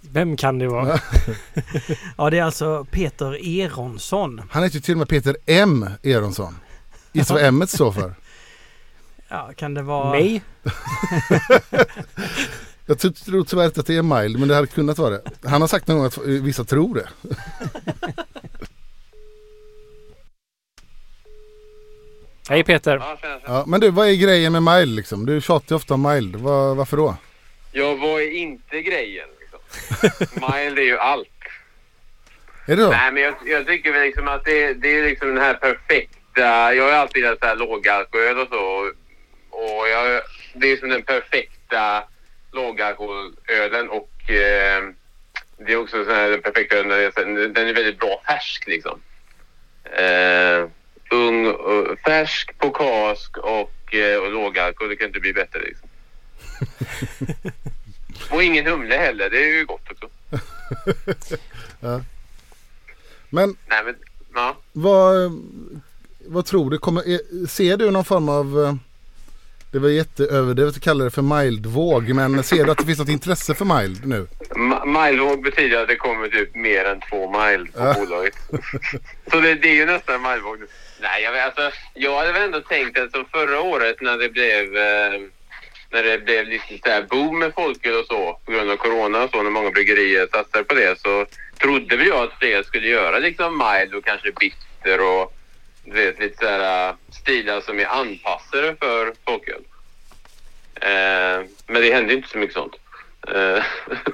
Vem 0.00 0.36
kan 0.36 0.58
det 0.58 0.68
vara? 0.68 0.88
Ja. 0.88 0.98
Ja, 2.18 2.30
det 2.30 2.38
är 2.38 2.42
alltså 2.42 2.86
Peter 2.90 3.58
Eronsson. 3.60 4.42
Han 4.50 4.62
heter 4.62 4.74
ju 4.76 4.80
till 4.80 4.94
och 4.94 4.98
med 4.98 5.08
Peter 5.08 5.36
M 5.46 5.88
Eronsson. 6.02 6.56
Gissa 7.12 7.34
vad 7.34 7.42
M 7.44 7.64
står 7.66 7.92
för? 7.92 8.14
Ja, 9.28 9.50
kan 9.56 9.74
det 9.74 9.82
vara... 9.82 10.10
Nej. 10.12 10.42
Jag 12.86 12.98
tror- 12.98 13.10
tror 13.12 13.44
tyvärr 13.44 13.64
inte 13.66 13.80
att 13.80 13.86
det 13.86 13.96
är 13.96 14.02
mild 14.22 14.38
men 14.38 14.48
det 14.48 14.54
hade 14.54 14.66
kunnat 14.66 14.98
vara 14.98 15.10
det. 15.10 15.22
Han 15.44 15.60
har 15.60 15.68
sagt 15.68 15.86
någon 15.86 15.96
gång 15.96 16.06
att 16.06 16.18
vissa 16.18 16.64
tror 16.64 16.94
det. 16.94 17.08
Hej 22.48 22.64
Peter. 22.64 22.96
Ja, 22.96 23.16
tjena, 23.22 23.40
tjena. 23.40 23.54
Ja, 23.58 23.64
men 23.66 23.80
du, 23.80 23.90
vad 23.90 24.08
är 24.08 24.14
grejen 24.14 24.52
med 24.52 24.62
mild 24.62 24.96
liksom? 24.96 25.26
Du 25.26 25.40
tjatar 25.40 25.66
ju 25.72 25.76
ofta 25.76 25.94
om 25.94 26.02
mild. 26.02 26.36
Vad- 26.36 26.76
varför 26.76 26.96
då? 26.96 27.16
Jag 27.72 27.96
var 27.96 28.20
inte 28.36 28.82
grejen. 28.82 29.28
Liksom. 29.40 29.58
Mild 30.52 30.78
är 30.78 30.82
ju 30.82 30.98
allt. 30.98 31.28
Är 32.66 32.76
det 32.76 32.82
så? 32.82 32.90
Nej, 32.90 33.12
men 33.12 33.22
jag, 33.22 33.34
jag 33.46 33.66
tycker 33.66 33.92
väl 33.92 34.02
liksom 34.02 34.28
att 34.28 34.44
det, 34.44 34.74
det 34.74 34.88
är 34.98 35.02
liksom 35.04 35.28
den 35.28 35.38
här 35.44 35.54
perfekta... 35.54 36.74
Jag 36.74 36.84
har 36.84 36.92
alltid 36.92 37.22
gillat 37.22 37.38
så 37.40 37.46
här 37.46 37.56
lågalkohol 37.56 38.38
och 38.38 38.48
så. 38.48 38.90
Och 39.50 39.88
jag, 39.88 40.20
det 40.54 40.72
är 40.72 40.76
som 40.76 40.88
den 40.88 41.02
perfekta 41.02 42.04
lågalkoholölen 42.52 43.88
och 43.90 44.30
eh, 44.30 44.82
det 45.58 45.72
är 45.72 45.76
också 45.76 46.04
så 46.04 46.12
här, 46.12 46.30
den 46.30 46.42
perfekta 46.42 46.76
ölen. 46.76 47.12
Den 47.16 47.36
är, 47.36 47.48
den 47.48 47.68
är 47.68 47.74
väldigt 47.74 47.98
bra 47.98 48.22
färsk 48.26 48.66
liksom. 48.66 49.00
Eh, 49.84 50.68
ung, 51.10 51.46
och 51.46 51.98
färsk 52.06 52.58
på 52.58 52.70
kask 52.70 53.36
och, 53.36 53.94
eh, 53.94 54.18
och 54.18 54.32
lågalkohol. 54.32 54.88
Det 54.90 54.96
kan 54.96 55.06
inte 55.06 55.20
bli 55.20 55.32
bättre 55.32 55.60
liksom. 55.60 55.88
Och 58.30 58.42
ingen 58.42 58.66
humle 58.66 58.94
heller. 58.96 59.30
Det 59.30 59.38
är 59.38 59.58
ju 59.58 59.64
gott 59.66 59.90
också. 59.90 60.08
Men 63.30 63.56
Nej, 63.68 63.82
men 63.84 63.94
ja. 64.34 64.56
vad, 64.72 65.42
vad 66.26 66.44
tror 66.46 66.70
du? 66.70 66.78
Kommer, 66.78 67.08
är, 67.08 67.46
ser 67.46 67.76
du 67.76 67.90
någon 67.90 68.04
form 68.04 68.28
av... 68.28 68.64
eh, 68.64 68.74
Det 69.70 69.78
var 69.78 69.88
jätteöverdrivet 69.88 70.76
att 70.76 70.82
kalla 70.82 71.04
det 71.04 71.10
för 71.10 71.22
mild-våg. 71.22 72.14
Men 72.14 72.42
ser 72.42 72.64
du 72.64 72.70
att 72.70 72.78
det 72.78 72.84
finns 72.84 72.98
något 72.98 73.08
intresse 73.08 73.54
för 73.54 73.64
mild 73.64 74.06
nu? 74.06 74.26
Milevåg 74.86 75.42
betyder 75.42 75.82
att 75.82 75.88
det 75.88 75.96
kommer 75.96 76.28
typ 76.28 76.54
mer 76.54 76.84
än 76.84 77.00
två 77.00 77.30
mile 77.40 77.66
på 77.72 77.78
Ja. 77.80 77.94
bolaget. 77.98 78.34
så 79.30 79.40
det, 79.40 79.54
det 79.54 79.68
är 79.68 79.74
ju 79.74 79.86
nästan 79.86 80.22
milevåg 80.22 80.60
nu. 80.60 80.66
Nej, 81.00 81.22
jag, 81.22 81.38
alltså, 81.38 81.70
jag 81.94 82.16
hade 82.18 82.32
väl 82.32 82.42
ändå 82.42 82.60
tänkt 82.60 82.98
att 82.98 83.10
som 83.10 83.24
förra 83.24 83.60
året 83.60 84.00
när 84.00 84.18
det 84.18 84.28
blev 84.28 84.76
eh, 84.76 85.20
när 85.90 86.02
det 86.02 86.18
blev 86.18 86.46
lite 86.48 86.78
så 86.84 86.90
här 86.90 87.02
boom 87.02 87.38
med 87.38 87.52
folköl 87.54 87.94
och 88.00 88.06
så 88.06 88.38
på 88.44 88.52
grund 88.52 88.70
av 88.70 88.76
corona 88.76 89.22
och 89.24 89.30
så 89.30 89.42
när 89.42 89.50
många 89.50 89.70
bryggerier 89.70 90.28
satsade 90.32 90.64
på 90.64 90.74
det 90.74 91.00
så 91.00 91.26
trodde 91.60 91.96
väl 91.96 92.06
jag 92.06 92.22
att 92.24 92.38
fler 92.38 92.62
skulle 92.62 92.88
göra 92.88 93.18
liksom 93.18 93.58
mild 93.58 93.94
och 93.94 94.04
kanske 94.04 94.32
bitter 94.40 95.00
och 95.00 95.32
du 95.84 95.92
vet 95.92 96.18
lite 96.18 96.36
så 96.44 96.46
här 96.50 96.88
äh, 96.88 96.94
stilar 97.22 97.60
som 97.60 97.80
är 97.80 97.86
anpassade 97.86 98.76
för 98.80 99.12
folköl. 99.26 99.62
Eh, 100.80 101.46
men 101.66 101.82
det 101.82 101.92
hände 101.92 102.14
inte 102.14 102.28
så 102.28 102.38
mycket 102.38 102.54
sånt. 102.56 102.74
Eh, 103.34 103.64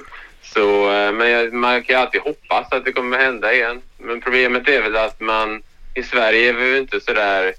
så, 0.53 0.91
eh, 0.93 1.11
men 1.11 1.29
jag, 1.31 1.53
man 1.53 1.83
kan 1.83 1.95
ju 1.95 2.01
alltid 2.01 2.21
hoppas 2.21 2.71
att 2.71 2.85
det 2.85 2.91
kommer 2.91 3.17
hända 3.17 3.53
igen. 3.53 3.81
Men 3.97 4.21
problemet 4.21 4.67
är 4.69 4.81
väl 4.81 4.95
att 4.95 5.19
man 5.19 5.63
i 5.95 6.03
Sverige 6.03 6.49
är 6.49 6.53
vi 6.53 6.69
ju 6.69 6.77
inte 6.77 6.99
sådär, 7.01 7.53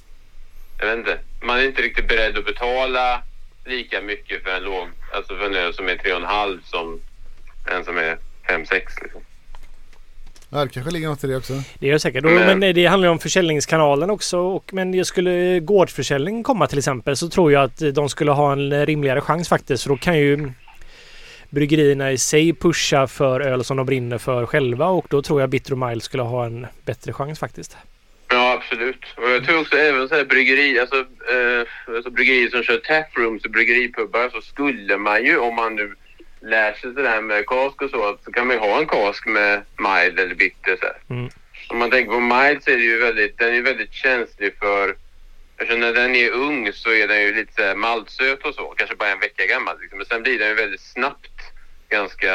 jag 0.78 0.86
vet 0.86 0.98
inte, 0.98 1.18
man 1.42 1.58
är 1.58 1.64
inte 1.64 1.82
riktigt 1.82 2.08
beredd 2.08 2.38
att 2.38 2.44
betala 2.44 3.22
lika 3.66 4.00
mycket 4.00 4.42
för 4.42 4.50
en 4.50 4.62
låg, 4.62 4.88
alltså 5.14 5.36
för 5.36 5.46
en 5.46 5.54
öl 5.54 5.74
som 5.74 5.88
är 5.88 5.94
3,5 5.96 6.58
som 6.64 7.00
en 7.70 7.84
som 7.84 7.98
är 7.98 8.16
5-6 8.48 8.70
liksom. 9.02 9.20
Ja, 10.50 10.58
det 10.64 10.68
kanske 10.68 10.92
ligger 10.92 11.08
något 11.08 11.24
i 11.24 11.26
det 11.26 11.36
också. 11.36 11.52
Det 11.78 11.86
gör 11.86 11.92
det 11.92 12.00
säkert. 12.00 12.24
Men- 12.24 12.58
men 12.58 12.74
det 12.74 12.86
handlar 12.86 13.08
ju 13.08 13.12
om 13.12 13.18
försäljningskanalen 13.18 14.10
också. 14.10 14.38
Och, 14.38 14.64
men 14.72 14.92
det 14.92 15.04
skulle 15.04 15.60
gårdsförsäljning 15.60 16.42
komma 16.42 16.66
till 16.66 16.78
exempel 16.78 17.16
så 17.16 17.28
tror 17.28 17.52
jag 17.52 17.62
att 17.64 17.94
de 17.94 18.08
skulle 18.08 18.30
ha 18.30 18.52
en 18.52 18.86
rimligare 18.86 19.20
chans 19.20 19.48
faktiskt. 19.48 19.82
För 19.82 19.90
då 19.90 19.96
kan 19.96 20.18
ju 20.18 20.52
bryggerierna 21.54 22.12
i 22.12 22.18
sig 22.18 22.54
pusha 22.54 23.06
för 23.06 23.40
öl 23.40 23.64
som 23.64 23.76
de 23.76 23.86
brinner 23.86 24.18
för 24.18 24.46
själva 24.46 24.86
och 24.86 25.06
då 25.10 25.22
tror 25.22 25.40
jag 25.40 25.50
Bitter 25.50 25.72
och 25.72 25.78
Mild 25.78 26.02
skulle 26.02 26.22
ha 26.22 26.46
en 26.46 26.66
bättre 26.84 27.12
chans 27.12 27.38
faktiskt. 27.38 27.76
Ja, 28.28 28.52
absolut. 28.52 29.04
Och 29.16 29.30
jag 29.30 29.44
tror 29.44 29.60
också 29.60 29.76
även 29.76 30.08
så 30.08 30.14
här 30.14 30.24
bryggeri, 30.24 30.78
alltså, 30.80 30.96
eh, 30.96 31.94
alltså 31.94 32.10
bryggerier 32.10 32.50
som 32.50 32.62
kör 32.62 32.78
taprooms 32.78 33.44
och 33.44 33.50
bryggeripubbar 33.50 34.28
så 34.28 34.40
skulle 34.40 34.96
man 34.96 35.24
ju 35.24 35.38
om 35.38 35.54
man 35.54 35.76
nu 35.76 35.94
lär 36.40 36.72
sig 36.72 36.90
det 36.90 37.02
där 37.02 37.20
med 37.20 37.46
kask 37.46 37.82
och 37.82 37.90
så, 37.90 38.18
så 38.24 38.32
kan 38.32 38.46
man 38.46 38.56
ju 38.56 38.60
ha 38.60 38.78
en 38.78 38.86
kask 38.86 39.26
med 39.26 39.62
mild 39.78 40.20
eller 40.20 40.34
bitter 40.34 40.76
så 40.76 40.86
här. 40.86 40.96
Mm. 41.10 41.30
Om 41.68 41.78
man 41.78 41.90
tänker 41.90 42.12
på 42.12 42.20
mild 42.20 42.62
så 42.62 42.70
är 42.70 42.76
det 42.76 42.82
ju 42.82 42.98
väldigt, 42.98 43.38
den 43.38 43.48
är 43.48 43.54
ju 43.54 43.62
väldigt 43.62 43.92
känslig 43.92 44.54
för 44.58 44.94
Eftersom 45.56 45.80
när 45.80 45.92
den 45.92 46.14
är 46.14 46.30
ung 46.30 46.72
så 46.72 46.90
är 46.90 47.08
den 47.08 47.22
ju 47.22 47.34
lite 47.34 47.74
maltsöt 47.74 48.44
och 48.44 48.54
så, 48.54 48.74
kanske 48.76 48.96
bara 48.96 49.08
en 49.08 49.20
vecka 49.20 49.46
gammal. 49.46 49.80
Liksom. 49.80 49.98
Men 49.98 50.06
sen 50.06 50.22
blir 50.22 50.38
den 50.38 50.48
ju 50.48 50.54
väldigt 50.54 50.80
snabbt 50.80 51.33
ganska 51.98 52.32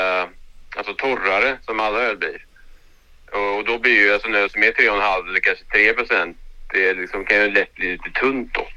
alltså 0.77 0.93
torrare 0.93 1.57
som 1.65 1.79
alla 1.79 1.99
öl 1.99 2.17
blir. 2.17 2.45
Och, 3.31 3.57
och 3.57 3.65
då 3.65 3.79
blir 3.79 3.97
ju 4.05 4.13
alltså 4.13 4.27
en 4.27 4.35
öl 4.35 4.49
som 4.49 4.63
är 4.63 4.71
3,5 4.71 5.29
eller 5.29 5.39
kanske 5.39 5.65
3 5.65 5.93
procent, 5.93 6.37
det 6.73 6.93
liksom, 6.93 7.25
kan 7.25 7.37
ju 7.37 7.51
lätt 7.51 7.75
bli 7.75 7.91
lite 7.91 8.09
tunt 8.19 8.53
då. 8.53 8.67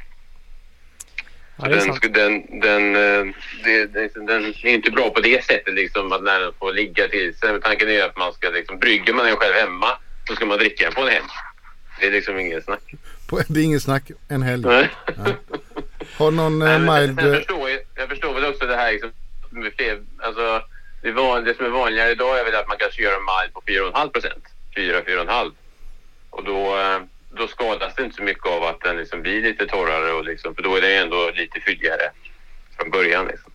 Ja, 1.57 1.69
den, 1.69 2.13
den, 2.13 2.61
den, 2.61 2.97
eh, 2.97 3.35
det, 3.65 3.87
det, 3.87 4.09
den 4.15 4.45
är 4.45 4.67
inte 4.67 4.91
bra 4.91 5.11
på 5.11 5.21
det 5.21 5.45
sättet 5.45 5.75
liksom 5.75 6.13
att 6.13 6.23
när 6.23 6.41
den 6.41 6.53
får 6.59 6.73
ligga 6.73 7.09
till 7.09 7.35
sig. 7.37 7.61
Tanken 7.61 7.89
är 7.89 8.05
att 8.05 8.17
man 8.17 8.33
ska 8.33 8.49
liksom, 8.51 8.79
brygger 8.79 9.13
man 9.13 9.27
den 9.27 9.37
själv 9.37 9.55
hemma 9.55 9.89
så 10.29 10.35
ska 10.35 10.47
man 10.47 10.59
dricka 10.59 10.85
den 10.85 10.93
på 10.95 11.01
en 11.01 11.09
helg. 11.09 11.25
Det 12.01 12.07
är 12.07 12.11
liksom 12.11 12.39
ingen 12.39 12.63
snack. 12.63 12.83
På- 13.29 13.43
Det 13.49 13.61
är 13.61 13.65
inget 13.65 13.83
snack 13.83 14.11
en 14.29 14.43
helg. 14.43 14.63
Nej. 14.67 14.89
Har 16.17 16.31
någon 16.31 16.59
Nej, 16.59 16.75
eh, 16.75 16.81
mild... 16.81 17.19
sen 17.21 17.33
eh, 17.33 17.37
förstår 17.39 17.71
jag, 17.71 17.81
jag 17.95 18.09
förstår 18.09 18.35
väl 18.35 18.45
också 18.45 18.67
det 18.67 18.77
här 18.77 18.93
liksom, 18.93 19.11
med 19.51 19.73
fler, 19.77 20.03
alltså, 20.23 20.63
det, 21.03 21.13
van, 21.13 21.45
det 21.45 21.57
som 21.57 21.67
är 21.67 21.71
vanligare 21.71 22.11
idag 22.11 22.39
är 22.39 22.45
väl 22.45 22.55
att 22.55 22.69
man 22.69 22.77
kanske 22.79 23.03
gör 23.03 23.17
en 23.17 23.25
mile 23.25 23.53
på 23.53 23.61
4,5 23.61 24.09
procent. 24.09 24.45
4-4,5. 24.77 25.53
Och 26.31 26.45
då, 26.45 26.79
eh, 26.81 26.99
då 27.37 27.49
skadas 27.49 27.95
det 27.95 28.03
inte 28.05 28.17
så 28.17 28.23
mycket 28.23 28.47
av 28.47 28.63
att 28.65 28.81
den 28.81 28.97
liksom 28.97 29.23
blir 29.23 29.43
lite 29.43 29.67
torrare 29.67 30.13
och 30.13 30.25
liksom, 30.25 30.55
för 30.55 30.63
då 30.63 30.77
är 30.77 30.81
det 30.81 30.97
ändå 30.97 31.31
lite 31.35 31.61
fylligare 31.61 32.11
från 32.77 32.91
början. 32.91 33.27
Liksom. 33.27 33.53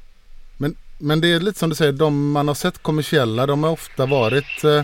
Men, 0.57 0.75
men 0.97 1.21
det 1.21 1.33
är 1.33 1.39
lite 1.39 1.59
som 1.59 1.69
du 1.69 1.75
säger, 1.75 1.91
de 1.91 2.31
man 2.31 2.47
har 2.47 2.55
sett 2.55 2.83
kommersiella 2.83 3.45
de 3.45 3.63
har 3.63 3.71
ofta 3.71 4.05
varit 4.05 4.63
eh, 4.63 4.83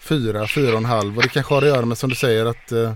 fyra, 0.00 0.48
fyra 0.48 0.72
och 0.72 0.78
en 0.78 0.84
halv. 0.84 1.16
Och 1.16 1.22
det 1.22 1.28
kanske 1.28 1.54
har 1.54 1.62
att 1.62 1.68
göra 1.68 1.86
med 1.86 1.98
som 1.98 2.10
du 2.10 2.16
säger 2.16 2.46
att 2.46 2.72
eh, 2.72 2.92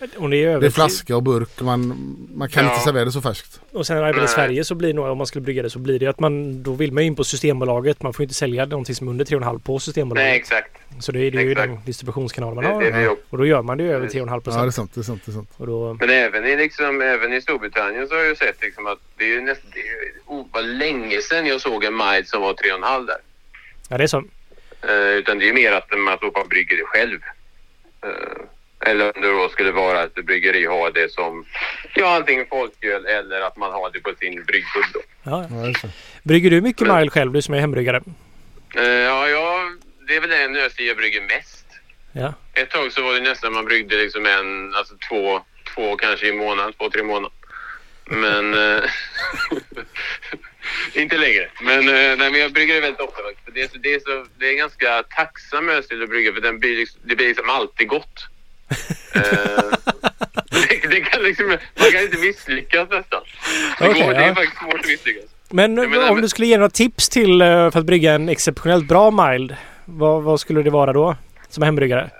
det 0.00 0.06
är 0.36 0.48
över 0.48 0.60
det 0.60 0.66
är 0.66 0.70
flaska 0.70 1.16
och 1.16 1.22
burk. 1.22 1.60
Man, 1.60 2.16
man 2.34 2.48
kan 2.48 2.64
Ja. 2.64 2.70
inte 2.72 2.84
servera 2.84 3.04
det 3.04 3.12
så 3.12 3.20
färskt. 3.20 3.60
Och 3.72 3.86
sen 3.86 3.96
även 4.04 4.24
i. 4.24 4.28
Sverige 4.28 4.64
så 4.64 4.74
blir 4.74 4.88
det 4.88 4.94
nog, 4.94 5.06
om 5.06 5.18
man 5.18 5.26
skulle 5.26 5.42
brygga 5.42 5.62
det 5.62 5.70
så 5.70 5.78
blir 5.78 5.98
det 5.98 6.06
att 6.06 6.20
man 6.20 6.62
då 6.62 6.72
vill 6.72 6.92
man 6.92 7.02
in 7.04 7.16
på 7.16 7.24
Systembolaget. 7.24 8.02
Man 8.02 8.12
får 8.12 8.22
inte 8.22 8.34
sälja 8.34 8.66
någonting 8.66 8.94
som 8.94 9.06
är 9.08 9.10
under 9.10 9.24
3,5 9.24 9.58
på 9.58 9.78
Systembolaget. 9.78 10.28
Nej, 10.28 10.36
exakt. 10.36 10.74
Så 11.00 11.12
det 11.12 11.20
är, 11.20 11.30
det 11.30 11.38
är 11.38 11.42
ju 11.42 11.54
den 11.54 11.78
distributionskanal 11.86 12.54
man 12.54 12.64
Det, 12.64 12.70
har. 12.70 12.82
det 12.82 13.08
också. 13.08 13.22
Och 13.30 13.38
då 13.38 13.46
gör 13.46 13.62
man 13.62 13.78
det 13.78 13.84
ju 13.84 13.92
över 13.92 14.06
Precis. 14.06 14.20
3,5 14.22 14.28
Ja, 14.28 14.34
det 14.34 14.36
är 14.36 14.40
procent. 14.40 14.74
sant. 14.74 14.90
Det 14.94 15.00
är 15.00 15.02
sant, 15.02 15.22
det 15.26 15.32
är 15.32 15.34
sant. 15.34 15.50
och 15.56 15.66
då, 15.66 15.96
Men 16.00 16.10
även 16.10 16.44
i, 16.46 16.56
liksom, 16.56 17.00
även 17.02 17.32
i 17.32 17.40
Storbritannien 17.40 18.08
så 18.08 18.14
har 18.14 18.20
jag 18.20 18.28
ju 18.28 18.36
sett 18.36 18.62
liksom 18.62 18.86
att 18.86 18.98
det 19.16 19.24
är 19.24 19.28
ju 19.28 19.40
nästan, 19.40 19.70
det 19.74 19.80
är 19.80 20.12
oh, 20.26 20.46
vad 20.52 20.64
länge 20.64 21.20
sedan 21.22 21.46
jag 21.46 21.60
såg 21.60 21.84
en 21.84 21.96
mild 21.96 22.28
som 22.28 22.42
var 22.42 22.52
3,5 22.54 23.06
där. 23.06 23.16
ja, 23.88 23.98
det 23.98 24.04
är 24.04 24.06
så. 24.06 24.24
Eh, 24.82 25.10
utan 25.18 25.38
det 25.38 25.44
är 25.44 25.46
ju 25.46 25.54
mer 25.54 25.72
att 25.72 25.90
man 25.98 26.48
brygger 26.48 26.76
det 26.76 26.84
själv. 26.84 27.18
Eh, 28.04 28.10
eller 28.86 29.16
om 29.16 29.22
det 29.22 29.28
då 29.28 29.48
skulle 29.48 29.72
vara 29.72 30.02
att 30.02 30.14
bryggeri 30.14 30.66
har 30.66 30.90
det 30.90 31.12
som 31.12 31.44
ja, 31.94 32.16
antingen 32.16 32.46
folköl 32.46 33.06
eller 33.06 33.40
att 33.40 33.56
man 33.56 33.72
har 33.72 33.90
det 33.90 34.00
på 34.00 34.14
sin 34.20 34.44
bryggklubb. 34.44 34.84
då. 34.94 35.00
Ja. 35.22 35.46
Ja. 35.50 35.88
Brygger 36.22 36.50
du 36.50 36.60
mycket 36.60 36.96
mild 36.96 37.12
själv, 37.12 37.32
du 37.32 37.42
som 37.42 37.54
är 37.54 37.60
hembryggare? 37.60 38.02
Eh, 38.76 38.84
ja, 38.84 39.28
ja, 39.28 39.70
det 40.08 40.16
är 40.16 40.20
väl 40.20 40.30
den 40.30 40.56
ölstil 40.56 40.86
jag 40.86 40.96
brygger 40.96 41.20
mest. 41.20 41.66
Ja. 42.12 42.34
Ett 42.54 42.70
tag 42.70 42.92
så 42.92 43.02
var 43.02 43.14
det 43.14 43.20
nästan 43.20 43.52
man 43.52 43.64
bryggde 43.64 43.96
liksom 43.96 44.26
en, 44.26 44.74
alltså 44.74 44.94
två, 45.08 45.40
två 45.74 45.96
kanske 45.96 46.28
i 46.28 46.32
månaden, 46.32 46.72
två, 46.72 46.90
tre 46.90 47.02
månader. 47.02 47.38
Men 48.04 48.54
eh, 48.54 48.90
inte 51.02 51.18
längre. 51.18 51.50
Men, 51.60 51.78
eh, 51.78 51.94
nej, 51.94 52.16
men 52.30 52.34
jag 52.34 52.52
brygger 52.52 52.74
det 52.74 52.80
väldigt 52.80 53.00
ofta 53.00 53.22
faktiskt. 53.22 53.54
Det 53.54 53.62
är, 53.62 53.68
så, 53.68 53.78
det 53.78 53.94
är, 53.94 54.00
så, 54.00 54.26
det 54.38 54.46
är 54.46 54.56
ganska 54.56 55.02
tacksam 55.02 55.68
ölstil 55.68 56.02
att 56.02 56.08
brygga 56.08 56.32
för 56.32 56.40
den 56.40 56.58
blir 56.58 56.76
liksom, 56.76 57.00
det 57.04 57.16
blir 57.16 57.28
liksom 57.28 57.50
alltid 57.50 57.88
gott. 57.88 58.28
Eh, 59.14 59.22
det, 60.50 60.88
det 60.88 61.00
kan 61.00 61.22
liksom, 61.22 61.46
man 61.48 61.92
kan 61.92 62.02
inte 62.02 62.18
misslyckas 62.18 62.88
nästan. 62.90 63.22
Det, 63.78 63.88
Okej, 63.88 64.02
går, 64.02 64.14
det 64.14 64.18
är 64.18 64.28
ja. 64.28 64.34
faktiskt 64.34 64.62
svårt 64.62 64.80
att 64.80 64.86
misslyckas. 64.86 65.24
Men 65.50 65.74
menar, 65.74 66.10
om 66.10 66.20
du 66.20 66.28
skulle 66.28 66.46
ge 66.46 66.56
några 66.56 66.70
tips 66.70 67.08
till 67.08 67.40
eh, 67.40 67.70
för 67.70 67.78
att 67.78 67.84
brygga 67.84 68.12
en 68.12 68.28
exceptionellt 68.28 68.88
bra 68.88 69.10
mild. 69.10 69.56
Vad, 69.84 70.22
vad 70.22 70.40
skulle 70.40 70.62
det 70.62 70.70
vara 70.70 70.92
då? 70.92 71.16
Som 71.48 71.62
hembryggare? 71.62 72.10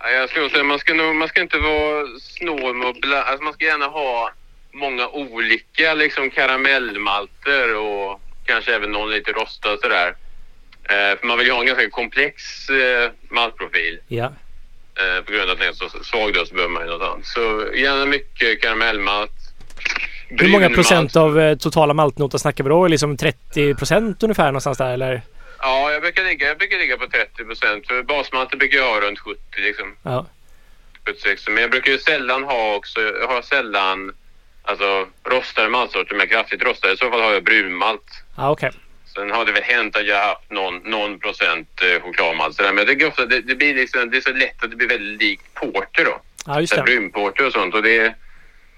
Ja, 0.00 0.10
Jag 0.10 0.30
skulle 0.30 0.50
säga 0.50 0.64
man 0.64 0.78
ska, 0.78 0.94
nog, 0.94 1.14
man 1.14 1.28
ska 1.28 1.40
inte 1.40 1.58
vara 1.58 2.06
snål 2.20 2.74
med 2.74 2.88
att 2.88 3.00
bla, 3.00 3.22
alltså 3.22 3.44
Man 3.44 3.52
ska 3.52 3.64
gärna 3.64 3.86
ha 3.86 4.30
många 4.72 5.08
olika 5.08 5.94
liksom 5.94 6.30
karamellmalter 6.30 7.76
och 7.76 8.20
kanske 8.46 8.74
även 8.74 8.92
någon 8.92 9.10
lite 9.10 9.32
rostad 9.32 9.76
sådär. 9.82 10.16
Eh, 10.84 11.18
för 11.18 11.26
man 11.26 11.38
vill 11.38 11.46
ju 11.46 11.52
ha 11.52 11.60
en 11.60 11.66
ganska 11.66 11.90
komplex 11.90 12.68
eh, 12.70 13.10
maltprofil. 13.30 14.00
Ja. 14.08 14.32
Eh, 15.00 15.24
på 15.24 15.32
grund 15.32 15.50
av 15.50 15.50
att 15.50 15.58
den 15.58 15.68
är 15.68 15.72
så 15.72 16.04
svag 16.04 16.34
då 16.34 16.46
så 16.46 16.54
behöver 16.54 16.74
man 16.74 16.82
ju 16.86 16.90
något 16.90 17.02
annat. 17.02 17.26
Så 17.26 17.66
gärna 17.74 18.06
mycket 18.06 18.62
karamellmalt. 18.62 19.32
Hur 20.28 20.48
många 20.48 20.70
procent 20.70 21.14
malt. 21.14 21.16
av 21.16 21.40
eh, 21.40 21.56
totala 21.56 21.94
maltnotan 21.94 22.40
snackar 22.40 22.64
vi 22.64 22.70
då? 22.70 22.86
Liksom 22.86 23.16
30 23.16 23.74
procent 23.74 24.22
ungefär 24.22 24.46
någonstans 24.46 24.78
där 24.78 24.92
eller? 24.92 25.22
Ja, 25.58 25.92
jag 25.92 26.02
brukar 26.02 26.24
ligga, 26.24 26.46
jag 26.46 26.58
brukar 26.58 26.78
ligga 26.78 26.96
på 26.96 27.06
30 27.06 27.44
procent. 27.44 27.86
För 27.86 28.02
basmalten 28.02 28.58
brukar 28.58 28.78
jag 28.78 28.94
ha 28.94 29.00
runt 29.00 29.18
70 29.18 29.40
liksom. 29.56 29.96
Ja. 30.02 30.26
76. 31.06 31.48
Men 31.48 31.62
jag 31.62 31.70
brukar 31.70 31.92
ju 31.92 31.98
sällan 31.98 32.44
ha 32.44 32.74
också, 32.74 33.00
jag 33.00 33.28
har 33.28 33.42
sällan 33.42 34.12
alltså 34.62 35.06
rostade 35.24 35.68
maltsorter 35.68 36.14
med 36.14 36.30
kraftigt 36.30 36.62
rostade. 36.62 36.92
I 36.92 36.96
så 36.96 37.10
fall 37.10 37.20
har 37.20 37.32
jag 37.32 37.44
brunmalt. 37.44 38.24
Ja, 38.36 38.50
okej. 38.50 38.70
Sen 39.14 39.30
har 39.30 39.44
det 39.44 39.52
väl 39.52 39.62
hänt 39.62 39.96
att 39.96 40.06
jag 40.06 40.16
har 40.16 40.26
haft 40.28 40.50
någon, 40.50 40.76
någon 40.78 41.18
procent 41.18 41.68
eh, 41.82 42.02
chokladmalt. 42.02 42.58
Men 42.60 42.76
jag 42.76 42.86
tycker 42.86 43.08
ofta 43.08 43.26
det, 43.26 43.40
det 43.40 43.54
blir 43.54 43.74
liksom, 43.74 44.10
det 44.10 44.16
är 44.16 44.20
så 44.20 44.32
lätt 44.32 44.64
att 44.64 44.70
det 44.70 44.76
blir 44.76 44.88
väldigt 44.88 45.20
likt 45.22 45.54
porter 45.54 46.04
då. 46.04 46.20
Ja, 46.46 46.60
just 46.60 46.74
det. 46.76 46.82
Brunporter 46.82 47.46
och 47.46 47.52
sånt. 47.52 47.74
Och 47.74 47.82
det, 47.82 48.14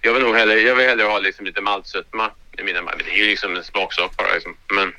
jag 0.00 0.12
vill 0.12 0.22
nog 0.22 0.36
hellre, 0.36 0.60
jag 0.60 0.74
vill 0.74 0.86
hellre 0.86 1.04
ha 1.04 1.18
liksom 1.18 1.46
lite 1.46 1.60
maltsötma 1.60 2.30
i 2.58 2.62
mina 2.62 2.82
Det 2.82 3.10
är 3.12 3.16
ju 3.16 3.26
liksom 3.26 3.56
en 3.56 3.64
smaksak 3.64 4.16
bara 4.16 4.34
liksom. 4.34 4.56
Men, 4.68 4.94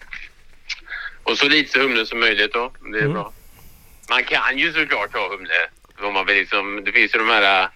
och 1.23 1.37
så 1.37 1.47
lite 1.49 1.79
humle 1.79 2.05
som 2.05 2.19
möjligt 2.19 2.53
då. 2.53 2.71
Det 2.91 2.97
är 2.97 3.01
Mm. 3.01 3.13
bra. 3.13 3.33
Man 4.09 4.23
kan 4.23 4.57
ju 4.57 4.73
såklart 4.73 5.13
ha 5.13 5.29
humle. 5.29 5.69
Om 6.01 6.13
man 6.13 6.25
vill 6.25 6.35
liksom, 6.35 6.83
det 6.85 6.91
finns 6.91 7.15
ju 7.15 7.19
de 7.19 7.29
här 7.29 7.69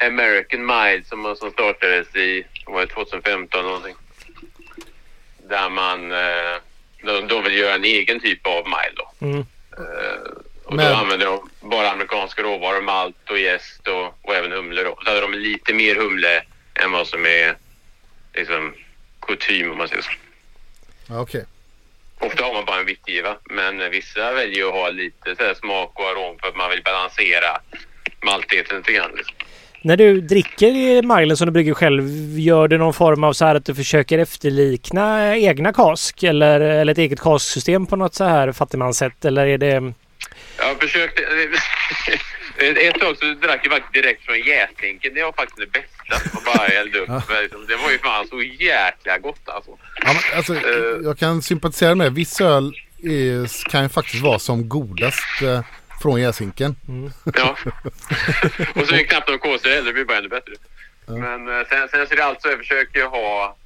äh, 0.00 0.06
American 0.06 0.66
Mild 0.66 1.06
som, 1.06 1.36
som 1.36 1.50
startades 1.50 2.16
i 2.16 2.46
var 2.66 2.80
det, 2.80 2.86
2015 2.86 3.60
eller 3.60 3.68
någonting. 3.68 3.96
Där 5.48 5.68
man 5.70 6.12
äh, 6.12 6.56
de, 7.14 7.28
de 7.28 7.44
vill 7.44 7.58
göra 7.58 7.74
en 7.74 7.84
egen 7.84 8.20
typ 8.20 8.46
av 8.46 8.64
mild 8.64 8.96
då. 8.96 9.26
Mm. 9.26 9.38
Eh, 9.38 10.30
och 10.64 10.74
Men- 10.74 10.92
då 10.92 10.98
använder 10.98 11.26
de 11.26 11.50
bara 11.60 11.90
amerikanska 11.90 12.42
råvaror, 12.42 12.82
malt 12.82 13.30
och 13.30 13.38
jäst 13.38 13.88
och, 13.88 14.18
och 14.22 14.34
även 14.34 14.52
humle. 14.52 14.82
Då. 14.82 14.98
Så 15.04 15.08
hade 15.10 15.20
de 15.20 15.34
lite 15.34 15.74
mer 15.74 15.94
humle 15.94 16.42
än 16.74 16.92
vad 16.92 17.06
som 17.06 17.26
är 17.26 17.56
liksom 18.34 18.74
kutym 19.22 19.70
om 19.70 19.78
man 19.78 19.88
säger 19.88 20.02
så. 20.02 20.10
Okej. 21.10 21.44
Ofta 22.20 22.44
har 22.44 22.52
man 22.54 22.64
bara 22.64 22.80
en 22.80 22.86
vittgiva, 22.86 23.36
men 23.44 23.90
vissa 23.90 24.32
väljer 24.32 24.56
ju 24.56 24.66
att 24.68 24.72
ha 24.74 24.88
lite 24.90 25.36
så 25.36 25.54
smak 25.54 25.98
och 26.00 26.08
arom 26.08 26.38
för 26.38 26.48
att 26.48 26.56
man 26.56 26.70
vill 26.70 26.82
balansera 26.82 27.60
maltigheten 28.22 28.76
lite 28.76 28.92
grann. 28.92 29.10
Liksom. 29.16 29.36
När 29.82 29.96
du 29.96 30.20
dricker 30.20 31.02
milen 31.18 31.36
som 31.36 31.46
du 31.46 31.52
brygger 31.52 31.74
själv, 31.74 32.38
gör 32.38 32.68
du 32.68 32.78
någon 32.78 32.94
form 32.94 33.24
av 33.24 33.32
så 33.32 33.44
här 33.44 33.54
att 33.54 33.64
du 33.64 33.74
försöker 33.74 34.18
efterlikna 34.18 35.36
egna 35.36 35.72
kask 35.72 36.22
eller, 36.22 36.60
eller 36.60 36.92
ett 36.92 36.98
eget 36.98 37.20
kasksystem 37.20 37.86
på 37.86 37.96
något 37.96 38.14
så 38.14 38.24
här 38.24 38.52
fattigmanssätt? 38.52 39.24
Eller 39.24 39.46
är 39.46 39.58
det... 39.58 39.92
Jag 40.58 40.80
försökte... 40.80 41.22
Ett 42.60 43.00
tag 43.00 43.16
så 43.16 43.24
drack 43.24 43.60
jag 43.62 43.72
faktiskt 43.72 43.92
direkt 43.94 44.24
från 44.24 44.38
jästinken. 44.38 45.14
Det 45.14 45.22
var 45.22 45.32
faktiskt 45.32 45.58
det 45.58 45.66
bästa. 45.80 46.36
Och 46.38 46.42
bara 46.44 46.66
elda 46.66 46.98
upp. 46.98 47.08
Det 47.68 47.76
var 47.76 47.90
ju 47.90 47.98
fan 47.98 48.26
så 48.28 48.42
jäkla 48.42 49.18
gott 49.18 49.48
alltså. 49.48 49.70
Ja, 50.04 50.06
men, 50.12 50.36
alltså, 50.36 50.54
Eh. 50.54 50.60
jag 51.04 51.18
kan 51.18 51.42
sympatisera 51.42 51.94
med. 51.94 52.12
Viss 52.14 52.40
öl 52.40 52.72
är, 53.02 53.68
kan 53.70 53.82
ju 53.82 53.88
faktiskt 53.88 54.22
vara 54.22 54.38
som 54.38 54.68
godast 54.68 55.42
eh, 55.42 55.60
från 56.02 56.20
jäsinken. 56.20 56.76
Ja. 57.34 57.56
och 58.74 58.86
så 58.86 58.94
är 58.94 58.98
det 58.98 59.04
knappt 59.04 59.28
någon 59.28 59.38
kolsyra 59.38 59.72
heller. 59.74 59.86
Det 59.86 59.92
blir 59.92 60.04
bara 60.04 60.18
ännu 60.18 60.28
bättre. 60.28 60.52
Men 61.06 61.48
eh, 61.48 61.66
sen, 61.68 61.88
sen 61.88 62.06
så 62.06 62.12
är 62.12 62.16
det 62.16 62.24
alltså 62.24 62.48
jag 62.48 62.58
försöker 62.58 63.04
ha 63.04 63.56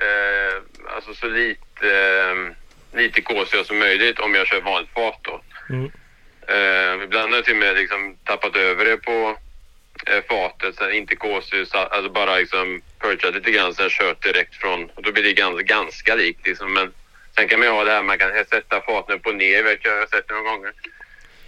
eh, 0.00 0.62
alltså 0.94 1.14
så 1.14 1.26
lite, 1.26 1.88
eh, 1.90 2.98
lite 2.98 3.20
kolsyra 3.20 3.64
som 3.64 3.78
möjligt 3.78 4.18
om 4.18 4.34
jag 4.34 4.46
kör 4.46 4.60
vanligt 4.60 4.90
fat 4.94 5.18
då. 5.22 5.40
Mm. 5.70 5.90
Eh, 6.48 7.04
ibland 7.04 7.30
har 7.30 7.36
jag 7.36 7.44
till 7.44 7.54
och 7.54 7.60
med 7.60 7.76
liksom 7.76 8.16
tappat 8.24 8.56
över 8.56 8.84
det 8.84 8.96
på 8.96 9.36
eh, 10.06 10.22
fatet. 10.28 10.74
Sen 10.76 10.92
inte 10.92 11.16
så- 11.66 11.78
alltså 11.78 12.10
bara 12.12 12.36
liksom 12.36 12.82
purchat 12.98 13.34
lite 13.34 13.50
grann. 13.50 13.74
Sen 13.74 13.90
kört 13.90 14.22
direkt 14.22 14.54
från. 14.54 14.90
Och 14.94 15.02
då 15.02 15.12
blir 15.12 15.22
det 15.22 15.32
ganska, 15.32 15.62
ganska 15.62 16.14
likt 16.14 16.46
liksom. 16.46 16.72
Men 16.72 16.92
Sen 17.36 17.48
kan 17.48 17.58
man 17.58 17.68
ju 17.68 17.74
ha 17.74 17.84
det 17.84 17.90
här, 17.90 18.02
man 18.02 18.18
kan 18.18 18.30
sätta 18.50 18.80
faten 18.80 19.14
upp 19.16 19.26
och 19.26 19.34
ner, 19.34 19.62
vet 19.62 19.78
jag, 19.84 19.94
jag 19.94 20.00
har 20.00 20.06
sett 20.06 20.28
det 20.28 20.34
några 20.34 20.50
gånger. 20.50 20.72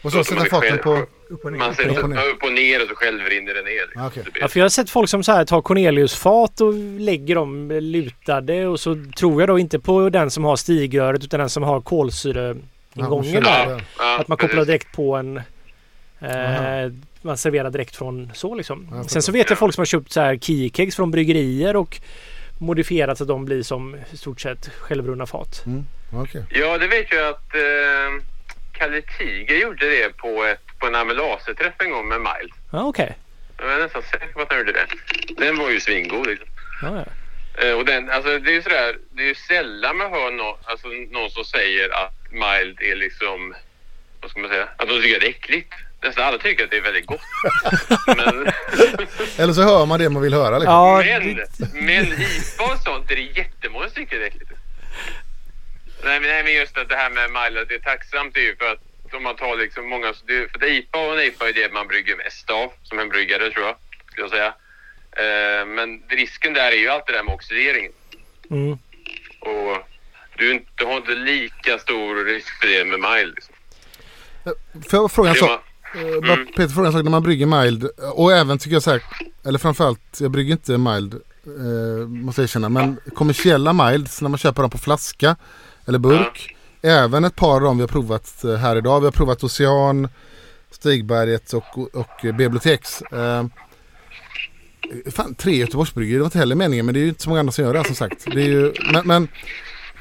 Och 0.03 0.13
så 0.13 0.25
sätta 0.25 0.61
själv- 0.61 0.79
på... 0.79 1.07
Upp 1.29 1.45
och 1.45 1.53
ner. 1.53 1.59
Man 1.59 1.71
upp 1.71 1.77
sätter 1.77 2.03
och 2.05 2.11
ner. 2.11 2.17
upp, 2.19 2.37
upp 2.37 2.43
och 2.43 2.53
ner 2.53 2.83
och 2.83 2.89
så 2.89 2.95
själv 2.95 3.21
rinner 3.25 3.55
det 3.55 3.63
ner. 3.63 3.83
Liksom. 3.87 4.03
Ah, 4.03 4.11
blir- 4.11 4.41
Ja, 4.43 4.49
för 4.49 4.59
jag 4.61 4.65
har 4.65 4.69
sett 4.69 4.91
folk 4.91 5.09
som 5.11 5.23
så 5.25 5.33
här 5.33 5.45
tar 5.45 5.63
Corneliusfat 5.63 6.61
och 6.61 6.75
lägger 7.01 7.35
dem 7.35 7.71
lutade 7.71 8.67
och 8.67 8.81
så 8.81 9.05
tror 9.17 9.43
jag 9.43 9.49
då 9.49 9.59
inte 9.59 9.79
på 9.79 10.09
den 10.09 10.31
som 10.31 10.45
har 10.45 10.57
stigröret 10.57 11.25
utan 11.25 11.41
den 11.41 11.49
som 11.51 11.63
har 11.63 11.81
kolsyreingången 11.81 13.35
Ja, 13.35 13.41
där. 13.41 13.85
ja. 13.99 14.19
Att 14.21 14.29
man 14.29 14.39
kopplar 14.39 14.49
precis. 14.57 14.67
direkt 14.67 14.93
på 14.97 15.17
en... 15.17 15.37
Eh, 16.21 16.93
man 17.23 17.37
serverar 17.37 17.71
direkt 17.71 17.97
från 17.97 18.31
så 18.35 18.55
liksom. 18.55 19.05
Sen 19.09 19.23
så 19.23 19.33
vet 19.33 19.51
jag 19.51 19.59
folk 19.59 19.75
som 19.75 19.81
har 19.81 19.87
köpt 19.87 20.13
så 20.13 20.21
här 20.21 20.37
keycakes 20.37 20.97
från 20.97 21.11
bryggerier 21.11 21.77
och 21.77 22.01
modifierat 22.59 23.19
så 23.19 23.25
att 23.25 23.29
de 23.29 23.45
blir 23.45 23.63
som 23.63 23.97
i 24.13 24.17
stort 24.17 24.41
sett 24.41 24.69
självrunna 24.75 25.27
fat. 25.27 25.63
Mm. 25.67 25.85
Okej. 26.15 26.45
Ja, 26.51 26.79
det 26.79 26.87
vet 26.87 27.13
jag 27.13 27.29
att 27.29 27.55
eh, 27.55 28.25
Kalle 28.73 29.03
Tiger 29.19 29.57
gjorde 29.57 29.89
det 29.91 30.17
på, 30.17 30.45
ett, 30.45 30.79
på 30.79 30.87
en 30.87 30.95
amylaseträff 30.95 31.75
en 31.79 31.91
gång 31.91 32.09
med 32.09 32.21
Mild. 32.21 32.53
Ja, 32.73 32.83
okej. 32.85 33.17
Jag 33.59 33.73
är 33.73 33.79
nästan 33.79 34.03
säker 34.03 34.27
på 34.27 34.41
att 34.43 34.49
han 34.51 34.59
gjorde 34.59 34.73
det. 34.73 34.87
Den 35.37 35.59
var 35.59 35.71
ju 35.71 35.81
svingod 35.81 36.27
liksom. 36.27 36.49
Ja, 36.83 36.97
ja. 36.97 37.05
Eh, 37.65 37.75
och 37.75 37.85
den, 37.85 38.11
alltså, 38.11 38.39
det 38.39 38.51
är 38.51 38.55
ju 38.55 38.63
sådär, 38.63 38.97
det 39.11 39.23
är 39.23 39.27
ju 39.27 39.35
sällan 39.35 39.97
man 39.97 40.13
hör 40.13 40.31
nå, 40.31 40.59
alltså, 40.65 40.89
någon 40.89 41.31
som 41.31 41.45
säger 41.45 42.05
att 42.05 42.13
mild 42.31 42.79
är 42.83 42.97
liksom, 42.97 43.55
vad 44.21 44.31
ska 44.31 44.41
man 44.41 44.51
säga, 44.51 44.69
att 44.77 44.89
de 44.89 45.01
tycker 45.03 45.15
att 45.17 45.21
det 45.21 45.27
är 45.27 45.31
äckligt. 45.31 45.75
Nästan 46.03 46.25
alla 46.25 46.39
tycker 46.39 46.65
att 46.65 46.71
det 46.71 46.77
är 46.77 46.81
väldigt 46.83 47.07
gott. 47.07 47.21
men, 48.07 48.53
Eller 49.39 49.53
så 49.53 49.63
hör 49.63 49.87
man 49.87 50.01
det 50.01 50.09
man 50.11 50.23
vill 50.23 50.35
höra. 50.35 50.59
Liksom. 50.59 50.75
Ja, 50.75 51.03
men, 51.07 51.37
det- 51.37 51.73
men 51.75 52.05
IPA 52.07 52.65
och 52.73 52.79
sånt 52.85 53.11
är 53.11 53.17
det 53.17 53.23
jättemånga 53.39 53.85
som 53.87 53.95
tycker 53.95 54.19
det 54.19 54.25
är 54.25 54.29
äckligt. 54.29 54.52
Nej 56.05 56.21
men, 56.21 56.29
nej 56.31 56.43
men 56.45 56.55
just 56.55 56.79
att 56.79 56.89
det 56.89 56.97
här 56.97 57.11
med 57.11 57.59
att 57.63 57.69
det 57.69 57.75
är 57.75 57.79
tacksamt 57.79 58.35
det 58.35 58.41
är 58.41 58.45
ju 58.45 58.57
för 58.57 58.73
att 58.73 59.15
om 59.15 59.23
man 59.23 59.37
tar 59.37 59.57
liksom 59.57 59.89
många, 59.89 60.13
det 60.27 60.37
är- 60.37 60.49
för 60.49 60.65
IPA 60.65 60.99
och 60.99 61.13
en 61.21 61.21
IPA 61.27 61.49
är 61.49 61.53
det 61.53 61.73
man 61.73 61.89
brygger 61.89 62.17
mest 62.17 62.51
av 62.51 62.73
som 62.83 62.99
en 62.99 63.09
bryggare 63.09 63.51
tror 63.51 63.67
jag, 63.67 63.77
skulle 64.11 64.23
jag 64.27 64.31
säga. 64.31 64.55
Eh, 65.23 65.67
men 65.67 66.03
risken 66.09 66.55
där 66.55 66.73
är 66.73 66.77
ju 66.77 66.89
alltid 66.89 67.15
det 67.15 67.19
där 67.19 67.25
med 67.25 67.35
oxideringen. 67.35 67.93
Mm. 68.51 68.73
Och 69.41 69.77
du, 70.37 70.65
du 70.75 70.85
har 70.85 70.97
inte 70.97 71.15
lika 71.15 71.79
stor 71.79 72.25
risk 72.25 72.61
för 72.61 72.67
det 72.67 72.85
med 72.85 73.01
mild. 73.01 73.35
Liksom. 73.35 73.55
Får 74.91 74.99
jag 75.01 75.13
fråga 75.13 75.31
en 75.31 75.37
sak? 75.37 75.51
Eh, 75.51 75.63
Mm. 75.95 76.47
Peter 76.47 76.69
frågar 76.69 76.87
en 76.87 76.93
sak 76.93 77.03
när 77.05 77.11
man 77.11 77.23
brygger 77.23 77.47
mild 77.47 77.85
och 78.15 78.33
även 78.33 78.59
tycker 78.59 78.75
jag 78.77 78.83
så 78.83 78.91
här, 78.91 79.03
eller 79.47 79.59
framförallt, 79.59 80.21
jag 80.21 80.31
brygger 80.31 80.53
inte 80.53 80.79
mild 80.79 81.15
eh, 81.47 82.07
måste 82.09 82.41
jag 82.41 82.45
erkänna, 82.45 82.69
men 82.69 83.01
kommersiella 83.15 83.73
milds 83.73 84.23
när 84.23 84.29
man 84.29 84.39
köper 84.39 84.63
dem 84.63 84.71
på 84.71 84.79
flaska 84.79 85.37
eller 85.87 85.99
burk. 85.99 86.57
Även 86.83 87.25
ett 87.25 87.37
par 87.37 87.55
av 87.55 87.61
dem 87.61 87.77
vi 87.77 87.83
har 87.83 87.89
provat 87.89 88.45
eh, 88.45 88.55
här 88.55 88.77
idag. 88.77 89.01
Vi 89.01 89.07
har 89.07 89.13
provat 89.13 89.45
Ocean, 89.45 90.09
Stigberget 90.71 91.53
och, 91.53 91.79
och 91.79 92.21
Biblioteks. 92.23 93.03
Eh, 93.03 93.45
fan, 95.11 95.35
tre 95.35 95.57
Göteborgsbryggerier, 95.57 96.19
det 96.19 96.23
var 96.23 96.27
inte 96.27 96.39
heller 96.39 96.55
meningen 96.55 96.87
men 96.87 96.95
det 96.95 97.01
är 97.01 97.03
ju 97.03 97.09
inte 97.09 97.23
så 97.23 97.29
många 97.29 97.41
andra 97.41 97.53
som 97.53 97.65
gör 97.65 97.73
det 97.73 97.79
här, 97.79 97.87
som 97.87 97.97
sagt. 97.97 98.25
Det 98.35 98.43
är 98.43 98.49
ju, 98.49 98.73
men 98.93 99.07
men 99.07 99.29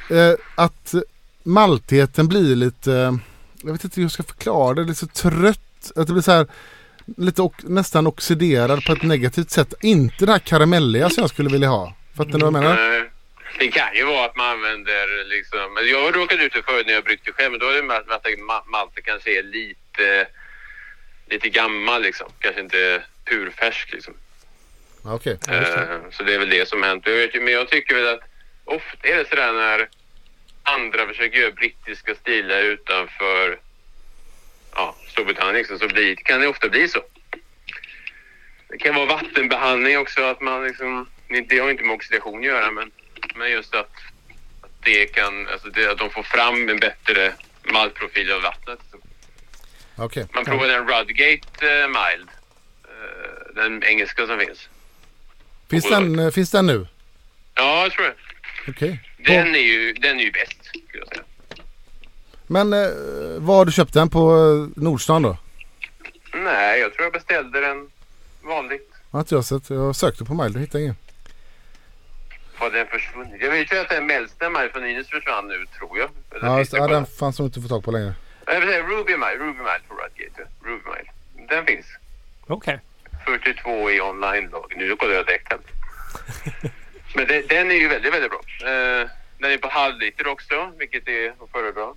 eh, 0.10 0.36
att 0.56 0.96
maltigheten 1.44 2.28
blir 2.28 2.56
lite, 2.56 3.20
jag 3.64 3.72
vet 3.72 3.84
inte 3.84 3.96
hur 3.96 4.04
jag 4.04 4.12
ska 4.12 4.24
förklara 4.24 4.74
det, 4.74 4.82
lite 4.82 5.00
så 5.00 5.08
trött. 5.08 5.92
Att 5.96 6.08
det 6.08 6.14
blir 6.14 6.24
så 6.24 6.32
här 6.32 6.48
lite 7.18 7.42
och, 7.42 7.56
nästan 7.64 8.08
oxiderad 8.08 8.86
på 8.86 8.94
ett 8.94 9.04
negativt 9.04 9.50
sätt. 9.52 9.74
Inte 9.82 10.26
det 10.26 10.32
här 10.32 10.40
karamelliga 10.40 11.10
som 11.10 11.22
jag 11.22 11.30
skulle 11.30 11.50
vilja 11.50 11.70
ha. 11.70 11.94
Fattar 12.16 12.32
ni 12.32 12.40
vad 12.40 12.44
jag 12.44 12.54
menar? 12.54 12.78
Det 13.60 13.68
kan 13.72 13.96
ju 13.96 14.04
vara 14.06 14.26
att 14.26 14.36
man 14.36 14.50
använder 14.50 15.26
liksom... 15.26 15.74
men 15.74 15.88
Jag 15.88 16.02
har 16.02 16.12
råkat 16.12 16.40
ut 16.40 16.54
för 16.54 16.62
förut 16.62 16.88
när 16.88 16.94
jag 16.94 17.04
bryggt 17.04 17.26
det 17.26 17.32
själv, 17.32 17.52
men 17.52 17.60
då 17.60 17.68
är 17.70 17.74
det 17.76 17.84
med 17.84 17.98
att 17.98 18.12
att 18.12 18.26
ma- 18.26 18.66
malten 18.66 19.04
kanske 19.04 19.40
är 19.40 19.44
lite, 19.44 20.28
lite 21.30 21.50
gammal 21.50 22.02
liksom. 22.02 22.32
Kanske 22.40 22.62
inte 22.62 23.04
purfärsk 23.26 23.92
liksom. 23.94 24.14
Okej. 25.04 25.38
Eh, 25.50 26.00
Så 26.12 26.24
det 26.24 26.34
är 26.34 26.40
väl 26.40 26.50
det 26.50 26.68
som 26.70 26.84
hänt. 26.84 27.04
Jag 27.08 27.14
vet 27.14 27.36
ju, 27.36 27.42
men 27.42 27.54
jag 27.54 27.70
tycker 27.70 27.96
väl 27.96 28.08
att 28.08 28.22
ofta 28.66 29.08
är 29.08 29.18
det 29.18 29.30
sådär 29.30 29.54
när 29.54 29.90
andra 30.64 31.08
försöker 31.08 31.40
göra 31.40 31.52
brittiska 31.52 32.16
stilar 32.16 32.62
utanför 32.64 33.60
ja, 34.76 34.96
Storbritannien 35.08 35.56
liksom, 35.56 35.80
så 35.80 35.88
blir, 35.88 36.16
kan 36.16 36.42
det 36.42 36.48
ofta 36.48 36.70
bli 36.70 36.88
så. 36.88 37.00
Det 38.70 38.78
kan 38.78 38.96
vara 38.96 39.06
vattenbehandling 39.06 39.98
också, 39.98 40.24
att 40.24 40.42
man 40.42 40.64
liksom, 40.68 41.10
det 41.50 41.60
har 41.60 41.72
inte 41.72 41.84
med 41.84 41.96
oxidation 41.96 42.40
att 42.40 42.46
göra, 42.46 42.72
men, 42.72 42.92
men 43.36 43.52
just 43.52 43.76
att, 43.76 43.92
att 44.62 44.72
det 44.84 45.06
kan, 45.06 45.48
alltså 45.48 45.70
det, 45.70 45.92
att 45.92 45.98
de 45.98 46.10
får 46.10 46.24
fram 46.24 46.70
en 46.70 46.80
bättre 46.80 47.34
maltprofil 47.64 48.32
av 48.32 48.42
vattnet. 48.42 48.80
Okej. 49.96 50.26
Man 50.34 50.46
provade 50.46 50.76
en 50.76 50.88
Rudgate 50.88 51.82
eh, 51.82 51.88
Mild, 51.88 52.30
eh, 52.84 53.56
den 53.56 53.84
engelska 53.84 54.28
som 54.28 54.40
finns. 54.40 54.70
Finns, 55.70 55.90
den, 55.90 56.20
eh, 56.20 56.32
finns 56.32 56.52
den 56.52 56.66
nu? 56.66 56.88
Ja, 57.56 57.84
jag 57.84 57.92
tror 57.92 58.06
det. 58.06 58.16
Okej. 58.68 59.00
Den 59.18 59.56
är 59.56 59.60
ju, 59.60 59.94
den 59.94 60.20
är 60.20 60.24
ju 60.24 60.32
bäst, 60.32 60.66
skulle 60.66 60.84
jag 60.94 61.08
säga. 61.08 61.24
Men 62.48 62.74
eh, 62.74 62.90
var 63.38 63.56
har 63.56 63.66
du 63.66 63.72
köpt 63.72 63.94
den? 63.94 64.10
På 64.10 64.32
Nordstan 64.76 65.22
då? 65.22 65.38
Nej, 66.34 66.80
jag 66.80 66.94
tror 66.94 67.04
jag 67.04 67.14
beställde 67.14 67.62
den 67.62 67.90
vanligt. 68.42 68.94
Har 69.12 69.20
inte 69.20 69.36
jag 69.36 69.46
sett. 69.46 69.70
Jag 69.70 69.96
sökte 69.96 70.26
på 70.26 70.34
mild 70.34 70.56
och 70.56 70.62
hittade 70.62 70.84
ingen. 70.84 70.96
Har 72.62 72.72
den 72.72 72.88
försvunnit? 72.88 73.42
Jag 73.42 73.52
vet 73.52 73.74
ju 73.74 73.78
att 73.78 73.90
den 73.90 74.06
Melsten 74.06 74.54
Mild 74.54 74.72
från 74.72 74.84
Nynäs 74.84 75.10
försvann 75.10 75.48
nu, 75.48 75.66
tror 75.78 76.00
jag. 76.00 76.10
Ja, 76.42 76.60
just, 76.60 76.72
det 76.72 76.78
ja, 76.78 76.88
den 76.88 77.06
fanns 77.06 77.40
nog 77.40 77.48
inte 77.48 77.60
att 77.60 77.64
få 77.64 77.70
tag 77.70 77.84
på 77.84 77.92
längre. 77.92 78.14
Jag 78.46 78.60
vill 78.60 78.70
säga 78.70 78.84
Ruby 78.84 79.12
Mild, 79.12 79.42
Ruby 79.42 79.64
Mild 79.68 79.84
på 79.88 79.94
Rudgate. 79.94 80.42
Ruby 80.64 80.90
Mild. 80.92 81.50
Den 81.50 81.66
finns. 81.66 81.86
Okej. 82.48 82.80
42 83.26 83.92
i 83.92 84.02
online-lag. 84.02 84.74
Nu 84.78 84.96
kollar 84.96 85.14
jag 85.14 85.24
här. 85.24 85.60
Men 87.16 87.28
den, 87.28 87.44
den 87.48 87.72
är 87.72 87.76
ju 87.76 87.88
väldigt, 87.88 88.14
väldigt 88.14 88.32
bra. 88.32 88.42
Eh, 88.70 89.10
den 89.40 89.52
är 89.52 89.58
på 89.58 89.68
halvliter 89.68 90.28
också, 90.28 90.72
vilket 90.78 91.08
är 91.08 91.30
att 91.30 91.52
föredra. 91.52 91.94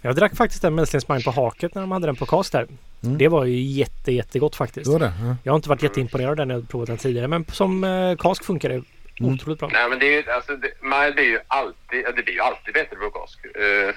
Jag 0.00 0.16
drack 0.16 0.36
faktiskt 0.36 0.64
en 0.64 0.74
Mälslingsmine 0.74 1.20
på 1.20 1.30
haket 1.30 1.74
när 1.74 1.82
de 1.82 1.92
hade 1.92 2.06
den 2.06 2.16
på 2.16 2.26
cast 2.26 2.52
där. 2.52 2.66
Mm. 3.06 3.18
Det 3.18 3.28
var 3.28 3.44
ju 3.44 3.60
jätte, 3.60 4.12
jättegott 4.12 4.56
faktiskt. 4.56 4.92
Det 4.92 4.98
det? 4.98 5.12
Ja. 5.20 5.36
Jag 5.42 5.52
har 5.52 5.56
inte 5.56 5.68
varit 5.68 5.82
jätteimponerad 5.82 6.30
av 6.30 6.36
den 6.36 6.48
när 6.48 6.54
jag 6.54 6.68
provat 6.68 6.86
den 6.86 6.96
tidigare 6.96 7.28
men 7.28 7.44
som 7.44 7.84
eh, 7.84 8.16
kask 8.16 8.44
funkar 8.44 8.68
det 8.68 8.82
Mm. 9.20 9.34
otroligt 9.34 9.58
bra. 9.58 9.68
Nej, 9.72 9.88
men 9.88 9.98
det 9.98 10.06
är 10.06 10.12
ju, 10.22 10.30
alltså, 10.30 10.56
det, 10.56 10.72
mild 10.82 11.18
är 11.18 11.22
ju 11.22 11.40
alltid, 11.48 12.04
det 12.16 12.22
blir 12.22 12.34
ju 12.34 12.40
alltid 12.40 12.74
bättre 12.74 12.96
på 12.96 13.10
kask. 13.10 13.38
Eh, 13.54 13.94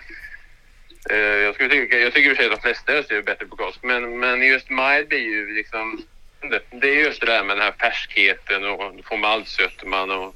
eh, 1.15 1.17
jag, 1.17 1.55
skulle 1.55 1.69
tycka, 1.69 1.99
jag 1.99 2.13
tycker 2.13 2.29
i 2.29 2.34
och 2.34 2.38
för 2.38 2.43
sig 2.43 2.53
att 2.53 2.61
de 2.61 2.67
flesta 2.67 2.91
öl 2.91 3.03
är 3.09 3.21
bättre 3.21 3.45
på 3.45 3.55
kask, 3.55 3.79
men, 3.84 4.19
men 4.19 4.41
just 4.47 4.69
mild 4.69 5.07
blir 5.07 5.19
ju 5.19 5.55
liksom, 5.55 6.01
det, 6.41 6.61
det 6.81 6.89
är 6.89 7.05
just 7.05 7.21
det 7.21 7.27
där 7.27 7.43
med 7.43 7.57
den 7.57 7.63
här 7.63 7.75
färskheten 7.79 8.65
och 8.65 9.05
få 9.05 9.17
maltsötman 9.17 10.11
och 10.11 10.35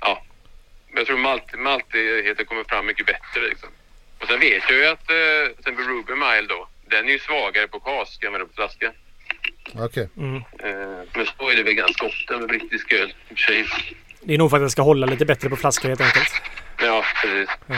ja. 0.00 0.22
Jag 0.96 1.06
tror 1.06 1.18
malt, 1.18 1.58
maltigheten 1.58 2.46
kommer 2.46 2.64
fram 2.64 2.86
mycket 2.86 3.06
bättre 3.06 3.48
liksom. 3.48 3.68
Och 4.20 4.26
sen 4.26 4.40
vet 4.40 4.62
jag 4.68 4.78
ju 4.78 4.86
att 4.86 5.10
eh, 5.10 5.46
till 5.50 5.58
exempel 5.58 5.84
Ruby 5.84 6.12
Mild 6.12 6.48
då, 6.48 6.68
den 6.86 7.08
är 7.08 7.12
ju 7.12 7.18
svagare 7.18 7.68
på 7.68 7.80
kask 7.80 8.24
än 8.24 8.32
vad 8.32 8.40
den 8.40 8.46
är 8.46 8.48
på 8.48 8.54
flaska. 8.54 8.92
Okej. 9.74 10.08
Mm. 10.16 10.36
Eh, 10.36 11.08
men 11.14 11.26
så 11.38 11.50
är 11.50 11.56
det 11.56 11.62
väl 11.62 11.74
ganska 11.74 12.06
ofta 12.06 12.38
med 12.38 12.48
brittisk 12.48 12.92
öl 12.92 13.14
i 13.28 13.34
och 13.34 13.38
för 13.38 13.44
sig. 13.44 13.66
Det 14.20 14.34
är 14.34 14.38
nog 14.38 14.50
för 14.50 14.56
att 14.56 14.62
den 14.62 14.70
ska 14.70 14.82
hålla 14.82 15.06
lite 15.06 15.24
bättre 15.24 15.48
på 15.48 15.56
flaska 15.56 15.88
helt 15.88 16.00
enkelt. 16.00 16.32
Ja, 16.82 17.04
precis. 17.22 17.48
Ja. 17.66 17.74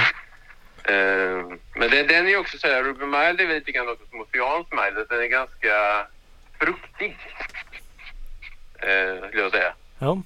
Eh, 0.93 1.47
men 1.74 1.91
den, 1.91 2.07
den 2.07 2.27
är 2.27 2.31
ju 2.31 2.37
också 2.37 2.59
så 2.59 2.66
här, 2.66 2.83
Ruby 2.83 3.05
Mild 3.05 3.41
är 3.41 3.55
lite 3.55 3.73
grann 3.73 3.97
som 4.11 4.20
Oceans 4.20 4.66
Mild, 4.70 4.99
att 4.99 5.09
den 5.09 5.23
är 5.23 5.27
ganska 5.27 6.07
fruktig. 6.61 7.16
Eh, 8.78 9.28
skulle 9.28 9.43
jag 9.43 9.51
säga. 9.51 9.74
Ja. 9.99 10.23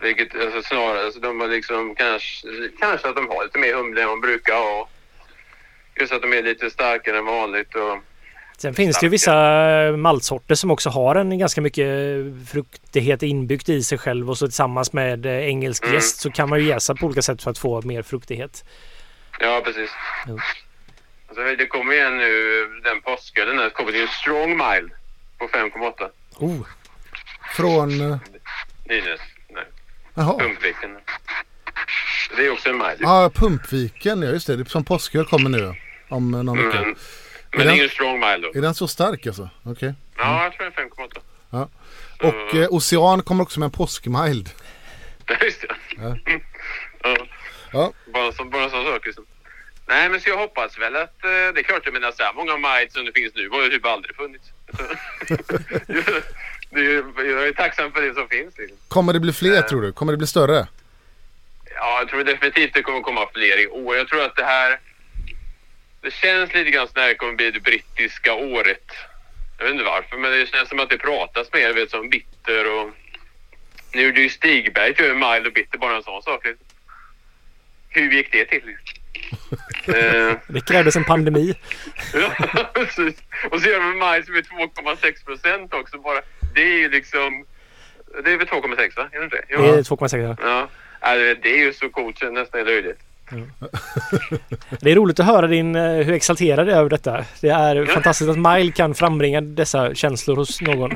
Vilket 0.00 0.34
alltså, 0.34 0.62
snarare, 0.62 1.04
alltså, 1.04 1.20
de 1.20 1.40
har 1.40 1.48
liksom 1.48 1.94
kanske, 1.94 2.48
kanske 2.80 3.08
att 3.08 3.16
de 3.16 3.28
har 3.28 3.44
lite 3.44 3.58
mer 3.58 3.74
humle 3.74 4.02
än 4.02 4.08
de 4.08 4.20
brukar 4.20 4.54
ha. 4.54 4.88
Just 6.00 6.12
att 6.12 6.22
de 6.22 6.32
är 6.32 6.42
lite 6.42 6.70
starkare 6.70 7.18
än 7.18 7.24
vanligt 7.24 7.74
och 7.74 7.98
Sen 8.60 8.74
finns 8.74 8.98
det 9.00 9.06
ju 9.06 9.10
vissa 9.10 9.32
maltsorter 9.96 10.54
som 10.54 10.70
också 10.70 10.90
har 10.90 11.14
en 11.16 11.38
ganska 11.38 11.60
mycket 11.60 11.86
fruktighet 12.48 13.22
inbyggt 13.22 13.68
i 13.68 13.82
sig 13.82 13.98
själv 13.98 14.30
och 14.30 14.38
så 14.38 14.46
tillsammans 14.46 14.92
med 14.92 15.26
eh, 15.26 15.32
engelsk 15.32 15.84
Mm. 15.86 16.00
så 16.00 16.30
kan 16.30 16.48
man 16.48 16.58
ju 16.60 16.66
jäsa 16.66 16.94
på 16.94 17.06
olika 17.06 17.22
sätt 17.22 17.42
för 17.42 17.50
att 17.50 17.58
få 17.58 17.82
mer 17.82 18.02
fruktighet. 18.02 18.64
Ja, 19.40 19.62
precis. 19.64 19.90
Jo. 20.28 20.38
Alltså, 21.28 21.42
det 21.58 21.66
kommer 21.66 21.92
ju 21.94 22.00
en 22.00 22.16
nu, 22.16 22.66
den 22.84 23.00
påskölen, 23.00 23.58
här 23.58 23.70
kommer 23.70 23.92
ju 23.92 24.02
en 24.02 24.08
strong 24.08 24.48
mild 24.50 24.90
på 25.38 25.44
5,8. 25.48 26.08
Oh, 26.38 26.66
Från... 27.56 28.00
eh, 28.00 28.18
Nynäs. 28.88 29.20
Nej, 29.48 29.64
Jaha. 30.14 30.38
Pumpviken. 30.38 30.90
Det 32.36 32.46
är 32.46 32.52
också 32.52 32.68
en 32.68 32.78
mild. 32.78 32.98
Ja, 33.00 33.30
Pumpviken. 33.34 34.22
Ja, 34.22 34.28
just 34.30 34.46
det. 34.46 34.56
Det 34.56 34.62
är 34.62 34.64
som 34.64 34.84
påsköl 34.84 35.24
kommer 35.24 35.50
nu. 35.50 35.74
Om 36.08 36.34
eh, 36.34 36.42
någon 36.42 36.56
vecka. 36.66 36.78
Mm. 36.78 36.90
Är 36.90 36.94
Men 37.56 37.58
det 37.58 37.64
den- 37.64 37.68
är 37.68 37.76
ingen 37.76 37.88
strong 37.88 38.20
mild 38.20 38.42
då. 38.42 38.58
Är 38.58 38.62
den 38.62 38.74
så 38.74 38.88
stark 38.88 39.26
alltså? 39.26 39.48
Okej. 39.62 39.94
Ja, 40.18 40.42
jag 40.42 40.52
tror 40.52 40.70
det 40.70 40.80
är 40.82 40.84
5,8. 41.06 41.18
Ja. 41.50 41.68
Och 42.28 42.54
eh, 42.54 42.68
Ocean 42.70 43.22
kommer 43.22 43.42
också 43.42 43.60
med 43.60 43.66
en 43.66 43.70
påskmild. 43.72 44.50
Ja, 45.30 45.36
Just 45.44 45.60
det. 45.60 45.68
Ja. 45.96 46.16
Ja. 47.72 47.92
Bara, 48.12 48.32
så, 48.32 48.44
bara 48.44 48.70
sådana 48.70 48.90
saker. 48.90 49.06
Liksom. 49.06 49.26
Nej, 49.86 50.08
men 50.08 50.20
så 50.20 50.28
jag 50.30 50.36
hoppas 50.38 50.78
väl 50.78 50.96
att 50.96 51.24
eh, 51.24 51.30
det 51.54 51.60
är 51.60 51.62
klart, 51.62 51.82
jag 51.84 51.94
menar 51.94 52.12
så 52.12 52.22
här 52.22 52.32
många 52.34 52.56
miles 52.56 52.92
som 52.92 53.04
det 53.04 53.12
finns 53.12 53.34
nu 53.34 53.48
har 53.48 53.62
ju 53.62 53.68
typ 53.70 53.86
aldrig 53.86 54.16
funnits. 54.16 54.44
det 56.70 56.78
är, 56.80 56.82
ju- 56.82 57.12
jag 57.30 57.48
är 57.48 57.52
tacksam 57.52 57.92
för 57.92 58.02
det 58.02 58.14
som 58.14 58.28
finns. 58.28 58.58
Liksom. 58.58 58.76
Kommer 58.88 59.12
det 59.12 59.20
bli 59.20 59.32
fler 59.32 59.62
tror 59.62 59.82
du? 59.82 59.92
Kommer 59.92 60.12
det 60.12 60.16
bli 60.18 60.26
större? 60.26 60.66
Ja, 61.74 61.98
jag 61.98 62.08
tror 62.08 62.24
definitivt 62.24 62.74
det 62.74 62.82
kommer 62.82 63.00
komma 63.00 63.26
fler 63.34 63.62
i 63.62 63.66
år. 63.68 63.96
Jag 63.96 64.08
tror 64.08 64.22
att 64.24 64.36
det 64.36 64.44
här... 64.44 64.78
Det 66.00 66.10
känns 66.10 66.54
lite 66.54 66.70
grann 66.70 66.88
som 66.88 67.02
att 67.02 67.08
det 67.08 67.14
kommer 67.14 67.32
bli 67.32 67.50
det 67.50 67.60
brittiska 67.60 68.34
året. 68.34 68.84
Jag 69.58 69.64
vet 69.64 69.72
inte 69.72 69.84
varför, 69.84 70.16
men 70.16 70.30
det 70.30 70.46
känns 70.46 70.68
som 70.68 70.80
att 70.80 70.90
det 70.90 70.98
pratas 70.98 71.52
mer, 71.52 71.72
vet 71.72 71.90
som 71.90 72.10
bitter 72.10 72.80
och... 72.80 72.90
Nu 73.92 74.02
gjorde 74.02 74.20
ju 74.20 74.28
Stigberg 74.28 74.94
ju 74.98 75.14
mild 75.14 75.46
och 75.46 75.52
bitter, 75.52 75.78
bara 75.78 75.96
en 75.96 76.02
sån 76.02 76.22
sak. 76.22 76.46
Hur 77.88 78.10
gick 78.10 78.32
det 78.32 78.44
till? 78.44 78.76
eh, 79.94 80.36
Det 80.48 80.66
krävdes 80.66 80.96
en 80.96 81.04
pandemi. 81.04 81.54
ja, 82.14 82.32
precis. 82.74 83.22
Och 83.50 83.60
så 83.60 83.68
gör 83.68 83.80
de 83.80 83.98
som 84.24 84.34
är 84.34 84.42
2,6 84.42 85.24
procent 85.24 85.74
också 85.74 85.98
bara. 85.98 86.20
Det 86.54 86.62
är 86.62 86.78
ju 86.78 86.90
liksom... 86.90 87.46
Det 88.24 88.32
är 88.32 88.36
väl 88.36 88.46
2,6 88.46 88.96
va? 88.96 89.08
Är 89.12 89.18
det 89.18 89.24
inte 89.24 89.36
det? 89.36 89.44
Jo. 89.48 89.62
Det 89.62 89.68
är 89.68 89.82
2,6. 89.82 90.36
Ja. 90.40 90.68
Ja, 91.00 91.14
det 91.14 91.34
det 91.34 91.48
är 91.50 91.58
ju 91.58 91.72
så 91.72 91.88
coolt 91.88 92.18
så 92.18 92.30
nästan 92.30 92.60
är 92.60 92.64
löjligt. 92.64 93.00
Det 94.80 94.90
är 94.90 94.94
roligt 94.94 95.20
att 95.20 95.26
höra 95.26 95.46
din, 95.46 95.76
eh, 95.76 95.92
hur 95.92 96.12
exalterad 96.12 96.66
du 96.66 96.72
är 96.72 96.76
över 96.76 96.90
detta. 96.90 97.24
Det 97.40 97.48
är 97.48 97.86
fantastiskt 97.86 98.30
att 98.30 98.38
Mile 98.38 98.72
kan 98.72 98.94
frambringa 98.94 99.40
dessa 99.40 99.94
känslor 99.94 100.36
hos 100.36 100.60
någon. 100.60 100.90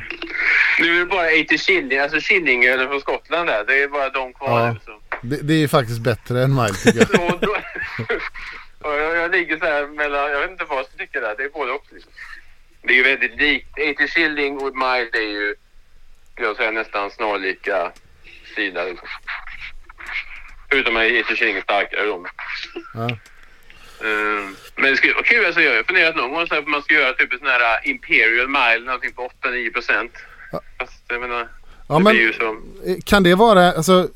Nu 0.81 0.97
är 0.97 0.99
det 0.99 1.07
bara 1.07 1.27
80 1.45 1.59
shilling, 1.59 1.99
alltså 1.99 2.21
Killingeölen 2.21 2.89
från 2.89 3.01
Skottland 3.01 3.49
där. 3.49 3.65
Det 3.67 3.83
är 3.83 3.89
bara 3.89 4.11
de 4.11 4.33
kvar 4.33 4.67
Ja. 4.67 4.77
Så. 4.85 4.93
Det, 5.23 5.37
det 5.43 5.55
är 5.55 5.69
faktiskt 5.69 6.01
bättre 6.01 6.43
än 6.43 6.55
mile 6.55 6.75
tycker 6.75 7.07
jag. 7.13 7.39
Jag, 8.85 9.17
jag 9.17 9.31
ligger 9.31 9.59
så 9.59 9.65
här 9.65 9.87
mellan, 9.87 10.31
jag 10.31 10.41
vet 10.41 10.51
inte 10.51 10.65
vad 10.65 10.79
jag 10.79 10.87
ska 10.87 10.97
tycka 10.97 11.21
där. 11.21 11.35
Det 11.37 11.45
är 11.45 11.49
både 11.49 11.73
och. 11.73 11.87
Liksom. 11.91 12.13
Det 12.83 12.93
är 12.93 12.97
ju 12.97 13.03
väldigt 13.03 13.41
likt. 13.41 13.69
80 13.97 14.09
shilling 14.09 14.57
och 14.57 14.77
mile 14.77 15.09
det 15.13 15.19
är 15.19 15.33
ju, 15.41 15.55
skulle 16.33 16.49
jag 16.49 16.57
säga, 16.57 16.71
nästan 16.71 17.11
snarlika 17.11 17.93
sida. 18.57 18.85
Liksom. 18.85 19.09
Förutom 20.73 20.97
att 20.97 21.03
80 21.25 21.37
shilling 21.37 21.57
är 21.57 21.61
starkare 21.61 22.07
då. 22.07 22.27
Ja. 22.95 23.09
Ehm, 24.07 24.57
men 24.77 24.91
det 24.91 24.97
skulle 24.97 25.15
vara 25.15 25.25
kul. 25.25 25.47
Alltså, 25.47 25.61
jag 25.61 25.77
har 25.77 25.83
funderat 25.83 26.17
någon 26.17 26.33
gång 26.33 26.47
så 26.47 26.63
på 26.63 26.71
man 26.71 26.83
ska 26.83 26.95
göra 26.95 27.13
typ 27.13 27.33
en 27.33 27.39
sån 27.39 27.49
här 27.49 27.61
uh, 27.61 27.91
Imperial 27.91 28.49
Mile, 28.49 28.87
någonting 28.87 29.13
på 29.13 29.31
8-9 29.43 29.73
procent. 29.73 30.13
Fast 30.79 31.03
jag 31.09 31.21
menar, 31.21 31.49
Ja, 31.89 31.99
det 31.99 32.05
men 32.05 32.33
så. 32.33 32.57
kan 33.05 33.23
det 33.23 33.35
vara, 33.35 33.73
alltså 33.73 34.09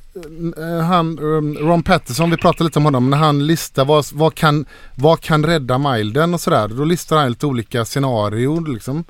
eh, 0.56 0.84
han, 0.84 1.18
um, 1.18 1.58
Ron 1.58 1.82
Patterson, 1.82 2.30
vi 2.30 2.36
pratade 2.36 2.64
lite 2.64 2.78
om 2.78 2.84
honom, 2.84 3.10
när 3.10 3.18
han 3.18 3.46
listar 3.46 3.84
vad, 3.84 4.04
vad, 4.12 4.34
kan, 4.34 4.66
vad 4.94 5.20
kan 5.20 5.46
rädda 5.46 5.78
milden 5.78 6.34
och 6.34 6.40
sådär. 6.40 6.68
Då 6.68 6.84
listar 6.84 7.16
han 7.16 7.28
lite 7.28 7.46
olika 7.46 7.84
scenarion 7.84 8.74
liksom. 8.74 9.04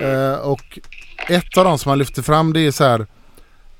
Eh, 0.00 0.34
och 0.34 0.78
ett 1.28 1.58
av 1.58 1.64
dem 1.64 1.78
som 1.78 1.88
han 1.90 1.98
lyfter 1.98 2.22
fram 2.22 2.52
det 2.52 2.60
är 2.60 2.70
så 2.70 2.84
här, 2.84 3.06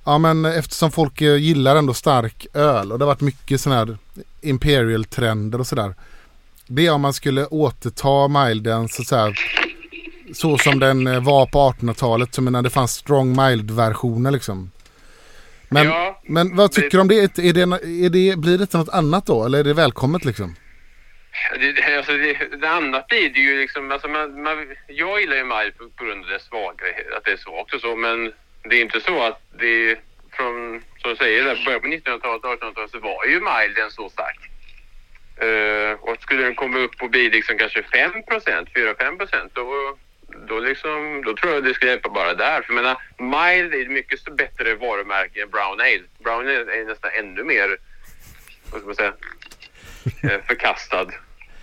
ja 0.06 0.18
men 0.18 0.44
eftersom 0.44 0.90
folk 0.90 1.20
eh, 1.20 1.36
gillar 1.36 1.76
ändå 1.76 1.94
stark 1.94 2.46
öl 2.54 2.92
och 2.92 2.98
det 2.98 3.04
har 3.04 3.12
varit 3.12 3.20
mycket 3.20 3.60
sådana 3.60 3.84
här 3.84 3.98
imperial-trender 4.40 5.60
och 5.60 5.66
sådär. 5.66 5.94
Det 6.66 6.86
är 6.86 6.92
om 6.92 7.00
man 7.00 7.12
skulle 7.12 7.46
återta 7.46 8.28
milden 8.28 8.88
så, 8.88 9.04
så, 9.04 9.16
här, 9.16 9.34
så 10.34 10.58
som 10.58 10.78
den 10.78 11.06
eh, 11.06 11.24
var 11.24 11.46
på 11.46 11.58
1800-talet, 11.58 12.34
så 12.34 12.42
när 12.42 12.62
det 12.62 12.70
fanns 12.70 12.92
strong 12.92 13.28
mild-versioner 13.28 14.30
liksom. 14.30 14.70
Men, 15.68 15.86
Ja, 15.86 16.20
men 16.24 16.56
vad 16.56 16.72
tycker 16.72 16.90
du 16.90 17.00
om 17.00 17.08
det? 17.08 17.38
Är 17.38 17.52
det, 17.52 17.60
är 18.06 18.10
det? 18.10 18.38
Blir 18.38 18.58
det 18.58 18.62
inte 18.62 18.78
något 18.78 18.88
annat 18.88 19.26
då? 19.26 19.44
Eller 19.44 19.58
är 19.58 19.64
det 19.64 19.74
välkommet 19.74 20.24
liksom? 20.24 20.56
Det, 21.60 21.96
alltså 21.96 22.12
det, 22.12 22.56
det 22.60 22.70
annat 22.70 23.06
blir 23.06 23.30
det 23.30 23.40
ju 23.40 23.60
liksom, 23.60 23.90
alltså 23.90 24.08
man, 24.08 24.42
man, 24.42 24.56
jag 24.88 25.20
gillar 25.20 25.36
ju 25.36 25.44
maj 25.44 25.72
på, 25.72 25.88
på 25.96 26.04
grund 26.04 26.24
av 26.24 26.30
det 26.30 26.42
svaga, 26.42 26.84
att 27.16 27.24
det 27.24 27.32
är 27.32 27.36
svagt 27.36 27.74
och 27.74 27.80
så, 27.80 27.96
men 27.96 28.32
det 28.68 28.76
är 28.76 28.82
inte 28.82 29.00
så 29.00 29.22
att 29.22 29.40
det 29.58 29.98
från, 30.36 30.82
som 31.02 31.10
du 31.10 31.16
säger, 31.16 31.44
där, 31.44 31.62
början 31.64 31.80
på 31.80 31.86
1900-talet 31.86 32.44
och 32.44 32.50
1800-talet 32.50 32.90
så 32.90 32.98
var 32.98 33.24
ju 33.24 33.40
milden 33.40 33.90
så 33.90 34.10
stark. 34.10 34.40
Eh, 35.36 35.92
och 36.00 36.16
skulle 36.20 36.42
den 36.42 36.54
komma 36.54 36.78
upp 36.78 37.02
och 37.02 37.10
bli 37.10 37.30
liksom 37.30 37.58
kanske 37.58 37.82
5 37.82 38.12
procent, 38.28 38.68
4-5 38.74 39.18
procent, 39.18 39.52
då, 39.54 39.96
då, 40.48 40.58
liksom, 40.58 41.22
då 41.26 41.36
tror 41.36 41.54
jag 41.54 41.64
det 41.64 41.74
ska 41.74 41.86
hjälpa 41.86 42.08
bara 42.08 42.34
där. 42.34 42.62
För 42.62 42.74
jag 42.74 42.82
menar, 42.82 42.96
mild 43.18 43.74
är 43.74 43.82
ett 43.82 43.90
mycket 43.90 44.36
bättre 44.36 44.74
varumärke 44.74 45.42
än 45.42 45.50
brown 45.50 45.80
ale. 45.80 46.02
Brown 46.24 46.40
ale 46.40 46.80
är 46.80 46.84
nästan 46.84 47.10
ännu 47.18 47.44
mer, 47.44 47.76
vad 48.70 48.80
ska 48.80 48.86
man 48.86 48.96
säga, 48.96 49.12
eh, 50.32 50.40
förkastad. 50.46 51.06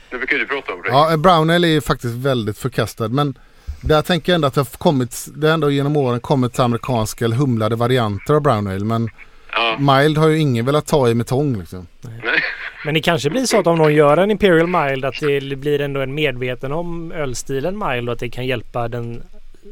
Det 0.10 0.18
brukar 0.18 0.38
du 0.38 0.48
prata 0.48 0.74
om. 0.74 0.84
Fredrik. 0.84 0.94
Ja, 0.94 1.18
Brown 1.18 1.50
Ale 1.50 1.68
är 1.68 1.82
faktiskt 1.82 2.14
väldigt 2.14 2.58
förkastad. 2.58 3.08
Men 3.08 3.38
där 3.84 4.02
tänker 4.02 4.32
jag 4.32 4.36
ändå 4.36 4.48
att 4.48 4.54
det 4.54 4.60
har 4.62 4.78
kommit, 4.78 5.26
det 5.36 5.48
har 5.48 5.54
ändå 5.54 5.72
genom 5.72 5.98
åren 5.98 6.20
kommit 6.20 6.60
amerikanska 6.60 7.26
eller 7.26 7.36
humlade 7.36 7.76
varianter 7.76 8.34
av 8.34 8.42
Brown 8.42 8.68
Ale. 8.68 8.86
Men 8.86 9.10
Ja. 9.56 9.78
mild 9.80 10.18
har 10.18 10.28
ju 10.28 10.38
ingen 10.38 10.66
velat 10.66 10.88
ta 10.88 11.10
i 11.10 11.16
med 11.16 11.28
tång 11.28 11.60
liksom. 11.60 11.88
Nej. 12.02 12.44
Men 12.86 12.94
det 12.94 13.02
kanske 13.02 13.30
blir 13.30 13.46
så 13.46 13.60
att 13.60 13.68
om 13.68 13.78
någon 13.78 13.94
gör 13.96 14.18
en 14.18 14.32
Imperial 14.32 14.68
Mild 14.68 15.06
att 15.06 15.20
det 15.20 15.56
blir 15.56 15.82
ändå 15.82 16.02
en 16.02 16.14
medveten 16.16 16.72
om 16.72 17.12
ölstilen 17.12 17.78
Mild 17.88 18.10
och 18.10 18.14
att 18.14 18.20
det 18.20 18.30
kan 18.30 18.46
hjälpa 18.46 18.88
den 18.88 19.24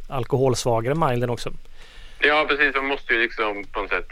alkoholsvagare 0.09 0.95
Milden 0.95 1.29
också. 1.29 1.51
Ja, 2.19 2.45
precis. 2.49 2.75
Man 2.75 2.85
måste 2.85 3.13
ju 3.13 3.21
liksom 3.21 3.63
på 3.71 3.81
något 3.81 3.89
sätt... 3.89 4.07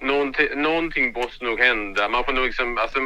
Någonting, 0.00 0.46
någonting 0.62 1.12
måste 1.12 1.44
nog 1.44 1.58
hända. 1.60 2.08
Man 2.08 2.24
får 2.24 2.32
nog 2.32 2.44
liksom... 2.44 2.78
Alltså, 2.78 2.98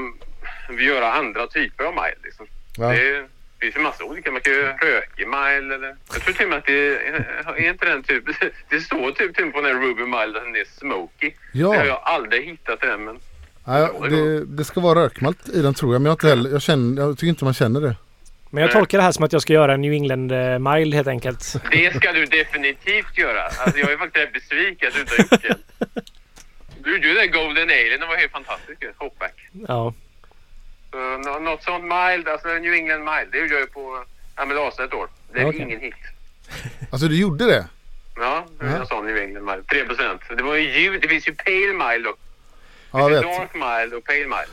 vi 0.70 0.84
göra 0.84 1.12
andra 1.12 1.46
typer 1.46 1.84
av 1.84 1.94
mile. 1.94 2.16
Liksom. 2.24 2.46
Ja. 2.78 2.88
Det 2.88 3.26
finns 3.60 3.76
ju 3.76 3.80
massa 3.80 4.04
olika. 4.04 4.30
Man 4.30 4.40
kan 4.40 4.52
ju 4.52 4.62
rökig 4.62 5.26
mile 5.28 5.74
eller... 5.74 5.96
Jag 6.12 6.22
tror 6.22 6.34
till 6.34 6.44
och 6.44 6.50
med 6.50 6.58
att 6.58 6.66
det 6.66 6.88
är, 6.88 7.54
är 7.56 7.70
inte 7.70 7.84
den 7.86 8.02
typ... 8.02 8.24
Det 8.68 8.80
står 8.80 9.10
typ 9.10 9.38
med 9.38 9.52
på 9.52 9.60
den 9.60 9.76
här 9.76 9.82
Ruby 9.82 10.02
mile 10.02 10.38
att 10.38 10.44
den 10.44 10.56
är 10.56 10.78
smoky. 10.78 11.30
Ja. 11.52 11.70
Det 11.70 11.78
har 11.78 11.84
jag 11.84 12.00
aldrig 12.04 12.46
hittat 12.46 12.80
den 12.80 13.04
men... 13.04 13.18
Nej, 13.64 13.88
det, 14.10 14.44
det 14.44 14.64
ska 14.64 14.80
vara 14.80 15.04
rökmalt 15.04 15.48
i 15.48 15.62
den 15.62 15.74
tror 15.74 15.94
jag. 15.94 16.02
Men 16.02 16.06
jag, 16.10 16.14
inte 16.14 16.28
heller, 16.28 16.50
jag, 16.50 16.62
känner, 16.62 17.02
jag 17.02 17.18
tycker 17.18 17.28
inte 17.28 17.44
man 17.44 17.54
känner 17.54 17.80
det. 17.80 17.96
Men 18.50 18.62
jag 18.62 18.72
tolkar 18.72 18.98
det 18.98 19.04
här 19.04 19.12
som 19.12 19.24
att 19.24 19.32
jag 19.32 19.42
ska 19.42 19.52
göra 19.52 19.74
en 19.74 19.80
New 19.80 19.92
England 19.92 20.32
eh, 20.32 20.58
Mild 20.58 20.94
helt 20.94 21.08
enkelt. 21.08 21.54
Det 21.70 21.96
ska 21.96 22.12
du 22.12 22.26
definitivt 22.26 23.18
göra. 23.18 23.42
Alltså, 23.42 23.78
jag 23.78 23.92
är 23.92 23.96
faktiskt 23.96 24.32
besviken 24.32 24.88
att 24.88 24.94
du 24.94 25.00
inte 25.00 25.14
har 25.14 25.22
gjort 25.22 25.42
det. 25.42 26.00
Du 26.84 26.92
gjorde 26.92 27.08
ju 27.08 27.14
den 27.14 27.30
Golden 27.30 27.68
Ale. 27.68 27.96
Den 27.98 28.08
var 28.08 28.16
helt 28.16 28.32
fantastisk. 28.32 28.82
ju. 28.82 28.92
Hopback. 28.96 29.34
Ja. 29.68 29.94
Nå- 30.92 31.38
något 31.38 31.62
sånt 31.62 31.84
mild, 31.84 32.28
alltså 32.28 32.48
New 32.48 32.72
England 32.74 33.04
mild, 33.04 33.28
det 33.32 33.38
gjorde 33.38 33.52
jag 33.54 33.60
ju 33.60 33.66
på 33.66 34.04
Amelaza 34.34 34.84
ett 34.84 34.94
år. 34.94 35.08
Det 35.32 35.40
är 35.40 35.46
Okej. 35.48 35.60
ingen 35.60 35.80
hit. 35.80 35.94
Alltså 36.90 37.08
du 37.08 37.16
gjorde 37.20 37.46
det? 37.46 37.66
Ja, 38.16 38.46
det 38.60 38.66
Ja. 38.66 38.72
en 38.76 38.86
sån 38.86 39.06
New 39.06 39.16
England 39.16 39.44
mild. 39.44 39.66
3 39.68 39.84
procent. 39.84 40.20
Det 40.36 40.42
var 40.42 40.54
ju 40.54 40.80
ljud, 40.80 41.02
det 41.02 41.08
finns 41.08 41.28
ju 41.28 41.34
pale 41.34 41.72
mild 41.92 42.06
och 42.06 42.18
Ja, 42.92 42.98
jag 43.00 43.10
det 43.10 43.14
vet. 43.14 43.22
dark 43.38 43.54
mild 43.54 43.94
och 43.94 44.04
pale 44.04 44.18
mild. 44.18 44.50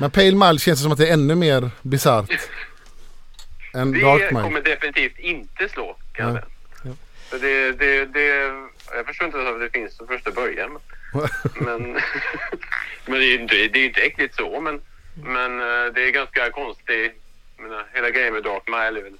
Men 0.00 0.10
Pale 0.10 0.32
Mild 0.46 0.60
känns 0.60 0.78
det 0.78 0.82
som 0.82 0.92
att 0.92 0.98
det 0.98 1.08
är 1.08 1.12
ännu 1.12 1.34
mer 1.34 1.70
bisarrt. 1.82 2.30
än 3.74 3.92
Det 3.92 4.00
Dark 4.00 4.20
Mild. 4.32 4.44
kommer 4.44 4.60
definitivt 4.60 5.18
inte 5.18 5.68
slå 5.68 5.96
kan 6.12 6.26
jag 6.26 6.34
Nej. 6.34 6.42
säga. 6.82 6.94
Så 7.30 7.38
det, 7.38 7.72
det, 7.72 8.04
det, 8.04 8.26
jag 8.94 9.06
förstår 9.06 9.26
inte 9.26 9.38
varför 9.38 9.58
det 9.60 9.70
finns 9.70 9.96
från 9.96 10.06
första 10.08 10.30
början. 10.30 10.78
Men, 11.60 11.82
men, 11.82 11.92
men 13.06 13.12
det 13.20 13.26
är 13.26 13.28
ju 13.36 13.40
inte, 13.42 13.54
det 13.54 13.78
är 13.78 13.80
ju 13.80 13.86
inte 13.86 14.00
äckligt 14.00 14.34
så. 14.36 14.60
Men, 14.60 14.80
men 15.24 15.60
eh, 15.60 15.92
det 15.94 16.02
är 16.08 16.10
ganska 16.10 16.50
konstigt. 16.50 17.12
Menar, 17.58 17.86
hela 17.92 18.10
grejen 18.10 18.34
med 18.34 18.42
Dark 18.42 18.62
Mile 18.66 19.00
är 19.00 19.04
väl 19.04 19.16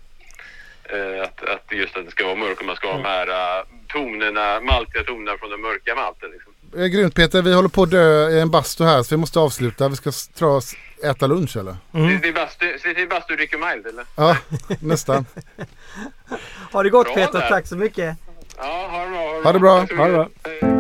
eh, 1.17 1.23
att, 1.23 1.43
att 1.43 1.73
just 1.73 1.97
att 1.97 2.05
det 2.05 2.11
ska 2.11 2.25
vara 2.27 2.37
mörkt 2.37 2.61
och 2.61 2.67
man 2.67 2.77
ska 2.77 2.87
ha 2.89 2.97
de 2.97 3.05
här 3.05 3.29
eh, 3.29 3.65
tonerna, 3.89 4.61
maltiga 4.61 5.03
tonerna 5.05 5.39
från 5.39 5.51
den 5.51 5.61
mörka 5.61 5.95
malten. 5.95 6.31
Liksom. 6.31 6.53
Eh, 6.77 6.87
Grymt 6.87 7.15
Peter, 7.15 7.43
vi 7.43 7.55
håller 7.55 7.69
på 7.69 7.83
att 7.83 7.91
dö 7.91 8.29
i 8.31 8.41
en 8.41 8.51
bastu 8.51 8.85
här 8.85 9.03
så 9.03 9.15
vi 9.15 9.21
måste 9.21 9.39
avsluta. 9.39 9.89
Vi 9.89 9.97
ska 9.97 10.47
oss 10.47 10.75
äta 11.05 11.27
lunch 11.27 11.57
eller? 11.57 11.77
Sitter 11.93 12.29
i 12.29 12.33
bastu, 12.33 12.79
sitter 12.79 13.01
i 13.03 13.07
bastu 13.07 13.33
och 13.33 13.37
dricker 13.37 13.59
mild 13.59 13.87
eller? 13.87 14.05
Ja, 14.17 14.37
nästan. 14.81 15.27
Ha 16.73 16.83
det 16.83 16.91
gott 16.91 17.07
Bra 17.07 17.15
Peter, 17.15 17.39
där. 17.41 17.49
tack 17.49 17.67
så 17.67 17.77
mycket. 17.77 18.17
Ja, 18.57 18.89
ha 18.91 19.03
det 19.05 19.11
bra. 19.11 19.43
Ha 19.43 19.53
det 19.53 19.59
bra. 19.59 19.79
Ha 19.97 20.07
det 20.07 20.13
bra. 20.13 20.78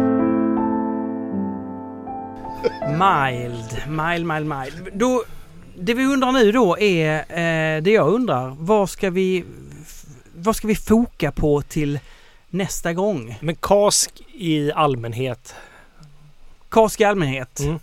Mild, 2.89 3.83
mild, 3.89 4.27
mild, 4.27 4.47
mild. 4.47 4.89
Då, 4.93 5.25
det 5.77 5.95
vi 5.95 6.05
undrar 6.05 6.33
nu 6.33 6.53
då 6.53 6.79
är, 6.79 7.19
eh, 7.19 7.83
det 7.83 7.91
jag 7.91 8.09
undrar, 8.09 8.57
vad 8.59 8.91
ska 8.91 9.11
vi, 9.11 9.45
vad 10.35 10.57
ska 10.57 10.69
vi 10.69 10.75
foka 10.75 11.33
på 11.33 11.63
till 11.63 12.01
nästa 12.51 12.93
gång? 12.93 13.39
Men 13.41 13.55
kask 13.55 14.23
i 14.33 14.73
allmänhet. 14.73 15.55
Kask 16.69 17.01
i 17.01 17.05
allmänhet. 17.05 17.61
Mm. 17.61 17.79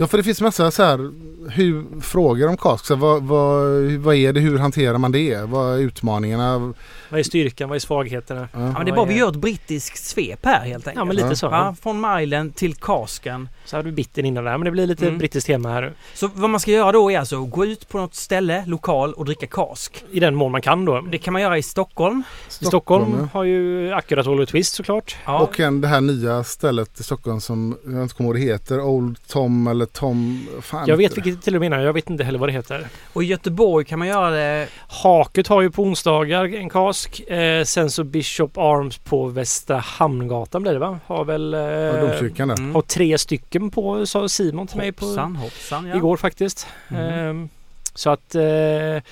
Ja 0.00 0.06
för 0.06 0.16
det 0.18 0.24
finns 0.24 0.40
massa 0.40 0.70
så 0.70 0.82
här 0.82 1.10
hur, 1.50 2.00
frågor 2.00 2.48
om 2.48 2.56
kask. 2.56 2.86
Så 2.86 2.94
vad, 2.94 3.22
vad, 3.22 3.82
vad 3.92 4.14
är 4.14 4.32
det? 4.32 4.40
Hur 4.40 4.58
hanterar 4.58 4.98
man 4.98 5.12
det? 5.12 5.40
Vad 5.42 5.74
är 5.74 5.78
utmaningarna? 5.78 6.74
Vad 7.08 7.20
är 7.20 7.24
styrkan? 7.24 7.68
Vad 7.68 7.76
är 7.76 7.80
svagheterna? 7.80 8.48
Ja, 8.52 8.58
men 8.58 8.84
det 8.84 8.90
är 8.90 8.96
bara 8.96 9.06
vi 9.06 9.18
gör 9.18 9.28
ett 9.28 9.36
brittiskt 9.36 10.04
svep 10.04 10.46
här 10.46 10.60
helt 10.64 10.86
enkelt. 10.86 10.96
Ja 11.00 11.04
men 11.04 11.16
lite 11.16 11.28
Ja. 11.28 11.34
så. 11.34 11.46
Ja, 11.46 11.74
från 11.82 12.00
milen 12.00 12.52
till 12.52 12.74
kasken. 12.74 13.48
Så 13.64 13.76
hade 13.76 13.88
vi 13.88 13.94
bitten 13.94 14.24
innan 14.24 14.44
där 14.44 14.58
men 14.58 14.64
det 14.64 14.70
blir 14.70 14.86
lite 14.86 15.06
Mm. 15.06 15.18
brittiskt 15.18 15.46
tema 15.46 15.68
här. 15.68 15.92
Så 16.14 16.30
vad 16.34 16.50
man 16.50 16.60
ska 16.60 16.70
göra 16.70 16.92
då 16.92 17.10
är 17.10 17.18
alltså 17.18 17.44
gå 17.44 17.66
ut 17.66 17.88
på 17.88 17.98
något 17.98 18.14
ställe, 18.14 18.64
lokal 18.66 19.12
och 19.12 19.24
dricka 19.24 19.46
kask. 19.46 20.04
I 20.12 20.20
den 20.20 20.34
mån 20.34 20.52
man 20.52 20.62
kan 20.62 20.84
då. 20.84 21.00
Det 21.00 21.18
kan 21.18 21.32
man 21.32 21.42
göra 21.42 21.58
i 21.58 21.62
Stockholm. 21.62 22.22
I 22.60 22.64
Stockholm 22.64 23.14
ja. 23.18 23.28
har 23.32 23.44
ju 23.44 23.92
Akkurat 23.92 24.26
och 24.26 24.48
Twist 24.48 24.74
såklart. 24.74 25.16
Ja. 25.24 25.40
Och 25.40 25.60
en, 25.60 25.80
det 25.80 25.88
här 25.88 26.00
nya 26.00 26.44
stället 26.44 27.00
i 27.00 27.02
Stockholm 27.02 27.40
som 27.40 27.76
jag 27.84 28.02
inte 28.02 28.14
kommer 28.14 28.30
ihåg 28.30 28.36
det 28.36 28.52
heter. 28.52 28.80
Old 28.80 29.18
Tom 29.28 29.66
eller 29.66 29.86
Tom... 29.92 30.48
Fan 30.62 30.88
Jag 30.88 30.96
vet 30.96 31.16
vilket 31.16 31.42
till 31.42 31.54
och 31.54 31.60
med 31.60 31.70
menar. 31.70 31.84
Jag 31.84 31.92
vet 31.92 32.10
inte 32.10 32.24
heller 32.24 32.38
vad 32.38 32.48
det 32.48 32.52
heter. 32.52 32.86
Och 33.12 33.22
i 33.22 33.26
Göteborg 33.26 33.84
kan 33.84 33.98
man 33.98 34.08
göra 34.08 34.30
det 34.30 34.68
Haket 34.88 35.46
har 35.46 35.62
ju 35.62 35.70
på 35.70 35.82
onsdagar 35.82 36.54
en 36.54 36.70
kask. 36.70 37.20
Eh, 37.20 37.64
sen 37.64 37.90
så 37.90 38.04
Bishop 38.04 38.58
Arms 38.58 38.98
på 38.98 39.26
Västra 39.26 39.78
Hamngatan 39.78 40.62
blir 40.62 40.72
det 40.72 40.78
va? 40.78 40.98
Har 41.06 41.24
väl... 41.24 41.54
Eh, 41.54 41.60
Ja. 41.60 42.42
Mm. 42.42 42.74
har 42.74 42.82
tre 42.82 43.18
stycken 43.18 43.70
på 43.70 44.06
sa 44.06 44.28
Simon 44.28 44.66
till 44.66 44.76
mig 44.76 44.92
på 44.92 45.04
Hoppsan, 45.04 45.36
hoppsan 45.36 45.86
ja. 45.86 45.96
igår 45.96 46.16
faktiskt. 46.16 46.66
Mhm. 46.88 47.00
Ehm, 47.00 47.48
så 47.94 48.10
att 48.10 48.34
eh, 48.34 49.02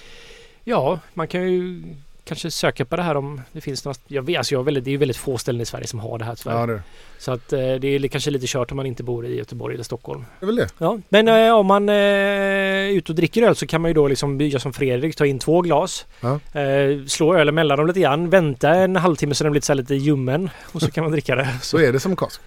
ja, 0.65 0.99
man 1.15 1.29
kan 1.29 1.53
ju 1.53 1.83
kanske 2.25 2.51
söka 2.51 2.85
på 2.85 2.97
det 2.97 3.03
här 3.03 3.17
om 3.17 3.41
det 3.53 3.61
finns 3.61 3.85
något. 3.85 4.01
Jag 4.07 4.23
vet, 4.23 4.39
alltså 4.39 4.55
jag 4.55 4.59
har 4.59 4.65
väldigt, 4.65 4.85
det 4.85 4.91
är 4.91 4.93
ju 4.93 4.99
väldigt 4.99 5.17
få 5.17 5.39
ställen 5.39 5.61
i 5.61 5.67
Sverige 5.67 5.87
som 5.87 6.01
har 6.01 6.19
det 6.19 6.25
här 6.25 6.35
tyvärr. 6.35 6.61
Ja 6.61 6.67
det 6.67 6.73
är 6.73 6.83
Så 7.19 7.33
att 7.33 7.53
eh, 7.53 7.59
det 7.59 7.89
är 7.89 8.09
kanske 8.09 8.31
lite 8.31 8.47
kört 8.47 8.71
om 8.71 8.77
man 8.77 8.87
inte 8.87 9.03
bor 9.03 9.27
i 9.27 9.37
Göteborg 9.37 9.75
eller 9.75 9.85
Stockholm. 9.85 10.25
det. 10.41 10.45
är 10.45 10.47
väl 10.47 10.57
det. 10.57 10.69
Ja, 10.79 10.99
men 11.09 11.29
eh, 11.29 11.55
om 11.55 11.67
man 11.67 11.89
eh, 11.89 11.95
är 11.95 12.89
ute 12.89 13.13
och 13.13 13.17
dricker 13.17 13.43
öl 13.43 13.57
så 13.57 13.67
kan 13.67 13.81
man 13.81 13.89
ju 13.89 13.95
då 13.95 14.09
liksom 14.09 14.41
göra 14.41 14.61
som 14.61 14.73
Fredrik, 14.73 15.17
ta 15.17 15.27
in 15.27 15.39
två 15.39 15.61
glas. 15.61 16.07
Ja. 16.21 16.61
Eh, 16.61 17.05
slå 17.07 17.35
ölen 17.35 17.55
mellan 17.55 17.79
dem 17.79 17.87
lite 17.87 18.01
grann, 18.01 18.31
vänta 18.31 18.75
en 18.75 18.97
halvtimme 18.97 19.35
så 19.35 19.45
den 19.45 19.51
blir 19.51 19.63
så 19.63 19.75
lite 19.75 19.95
ljummen 19.95 20.51
och 20.73 20.83
så 20.83 20.91
kan 20.91 21.05
man 21.05 21.13
dricka 21.13 21.35
det. 21.35 21.49
Så 21.63 21.79
är 21.79 21.93
det 21.93 22.01
som 22.01 22.17
kask. 22.17 22.41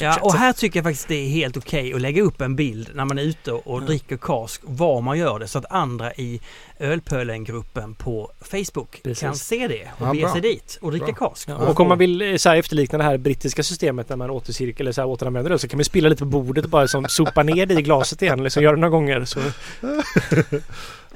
Ja, 0.00 0.18
och 0.22 0.34
här 0.34 0.52
tycker 0.52 0.78
jag 0.78 0.84
faktiskt 0.84 1.08
det 1.08 1.14
är 1.14 1.28
helt 1.28 1.56
okej 1.56 1.94
att 1.94 2.00
lägga 2.00 2.22
upp 2.22 2.40
en 2.40 2.56
bild 2.56 2.90
när 2.94 3.04
man 3.04 3.18
är 3.18 3.22
ute 3.22 3.52
och 3.52 3.82
dricker 3.82 4.16
kask, 4.16 4.60
var 4.64 5.00
man 5.00 5.18
gör 5.18 5.38
det 5.38 5.48
så 5.48 5.58
att 5.58 5.72
andra 5.72 6.12
i 6.14 6.40
Ölpölen-gruppen 6.78 7.94
på 7.94 8.32
Facebook 8.40 9.00
Precis. 9.02 9.20
kan 9.20 9.36
se 9.36 9.68
det 9.68 9.90
och 9.98 10.06
Ja, 10.06 10.12
bege 10.12 10.28
sig 10.28 10.40
dit 10.40 10.78
och 10.80 10.90
dricka 10.90 11.06
Bra. 11.06 11.14
kask. 11.14 11.48
Ja, 11.48 11.54
och 11.56 11.80
om 11.80 11.88
man 11.88 11.98
vill 11.98 12.22
eh, 12.22 12.36
så 12.36 12.48
här, 12.48 12.56
efterlikna 12.56 12.98
det 12.98 13.04
här 13.04 13.18
brittiska 13.18 13.62
systemet 13.62 14.05
när 14.08 14.16
man 14.16 14.30
återcirkel 14.30 14.86
eller 14.86 14.92
så 14.92 15.00
här, 15.00 15.08
återanvänder 15.08 15.50
det 15.50 15.58
så 15.58 15.68
kan 15.68 15.78
man 15.78 15.84
spilla 15.84 16.08
lite 16.08 16.20
på 16.20 16.26
bordet 16.26 16.64
och 16.64 16.70
bara 16.70 16.88
som 16.88 17.08
sopa 17.08 17.42
ner 17.42 17.66
det 17.66 17.74
i 17.74 17.82
glaset 17.82 18.22
igen. 18.22 18.42
Liksom, 18.42 18.62
gör 18.62 18.74
det 18.74 18.80
några 18.80 18.90
gånger. 18.90 19.24
Så. 19.24 19.40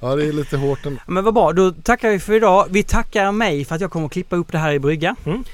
Ja 0.03 0.17
det 0.17 0.27
är 0.27 0.33
lite 0.33 0.57
hårt 0.57 0.87
ändå. 0.87 1.01
Men 1.07 1.25
vad 1.25 1.35
bra, 1.35 1.53
då 1.53 1.73
tackar 1.73 2.11
vi 2.11 2.19
för 2.19 2.33
idag. 2.33 2.67
Vi 2.71 2.83
tackar 2.83 3.33
mig 3.33 3.65
för 3.65 3.75
att 3.75 3.81
jag 3.81 3.91
kommer 3.91 4.07
att 4.07 4.13
klippa 4.13 4.37
upp 4.37 4.53
det 4.53 4.59
här 4.59 4.73
i 4.73 4.79
brygga. 4.79 5.17
Mm. 5.25 5.45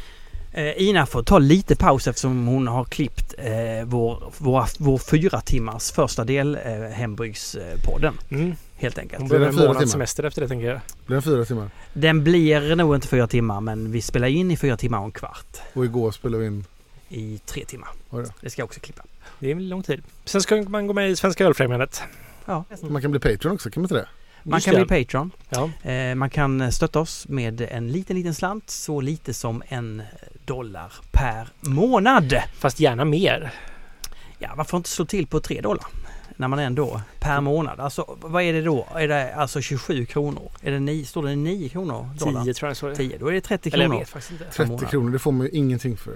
Eh, 0.53 0.83
Ina 0.83 1.07
får 1.07 1.23
ta 1.23 1.39
lite 1.39 1.77
paus 1.77 2.07
eftersom 2.07 2.47
hon 2.47 2.67
har 2.67 2.85
klippt 2.85 3.35
eh, 3.39 3.85
vår, 3.85 4.33
vår, 4.39 4.65
vår 4.79 4.99
fyra 4.99 5.41
timmars 5.41 5.93
första 5.93 6.25
del 6.25 6.59
eh, 6.65 6.73
Hembrygspodden. 6.93 8.15
Mm. 8.31 8.55
Helt 8.77 8.99
enkelt. 8.99 9.21
Hon 9.21 9.29
behöver 9.29 9.47
det 9.47 9.51
en 9.51 9.57
fyra 9.57 9.67
månads 9.67 9.79
timmar? 9.81 9.93
semester 9.93 10.25
efter 10.25 10.43
det 10.43 10.49
tänker 10.49 10.67
jag. 10.67 10.81
Blir 11.07 11.17
det 11.17 11.23
fyra 11.23 11.45
timmar? 11.45 11.71
Den 11.93 12.25
blir 12.25 12.77
nog 12.77 12.95
inte 12.95 13.09
fyra 13.09 13.27
timmar 13.27 13.61
men 13.61 13.93
vi 13.93 14.03
spelar 14.03 14.29
in 14.29 14.51
i 14.51 14.57
fyra 14.57 14.77
timmar 14.77 14.99
och 14.99 15.05
en 15.05 15.13
kvart. 15.13 15.57
Och 15.73 15.85
igår 15.85 16.11
spelade 16.13 16.41
vi 16.41 16.47
in. 16.47 16.65
I 17.09 17.39
tre 17.47 17.65
timmar. 17.65 17.89
Det 18.41 18.51
ska 18.51 18.61
jag 18.63 18.67
också 18.67 18.81
klippa. 18.81 19.03
Det 19.39 19.47
är 19.49 19.53
en 19.53 19.69
lång 19.69 19.83
tid. 19.83 20.03
Sen 20.25 20.43
ska 20.43 20.57
man 20.69 20.87
gå 20.87 20.93
med 20.93 21.11
i 21.11 21.17
Svenska 21.17 21.45
Ölfrämjandet. 21.45 22.03
Ja. 22.45 22.65
Man 22.83 23.03
kan 23.03 23.11
bli 23.11 23.21
Patreon 23.21 23.55
också, 23.55 23.71
kan 23.71 23.81
man 23.81 23.85
inte 23.85 23.95
det? 23.95 24.09
Man 24.43 24.57
Just 24.57 24.65
kan 24.67 24.75
det. 24.75 24.87
bli 24.87 25.05
Patreon. 25.05 25.31
Ja. 25.49 25.91
Eh, 25.91 26.15
man 26.15 26.31
kan 26.31 26.73
stötta 26.73 27.01
oss 27.01 27.29
med 27.29 27.61
en 27.61 27.89
liten, 27.93 28.17
liten 28.17 28.35
slant. 28.35 28.71
Så 28.71 29.01
lite 29.01 29.35
som 29.35 29.63
en 29.69 30.03
dollar 30.45 30.93
per 31.13 31.49
månad. 31.61 32.35
Fast 32.59 32.81
gärna 32.81 33.05
mer. 33.05 33.53
Ja, 34.39 34.55
varför 34.57 34.77
inte 34.77 34.89
slå 34.89 35.05
till 35.05 35.27
på 35.27 35.41
3 35.41 35.61
dollar? 35.61 35.87
När 36.37 36.49
man 36.49 36.59
ändå 36.59 37.01
per 37.21 37.41
månad. 37.41 37.81
Alltså 37.81 38.17
vad 38.21 38.43
är 38.43 38.53
det 38.53 38.63
då? 38.63 38.87
Är 38.95 39.09
det 39.09 39.35
alltså 39.35 39.61
27 39.61 40.07
kronor? 40.07 40.51
Är 40.63 40.71
det 40.71 40.81
9, 40.81 41.05
står 41.05 41.23
det 41.23 41.37
9 41.37 41.69
kronor? 41.69 42.11
Dollar? 42.19 42.45
10 42.45 42.55
tror 42.55 42.71
jag 42.71 42.77
så. 42.77 42.95
10. 42.95 43.19
Då 43.19 43.27
är 43.29 43.33
det 43.33 43.41
30 43.41 43.69
Eller 43.69 43.79
jag 43.85 43.91
kronor. 43.91 43.99
vet 44.01 44.09
faktiskt 44.09 44.33
inte. 44.33 44.45
per 44.45 44.53
30 44.53 44.71
månad. 44.73 44.91
kronor, 44.91 45.11
det 45.11 45.19
får 45.19 45.33
man 45.33 45.47
ju 45.47 45.53
ingenting 45.53 45.97
för. 45.97 46.15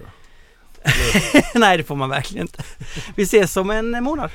Nej, 1.54 1.76
det 1.76 1.84
får 1.84 1.96
man 1.96 2.08
verkligen 2.08 2.46
inte. 2.46 2.62
Vi 3.16 3.22
ses 3.22 3.56
om 3.56 3.70
en 3.70 4.04
månad. 4.04 4.30